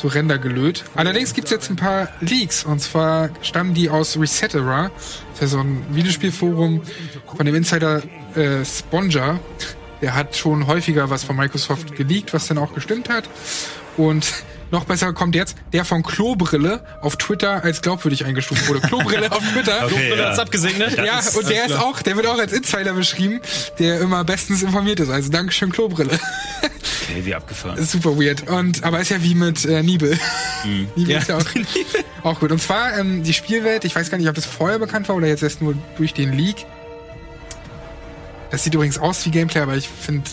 so 0.00 0.08
rendergelöt. 0.08 0.84
Allerdings 0.94 1.34
gibt's 1.34 1.50
jetzt 1.50 1.70
ein 1.70 1.76
paar 1.76 2.08
Leaks, 2.20 2.64
und 2.64 2.80
zwar 2.80 3.30
stammen 3.42 3.74
die 3.74 3.90
aus 3.90 4.18
Resetera. 4.18 4.90
Das 4.94 5.34
ist 5.34 5.40
ja 5.40 5.46
so 5.46 5.58
ein 5.58 5.84
Videospielforum 5.90 6.82
von 7.36 7.46
dem 7.46 7.54
Insider 7.54 8.02
äh, 8.34 8.64
Sponger. 8.64 9.40
Der 10.00 10.14
hat 10.14 10.34
schon 10.36 10.66
häufiger 10.66 11.10
was 11.10 11.24
von 11.24 11.36
Microsoft 11.36 11.94
geleakt, 11.94 12.32
was 12.32 12.48
dann 12.48 12.56
auch 12.56 12.74
gestimmt 12.74 13.10
hat. 13.10 13.28
Und 13.98 14.32
noch 14.70 14.84
besser 14.84 15.12
kommt 15.12 15.34
jetzt 15.34 15.56
der 15.72 15.84
von 15.84 16.02
Klobrille 16.02 16.84
auf 17.00 17.16
Twitter 17.16 17.64
als 17.64 17.82
glaubwürdig 17.82 18.24
eingestuft 18.24 18.68
wurde. 18.68 18.80
Klobrille 18.80 19.30
auf 19.30 19.42
Twitter. 19.52 19.86
Okay, 19.86 20.18
Hat's 20.18 20.38
abgesegnet? 20.38 20.96
Ja, 20.96 21.20
und 21.36 21.48
der 21.48 21.66
ist 21.66 21.76
auch, 21.76 22.02
der 22.02 22.16
wird 22.16 22.26
auch 22.26 22.38
als 22.38 22.52
Insider 22.52 22.92
beschrieben, 22.92 23.40
der 23.78 24.00
immer 24.00 24.24
bestens 24.24 24.62
informiert 24.62 25.00
ist. 25.00 25.10
Also 25.10 25.30
Dankeschön, 25.30 25.72
Klobrille. 25.72 26.18
Okay, 27.10 27.24
wie 27.24 27.34
abgefahren. 27.34 27.78
ist 27.78 27.92
super 27.92 28.16
weird. 28.16 28.48
Und 28.48 28.84
aber 28.84 29.00
ist 29.00 29.10
ja 29.10 29.22
wie 29.22 29.34
mit 29.34 29.64
äh, 29.64 29.82
Nibel. 29.82 30.18
Nibel 30.96 31.16
ist 31.16 31.28
ja 31.28 31.38
auch, 31.38 31.44
auch 32.22 32.40
gut. 32.40 32.52
Und 32.52 32.60
zwar 32.60 32.96
ähm, 32.98 33.22
die 33.22 33.32
Spielwelt, 33.32 33.84
ich 33.84 33.96
weiß 33.96 34.10
gar 34.10 34.18
nicht, 34.18 34.28
ob 34.28 34.34
das 34.34 34.46
vorher 34.46 34.78
bekannt 34.78 35.08
war 35.08 35.16
oder 35.16 35.26
jetzt 35.26 35.42
erst 35.42 35.62
nur 35.62 35.74
durch 35.96 36.14
den 36.14 36.32
Leak. 36.32 36.66
Das 38.50 38.64
sieht 38.64 38.74
übrigens 38.74 38.98
aus 38.98 39.24
wie 39.26 39.30
Gameplay, 39.30 39.60
aber 39.60 39.76
ich 39.76 39.88
finde 39.88 40.28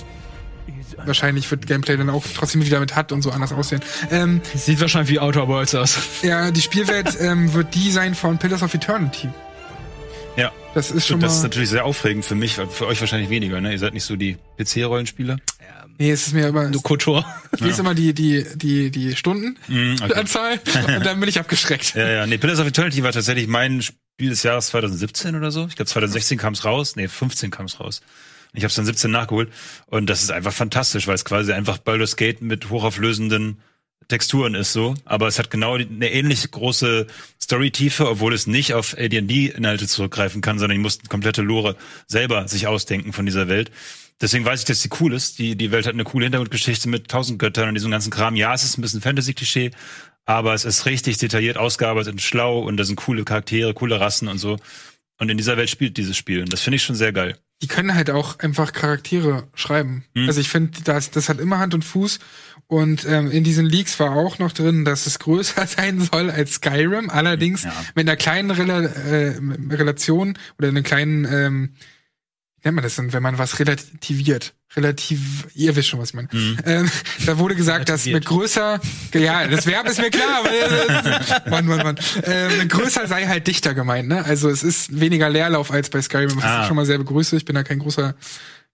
wahrscheinlich 1.08 1.50
wird 1.50 1.66
Gameplay 1.68 1.98
dann 1.98 2.10
auch 2.10 2.24
trotzdem 2.36 2.64
wieder 2.66 2.80
mit 2.80 2.96
hat 2.96 3.12
und 3.12 3.22
so 3.22 3.32
anders 3.32 3.52
aussehen. 3.52 3.82
Ähm, 4.12 4.42
Sieht 4.54 4.80
wahrscheinlich 4.80 5.10
wie 5.12 5.20
Outer 5.20 5.48
Worlds 5.48 5.76
aus. 5.76 5.98
ja, 6.22 6.52
die 6.52 6.62
Spielwelt 6.62 7.18
ähm, 7.20 7.54
wird 7.54 7.74
die 7.74 7.92
sein 7.92 8.16
von 8.16 8.38
Pillars 8.38 8.64
of 8.64 8.74
Eternity. 8.74 9.30
Ja. 10.36 10.52
Das 10.76 10.92
ist 10.92 11.08
schon 11.08 11.20
Das 11.20 11.38
ist 11.38 11.44
natürlich 11.44 11.70
sehr 11.70 11.86
aufregend 11.86 12.24
für 12.24 12.36
mich, 12.36 12.54
für 12.54 12.86
euch 12.86 13.00
wahrscheinlich 13.00 13.32
weniger, 13.32 13.60
ne? 13.60 13.72
Ihr 13.72 13.80
seid 13.80 13.94
nicht 13.94 14.04
so 14.04 14.16
die 14.16 14.38
PC-Rollenspieler. 14.60 15.38
Nee, 16.00 16.12
es 16.12 16.28
ist 16.28 16.34
mir 16.34 16.48
immer. 16.48 16.70
Du 16.70 16.82
Kotor. 16.82 17.26
Ich 17.54 17.62
lese 17.62 17.82
immer 17.82 17.96
die, 17.96 18.14
die, 18.14 18.46
die, 18.56 18.92
die 18.92 19.16
Stundenanzahl 19.16 20.60
und 20.98 21.06
dann 21.06 21.20
bin 21.20 21.28
ich 21.28 21.40
abgeschreckt. 21.40 21.96
Ja, 21.96 22.08
ja, 22.08 22.28
nee, 22.28 22.38
Pillars 22.38 22.60
of 22.60 22.68
Eternity 22.68 23.02
war 23.02 23.12
tatsächlich 23.12 23.48
mein 23.48 23.82
Spiel 23.82 24.30
des 24.30 24.44
Jahres 24.44 24.68
2017 24.68 25.36
oder 25.36 25.50
so. 25.50 25.66
Ich 25.68 25.76
glaube 25.76 25.90
2016 25.90 26.38
kam 26.38 26.54
es 26.54 26.66
raus, 26.66 26.96
nee, 26.98 27.08
15 27.08 27.50
kam 27.50 27.66
es 27.66 27.80
raus. 27.80 28.02
Ich 28.54 28.64
habe 28.64 28.70
es 28.70 28.76
dann 28.76 28.86
17 28.86 29.12
nachgeholt 29.12 29.50
und 29.88 30.10
das 30.10 30.24
ist 30.24 30.32
einfach 30.32 30.54
fantastisch, 30.54 31.08
weil 31.08 31.16
es 31.16 31.26
quasi 31.26 31.54
einfach 31.54 31.78
Baldur's 31.78 32.16
Gate 32.16 32.42
mit 32.42 32.70
hochauflösenden 32.70 33.60
Texturen 34.08 34.56
ist 34.56 34.72
so, 34.72 34.94
aber 35.04 35.28
es 35.28 35.38
hat 35.38 35.52
genau 35.52 35.78
die- 35.78 35.86
eine 35.86 36.10
ähnlich 36.12 36.50
große 36.50 37.08
Storytiefe, 37.42 38.08
obwohl 38.10 38.34
es 38.34 38.48
nicht 38.48 38.74
auf 38.74 38.96
AD&D-Inhalte 38.98 39.86
zurückgreifen 39.88 40.42
kann, 40.42 40.60
sondern 40.60 40.78
ich 40.78 40.82
muss 40.82 41.00
eine 41.00 41.10
komplette 41.10 41.42
Lore 41.42 41.76
selber 42.08 42.48
sich 42.48 42.68
ausdenken 42.68 43.12
von 43.12 43.26
dieser 43.26 43.50
Welt. 43.50 43.70
Deswegen 44.22 44.46
weiß 44.46 44.62
ich, 44.62 44.66
dass 44.66 44.82
sie 44.82 44.90
cool 45.02 45.14
ist. 45.14 45.40
Die, 45.40 45.56
die 45.56 45.72
Welt 45.72 45.86
hat 45.86 45.94
eine 45.94 46.06
coole 46.06 46.26
Hintergrundgeschichte 46.26 46.88
mit 46.90 47.10
tausend 47.10 47.38
Göttern 47.38 47.68
und 47.70 47.76
diesem 47.76 47.92
ganzen 47.92 48.10
Kram. 48.10 48.36
Ja, 48.36 48.54
es 48.54 48.64
ist 48.64 48.78
ein 48.78 48.82
bisschen 48.82 49.02
Fantasy-Klischee, 49.02 49.72
aber 50.26 50.54
es 50.54 50.64
ist 50.66 50.86
richtig 50.86 51.18
detailliert 51.18 51.58
ausgearbeitet 51.58 52.14
und 52.14 52.22
schlau 52.22 52.60
und 52.60 52.78
da 52.78 52.84
sind 52.86 52.96
coole 52.96 53.26
Charaktere, 53.26 53.74
coole 53.74 54.00
Rassen 54.00 54.28
und 54.30 54.38
so. 54.40 54.58
Und 55.20 55.30
in 55.30 55.38
dieser 55.38 55.58
Welt 55.58 55.70
spielt 55.70 55.98
dieses 55.98 56.16
Spiel. 56.16 56.42
Und 56.42 56.54
das 56.54 56.62
finde 56.62 56.76
ich 56.76 56.84
schon 56.84 56.96
sehr 56.96 57.12
geil. 57.12 57.38
Die 57.64 57.68
können 57.68 57.96
halt 57.96 58.12
auch 58.12 58.38
einfach 58.40 58.72
Charaktere 58.72 59.48
schreiben. 59.56 60.04
Hm. 60.16 60.28
Also 60.28 60.40
ich 60.40 60.50
finde, 60.50 60.80
das, 60.84 61.10
das 61.10 61.28
hat 61.28 61.40
immer 61.40 61.58
Hand 61.58 61.74
und 61.74 61.84
Fuß. 61.84 62.20
Und 62.68 63.06
ähm, 63.06 63.32
in 63.32 63.44
diesen 63.44 63.66
Leaks 63.66 64.00
war 64.00 64.12
auch 64.12 64.38
noch 64.38 64.52
drin, 64.52 64.86
dass 64.86 65.08
es 65.08 65.18
größer 65.20 65.66
sein 65.68 66.00
soll 66.02 66.30
als 66.30 66.56
Skyrim. 66.56 67.10
Allerdings 67.10 67.64
Ja. 67.64 67.74
mit 67.96 68.08
einer 68.08 68.16
kleinen 68.18 68.52
Rela 68.52 68.82
äh, 68.82 69.40
Relation 69.72 70.38
oder 70.60 70.68
einer 70.68 70.84
kleinen, 70.84 71.26
ähm, 71.26 71.70
nennt 72.64 72.76
man 72.76 72.84
das 72.84 72.96
denn, 72.96 73.14
wenn 73.14 73.24
man 73.24 73.38
was 73.38 73.60
relativiert? 73.60 74.54
Relativ, 74.76 75.48
ihr 75.56 75.76
wisst 75.76 75.88
schon, 75.88 76.00
was 76.00 76.10
ich 76.10 76.16
meine. 76.16 76.28
Hm. 76.32 76.58
Ähm, 76.66 76.92
da 77.26 77.38
wurde 77.40 77.56
gesagt, 77.56 77.90
dass 77.90 78.06
mit 78.06 78.26
größer, 78.26 78.80
ja, 79.14 79.48
das 79.48 79.66
Verb 79.66 79.88
ist 79.88 80.00
mir 80.00 80.10
klar, 80.12 80.40
aber 80.44 81.50
Mann, 81.50 81.66
Mann, 81.66 81.78
Mann. 81.84 81.98
Äh, 82.24 82.50
mit 82.58 82.70
größer 82.70 83.08
sei 83.08 83.26
halt 83.28 83.48
dichter 83.48 83.74
gemeint, 83.74 84.08
ne? 84.10 84.24
Also 84.26 84.50
es 84.50 84.64
ist 84.64 85.00
weniger 85.00 85.30
Leerlauf 85.30 85.72
als 85.72 85.90
bei 85.90 86.02
Skyrim, 86.02 86.36
was 86.36 86.44
Ah. 86.44 86.62
ich 86.62 86.68
schon 86.68 86.76
mal 86.76 86.86
sehr 86.86 86.98
begrüße. 86.98 87.38
Ich 87.38 87.46
bin 87.46 87.56
da 87.56 87.64
kein 87.64 87.80
großer 87.80 88.16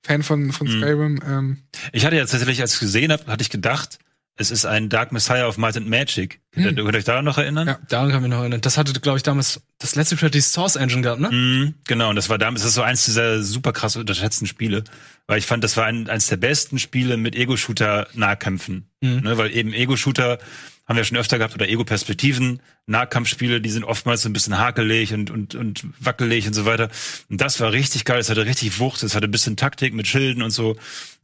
Fan 0.01 0.23
von, 0.23 0.51
von 0.51 0.67
Hm. 0.67 0.81
Skyrim. 0.81 1.19
Ähm, 1.25 1.57
Ich 1.93 2.05
hatte 2.05 2.15
ja 2.17 2.25
tatsächlich, 2.25 2.59
als 2.61 2.73
ich 2.73 2.79
gesehen 2.79 3.11
habe, 3.11 3.25
hatte 3.27 3.41
ich 3.43 3.49
gedacht, 3.49 3.99
es 4.35 4.49
ist 4.51 4.65
ein 4.65 4.89
Dark 4.89 5.11
Messiah 5.11 5.47
of 5.47 5.57
Might 5.57 5.77
and 5.77 5.87
Magic. 5.87 6.39
Könnt 6.53 6.65
ihr- 6.77 6.83
Könnt 6.83 6.95
ihr 6.95 6.99
euch 6.99 7.03
daran 7.03 7.23
noch 7.25 7.37
erinnern? 7.37 7.67
Ja. 7.67 7.79
Daran 7.87 8.09
kann 8.09 8.17
ich 8.17 8.21
mich 8.23 8.31
noch 8.31 8.39
erinnern. 8.39 8.61
Das 8.61 8.77
hatte, 8.77 8.91
glaube 8.99 9.17
ich, 9.17 9.23
damals 9.23 9.61
das 9.79 9.95
letzte 9.95 10.17
Spiel 10.17 10.29
die 10.31 10.41
Source 10.41 10.75
Engine 10.75 11.01
gehabt, 11.01 11.21
ne? 11.21 11.29
Mhm, 11.31 11.73
genau, 11.85 12.09
und 12.09 12.15
das 12.15 12.29
war 12.29 12.37
damals, 12.37 12.61
das 12.61 12.69
ist 12.69 12.75
so 12.75 12.81
eins 12.81 13.05
dieser 13.05 13.43
super 13.43 13.73
krass 13.73 13.95
unterschätzten 13.95 14.47
Spiele, 14.47 14.83
weil 15.27 15.37
ich 15.39 15.45
fand, 15.45 15.63
das 15.63 15.77
war 15.77 15.85
ein, 15.85 16.09
eines 16.09 16.27
der 16.27 16.37
besten 16.37 16.79
Spiele 16.79 17.17
mit 17.17 17.35
Ego-Shooter-Nahkämpfen. 17.35 18.89
Ne, 19.01 19.37
weil 19.37 19.55
eben 19.55 19.73
Ego-Shooter 19.73 20.37
haben 20.87 20.95
wir 20.97 21.03
schon 21.05 21.17
öfter 21.17 21.37
gehabt 21.37 21.53
oder 21.55 21.67
Ego-Perspektiven, 21.69 22.61
Nahkampfspiele, 22.87 23.61
die 23.61 23.69
sind 23.69 23.83
oftmals 23.83 24.21
so 24.21 24.29
ein 24.29 24.33
bisschen 24.33 24.57
hakelig 24.57 25.13
und, 25.13 25.29
und, 25.31 25.55
und 25.55 25.85
wackelig 25.99 26.45
und 26.47 26.53
so 26.53 26.65
weiter. 26.65 26.89
Und 27.29 27.39
das 27.39 27.59
war 27.61 27.71
richtig 27.71 28.03
geil, 28.05 28.19
es 28.19 28.29
hatte 28.29 28.45
richtig 28.45 28.79
Wucht, 28.79 29.01
es 29.03 29.15
hatte 29.15 29.27
ein 29.27 29.31
bisschen 29.31 29.55
Taktik 29.57 29.93
mit 29.93 30.07
Schilden 30.07 30.41
und 30.43 30.51
so. 30.51 30.75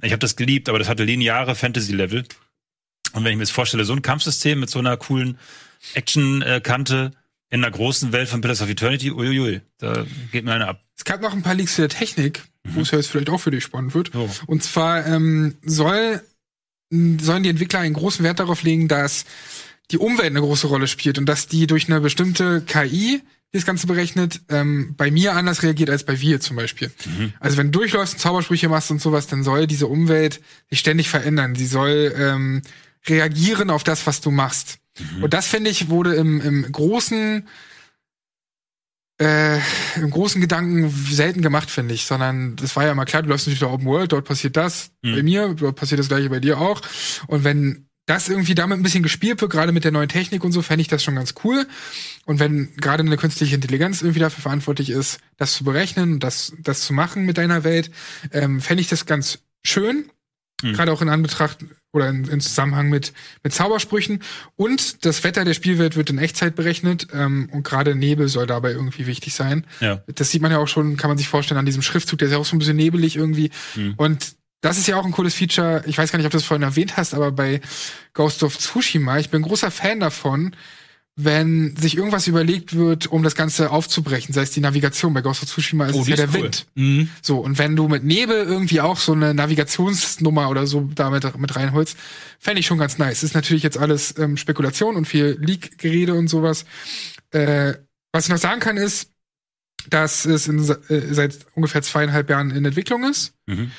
Ich 0.01 0.11
habe 0.11 0.19
das 0.19 0.35
geliebt, 0.37 0.69
aber 0.69 0.79
das 0.79 0.87
hatte 0.89 1.03
lineare 1.03 1.55
Fantasy-Level. 1.55 2.23
Und 3.13 3.23
wenn 3.23 3.31
ich 3.31 3.37
mir 3.37 3.43
jetzt 3.43 3.51
vorstelle, 3.51 3.85
so 3.85 3.93
ein 3.93 4.01
Kampfsystem 4.01 4.59
mit 4.59 4.69
so 4.69 4.79
einer 4.79 4.97
coolen 4.97 5.37
Action-Kante, 5.93 7.11
in 7.49 7.63
einer 7.63 7.71
großen 7.71 8.11
Welt 8.11 8.29
von 8.29 8.41
Pillars 8.41 8.61
of 8.61 8.69
Eternity, 8.69 9.11
uiuiui, 9.11 9.61
da 9.79 10.05
geht 10.31 10.45
mir 10.45 10.53
einer 10.53 10.67
ab. 10.67 10.83
Es 10.95 11.03
gab 11.03 11.21
noch 11.21 11.33
ein 11.33 11.41
paar 11.41 11.55
Leaks 11.55 11.75
zu 11.75 11.81
der 11.81 11.89
Technik, 11.89 12.43
wo 12.63 12.81
es 12.81 12.91
ja 12.91 12.97
jetzt 12.97 13.09
vielleicht 13.09 13.29
auch 13.29 13.39
für 13.39 13.51
dich 13.51 13.63
spannend 13.63 13.95
wird. 13.95 14.13
Oh. 14.13 14.29
Und 14.45 14.63
zwar 14.63 15.05
ähm, 15.07 15.55
soll, 15.63 16.21
sollen 16.91 17.43
die 17.43 17.49
Entwickler 17.49 17.79
einen 17.79 17.95
großen 17.95 18.23
Wert 18.23 18.39
darauf 18.39 18.61
legen, 18.61 18.87
dass 18.87 19.25
die 19.91 19.97
Umwelt 19.97 20.27
eine 20.27 20.41
große 20.41 20.67
Rolle 20.67 20.87
spielt 20.87 21.17
und 21.17 21.25
dass 21.25 21.47
die 21.47 21.65
durch 21.65 21.87
eine 21.87 22.01
bestimmte 22.01 22.61
KI, 22.61 23.21
die 23.51 23.57
das 23.57 23.65
Ganze 23.65 23.87
berechnet, 23.87 24.41
ähm, 24.49 24.93
bei 24.95 25.09
mir 25.09 25.35
anders 25.35 25.63
reagiert 25.63 25.89
als 25.89 26.03
bei 26.03 26.21
wir 26.21 26.39
zum 26.39 26.55
Beispiel. 26.55 26.91
Also 27.39 27.57
wenn 27.57 27.71
du 27.71 27.79
durchläufst 27.79 28.13
und 28.13 28.19
Zaubersprüche 28.19 28.69
machst 28.69 28.91
und 28.91 29.01
sowas, 29.01 29.25
dann 29.25 29.43
soll 29.43 29.65
diese 29.65 29.87
Umwelt 29.87 30.39
sich 30.69 30.79
ständig 30.79 31.09
verändern. 31.09 31.55
Sie 31.55 31.65
soll 31.65 32.13
ähm, 32.15 32.61
reagieren 33.07 33.69
auf 33.69 33.83
das, 33.83 34.05
was 34.07 34.21
du 34.21 34.31
machst. 34.31 34.79
Und 35.21 35.33
das, 35.33 35.47
finde 35.47 35.69
ich, 35.69 35.89
wurde 35.89 36.15
im, 36.15 36.41
im 36.41 36.71
großen 36.71 37.47
äh, 39.19 39.59
im 39.97 40.09
großen 40.09 40.39
Gedanken 40.39 40.89
selten 40.89 41.41
gemacht, 41.41 41.69
finde 41.69 41.93
ich, 41.93 42.05
sondern 42.05 42.55
das 42.55 42.75
war 42.75 42.85
ja 42.85 42.95
mal 42.95 43.05
klar, 43.05 43.21
du 43.21 43.29
läufst 43.29 43.47
durch 43.47 43.59
der 43.59 43.69
Open 43.69 43.85
World, 43.85 44.13
dort 44.13 44.25
passiert 44.25 44.55
das 44.55 44.91
bei 45.01 45.23
mir, 45.23 45.53
dort 45.53 45.75
passiert 45.75 45.99
das 45.99 46.07
gleiche 46.07 46.29
bei 46.29 46.39
dir 46.39 46.57
auch. 46.57 46.81
Und 47.27 47.43
wenn 47.43 47.89
das 48.05 48.27
irgendwie 48.27 48.55
damit 48.55 48.79
ein 48.79 48.83
bisschen 48.83 49.03
gespielt 49.03 49.39
wird, 49.41 49.51
gerade 49.51 49.71
mit 49.71 49.83
der 49.83 49.91
neuen 49.91 50.09
Technik 50.09 50.43
und 50.43 50.51
so, 50.51 50.61
fände 50.61 50.81
ich 50.81 50.87
das 50.87 51.03
schon 51.03 51.15
ganz 51.15 51.35
cool. 51.43 51.67
Und 52.25 52.39
wenn 52.39 52.73
gerade 52.77 53.03
eine 53.03 53.17
künstliche 53.17 53.55
Intelligenz 53.55 54.01
irgendwie 54.01 54.21
dafür 54.21 54.41
verantwortlich 54.41 54.89
ist, 54.89 55.19
das 55.37 55.53
zu 55.53 55.63
berechnen, 55.63 56.19
das, 56.19 56.53
das 56.57 56.81
zu 56.81 56.93
machen 56.93 57.25
mit 57.25 57.37
deiner 57.37 57.63
Welt, 57.63 57.91
ähm, 58.31 58.61
fände 58.61 58.81
ich 58.81 58.87
das 58.87 59.05
ganz 59.05 59.39
schön. 59.63 60.09
Gerade 60.73 60.91
auch 60.91 61.01
in 61.01 61.09
Anbetracht 61.09 61.59
oder 61.91 62.09
in, 62.09 62.25
in 62.25 62.39
Zusammenhang 62.39 62.89
mit, 62.89 63.13
mit 63.43 63.53
Zaubersprüchen. 63.53 64.21
Und 64.55 65.05
das 65.05 65.23
Wetter 65.23 65.45
der 65.45 65.53
Spielwelt 65.53 65.95
wird 65.95 66.09
in 66.09 66.17
Echtzeit 66.17 66.55
berechnet. 66.55 67.07
Ähm, 67.13 67.49
und 67.51 67.63
gerade 67.63 67.95
Nebel 67.95 68.27
soll 68.27 68.47
dabei 68.47 68.71
irgendwie 68.71 69.07
wichtig 69.07 69.33
sein. 69.33 69.65
Ja. 69.79 70.01
Das 70.07 70.29
sieht 70.31 70.41
man 70.41 70.51
ja 70.51 70.59
auch 70.59 70.67
schon, 70.67 70.97
kann 70.97 71.09
man 71.09 71.17
sich 71.17 71.27
vorstellen, 71.27 71.57
an 71.57 71.65
diesem 71.65 71.81
Schriftzug, 71.81 72.19
der 72.19 72.27
ist 72.27 72.33
ja 72.33 72.37
auch 72.37 72.45
so 72.45 72.55
ein 72.55 72.59
bisschen 72.59 72.77
nebelig 72.77 73.15
irgendwie. 73.15 73.51
Und 73.97 74.35
das 74.61 74.77
ist 74.77 74.87
ja 74.87 74.97
auch 74.97 75.05
ein 75.05 75.11
cooles 75.11 75.35
Feature. 75.35 75.83
Ich 75.85 75.97
weiß 75.97 76.11
gar 76.11 76.17
nicht, 76.17 76.25
ob 76.25 76.31
du 76.31 76.37
das 76.37 76.45
vorhin 76.45 76.63
erwähnt 76.63 76.97
hast, 76.97 77.13
aber 77.13 77.31
bei 77.31 77.61
Ghost 78.13 78.43
of 78.43 78.57
Tsushima, 78.57 79.17
ich 79.17 79.29
bin 79.29 79.41
ein 79.41 79.47
großer 79.47 79.71
Fan 79.71 79.99
davon, 79.99 80.55
wenn 81.21 81.75
sich 81.75 81.97
irgendwas 81.97 82.27
überlegt 82.27 82.77
wird, 82.77 83.07
um 83.07 83.23
das 83.23 83.35
Ganze 83.35 83.71
aufzubrechen, 83.71 84.33
sei 84.33 84.43
es 84.43 84.51
die 84.51 84.61
Navigation. 84.61 85.13
Bei 85.13 85.21
Ghost 85.21 85.43
of 85.43 85.49
Tsushima 85.49 85.87
ist 85.87 85.95
Oh, 85.95 86.01
es 86.01 86.07
ja 86.07 86.15
der 86.15 86.29
cool. 86.29 86.43
Wind. 86.43 86.65
Mhm. 86.75 87.09
So, 87.21 87.39
und 87.39 87.57
wenn 87.57 87.75
du 87.75 87.89
mit 87.89 88.05
Nebel 88.05 88.45
irgendwie 88.45 88.79
auch 88.79 88.97
so 88.97 89.11
eine 89.11 89.33
Navigationsnummer 89.33 90.49
oder 90.49 90.65
so 90.65 90.89
damit 90.95 91.37
mit 91.37 91.55
reinholst, 91.55 91.97
fände 92.39 92.61
ich 92.61 92.65
schon 92.67 92.77
ganz 92.77 92.97
nice. 92.97 93.23
Ist 93.23 93.35
natürlich 93.35 93.63
jetzt 93.63 93.77
alles 93.77 94.17
ähm, 94.17 94.37
Spekulation 94.37 94.95
und 94.95 95.07
viel 95.09 95.37
Leak-Gerede 95.41 96.13
und 96.13 96.29
sowas. 96.29 96.63
Äh, 97.31 97.73
was 98.13 98.25
ich 98.25 98.31
noch 98.31 98.37
sagen 98.37 98.61
kann, 98.61 98.77
ist, 98.77 99.11
dass 99.89 100.25
es 100.25 100.47
in, 100.47 100.59
äh, 100.59 101.13
seit 101.13 101.37
ungefähr 101.53 101.81
zweieinhalb 101.81 102.29
Jahren 102.29 102.51
in 102.51 102.63
Entwicklung 102.63 103.03
ist. 103.03 103.33
Mhm. 103.45 103.71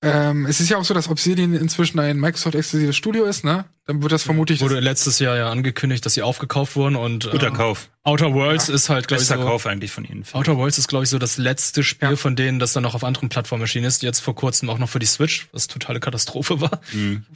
Ähm, 0.00 0.46
es 0.46 0.60
ist 0.60 0.68
ja 0.68 0.76
auch 0.76 0.84
so, 0.84 0.94
dass 0.94 1.08
Obsidian 1.08 1.54
inzwischen 1.54 1.98
ein 1.98 2.18
Microsoft-exklusives 2.20 2.94
Studio 2.94 3.24
ist, 3.24 3.44
ne? 3.44 3.64
Dann 3.86 4.00
wird 4.02 4.12
das 4.12 4.22
vermutlich. 4.22 4.60
Wurde 4.60 4.78
letztes 4.78 5.18
Jahr 5.18 5.36
ja 5.36 5.50
angekündigt, 5.50 6.06
dass 6.06 6.14
sie 6.14 6.22
aufgekauft 6.22 6.76
wurden 6.76 6.94
und 6.94 7.28
Guter 7.30 7.48
ähm, 7.48 7.54
Kauf. 7.54 7.90
Outer 8.08 8.32
Worlds 8.32 8.68
ist 8.68 8.88
halt, 8.88 9.06
glaube 9.06 9.22
ich, 9.22 9.28
Bester 9.28 9.42
so, 9.42 9.48
Kauf 9.48 9.66
eigentlich 9.66 9.90
von 9.92 10.04
ihnen. 10.04 10.24
Outer 10.32 10.56
Worlds 10.56 10.78
ist, 10.78 10.88
glaube 10.88 11.04
ich, 11.04 11.10
so 11.10 11.18
das 11.18 11.36
letzte 11.36 11.82
Spiel 11.82 12.10
Ja. 12.10 12.16
von 12.16 12.36
denen, 12.36 12.58
das 12.58 12.72
dann 12.72 12.82
noch 12.82 12.94
auf 12.94 13.04
anderen 13.04 13.28
Plattformen 13.28 13.62
erschienen 13.62 13.84
ist. 13.84 14.02
Jetzt 14.02 14.20
vor 14.20 14.34
kurzem 14.34 14.70
auch 14.70 14.78
noch 14.78 14.88
für 14.88 14.98
die 14.98 15.06
Switch, 15.06 15.48
was 15.52 15.66
totale 15.66 16.00
Katastrophe 16.00 16.60
war. 16.60 16.80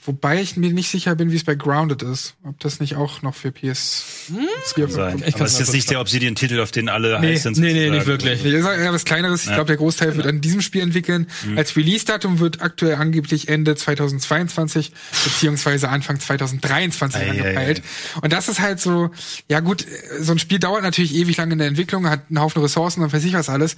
Wobei 0.04 0.40
ich 0.40 0.56
mir 0.56 0.72
nicht 0.72 0.88
sicher 0.90 1.14
bin, 1.14 1.30
wie 1.30 1.36
es 1.36 1.44
bei 1.44 1.54
Grounded 1.54 2.02
ist. 2.02 2.34
Ob 2.44 2.58
das 2.60 2.80
nicht 2.80 2.96
auch 2.96 3.22
noch 3.22 3.34
für 3.34 3.52
PS. 3.52 4.04
Sein. 4.88 5.22
Ich 5.26 5.34
Aber 5.34 5.44
es 5.44 5.52
ist 5.54 5.58
jetzt 5.58 5.72
nicht 5.72 5.90
der 5.90 6.00
Obsidian-Titel, 6.00 6.60
auf 6.60 6.70
den 6.70 6.88
alle 6.88 7.20
Nee, 7.20 7.32
heiß 7.34 7.42
sind. 7.42 7.58
nee, 7.58 7.72
nee, 7.72 7.90
nicht 7.90 8.06
wirklich. 8.06 8.42
Nee, 8.42 8.50
ist 8.56 8.64
eher 8.66 8.92
was 8.92 9.04
Kleineres. 9.04 9.42
Ich 9.44 9.48
glaube, 9.52 9.66
der 9.66 9.76
Großteil 9.76 10.16
wird 10.16 10.26
an 10.26 10.40
diesem 10.40 10.60
Spiel 10.62 10.82
entwickeln. 10.82 11.26
Als 11.56 11.76
Release-Datum 11.76 12.38
wird 12.40 12.62
aktuell 12.62 12.94
angeblich 12.96 13.48
Ende 13.48 13.76
2022 13.76 14.92
beziehungsweise 15.24 15.88
Anfang 15.88 16.18
2023 16.18 17.20
Ei, 17.20 17.24
ei, 17.24 17.30
angepeilt. 17.30 17.82
Und 18.22 18.32
das 18.32 18.48
ist 18.48 18.60
halt 18.60 18.80
so, 18.80 19.10
ja 19.48 19.60
gut, 19.60 19.84
so 20.20 20.32
ein 20.32 20.38
Spiel 20.38 20.58
dauert 20.62 20.82
natürlich 20.82 21.14
ewig 21.14 21.36
lang 21.36 21.50
in 21.50 21.58
der 21.58 21.66
Entwicklung, 21.68 22.08
hat 22.08 22.22
einen 22.28 22.40
Haufen 22.40 22.62
Ressourcen 22.62 23.02
und 23.02 23.12
weiß 23.12 23.24
ich 23.24 23.32
was 23.34 23.48
alles. 23.48 23.76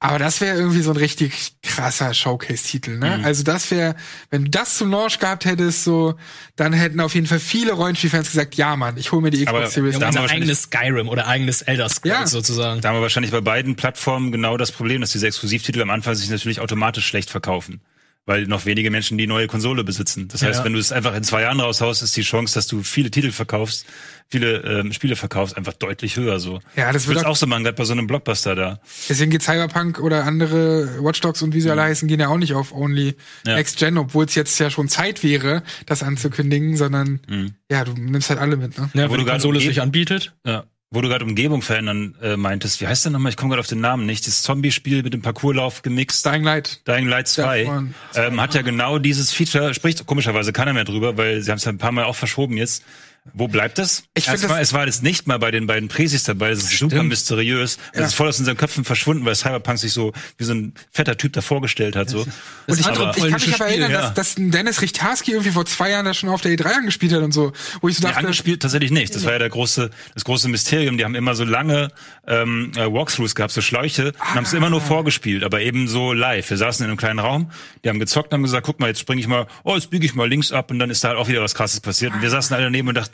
Aber 0.00 0.18
das 0.18 0.40
wäre 0.40 0.58
irgendwie 0.58 0.82
so 0.82 0.90
ein 0.90 0.96
richtig 0.96 1.54
krasser 1.62 2.12
Showcase-Titel, 2.12 2.98
ne? 2.98 3.20
Also 3.24 3.42
das 3.42 3.70
wäre, 3.70 3.94
wenn 4.30 4.44
du 4.44 4.50
das 4.50 4.76
zum 4.76 4.90
Launch 4.90 5.18
gehabt 5.18 5.44
hättest, 5.46 5.84
so, 5.84 6.16
dann 6.56 6.72
hätten 6.72 7.00
auf 7.00 7.14
jeden 7.14 7.26
Fall 7.26 7.40
viele 7.40 7.72
Rollenspielfans 7.72 8.30
gesagt, 8.30 8.56
ja 8.56 8.76
Mann, 8.76 8.96
ich 8.96 9.12
hole 9.12 9.22
mir 9.22 9.30
die 9.30 9.44
Xbox 9.44 9.56
Aber 9.56 9.66
Series. 9.68 9.98
Ja, 9.98 10.08
unser 10.08 10.28
eigenes 10.28 10.62
Skyrim 10.62 11.08
oder 11.08 11.26
eigenes 11.26 11.62
Elder 11.62 11.88
Scrolls 11.88 12.14
Ja. 12.14 12.26
sozusagen. 12.26 12.80
Da 12.80 12.90
haben 12.90 12.96
wir 12.96 13.02
wahrscheinlich 13.02 13.32
bei 13.32 13.40
beiden 13.40 13.76
Plattformen 13.76 14.32
genau 14.32 14.56
das 14.56 14.72
Problem, 14.72 15.00
dass 15.00 15.12
diese 15.12 15.26
Exklusivtitel 15.26 15.80
am 15.80 15.90
Anfang 15.90 16.14
sich 16.14 16.28
natürlich 16.28 16.60
automatisch 16.60 17.06
schlecht 17.06 17.30
verkaufen. 17.30 17.80
Weil 18.26 18.46
noch 18.46 18.64
wenige 18.64 18.90
Menschen 18.90 19.18
die 19.18 19.26
neue 19.26 19.46
Konsole 19.48 19.84
besitzen. 19.84 20.28
Das 20.28 20.40
heißt, 20.42 20.60
Ja. 20.60 20.64
wenn 20.64 20.72
du 20.72 20.78
es 20.78 20.92
einfach 20.92 21.14
in 21.14 21.22
zwei 21.24 21.42
Jahren 21.42 21.60
raushaust, 21.60 22.02
ist 22.02 22.16
die 22.16 22.22
Chance, 22.22 22.54
dass 22.54 22.66
du 22.66 22.82
viele 22.82 23.10
Titel 23.10 23.30
verkaufst, 23.32 23.84
viele 24.30 24.62
ähm, 24.62 24.94
Spiele 24.94 25.14
verkaufst, 25.14 25.58
einfach 25.58 25.74
deutlich 25.74 26.16
höher 26.16 26.40
so. 26.40 26.60
Ja, 26.74 26.90
das 26.90 27.02
Ich 27.02 27.08
wird 27.08 27.18
auch- 27.26 27.30
auch 27.32 27.36
so 27.36 27.46
machen, 27.46 27.64
gerade 27.64 27.76
bei 27.76 27.84
so 27.84 27.92
einem 27.92 28.06
Blockbuster 28.06 28.54
da. 28.54 28.80
Deswegen 29.10 29.30
geht 29.30 29.42
Cyberpunk 29.42 30.00
oder 30.00 30.24
andere 30.24 31.04
Watch 31.04 31.20
Dogs 31.20 31.42
und 31.42 31.52
wie 31.54 31.60
sie 31.60 31.70
alle 31.70 31.82
heißen, 31.82 32.08
gehen 32.08 32.18
ja 32.18 32.28
auch 32.28 32.38
nicht 32.38 32.54
auf 32.54 32.72
Only 32.72 33.08
Mhm. 33.44 33.48
Ja. 33.50 33.56
Next 33.56 33.76
Gen, 33.78 33.98
obwohl 33.98 34.24
es 34.24 34.34
jetzt 34.34 34.58
ja 34.58 34.70
schon 34.70 34.88
Zeit 34.88 35.22
wäre, 35.22 35.62
das 35.84 36.02
anzukündigen, 36.02 36.78
sondern 36.78 37.20
Mhm. 37.28 37.52
ja, 37.70 37.84
du 37.84 37.92
nimmst 37.92 38.30
halt 38.30 38.40
alle 38.40 38.56
mit, 38.56 38.78
ne? 38.78 38.88
Ja, 38.94 39.10
Wo 39.10 39.14
du 39.14 39.18
die 39.18 39.24
gerade 39.26 39.32
Konsole 39.32 39.58
umgeb- 39.58 39.66
sich 39.68 39.82
anbietet. 39.82 40.34
Ja. 40.46 40.64
Wo 40.90 41.00
du 41.00 41.08
gerade 41.08 41.24
Umgebung 41.24 41.60
verändern 41.60 42.14
äh, 42.22 42.36
meintest. 42.36 42.80
Wie 42.80 42.86
heißt 42.86 43.04
der 43.04 43.10
nochmal? 43.12 43.30
Ich 43.30 43.36
komme 43.36 43.50
gerade 43.50 43.60
auf 43.60 43.66
den 43.66 43.80
Namen 43.80 44.06
nicht. 44.06 44.26
Das 44.28 44.42
Zombie-Spiel 44.42 45.02
mit 45.02 45.12
dem 45.12 45.22
Parcourslauf 45.22 45.82
gemixt. 45.82 46.24
Dying 46.24 46.44
Light. 46.44 46.86
Dying 46.86 47.08
Light 47.08 47.26
2 47.26 47.64
Davon. 47.64 47.94
ähm, 48.14 48.40
hat 48.40 48.54
ja 48.54 48.62
genau 48.62 48.98
dieses 48.98 49.32
Feature, 49.32 49.74
spricht 49.74 50.06
komischerweise 50.06 50.52
keiner 50.52 50.72
mehr 50.72 50.84
drüber, 50.84 51.16
weil 51.16 51.40
sie 51.42 51.50
haben 51.50 51.58
es 51.58 51.64
ja 51.64 51.72
ein 51.72 51.78
paar 51.78 51.90
Mal 51.90 52.04
auch 52.04 52.14
verschoben 52.14 52.56
jetzt. 52.56 52.84
Wo 53.32 53.48
bleibt 53.48 53.78
das? 53.78 54.04
Ich 54.14 54.24
find 54.24 54.34
Erstmal, 54.34 54.58
das- 54.60 54.68
es 54.68 54.74
war 54.74 54.84
jetzt 54.84 55.02
nicht 55.02 55.26
mal 55.26 55.38
bei 55.38 55.50
den 55.50 55.66
beiden 55.66 55.88
Präsis 55.88 56.24
dabei, 56.24 56.50
das 56.50 56.58
ist 56.64 56.78
super 56.78 57.02
mysteriös. 57.02 57.78
Das 57.92 58.00
Ja. 58.00 58.06
ist 58.08 58.14
voll 58.14 58.28
aus 58.28 58.38
unseren 58.38 58.58
Köpfen 58.58 58.84
verschwunden, 58.84 59.24
weil 59.24 59.34
Cyberpunk 59.34 59.78
sich 59.78 59.92
so 59.92 60.12
wie 60.36 60.44
so 60.44 60.52
ein 60.52 60.74
fetter 60.92 61.16
Typ 61.16 61.32
da 61.32 61.40
vorgestellt 61.40 61.96
hat. 61.96 62.10
So. 62.10 62.20
Und 62.20 62.78
ich, 62.78 62.86
Aber- 62.86 63.10
ich 63.16 63.22
kann 63.22 63.32
mich 63.32 63.32
aber 63.34 63.40
Spiel, 63.40 63.66
erinnern, 63.66 63.90
ja. 63.90 64.00
dass, 64.10 64.14
dass 64.14 64.34
Dennis 64.36 64.82
Richtarski 64.82 65.32
irgendwie 65.32 65.50
vor 65.52 65.64
zwei 65.64 65.90
Jahren 65.90 66.04
da 66.04 66.12
schon 66.12 66.28
auf 66.28 66.42
der 66.42 66.52
E3 66.52 66.66
angespielt 66.76 67.12
hat 67.14 67.22
und 67.22 67.32
so, 67.32 67.52
wo 67.80 67.88
ich 67.88 67.96
so 67.96 68.02
Nee, 68.02 68.08
dachte, 68.08 68.18
angespielt 68.26 68.60
tatsächlich 68.60 68.90
nicht. 68.90 69.14
Das 69.14 69.24
war 69.24 69.32
ja 69.32 69.38
der 69.38 69.48
große, 69.48 69.90
das 70.12 70.24
große 70.24 70.48
Mysterium. 70.48 70.98
Die 70.98 71.04
haben 71.04 71.14
immer 71.14 71.34
so 71.34 71.44
lange 71.44 71.88
ähm, 72.26 72.72
äh, 72.76 72.80
Walkthroughs 72.92 73.34
gehabt, 73.34 73.52
so 73.52 73.60
Schläuche, 73.62 74.08
und 74.12 74.34
haben 74.34 74.44
es 74.44 74.52
immer 74.52 74.70
nur 74.70 74.80
vorgespielt, 74.82 75.44
aber 75.44 75.60
eben 75.62 75.88
so 75.88 76.12
live. 76.12 76.48
Wir 76.50 76.56
saßen 76.56 76.84
in 76.84 76.90
einem 76.90 76.98
kleinen 76.98 77.18
Raum, 77.18 77.50
die 77.84 77.88
haben 77.88 77.98
gezockt 77.98 78.28
und 78.32 78.34
haben 78.34 78.42
gesagt, 78.42 78.66
guck 78.66 78.80
mal, 78.80 78.86
jetzt 78.88 79.00
springe 79.00 79.20
ich 79.20 79.26
mal, 79.28 79.46
oh, 79.62 79.74
jetzt 79.74 79.90
biege 79.90 80.04
ich 80.06 80.14
mal 80.14 80.28
links 80.28 80.52
ab 80.52 80.70
und 80.70 80.78
dann 80.78 80.90
ist 80.90 81.02
da 81.04 81.08
halt 81.08 81.18
auch 81.18 81.28
wieder 81.28 81.42
was 81.42 81.54
krasses 81.54 81.80
passiert. 81.80 82.12
Und 82.14 82.22
wir 82.22 82.30
saßen 82.30 82.54
alle 82.54 82.64
daneben 82.64 82.88
und 82.88 82.94
dachten, 82.94 83.13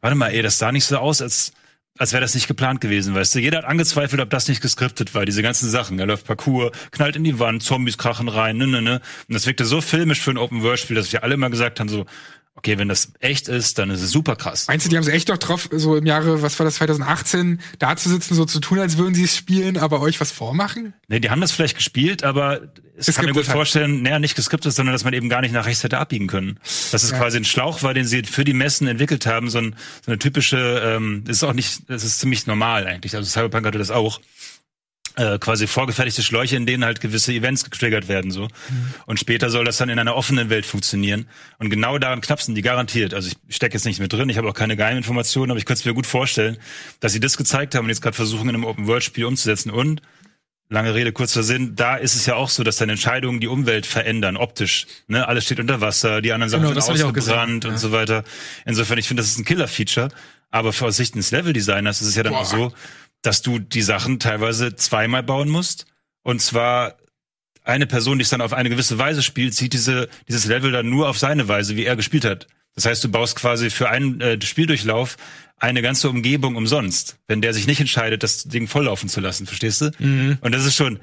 warte 0.00 0.16
mal, 0.16 0.28
ey, 0.28 0.42
das 0.42 0.58
sah 0.58 0.72
nicht 0.72 0.84
so 0.84 0.98
aus, 0.98 1.22
als 1.22 1.52
als 1.98 2.12
wäre 2.12 2.20
das 2.20 2.34
nicht 2.34 2.46
geplant 2.46 2.80
gewesen, 2.80 3.14
weißt 3.14 3.34
du. 3.34 3.40
Jeder 3.40 3.58
hat 3.58 3.64
angezweifelt, 3.64 4.22
ob 4.22 4.30
das 4.30 4.46
nicht 4.48 4.62
geskriptet 4.62 5.14
war, 5.14 5.24
diese 5.24 5.42
ganzen 5.42 5.68
Sachen. 5.68 5.98
Er 5.98 6.06
läuft 6.06 6.26
Parcours, 6.26 6.70
knallt 6.92 7.16
in 7.16 7.24
die 7.24 7.40
Wand, 7.40 7.62
Zombies 7.62 7.98
krachen 7.98 8.28
rein, 8.28 8.56
ne, 8.56 8.68
ne, 8.68 8.80
ne. 8.80 9.00
Und 9.28 9.34
das 9.34 9.46
wirkte 9.46 9.64
so 9.64 9.80
filmisch 9.80 10.20
für 10.20 10.30
ein 10.30 10.38
Open-World-Spiel, 10.38 10.94
dass 10.94 11.12
wir 11.12 11.24
alle 11.24 11.34
immer 11.34 11.50
gesagt 11.50 11.80
haben, 11.80 11.88
so, 11.88 12.06
okay, 12.58 12.76
wenn 12.78 12.88
das 12.88 13.12
echt 13.20 13.48
ist, 13.48 13.78
dann 13.78 13.90
ist 13.90 14.02
es 14.02 14.10
super 14.10 14.36
krass. 14.36 14.66
Meinst 14.68 14.84
du, 14.84 14.90
die 14.90 14.96
haben 14.96 15.04
sie 15.04 15.12
echt 15.12 15.28
noch 15.28 15.38
drauf, 15.38 15.68
so 15.72 15.96
im 15.96 16.04
Jahre, 16.06 16.42
was 16.42 16.58
war 16.58 16.64
das, 16.66 16.74
2018, 16.76 17.60
da 17.78 17.96
zu 17.96 18.08
sitzen, 18.08 18.34
so 18.34 18.44
zu 18.44 18.60
tun, 18.60 18.78
als 18.78 18.98
würden 18.98 19.14
sie 19.14 19.24
es 19.24 19.36
spielen, 19.36 19.78
aber 19.78 20.00
euch 20.00 20.20
was 20.20 20.30
vormachen? 20.32 20.92
Nee, 21.08 21.20
die 21.20 21.30
haben 21.30 21.40
das 21.40 21.52
vielleicht 21.52 21.76
gespielt, 21.76 22.24
aber 22.24 22.60
es 22.96 23.06
kann 23.14 23.24
mir 23.26 23.32
gut 23.32 23.46
halt. 23.46 23.56
vorstellen, 23.56 24.02
naja, 24.02 24.18
nicht 24.18 24.34
geskriptet, 24.34 24.72
sondern 24.72 24.92
dass 24.92 25.04
man 25.04 25.14
eben 25.14 25.28
gar 25.28 25.40
nicht 25.40 25.52
nach 25.52 25.66
rechts 25.66 25.84
hätte 25.84 25.98
abbiegen 25.98 26.26
können. 26.26 26.58
Dass 26.90 27.02
es 27.04 27.12
Ja. 27.12 27.18
quasi 27.18 27.38
ein 27.38 27.44
Schlauch 27.44 27.82
war, 27.82 27.94
den 27.94 28.04
sie 28.04 28.24
für 28.24 28.44
die 28.44 28.52
Messen 28.54 28.88
entwickelt 28.88 29.24
haben, 29.26 29.48
so, 29.48 29.58
ein, 29.58 29.76
so 30.04 30.10
eine 30.10 30.18
typische, 30.18 30.82
ähm, 30.84 31.22
das 31.24 31.36
ist 31.38 31.42
auch 31.44 31.52
nicht, 31.52 31.88
das 31.88 32.02
ist 32.02 32.18
ziemlich 32.18 32.46
normal 32.46 32.86
eigentlich. 32.86 33.14
Also 33.14 33.30
Cyberpunk 33.30 33.66
hatte 33.66 33.78
das 33.78 33.90
auch. 33.92 34.20
Äh, 35.18 35.40
quasi 35.40 35.66
vorgefertigte 35.66 36.22
Schläuche, 36.22 36.54
in 36.54 36.64
denen 36.64 36.84
halt 36.84 37.00
gewisse 37.00 37.32
Events 37.32 37.64
getriggert 37.64 38.06
werden 38.06 38.30
so. 38.30 38.46
Und 39.04 39.18
später 39.18 39.50
soll 39.50 39.64
das 39.64 39.76
dann 39.76 39.88
in 39.88 39.98
einer 39.98 40.14
offenen 40.14 40.48
Welt 40.48 40.64
funktionieren. 40.64 41.26
Und 41.58 41.70
genau 41.70 41.98
daran 41.98 42.20
knapsen 42.20 42.54
die 42.54 42.62
garantiert. 42.62 43.14
Also 43.14 43.28
ich 43.48 43.56
stecke 43.56 43.74
jetzt 43.74 43.84
nicht 43.84 43.98
mit 43.98 44.12
drin, 44.12 44.28
ich 44.28 44.38
habe 44.38 44.48
auch 44.48 44.54
keine 44.54 44.76
Geheiminformationen, 44.76 45.50
aber 45.50 45.58
ich 45.58 45.64
könnte 45.64 45.80
es 45.80 45.84
mir 45.84 45.92
gut 45.92 46.06
vorstellen, 46.06 46.56
dass 47.00 47.12
sie 47.12 47.18
das 47.18 47.36
gezeigt 47.36 47.74
haben 47.74 47.86
und 47.86 47.88
jetzt 47.88 48.00
gerade 48.00 48.14
versuchen, 48.14 48.48
in 48.48 48.54
einem 48.54 48.64
Open-World-Spiel 48.64 49.24
umzusetzen. 49.24 49.72
Und 49.72 50.02
lange 50.68 50.94
Rede, 50.94 51.10
kurzer 51.10 51.42
Sinn, 51.42 51.74
da 51.74 51.96
ist 51.96 52.14
es 52.14 52.24
ja 52.26 52.36
auch 52.36 52.48
so, 52.48 52.62
dass 52.62 52.76
deine 52.76 52.92
Entscheidungen 52.92 53.40
die 53.40 53.48
Umwelt 53.48 53.86
verändern, 53.86 54.36
optisch. 54.36 54.86
Ne? 55.08 55.26
Alles 55.26 55.46
steht 55.46 55.58
unter 55.58 55.80
Wasser, 55.80 56.22
die 56.22 56.32
anderen 56.32 56.50
Sachen 56.50 56.62
Genau, 56.62 56.80
sind 56.80 57.06
ausgebrannt 57.06 57.64
und 57.64 57.78
so 57.78 57.90
weiter. 57.90 58.22
Insofern, 58.66 58.98
ich 58.98 59.08
finde, 59.08 59.24
das 59.24 59.32
ist 59.32 59.38
ein 59.38 59.44
Killer-Feature. 59.44 60.10
Aber 60.50 60.68
aus 60.68 60.96
Sicht 60.96 61.16
des 61.16 61.32
Level-Designers 61.32 62.00
ist 62.02 62.06
es 62.06 62.14
ja 62.14 62.22
dann 62.22 62.34
Boah. 62.34 62.42
auch 62.42 62.46
so, 62.46 62.72
dass 63.22 63.42
du 63.42 63.58
die 63.58 63.82
Sachen 63.82 64.18
teilweise 64.18 64.76
zweimal 64.76 65.22
bauen 65.22 65.48
musst. 65.48 65.86
Und 66.22 66.40
zwar 66.40 66.96
eine 67.64 67.86
Person, 67.86 68.18
die 68.18 68.22
es 68.22 68.30
dann 68.30 68.40
auf 68.40 68.52
eine 68.52 68.70
gewisse 68.70 68.98
Weise 68.98 69.22
spielt, 69.22 69.54
sieht 69.54 69.72
diese, 69.72 70.08
dieses 70.28 70.46
Level 70.46 70.72
dann 70.72 70.88
nur 70.88 71.08
auf 71.08 71.18
seine 71.18 71.48
Weise, 71.48 71.76
wie 71.76 71.84
er 71.84 71.96
gespielt 71.96 72.24
hat. 72.24 72.46
Das 72.74 72.86
heißt, 72.86 73.02
du 73.04 73.08
baust 73.10 73.36
quasi 73.36 73.70
für 73.70 73.88
einen 73.90 74.20
äh, 74.20 74.40
Spieldurchlauf 74.40 75.16
eine 75.56 75.82
ganze 75.82 76.08
Umgebung 76.08 76.54
umsonst, 76.54 77.18
wenn 77.26 77.42
der 77.42 77.52
sich 77.52 77.66
nicht 77.66 77.80
entscheidet, 77.80 78.22
das 78.22 78.44
Ding 78.44 78.68
volllaufen 78.68 79.08
zu 79.08 79.20
lassen, 79.20 79.46
verstehst 79.46 79.80
du? 79.80 79.90
Mhm. 79.98 80.38
Und 80.40 80.54
das 80.54 80.64
ist 80.64 80.76
schon, 80.76 81.00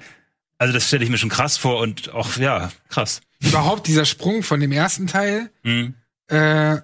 also 0.58 0.74
das 0.74 0.88
stelle 0.88 1.04
ich 1.04 1.10
mir 1.10 1.18
schon 1.18 1.30
krass 1.30 1.58
vor 1.58 1.80
und 1.82 2.14
auch, 2.14 2.38
ja, 2.38 2.72
krass. 2.88 3.20
Überhaupt 3.42 3.88
dieser 3.88 4.06
Sprung 4.06 4.42
von 4.44 4.62
dem 4.62 4.72
ersten 4.72 5.08
Teil, 5.08 5.50
Mhm. 5.64 5.96
äh, 6.28 6.78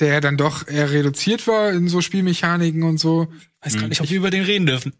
der 0.00 0.20
dann 0.20 0.36
doch 0.36 0.66
eher 0.66 0.90
reduziert 0.90 1.46
war 1.46 1.70
in 1.70 1.88
so 1.88 2.00
Spielmechaniken 2.00 2.82
und 2.82 2.98
so. 2.98 3.28
Weiß 3.60 3.78
gar 3.78 3.88
nicht, 3.88 4.00
ob 4.00 4.10
wir 4.10 4.16
über 4.18 4.30
den 4.30 4.44
reden 4.44 4.66
dürfen. 4.66 4.92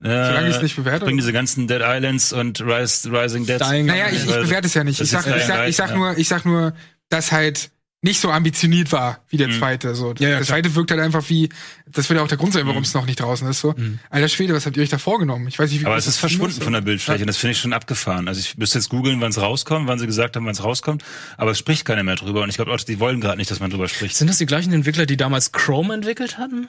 Solange 0.00 0.48
ich 0.48 0.54
es 0.54 0.60
Äh, 0.60 0.62
nicht 0.62 0.76
bewerte. 0.76 1.04
bringen 1.04 1.18
diese 1.18 1.32
ganzen 1.32 1.66
Dead 1.66 1.80
Islands 1.82 2.32
und 2.32 2.60
Rise, 2.60 3.10
Rising 3.10 3.46
Dead. 3.46 3.58
Naja, 3.60 4.06
ich, 4.08 4.22
ich 4.24 4.28
Also, 4.28 4.40
bewerte 4.42 4.66
es 4.68 4.74
ja 4.74 4.84
nicht. 4.84 5.00
Ich 5.00 5.10
sag, 5.10 5.26
ich 5.26 5.44
sag, 5.44 5.68
ich 5.68 5.76
sag 5.76 5.94
nur, 5.96 6.16
ich 6.16 6.28
sag 6.28 6.44
nur, 6.44 6.72
dass 7.08 7.32
halt 7.32 7.70
nicht 8.00 8.20
so 8.20 8.30
ambitioniert 8.30 8.92
war 8.92 9.24
wie 9.28 9.36
der 9.36 9.48
Mhm. 9.48 9.58
zweite. 9.58 9.94
So. 9.96 10.06
Ja, 10.06 10.12
ja, 10.12 10.14
der 10.28 10.36
klar. 10.36 10.46
zweite 10.46 10.74
wirkt 10.76 10.90
halt 10.92 11.00
einfach 11.00 11.28
wie, 11.30 11.48
das 11.86 12.08
wird 12.08 12.18
ja 12.18 12.24
auch 12.24 12.28
der 12.28 12.38
Grund 12.38 12.52
sein, 12.52 12.64
warum 12.66 12.78
Mhm. 12.78 12.84
es 12.84 12.94
noch 12.94 13.06
nicht 13.06 13.18
draußen 13.20 13.48
ist. 13.48 13.60
So. 13.60 13.74
Alter 14.08 14.28
Schwede, 14.28 14.54
was 14.54 14.66
habt 14.66 14.76
ihr 14.76 14.82
euch 14.84 14.88
da 14.88 14.98
vorgenommen? 14.98 15.48
Ich 15.48 15.58
weiß 15.58 15.70
nicht, 15.70 15.80
wie 15.80 15.86
Aber 15.86 15.96
es 15.96 16.06
ist 16.06 16.18
verschwunden 16.18 16.60
von 16.60 16.72
der 16.72 16.80
Bildfläche 16.80 17.22
und 17.22 17.26
das 17.26 17.38
finde 17.38 17.52
ich 17.52 17.58
schon 17.58 17.72
abgefahren. 17.72 18.28
Also 18.28 18.40
ich 18.40 18.56
müsste 18.56 18.78
jetzt 18.78 18.88
googeln, 18.88 19.20
wann 19.20 19.30
es 19.30 19.40
rauskommt, 19.40 19.88
wann 19.88 19.98
sie 19.98 20.06
gesagt 20.06 20.36
haben, 20.36 20.44
wann 20.46 20.52
es 20.52 20.62
rauskommt, 20.62 21.02
aber 21.36 21.50
es 21.50 21.58
spricht 21.58 21.84
keiner 21.84 22.04
mehr 22.04 22.14
drüber 22.14 22.42
und 22.42 22.48
ich 22.50 22.54
glaube 22.56 22.72
auch, 22.72 22.78
die 22.78 23.00
wollen 23.00 23.20
gerade 23.20 23.36
nicht, 23.38 23.50
dass 23.50 23.58
man 23.58 23.70
drüber 23.70 23.88
spricht. 23.88 24.14
Sind 24.16 24.28
das 24.28 24.38
die 24.38 24.46
gleichen 24.46 24.72
Entwickler, 24.72 25.04
die 25.06 25.16
damals 25.16 25.50
Chrome 25.52 25.92
entwickelt 25.94 26.38
hatten? 26.38 26.68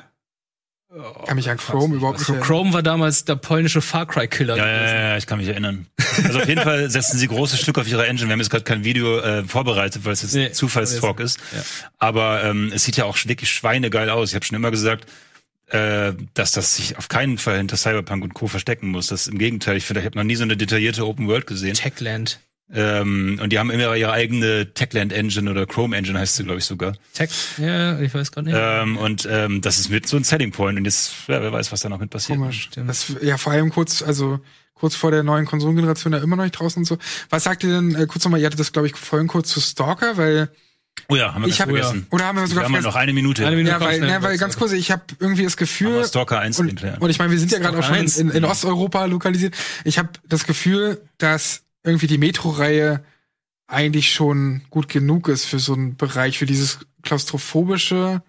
Kann 1.26 1.36
mich 1.36 1.48
an 1.50 1.58
Chrome 1.58 1.96
überhaupt 1.96 2.18
nicht 2.18 2.30
erinnern. 2.30 2.48
Chrome 2.48 2.74
war 2.74 2.82
damals 2.82 3.24
der 3.24 3.36
polnische 3.36 3.80
Far 3.80 4.08
Cry 4.08 4.28
Killer. 4.28 4.58
Ja, 4.58 4.66
ja, 4.66 4.84
ja, 4.84 5.02
ja, 5.10 5.18
ich 5.18 5.28
kann 5.28 5.38
mich 5.38 5.48
erinnern. 5.48 5.86
Also 6.24 6.40
auf 6.40 6.48
jeden 6.48 6.64
Fall 6.64 6.90
setzen 6.90 7.20
sie 7.20 7.28
großes 7.28 7.60
Stück 7.60 7.78
auf 7.78 7.88
ihre 7.88 8.08
Engine. 8.08 8.28
Wir 8.28 8.34
haben 8.34 8.40
jetzt 8.40 8.50
gerade 8.50 8.64
kein 8.64 8.84
Video 8.84 9.20
äh, 9.20 9.44
vorbereitet, 9.44 10.04
weil 10.04 10.14
es 10.14 10.24
jetzt 10.24 10.34
Nee, 10.34 10.52
Zufallstalk 10.52 11.20
ist. 11.20 11.38
Ja. 11.56 11.62
Aber 12.00 12.44
ähm, 12.44 12.72
es 12.74 12.84
sieht 12.86 12.98
ja 12.98 13.06
auch 13.06 13.18
wirklich 13.26 13.52
schweinegeil 13.52 14.10
aus. 14.10 14.30
Ich 14.30 14.36
habe 14.36 14.46
schon 14.46 14.56
immer 14.56 14.72
gesagt, 14.72 15.06
äh, 15.68 16.14
dass 16.34 16.54
das 16.54 16.76
sich 16.76 16.98
auf 16.98 17.08
keinen 17.08 17.38
Fall 17.38 17.58
hinter 17.58 17.78
Cyberpunk 17.78 18.24
und 18.24 18.34
Co. 18.34 18.48
verstecken 18.48 18.90
muss. 18.90 19.08
Das 19.08 19.28
im 19.28 19.38
Gegenteil. 19.38 19.78
Ich 19.78 19.86
finde, 19.86 20.00
ich 20.00 20.06
habe 20.08 20.18
noch 20.18 20.24
nie 20.24 20.36
so 20.36 20.44
eine 20.44 20.58
detaillierte 20.58 21.06
Open 21.06 21.28
World 21.28 21.46
gesehen. 21.46 21.76
Techland. 21.76 22.40
Ähm, 22.72 23.39
und 23.41 23.51
die 23.51 23.57
haben 23.57 23.72
immer 23.72 23.95
ihre 23.95 24.11
eigene 24.11 24.74
Techland 24.74 25.11
Engine 25.11 25.49
oder 25.49 25.65
Chrome 25.65 25.95
Engine 25.97 26.20
heißt 26.20 26.36
sie, 26.36 26.43
glaube 26.43 26.59
ich, 26.59 26.65
sogar. 26.65 26.93
Tech, 27.13 27.32
ja, 27.57 27.99
ich 27.99 28.13
weiß 28.13 28.32
gerade 28.32 28.47
nicht. 28.47 28.57
Ähm, 28.59 28.97
und 28.97 29.28
ähm, 29.30 29.61
das 29.61 29.80
ist 29.80 29.89
mit 29.89 30.07
so 30.07 30.17
ein 30.17 30.24
Selling 30.24 30.51
Point. 30.51 30.78
Und 30.78 30.86
jetzt, 30.86 31.11
ja, 31.28 31.41
wer 31.41 31.51
weiß, 31.51 31.72
was 31.72 31.82
da 31.82 31.89
noch 31.89 31.99
mit 31.99 32.11
passiert. 32.11 32.38
Komisch. 32.38 32.70
Das, 32.76 33.13
ja, 33.22 33.38
vor 33.38 33.53
allem 33.53 33.72
kurz, 33.72 34.03
also 34.03 34.39
kurz 34.76 34.95
vor 34.95 35.09
der 35.11 35.24
neuen 35.24 35.45
Konsolengeneration 35.45 36.13
ja 36.13 36.20
immer 36.20 36.36
noch 36.36 36.43
nicht 36.43 36.59
draußen 36.59 36.82
und 36.82 36.86
so. 36.86 36.97
Was 37.30 37.43
sagt 37.43 37.63
ihr 37.63 37.72
denn, 37.72 37.95
äh, 37.95 38.05
kurz 38.05 38.24
nochmal, 38.24 38.39
ihr 38.39 38.45
hattet 38.45 38.59
das, 38.59 38.72
glaube 38.72 38.88
ich, 38.88 38.95
vorhin 38.95 39.28
kurz 39.28 39.49
zu 39.49 39.59
Stalker, 39.61 40.17
weil 40.17 40.49
Oh 41.07 41.15
ja, 41.15 41.34
haben 41.34 41.43
wir 41.43 41.49
ich 41.49 41.61
habe 41.61 41.72
vergessen. 41.72 42.07
oder 42.11 42.26
haben 42.26 42.36
wir 42.38 42.41
Wir 42.43 42.47
sogar 42.49 42.65
haben 42.65 42.74
ja 42.74 42.82
vergessen? 42.82 42.93
noch 42.93 43.01
eine 43.01 43.13
Minute. 43.13 43.47
Eine 43.47 43.55
Minute. 43.55 43.72
Ja, 43.74 43.80
weil, 43.82 44.03
ja, 44.07 44.22
weil 44.22 44.38
ganz 44.38 44.57
kurz, 44.57 44.74
ich 44.74 44.91
habe 44.91 45.03
irgendwie 45.20 45.43
das 45.43 45.53
Haben 45.53 45.59
wir 45.59 45.65
Gefühl, 45.65 46.05
Stalker 46.05 46.39
1 46.39 46.59
und, 46.59 46.84
und 46.99 47.09
ich 47.09 47.20
meine, 47.20 47.32
wir 47.32 47.39
sind 47.39 47.51
ja 47.51 47.59
gerade 47.59 47.80
auch 47.80 47.84
schon 47.84 47.95
in, 47.95 48.30
in 48.30 48.45
Osteuropa 48.45 49.05
lokalisiert. 49.05 49.55
Ich 49.86 49.97
habe 49.97 50.09
das 50.28 50.45
Gefühl, 50.45 51.01
dass 51.17 51.63
irgendwie 51.84 52.08
die 52.08 52.18
Metro-Reihe 52.18 53.04
eigentlich 53.68 54.12
schon 54.12 54.62
gut 54.70 54.90
genug 54.90 55.28
ist 55.28 55.46
für 55.46 55.60
so 55.60 55.74
einen 55.74 55.96
Bereich, 55.96 56.38
für 56.40 56.46
dieses 56.46 56.80
klaustrophobische, 57.04 58.22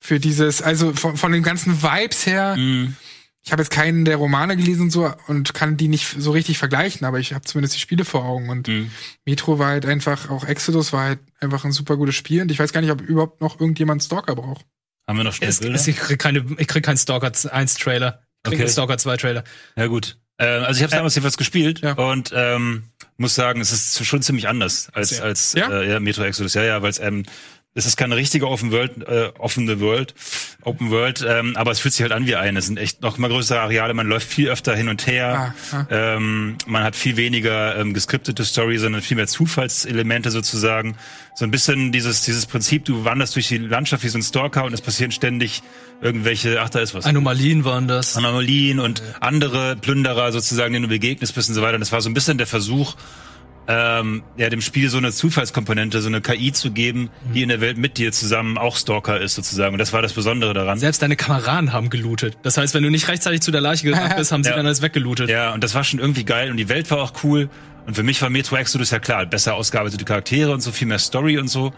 für 0.00 0.18
dieses, 0.20 0.62
also 0.62 0.92
von, 0.94 1.16
von 1.16 1.32
den 1.32 1.42
ganzen 1.42 1.82
Vibes 1.82 2.26
her. 2.26 2.56
Mhm. 2.56 2.96
Ich 3.42 3.52
habe 3.52 3.62
jetzt 3.62 3.70
keinen 3.70 4.04
der 4.04 4.16
Romane 4.16 4.54
gelesen 4.56 4.82
und 4.82 4.90
so 4.90 5.10
und 5.28 5.54
kann 5.54 5.76
die 5.78 5.88
nicht 5.88 6.14
so 6.18 6.30
richtig 6.30 6.58
vergleichen, 6.58 7.06
aber 7.06 7.18
ich 7.20 7.32
habe 7.32 7.44
zumindest 7.44 7.74
die 7.74 7.80
Spiele 7.80 8.04
vor 8.04 8.24
Augen 8.24 8.50
und 8.50 8.68
Mhm. 8.68 8.90
Metro 9.24 9.58
war 9.58 9.68
halt 9.68 9.86
einfach, 9.86 10.28
auch 10.28 10.44
Exodus 10.44 10.92
war 10.92 11.04
halt 11.04 11.20
einfach 11.40 11.64
ein 11.64 11.72
super 11.72 11.96
gutes 11.96 12.16
Spiel 12.16 12.42
und 12.42 12.50
ich 12.50 12.58
weiß 12.58 12.72
gar 12.72 12.80
nicht, 12.82 12.90
ob 12.90 13.00
überhaupt 13.00 13.40
noch 13.40 13.58
irgendjemand 13.60 14.02
Stalker 14.02 14.34
braucht. 14.34 14.66
Haben 15.06 15.18
wir 15.18 15.24
noch 15.24 15.32
schnell 15.32 15.48
Es, 15.50 15.60
Bilder? 15.60 15.74
es, 15.74 15.86
ich 15.88 15.96
krieg 15.96 16.18
keine, 16.18 16.44
ich 16.58 16.68
krieg 16.68 16.84
keinen 16.84 16.98
Stalker 16.98 17.32
1 17.50 17.74
Trailer. 17.76 18.20
Ich 18.38 18.50
krieg 18.50 18.54
Okay. 18.54 18.62
einen 18.64 18.72
Stalker 18.72 18.98
2 18.98 19.16
Trailer. 19.16 19.44
Ja 19.76 19.86
gut. 19.86 20.18
Äh, 20.40 20.44
also 20.64 20.78
ich 20.78 20.82
habe 20.82 20.96
damals 20.96 21.14
jedenfalls 21.14 21.36
gespielt 21.36 21.80
Ja. 21.82 21.92
und 21.92 22.32
ähm, 22.34 22.84
muss 23.18 23.34
sagen, 23.34 23.60
es 23.60 23.72
ist 23.72 24.04
schon 24.06 24.22
ziemlich 24.22 24.48
anders 24.48 24.88
als 24.94 25.20
als 25.20 25.52
Ja? 25.52 25.68
Äh, 25.70 25.90
ja, 25.92 26.00
Metro 26.00 26.22
Exodus. 26.24 26.54
Ja, 26.54 26.62
ja, 26.62 26.80
weil 26.82 26.90
es 26.90 26.98
ähm, 26.98 27.24
es 27.72 27.86
ist 27.86 27.96
keine 27.96 28.16
richtige 28.16 28.48
Open 28.48 28.72
World, 28.72 29.06
äh, 29.06 29.30
offene 29.38 29.78
World, 29.78 30.14
Open 30.62 30.90
World, 30.90 31.24
ähm, 31.26 31.56
aber 31.56 31.70
es 31.70 31.78
fühlt 31.78 31.94
sich 31.94 32.02
halt 32.02 32.10
an 32.10 32.26
wie 32.26 32.34
eine. 32.34 32.58
Es 32.58 32.66
sind 32.66 32.78
echt 32.78 33.00
noch 33.00 33.16
mal 33.16 33.28
größere 33.28 33.60
Areale. 33.60 33.94
Man 33.94 34.08
läuft 34.08 34.28
viel 34.28 34.48
öfter 34.48 34.74
hin 34.74 34.88
und 34.88 35.06
her. 35.06 35.54
Ah, 35.70 35.76
ah. 35.76 35.86
Ähm, 35.88 36.58
man 36.66 36.82
hat 36.82 36.96
viel 36.96 37.16
weniger 37.16 37.76
ähm, 37.76 37.94
geskriptete 37.94 38.44
Story, 38.44 38.78
sondern 38.78 39.02
viel 39.02 39.16
mehr 39.16 39.28
Zufallselemente 39.28 40.32
sozusagen. 40.32 40.96
So 41.36 41.44
ein 41.44 41.52
bisschen 41.52 41.92
dieses 41.92 42.22
dieses 42.22 42.46
Prinzip. 42.46 42.86
Du 42.86 43.04
wanderst 43.04 43.36
durch 43.36 43.46
die 43.46 43.58
Landschaft 43.58 44.02
wie 44.02 44.08
so 44.08 44.18
ein 44.18 44.22
Stalker 44.22 44.64
und 44.64 44.72
es 44.72 44.80
passieren 44.80 45.12
ständig 45.12 45.62
irgendwelche. 46.02 46.60
Ach, 46.60 46.70
da 46.70 46.80
ist 46.80 46.92
was. 46.94 47.06
Anomalien 47.06 47.64
waren 47.64 47.86
das. 47.86 48.16
Anomalien 48.16 48.80
und 48.80 49.00
andere 49.20 49.76
Plünderer 49.76 50.32
sozusagen, 50.32 50.72
denen 50.72 50.84
du 50.84 50.88
begegnest 50.88 51.36
bist 51.36 51.48
und 51.48 51.54
so 51.54 51.62
weiter. 51.62 51.74
Und 51.74 51.80
das 51.80 51.92
war 51.92 52.00
so 52.00 52.10
ein 52.10 52.14
bisschen 52.14 52.36
der 52.36 52.48
Versuch, 52.48 52.96
ähm, 53.68 54.22
ja, 54.36 54.48
dem 54.48 54.60
Spiel 54.60 54.88
so 54.88 54.98
eine 54.98 55.12
Zufallskomponente, 55.12 56.00
so 56.00 56.08
eine 56.08 56.20
KI 56.20 56.52
zu 56.52 56.72
geben, 56.72 57.10
die 57.34 57.42
in 57.42 57.48
der 57.50 57.60
Welt 57.60 57.78
mit 57.78 57.98
dir 57.98 58.10
zusammen 58.10 58.58
auch 58.58 58.76
Stalker 58.76 59.20
ist 59.20 59.34
sozusagen. 59.36 59.74
Und 59.74 59.78
das 59.78 59.92
war 59.92 60.02
das 60.02 60.12
Besondere 60.12 60.54
daran. 60.54 60.78
Selbst 60.78 61.02
deine 61.02 61.14
Kameraden 61.16 61.72
haben 61.72 61.88
gelootet. 61.90 62.36
Das 62.42 62.56
heißt, 62.56 62.74
wenn 62.74 62.82
du 62.82 62.90
nicht 62.90 63.06
rechtzeitig 63.08 63.42
zu 63.42 63.50
der 63.52 63.60
Leiche 63.60 63.84
gerannt 63.86 64.16
bist, 64.16 64.32
haben 64.32 64.42
sie 64.42 64.50
Ja. 64.50 64.56
dann 64.56 64.66
alles 64.66 64.82
weggelootet. 64.82 65.30
Ja, 65.30 65.52
und 65.52 65.62
das 65.62 65.74
war 65.74 65.84
schon 65.84 66.00
irgendwie 66.00 66.24
geil 66.24 66.50
und 66.50 66.56
die 66.56 66.68
Welt 66.68 66.90
war 66.90 66.98
auch 66.98 67.12
cool. 67.22 67.48
Und 67.86 67.94
für 67.94 68.02
mich 68.02 68.20
war 68.22 68.30
Metro 68.30 68.56
Exodus 68.56 68.90
ja 68.90 68.98
klar, 68.98 69.24
besser 69.26 69.54
ausgearbeitete 69.54 70.04
Charaktere 70.04 70.52
und 70.52 70.60
so, 70.60 70.72
viel 70.72 70.88
mehr 70.88 70.98
Story 70.98 71.38
und 71.38 71.48
so. 71.48 71.72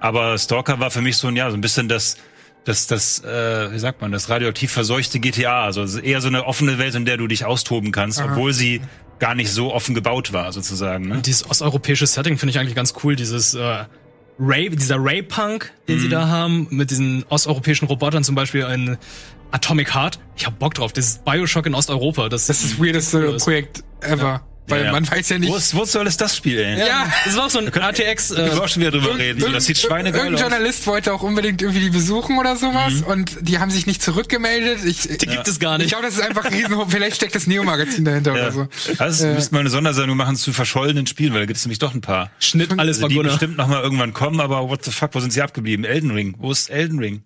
Aber 0.00 0.36
Stalker 0.38 0.80
war 0.80 0.90
für 0.90 1.00
mich 1.00 1.16
so 1.16 1.28
ein, 1.28 1.36
ja, 1.36 1.48
so 1.50 1.56
ein 1.56 1.60
bisschen 1.60 1.88
das, 1.88 2.16
das, 2.64 2.86
das, 2.88 3.22
äh, 3.24 3.72
wie 3.72 3.78
sagt 3.78 4.00
man, 4.00 4.10
das 4.12 4.28
radioaktiv 4.28 4.72
verseuchte 4.72 5.20
GTA. 5.20 5.62
Also 5.64 5.98
eher 6.00 6.20
so 6.20 6.28
eine 6.28 6.44
offene 6.46 6.78
Welt, 6.78 6.94
in 6.96 7.04
der 7.04 7.16
du 7.16 7.26
dich 7.28 7.44
austoben 7.44 7.92
kannst, 7.92 8.20
obwohl 8.20 8.52
sie 8.52 8.80
gar 9.18 9.34
nicht 9.34 9.50
so 9.50 9.72
offen 9.72 9.94
gebaut 9.94 10.32
war, 10.32 10.52
sozusagen. 10.52 11.08
Ne? 11.08 11.22
Dieses 11.22 11.48
osteuropäische 11.48 12.06
Setting 12.06 12.38
finde 12.38 12.50
ich 12.50 12.58
eigentlich 12.58 12.74
ganz 12.74 12.94
cool. 13.02 13.16
Dieses 13.16 13.54
äh, 13.54 13.84
Ray, 14.38 14.68
dieser 14.70 14.96
Ray-Punk, 14.98 15.72
den 15.88 15.98
sie 15.98 16.08
da 16.08 16.28
haben, 16.28 16.66
mit 16.70 16.90
diesen 16.90 17.24
osteuropäischen 17.28 17.88
Robotern, 17.88 18.22
zum 18.24 18.34
Beispiel 18.34 18.64
ein 18.64 18.98
Atomic 19.50 19.94
Heart. 19.94 20.18
Ich 20.36 20.46
hab 20.46 20.58
Bock 20.58 20.74
drauf. 20.74 20.92
Das 20.92 21.06
ist 21.06 21.24
Bioshock 21.24 21.66
in 21.66 21.74
Osteuropa. 21.74 22.28
Das, 22.28 22.46
Das 22.46 22.62
ist 22.62 22.72
das 22.72 22.80
weirdeste 22.84 23.30
Ja, 23.30 23.36
Projekt 23.38 23.82
ever. 24.00 24.42
Weil 24.68 24.80
Ja, 24.80 24.86
ja. 24.86 24.92
man 24.92 25.08
weiß 25.08 25.28
ja 25.28 25.38
nicht. 25.38 25.50
Wo, 25.50 25.56
ist, 25.56 25.74
wo 25.76 25.84
soll 25.84 26.06
es 26.08 26.16
das 26.16 26.36
Spiel, 26.36 26.58
ey? 26.58 26.78
Ja. 26.78 27.06
das 27.24 27.36
war 27.36 27.46
auch 27.46 27.50
so 27.50 27.58
ein 27.60 27.68
ATX. 27.72 28.28
Können 28.30 28.46
wir 28.46 28.52
Äh, 28.54 28.58
auch 28.58 28.68
schon 28.68 28.80
wieder 28.82 28.90
drüber 28.90 29.06
Irgend- 29.18 29.20
reden. 29.42 29.52
Das 29.52 29.64
sieht 29.66 29.78
schweinegeil 29.78 30.22
Irgendein 30.22 30.34
aus. 30.34 30.40
Journalist 30.52 30.86
wollte 30.86 31.12
auch 31.12 31.22
unbedingt 31.22 31.62
irgendwie 31.62 31.80
die 31.80 31.90
besuchen 31.90 32.38
oder 32.38 32.56
sowas 32.56 32.94
Mhm. 32.94 33.04
und 33.04 33.36
die 33.42 33.58
haben 33.58 33.70
sich 33.70 33.86
nicht 33.86 34.02
zurückgemeldet. 34.02 34.84
Ich, 34.84 35.02
die 35.02 35.26
gibt 35.26 35.46
es 35.46 35.60
gar 35.60 35.74
ich 35.76 35.82
nicht. 35.84 35.88
glaube, 35.90 36.04
das 36.06 36.14
ist 36.14 36.20
einfach 36.22 36.44
ein 36.46 36.52
Riesenhof. 36.52 36.90
Vielleicht 36.90 37.16
steckt 37.16 37.34
das 37.36 37.46
Neo-Magazin 37.46 38.04
dahinter 38.04 38.34
Ja. 38.36 38.42
oder 38.48 38.52
so. 38.52 38.68
Also, 38.98 39.24
Äh. 39.24 39.28
wir 39.28 39.34
müssten 39.36 39.54
mal 39.54 39.60
eine 39.60 39.70
Sondersendung 39.70 40.16
machen 40.16 40.36
zu 40.36 40.52
verschollenen 40.52 41.06
Spielen, 41.06 41.32
weil 41.32 41.40
da 41.40 41.46
gibt 41.46 41.58
es 41.58 41.64
nämlich 41.64 41.78
doch 41.78 41.94
ein 41.94 42.00
paar. 42.00 42.30
Schnitt, 42.40 42.70
alles 42.72 42.96
Also 42.96 43.02
war 43.02 43.08
die 43.08 43.18
bestimmt 43.18 43.56
noch 43.56 43.68
mal 43.68 43.82
irgendwann 43.82 44.12
kommen, 44.14 44.40
aber 44.40 44.68
what 44.68 44.84
the 44.84 44.90
fuck, 44.90 45.14
wo 45.14 45.20
sind 45.20 45.32
sie 45.32 45.42
abgeblieben? 45.42 45.84
Elden 45.84 46.10
Ring. 46.10 46.34
Wo 46.38 46.50
ist 46.50 46.70
Elden 46.70 46.98
Ring? 46.98 47.22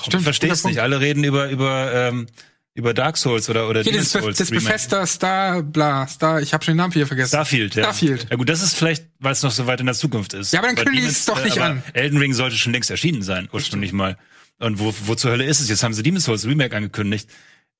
Stimmt, 0.00 0.14
ich 0.20 0.22
versteh's 0.24 0.62
guter 0.62 0.68
nicht. 0.68 0.78
Punkt. 0.78 0.78
Alle 0.78 1.00
reden 1.00 1.22
über 1.22 1.50
über 1.50 1.92
ähm, 1.92 2.26
über 2.74 2.94
Dark 2.94 3.16
Souls 3.18 3.48
oder 3.50 3.68
oder 3.68 3.82
Hier, 3.82 3.92
das, 3.98 4.12
Souls. 4.12 4.38
das. 4.38 4.50
Bethesda 4.50 5.06
Star, 5.06 5.62
bla, 5.62 6.06
Star, 6.08 6.40
ich 6.40 6.54
habe 6.54 6.64
schon 6.64 6.72
den 6.72 6.78
Namen 6.78 6.92
hier 6.92 7.06
vergessen. 7.06 7.28
Starfield, 7.28 7.74
ja. 7.74 7.82
Starfield. 7.84 8.26
Ja 8.30 8.36
gut, 8.36 8.48
das 8.48 8.62
ist 8.62 8.74
vielleicht, 8.76 9.06
weil 9.18 9.32
es 9.32 9.42
noch 9.42 9.50
so 9.50 9.66
weit 9.66 9.80
in 9.80 9.86
der 9.86 9.94
Zukunft 9.94 10.32
ist. 10.34 10.52
Ja, 10.52 10.60
aber 10.60 10.68
dann 10.68 10.76
kündigen 10.76 11.00
Demon's- 11.02 11.18
es 11.18 11.24
doch 11.26 11.44
nicht 11.44 11.58
an. 11.60 11.82
Elden 11.92 12.18
Ring 12.18 12.32
sollte 12.32 12.56
schon 12.56 12.72
längst 12.72 12.90
erschienen 12.90 13.22
sein, 13.22 13.48
ursprünglich 13.52 13.92
mal. 13.92 14.16
Und 14.58 14.78
wo, 14.78 14.94
wo 15.06 15.14
zur 15.14 15.32
Hölle 15.32 15.44
ist 15.44 15.60
es? 15.60 15.68
Jetzt 15.68 15.82
haben 15.82 15.92
sie 15.92 16.02
Demon's 16.02 16.24
Souls 16.24 16.46
Remake 16.46 16.74
angekündigt. 16.76 17.28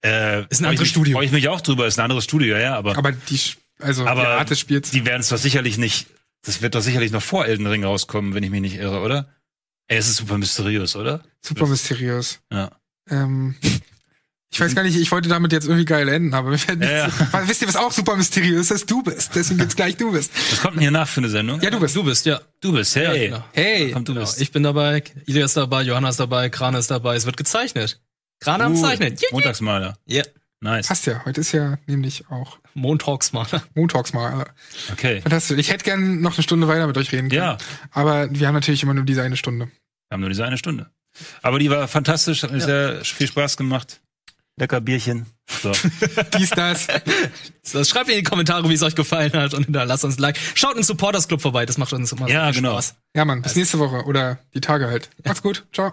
Äh, 0.04 0.42
Ist 0.50 0.60
ein 0.60 0.64
anderes 0.66 0.88
Studio. 0.88 1.16
Freue 1.16 1.26
ich 1.26 1.32
mich 1.32 1.48
auch 1.48 1.60
drüber, 1.60 1.86
ist 1.86 1.98
ein 1.98 2.02
anderes 2.02 2.24
Studio, 2.24 2.56
ja, 2.56 2.76
aber 2.76 2.98
Aber 2.98 3.12
die, 3.12 3.38
also 3.78 4.04
aber 4.04 4.22
die 4.22 4.26
Art 4.26 4.50
des 4.50 4.58
Spiels. 4.58 4.90
die 4.90 5.06
werden 5.06 5.20
es 5.20 5.28
doch 5.28 5.38
sicherlich 5.38 5.78
nicht, 5.78 6.08
das 6.44 6.60
wird 6.60 6.74
doch 6.74 6.80
sicherlich 6.82 7.12
noch 7.12 7.22
vor 7.22 7.46
Elden 7.46 7.66
Ring 7.68 7.84
rauskommen, 7.84 8.34
wenn 8.34 8.42
ich 8.42 8.50
mich 8.50 8.60
nicht 8.62 8.74
irre, 8.76 9.00
oder? 9.00 9.28
Ey, 9.86 9.98
es 9.98 10.08
ist 10.08 10.16
super 10.16 10.38
mysteriös, 10.38 10.96
oder? 10.96 11.22
super 11.40 11.66
mysteriös. 11.68 12.40
Ja. 12.52 12.72
Ähm, 13.08 13.54
ich 14.52 14.60
weiß 14.60 14.74
gar 14.74 14.82
nicht, 14.82 14.96
ich 14.96 15.10
wollte 15.10 15.28
damit 15.28 15.52
jetzt 15.52 15.64
irgendwie 15.64 15.84
geil 15.86 16.08
enden, 16.08 16.34
aber 16.34 16.50
mir 16.50 16.58
fällt 16.58 16.80
nichts. 16.80 16.92
Ja, 16.94 17.08
Weil, 17.32 17.48
Wisst 17.48 17.62
ihr, 17.62 17.68
was 17.68 17.76
auch 17.76 17.90
super 17.90 18.16
mysteriös 18.16 18.70
ist? 18.70 18.90
Du 18.90 19.02
bist. 19.02 19.34
Deswegen 19.34 19.58
gibt's 19.58 19.74
gleich 19.76 19.96
du 19.96 20.12
bist. 20.12 20.30
Was 20.50 20.60
kommt 20.60 20.74
denn 20.74 20.82
hier 20.82 20.90
nach 20.90 21.08
für 21.08 21.20
eine 21.20 21.28
Sendung? 21.30 21.60
Ja, 21.62 21.70
du 21.70 21.80
bist. 21.80 21.96
Du 21.96 22.04
bist, 22.04 22.26
ja. 22.26 22.40
Du 22.60 22.72
bist, 22.72 22.94
hey. 22.94 23.28
genau. 23.28 23.44
Hey. 23.52 23.90
Komm, 23.92 24.04
du 24.04 24.12
Genau. 24.12 24.24
bist. 24.26 24.40
Ich 24.40 24.52
bin 24.52 24.62
dabei, 24.62 25.02
Ilya 25.26 25.46
ist 25.46 25.56
dabei, 25.56 25.82
Johanna 25.82 26.10
ist 26.10 26.20
dabei, 26.20 26.48
Krane 26.50 26.78
ist 26.78 26.90
dabei. 26.90 27.16
Es 27.16 27.24
wird 27.26 27.36
gezeichnet. 27.36 28.00
Krane 28.40 28.64
am 28.64 28.74
Uh, 28.74 28.80
Zeichnen. 28.82 29.14
Ja, 29.18 29.28
Montagsmaler. 29.32 29.96
ja. 30.06 30.22
Nice. 30.64 30.86
Passt 30.86 31.06
ja. 31.06 31.24
Heute 31.24 31.40
ist 31.40 31.50
ja 31.50 31.76
nämlich 31.86 32.24
auch 32.30 32.58
Montagsmaler. 32.74 33.64
Montagsmal. 33.74 34.46
Okay. 34.92 35.20
Fantastisch. 35.20 35.58
Ich 35.58 35.70
hätte 35.72 35.82
gern 35.84 36.20
noch 36.20 36.34
eine 36.34 36.42
Stunde 36.44 36.68
weiter 36.68 36.86
mit 36.86 36.96
euch 36.98 37.10
reden 37.10 37.30
können. 37.30 37.42
Ja. 37.42 37.58
Aber 37.90 38.28
wir 38.32 38.46
haben 38.46 38.54
natürlich 38.54 38.80
immer 38.84 38.94
nur 38.94 39.02
diese 39.04 39.22
eine 39.24 39.36
Stunde. 39.36 39.66
Wir 39.66 40.14
haben 40.14 40.20
nur 40.20 40.28
diese 40.28 40.44
eine 40.44 40.58
Stunde. 40.58 40.88
Aber 41.42 41.58
die 41.58 41.68
war 41.68 41.88
fantastisch, 41.88 42.44
hat 42.44 42.52
mir 42.52 42.60
sehr 42.60 43.04
viel 43.04 43.26
Spaß 43.26 43.56
gemacht. 43.56 44.00
Lecker 44.56 44.80
Bierchen. 44.80 45.26
So. 45.62 45.72
Dies, 46.38 46.50
das. 46.50 46.86
So, 47.62 47.82
schreibt 47.84 48.08
in 48.10 48.16
die 48.16 48.22
Kommentare, 48.22 48.68
wie 48.68 48.74
es 48.74 48.82
euch 48.82 48.94
gefallen 48.94 49.32
hat 49.32 49.54
und 49.54 49.68
lasst 49.70 50.04
uns 50.04 50.18
ein 50.18 50.22
Like. 50.22 50.38
Schaut 50.54 50.76
in 50.76 50.82
Supporters 50.82 51.28
Club 51.28 51.42
vorbei, 51.42 51.66
das 51.66 51.78
macht 51.78 51.92
uns 51.92 52.12
immer 52.12 52.28
Ja, 52.28 52.52
so 52.52 52.60
genau. 52.60 52.72
Spaß. 52.72 52.94
Ja, 53.16 53.24
Mann, 53.24 53.42
bis 53.42 53.56
nächste 53.56 53.78
Woche 53.78 54.04
oder 54.04 54.38
die 54.54 54.60
Tage 54.60 54.86
halt. 54.88 55.10
Macht's 55.24 55.42
gut. 55.42 55.64
Ciao. 55.72 55.92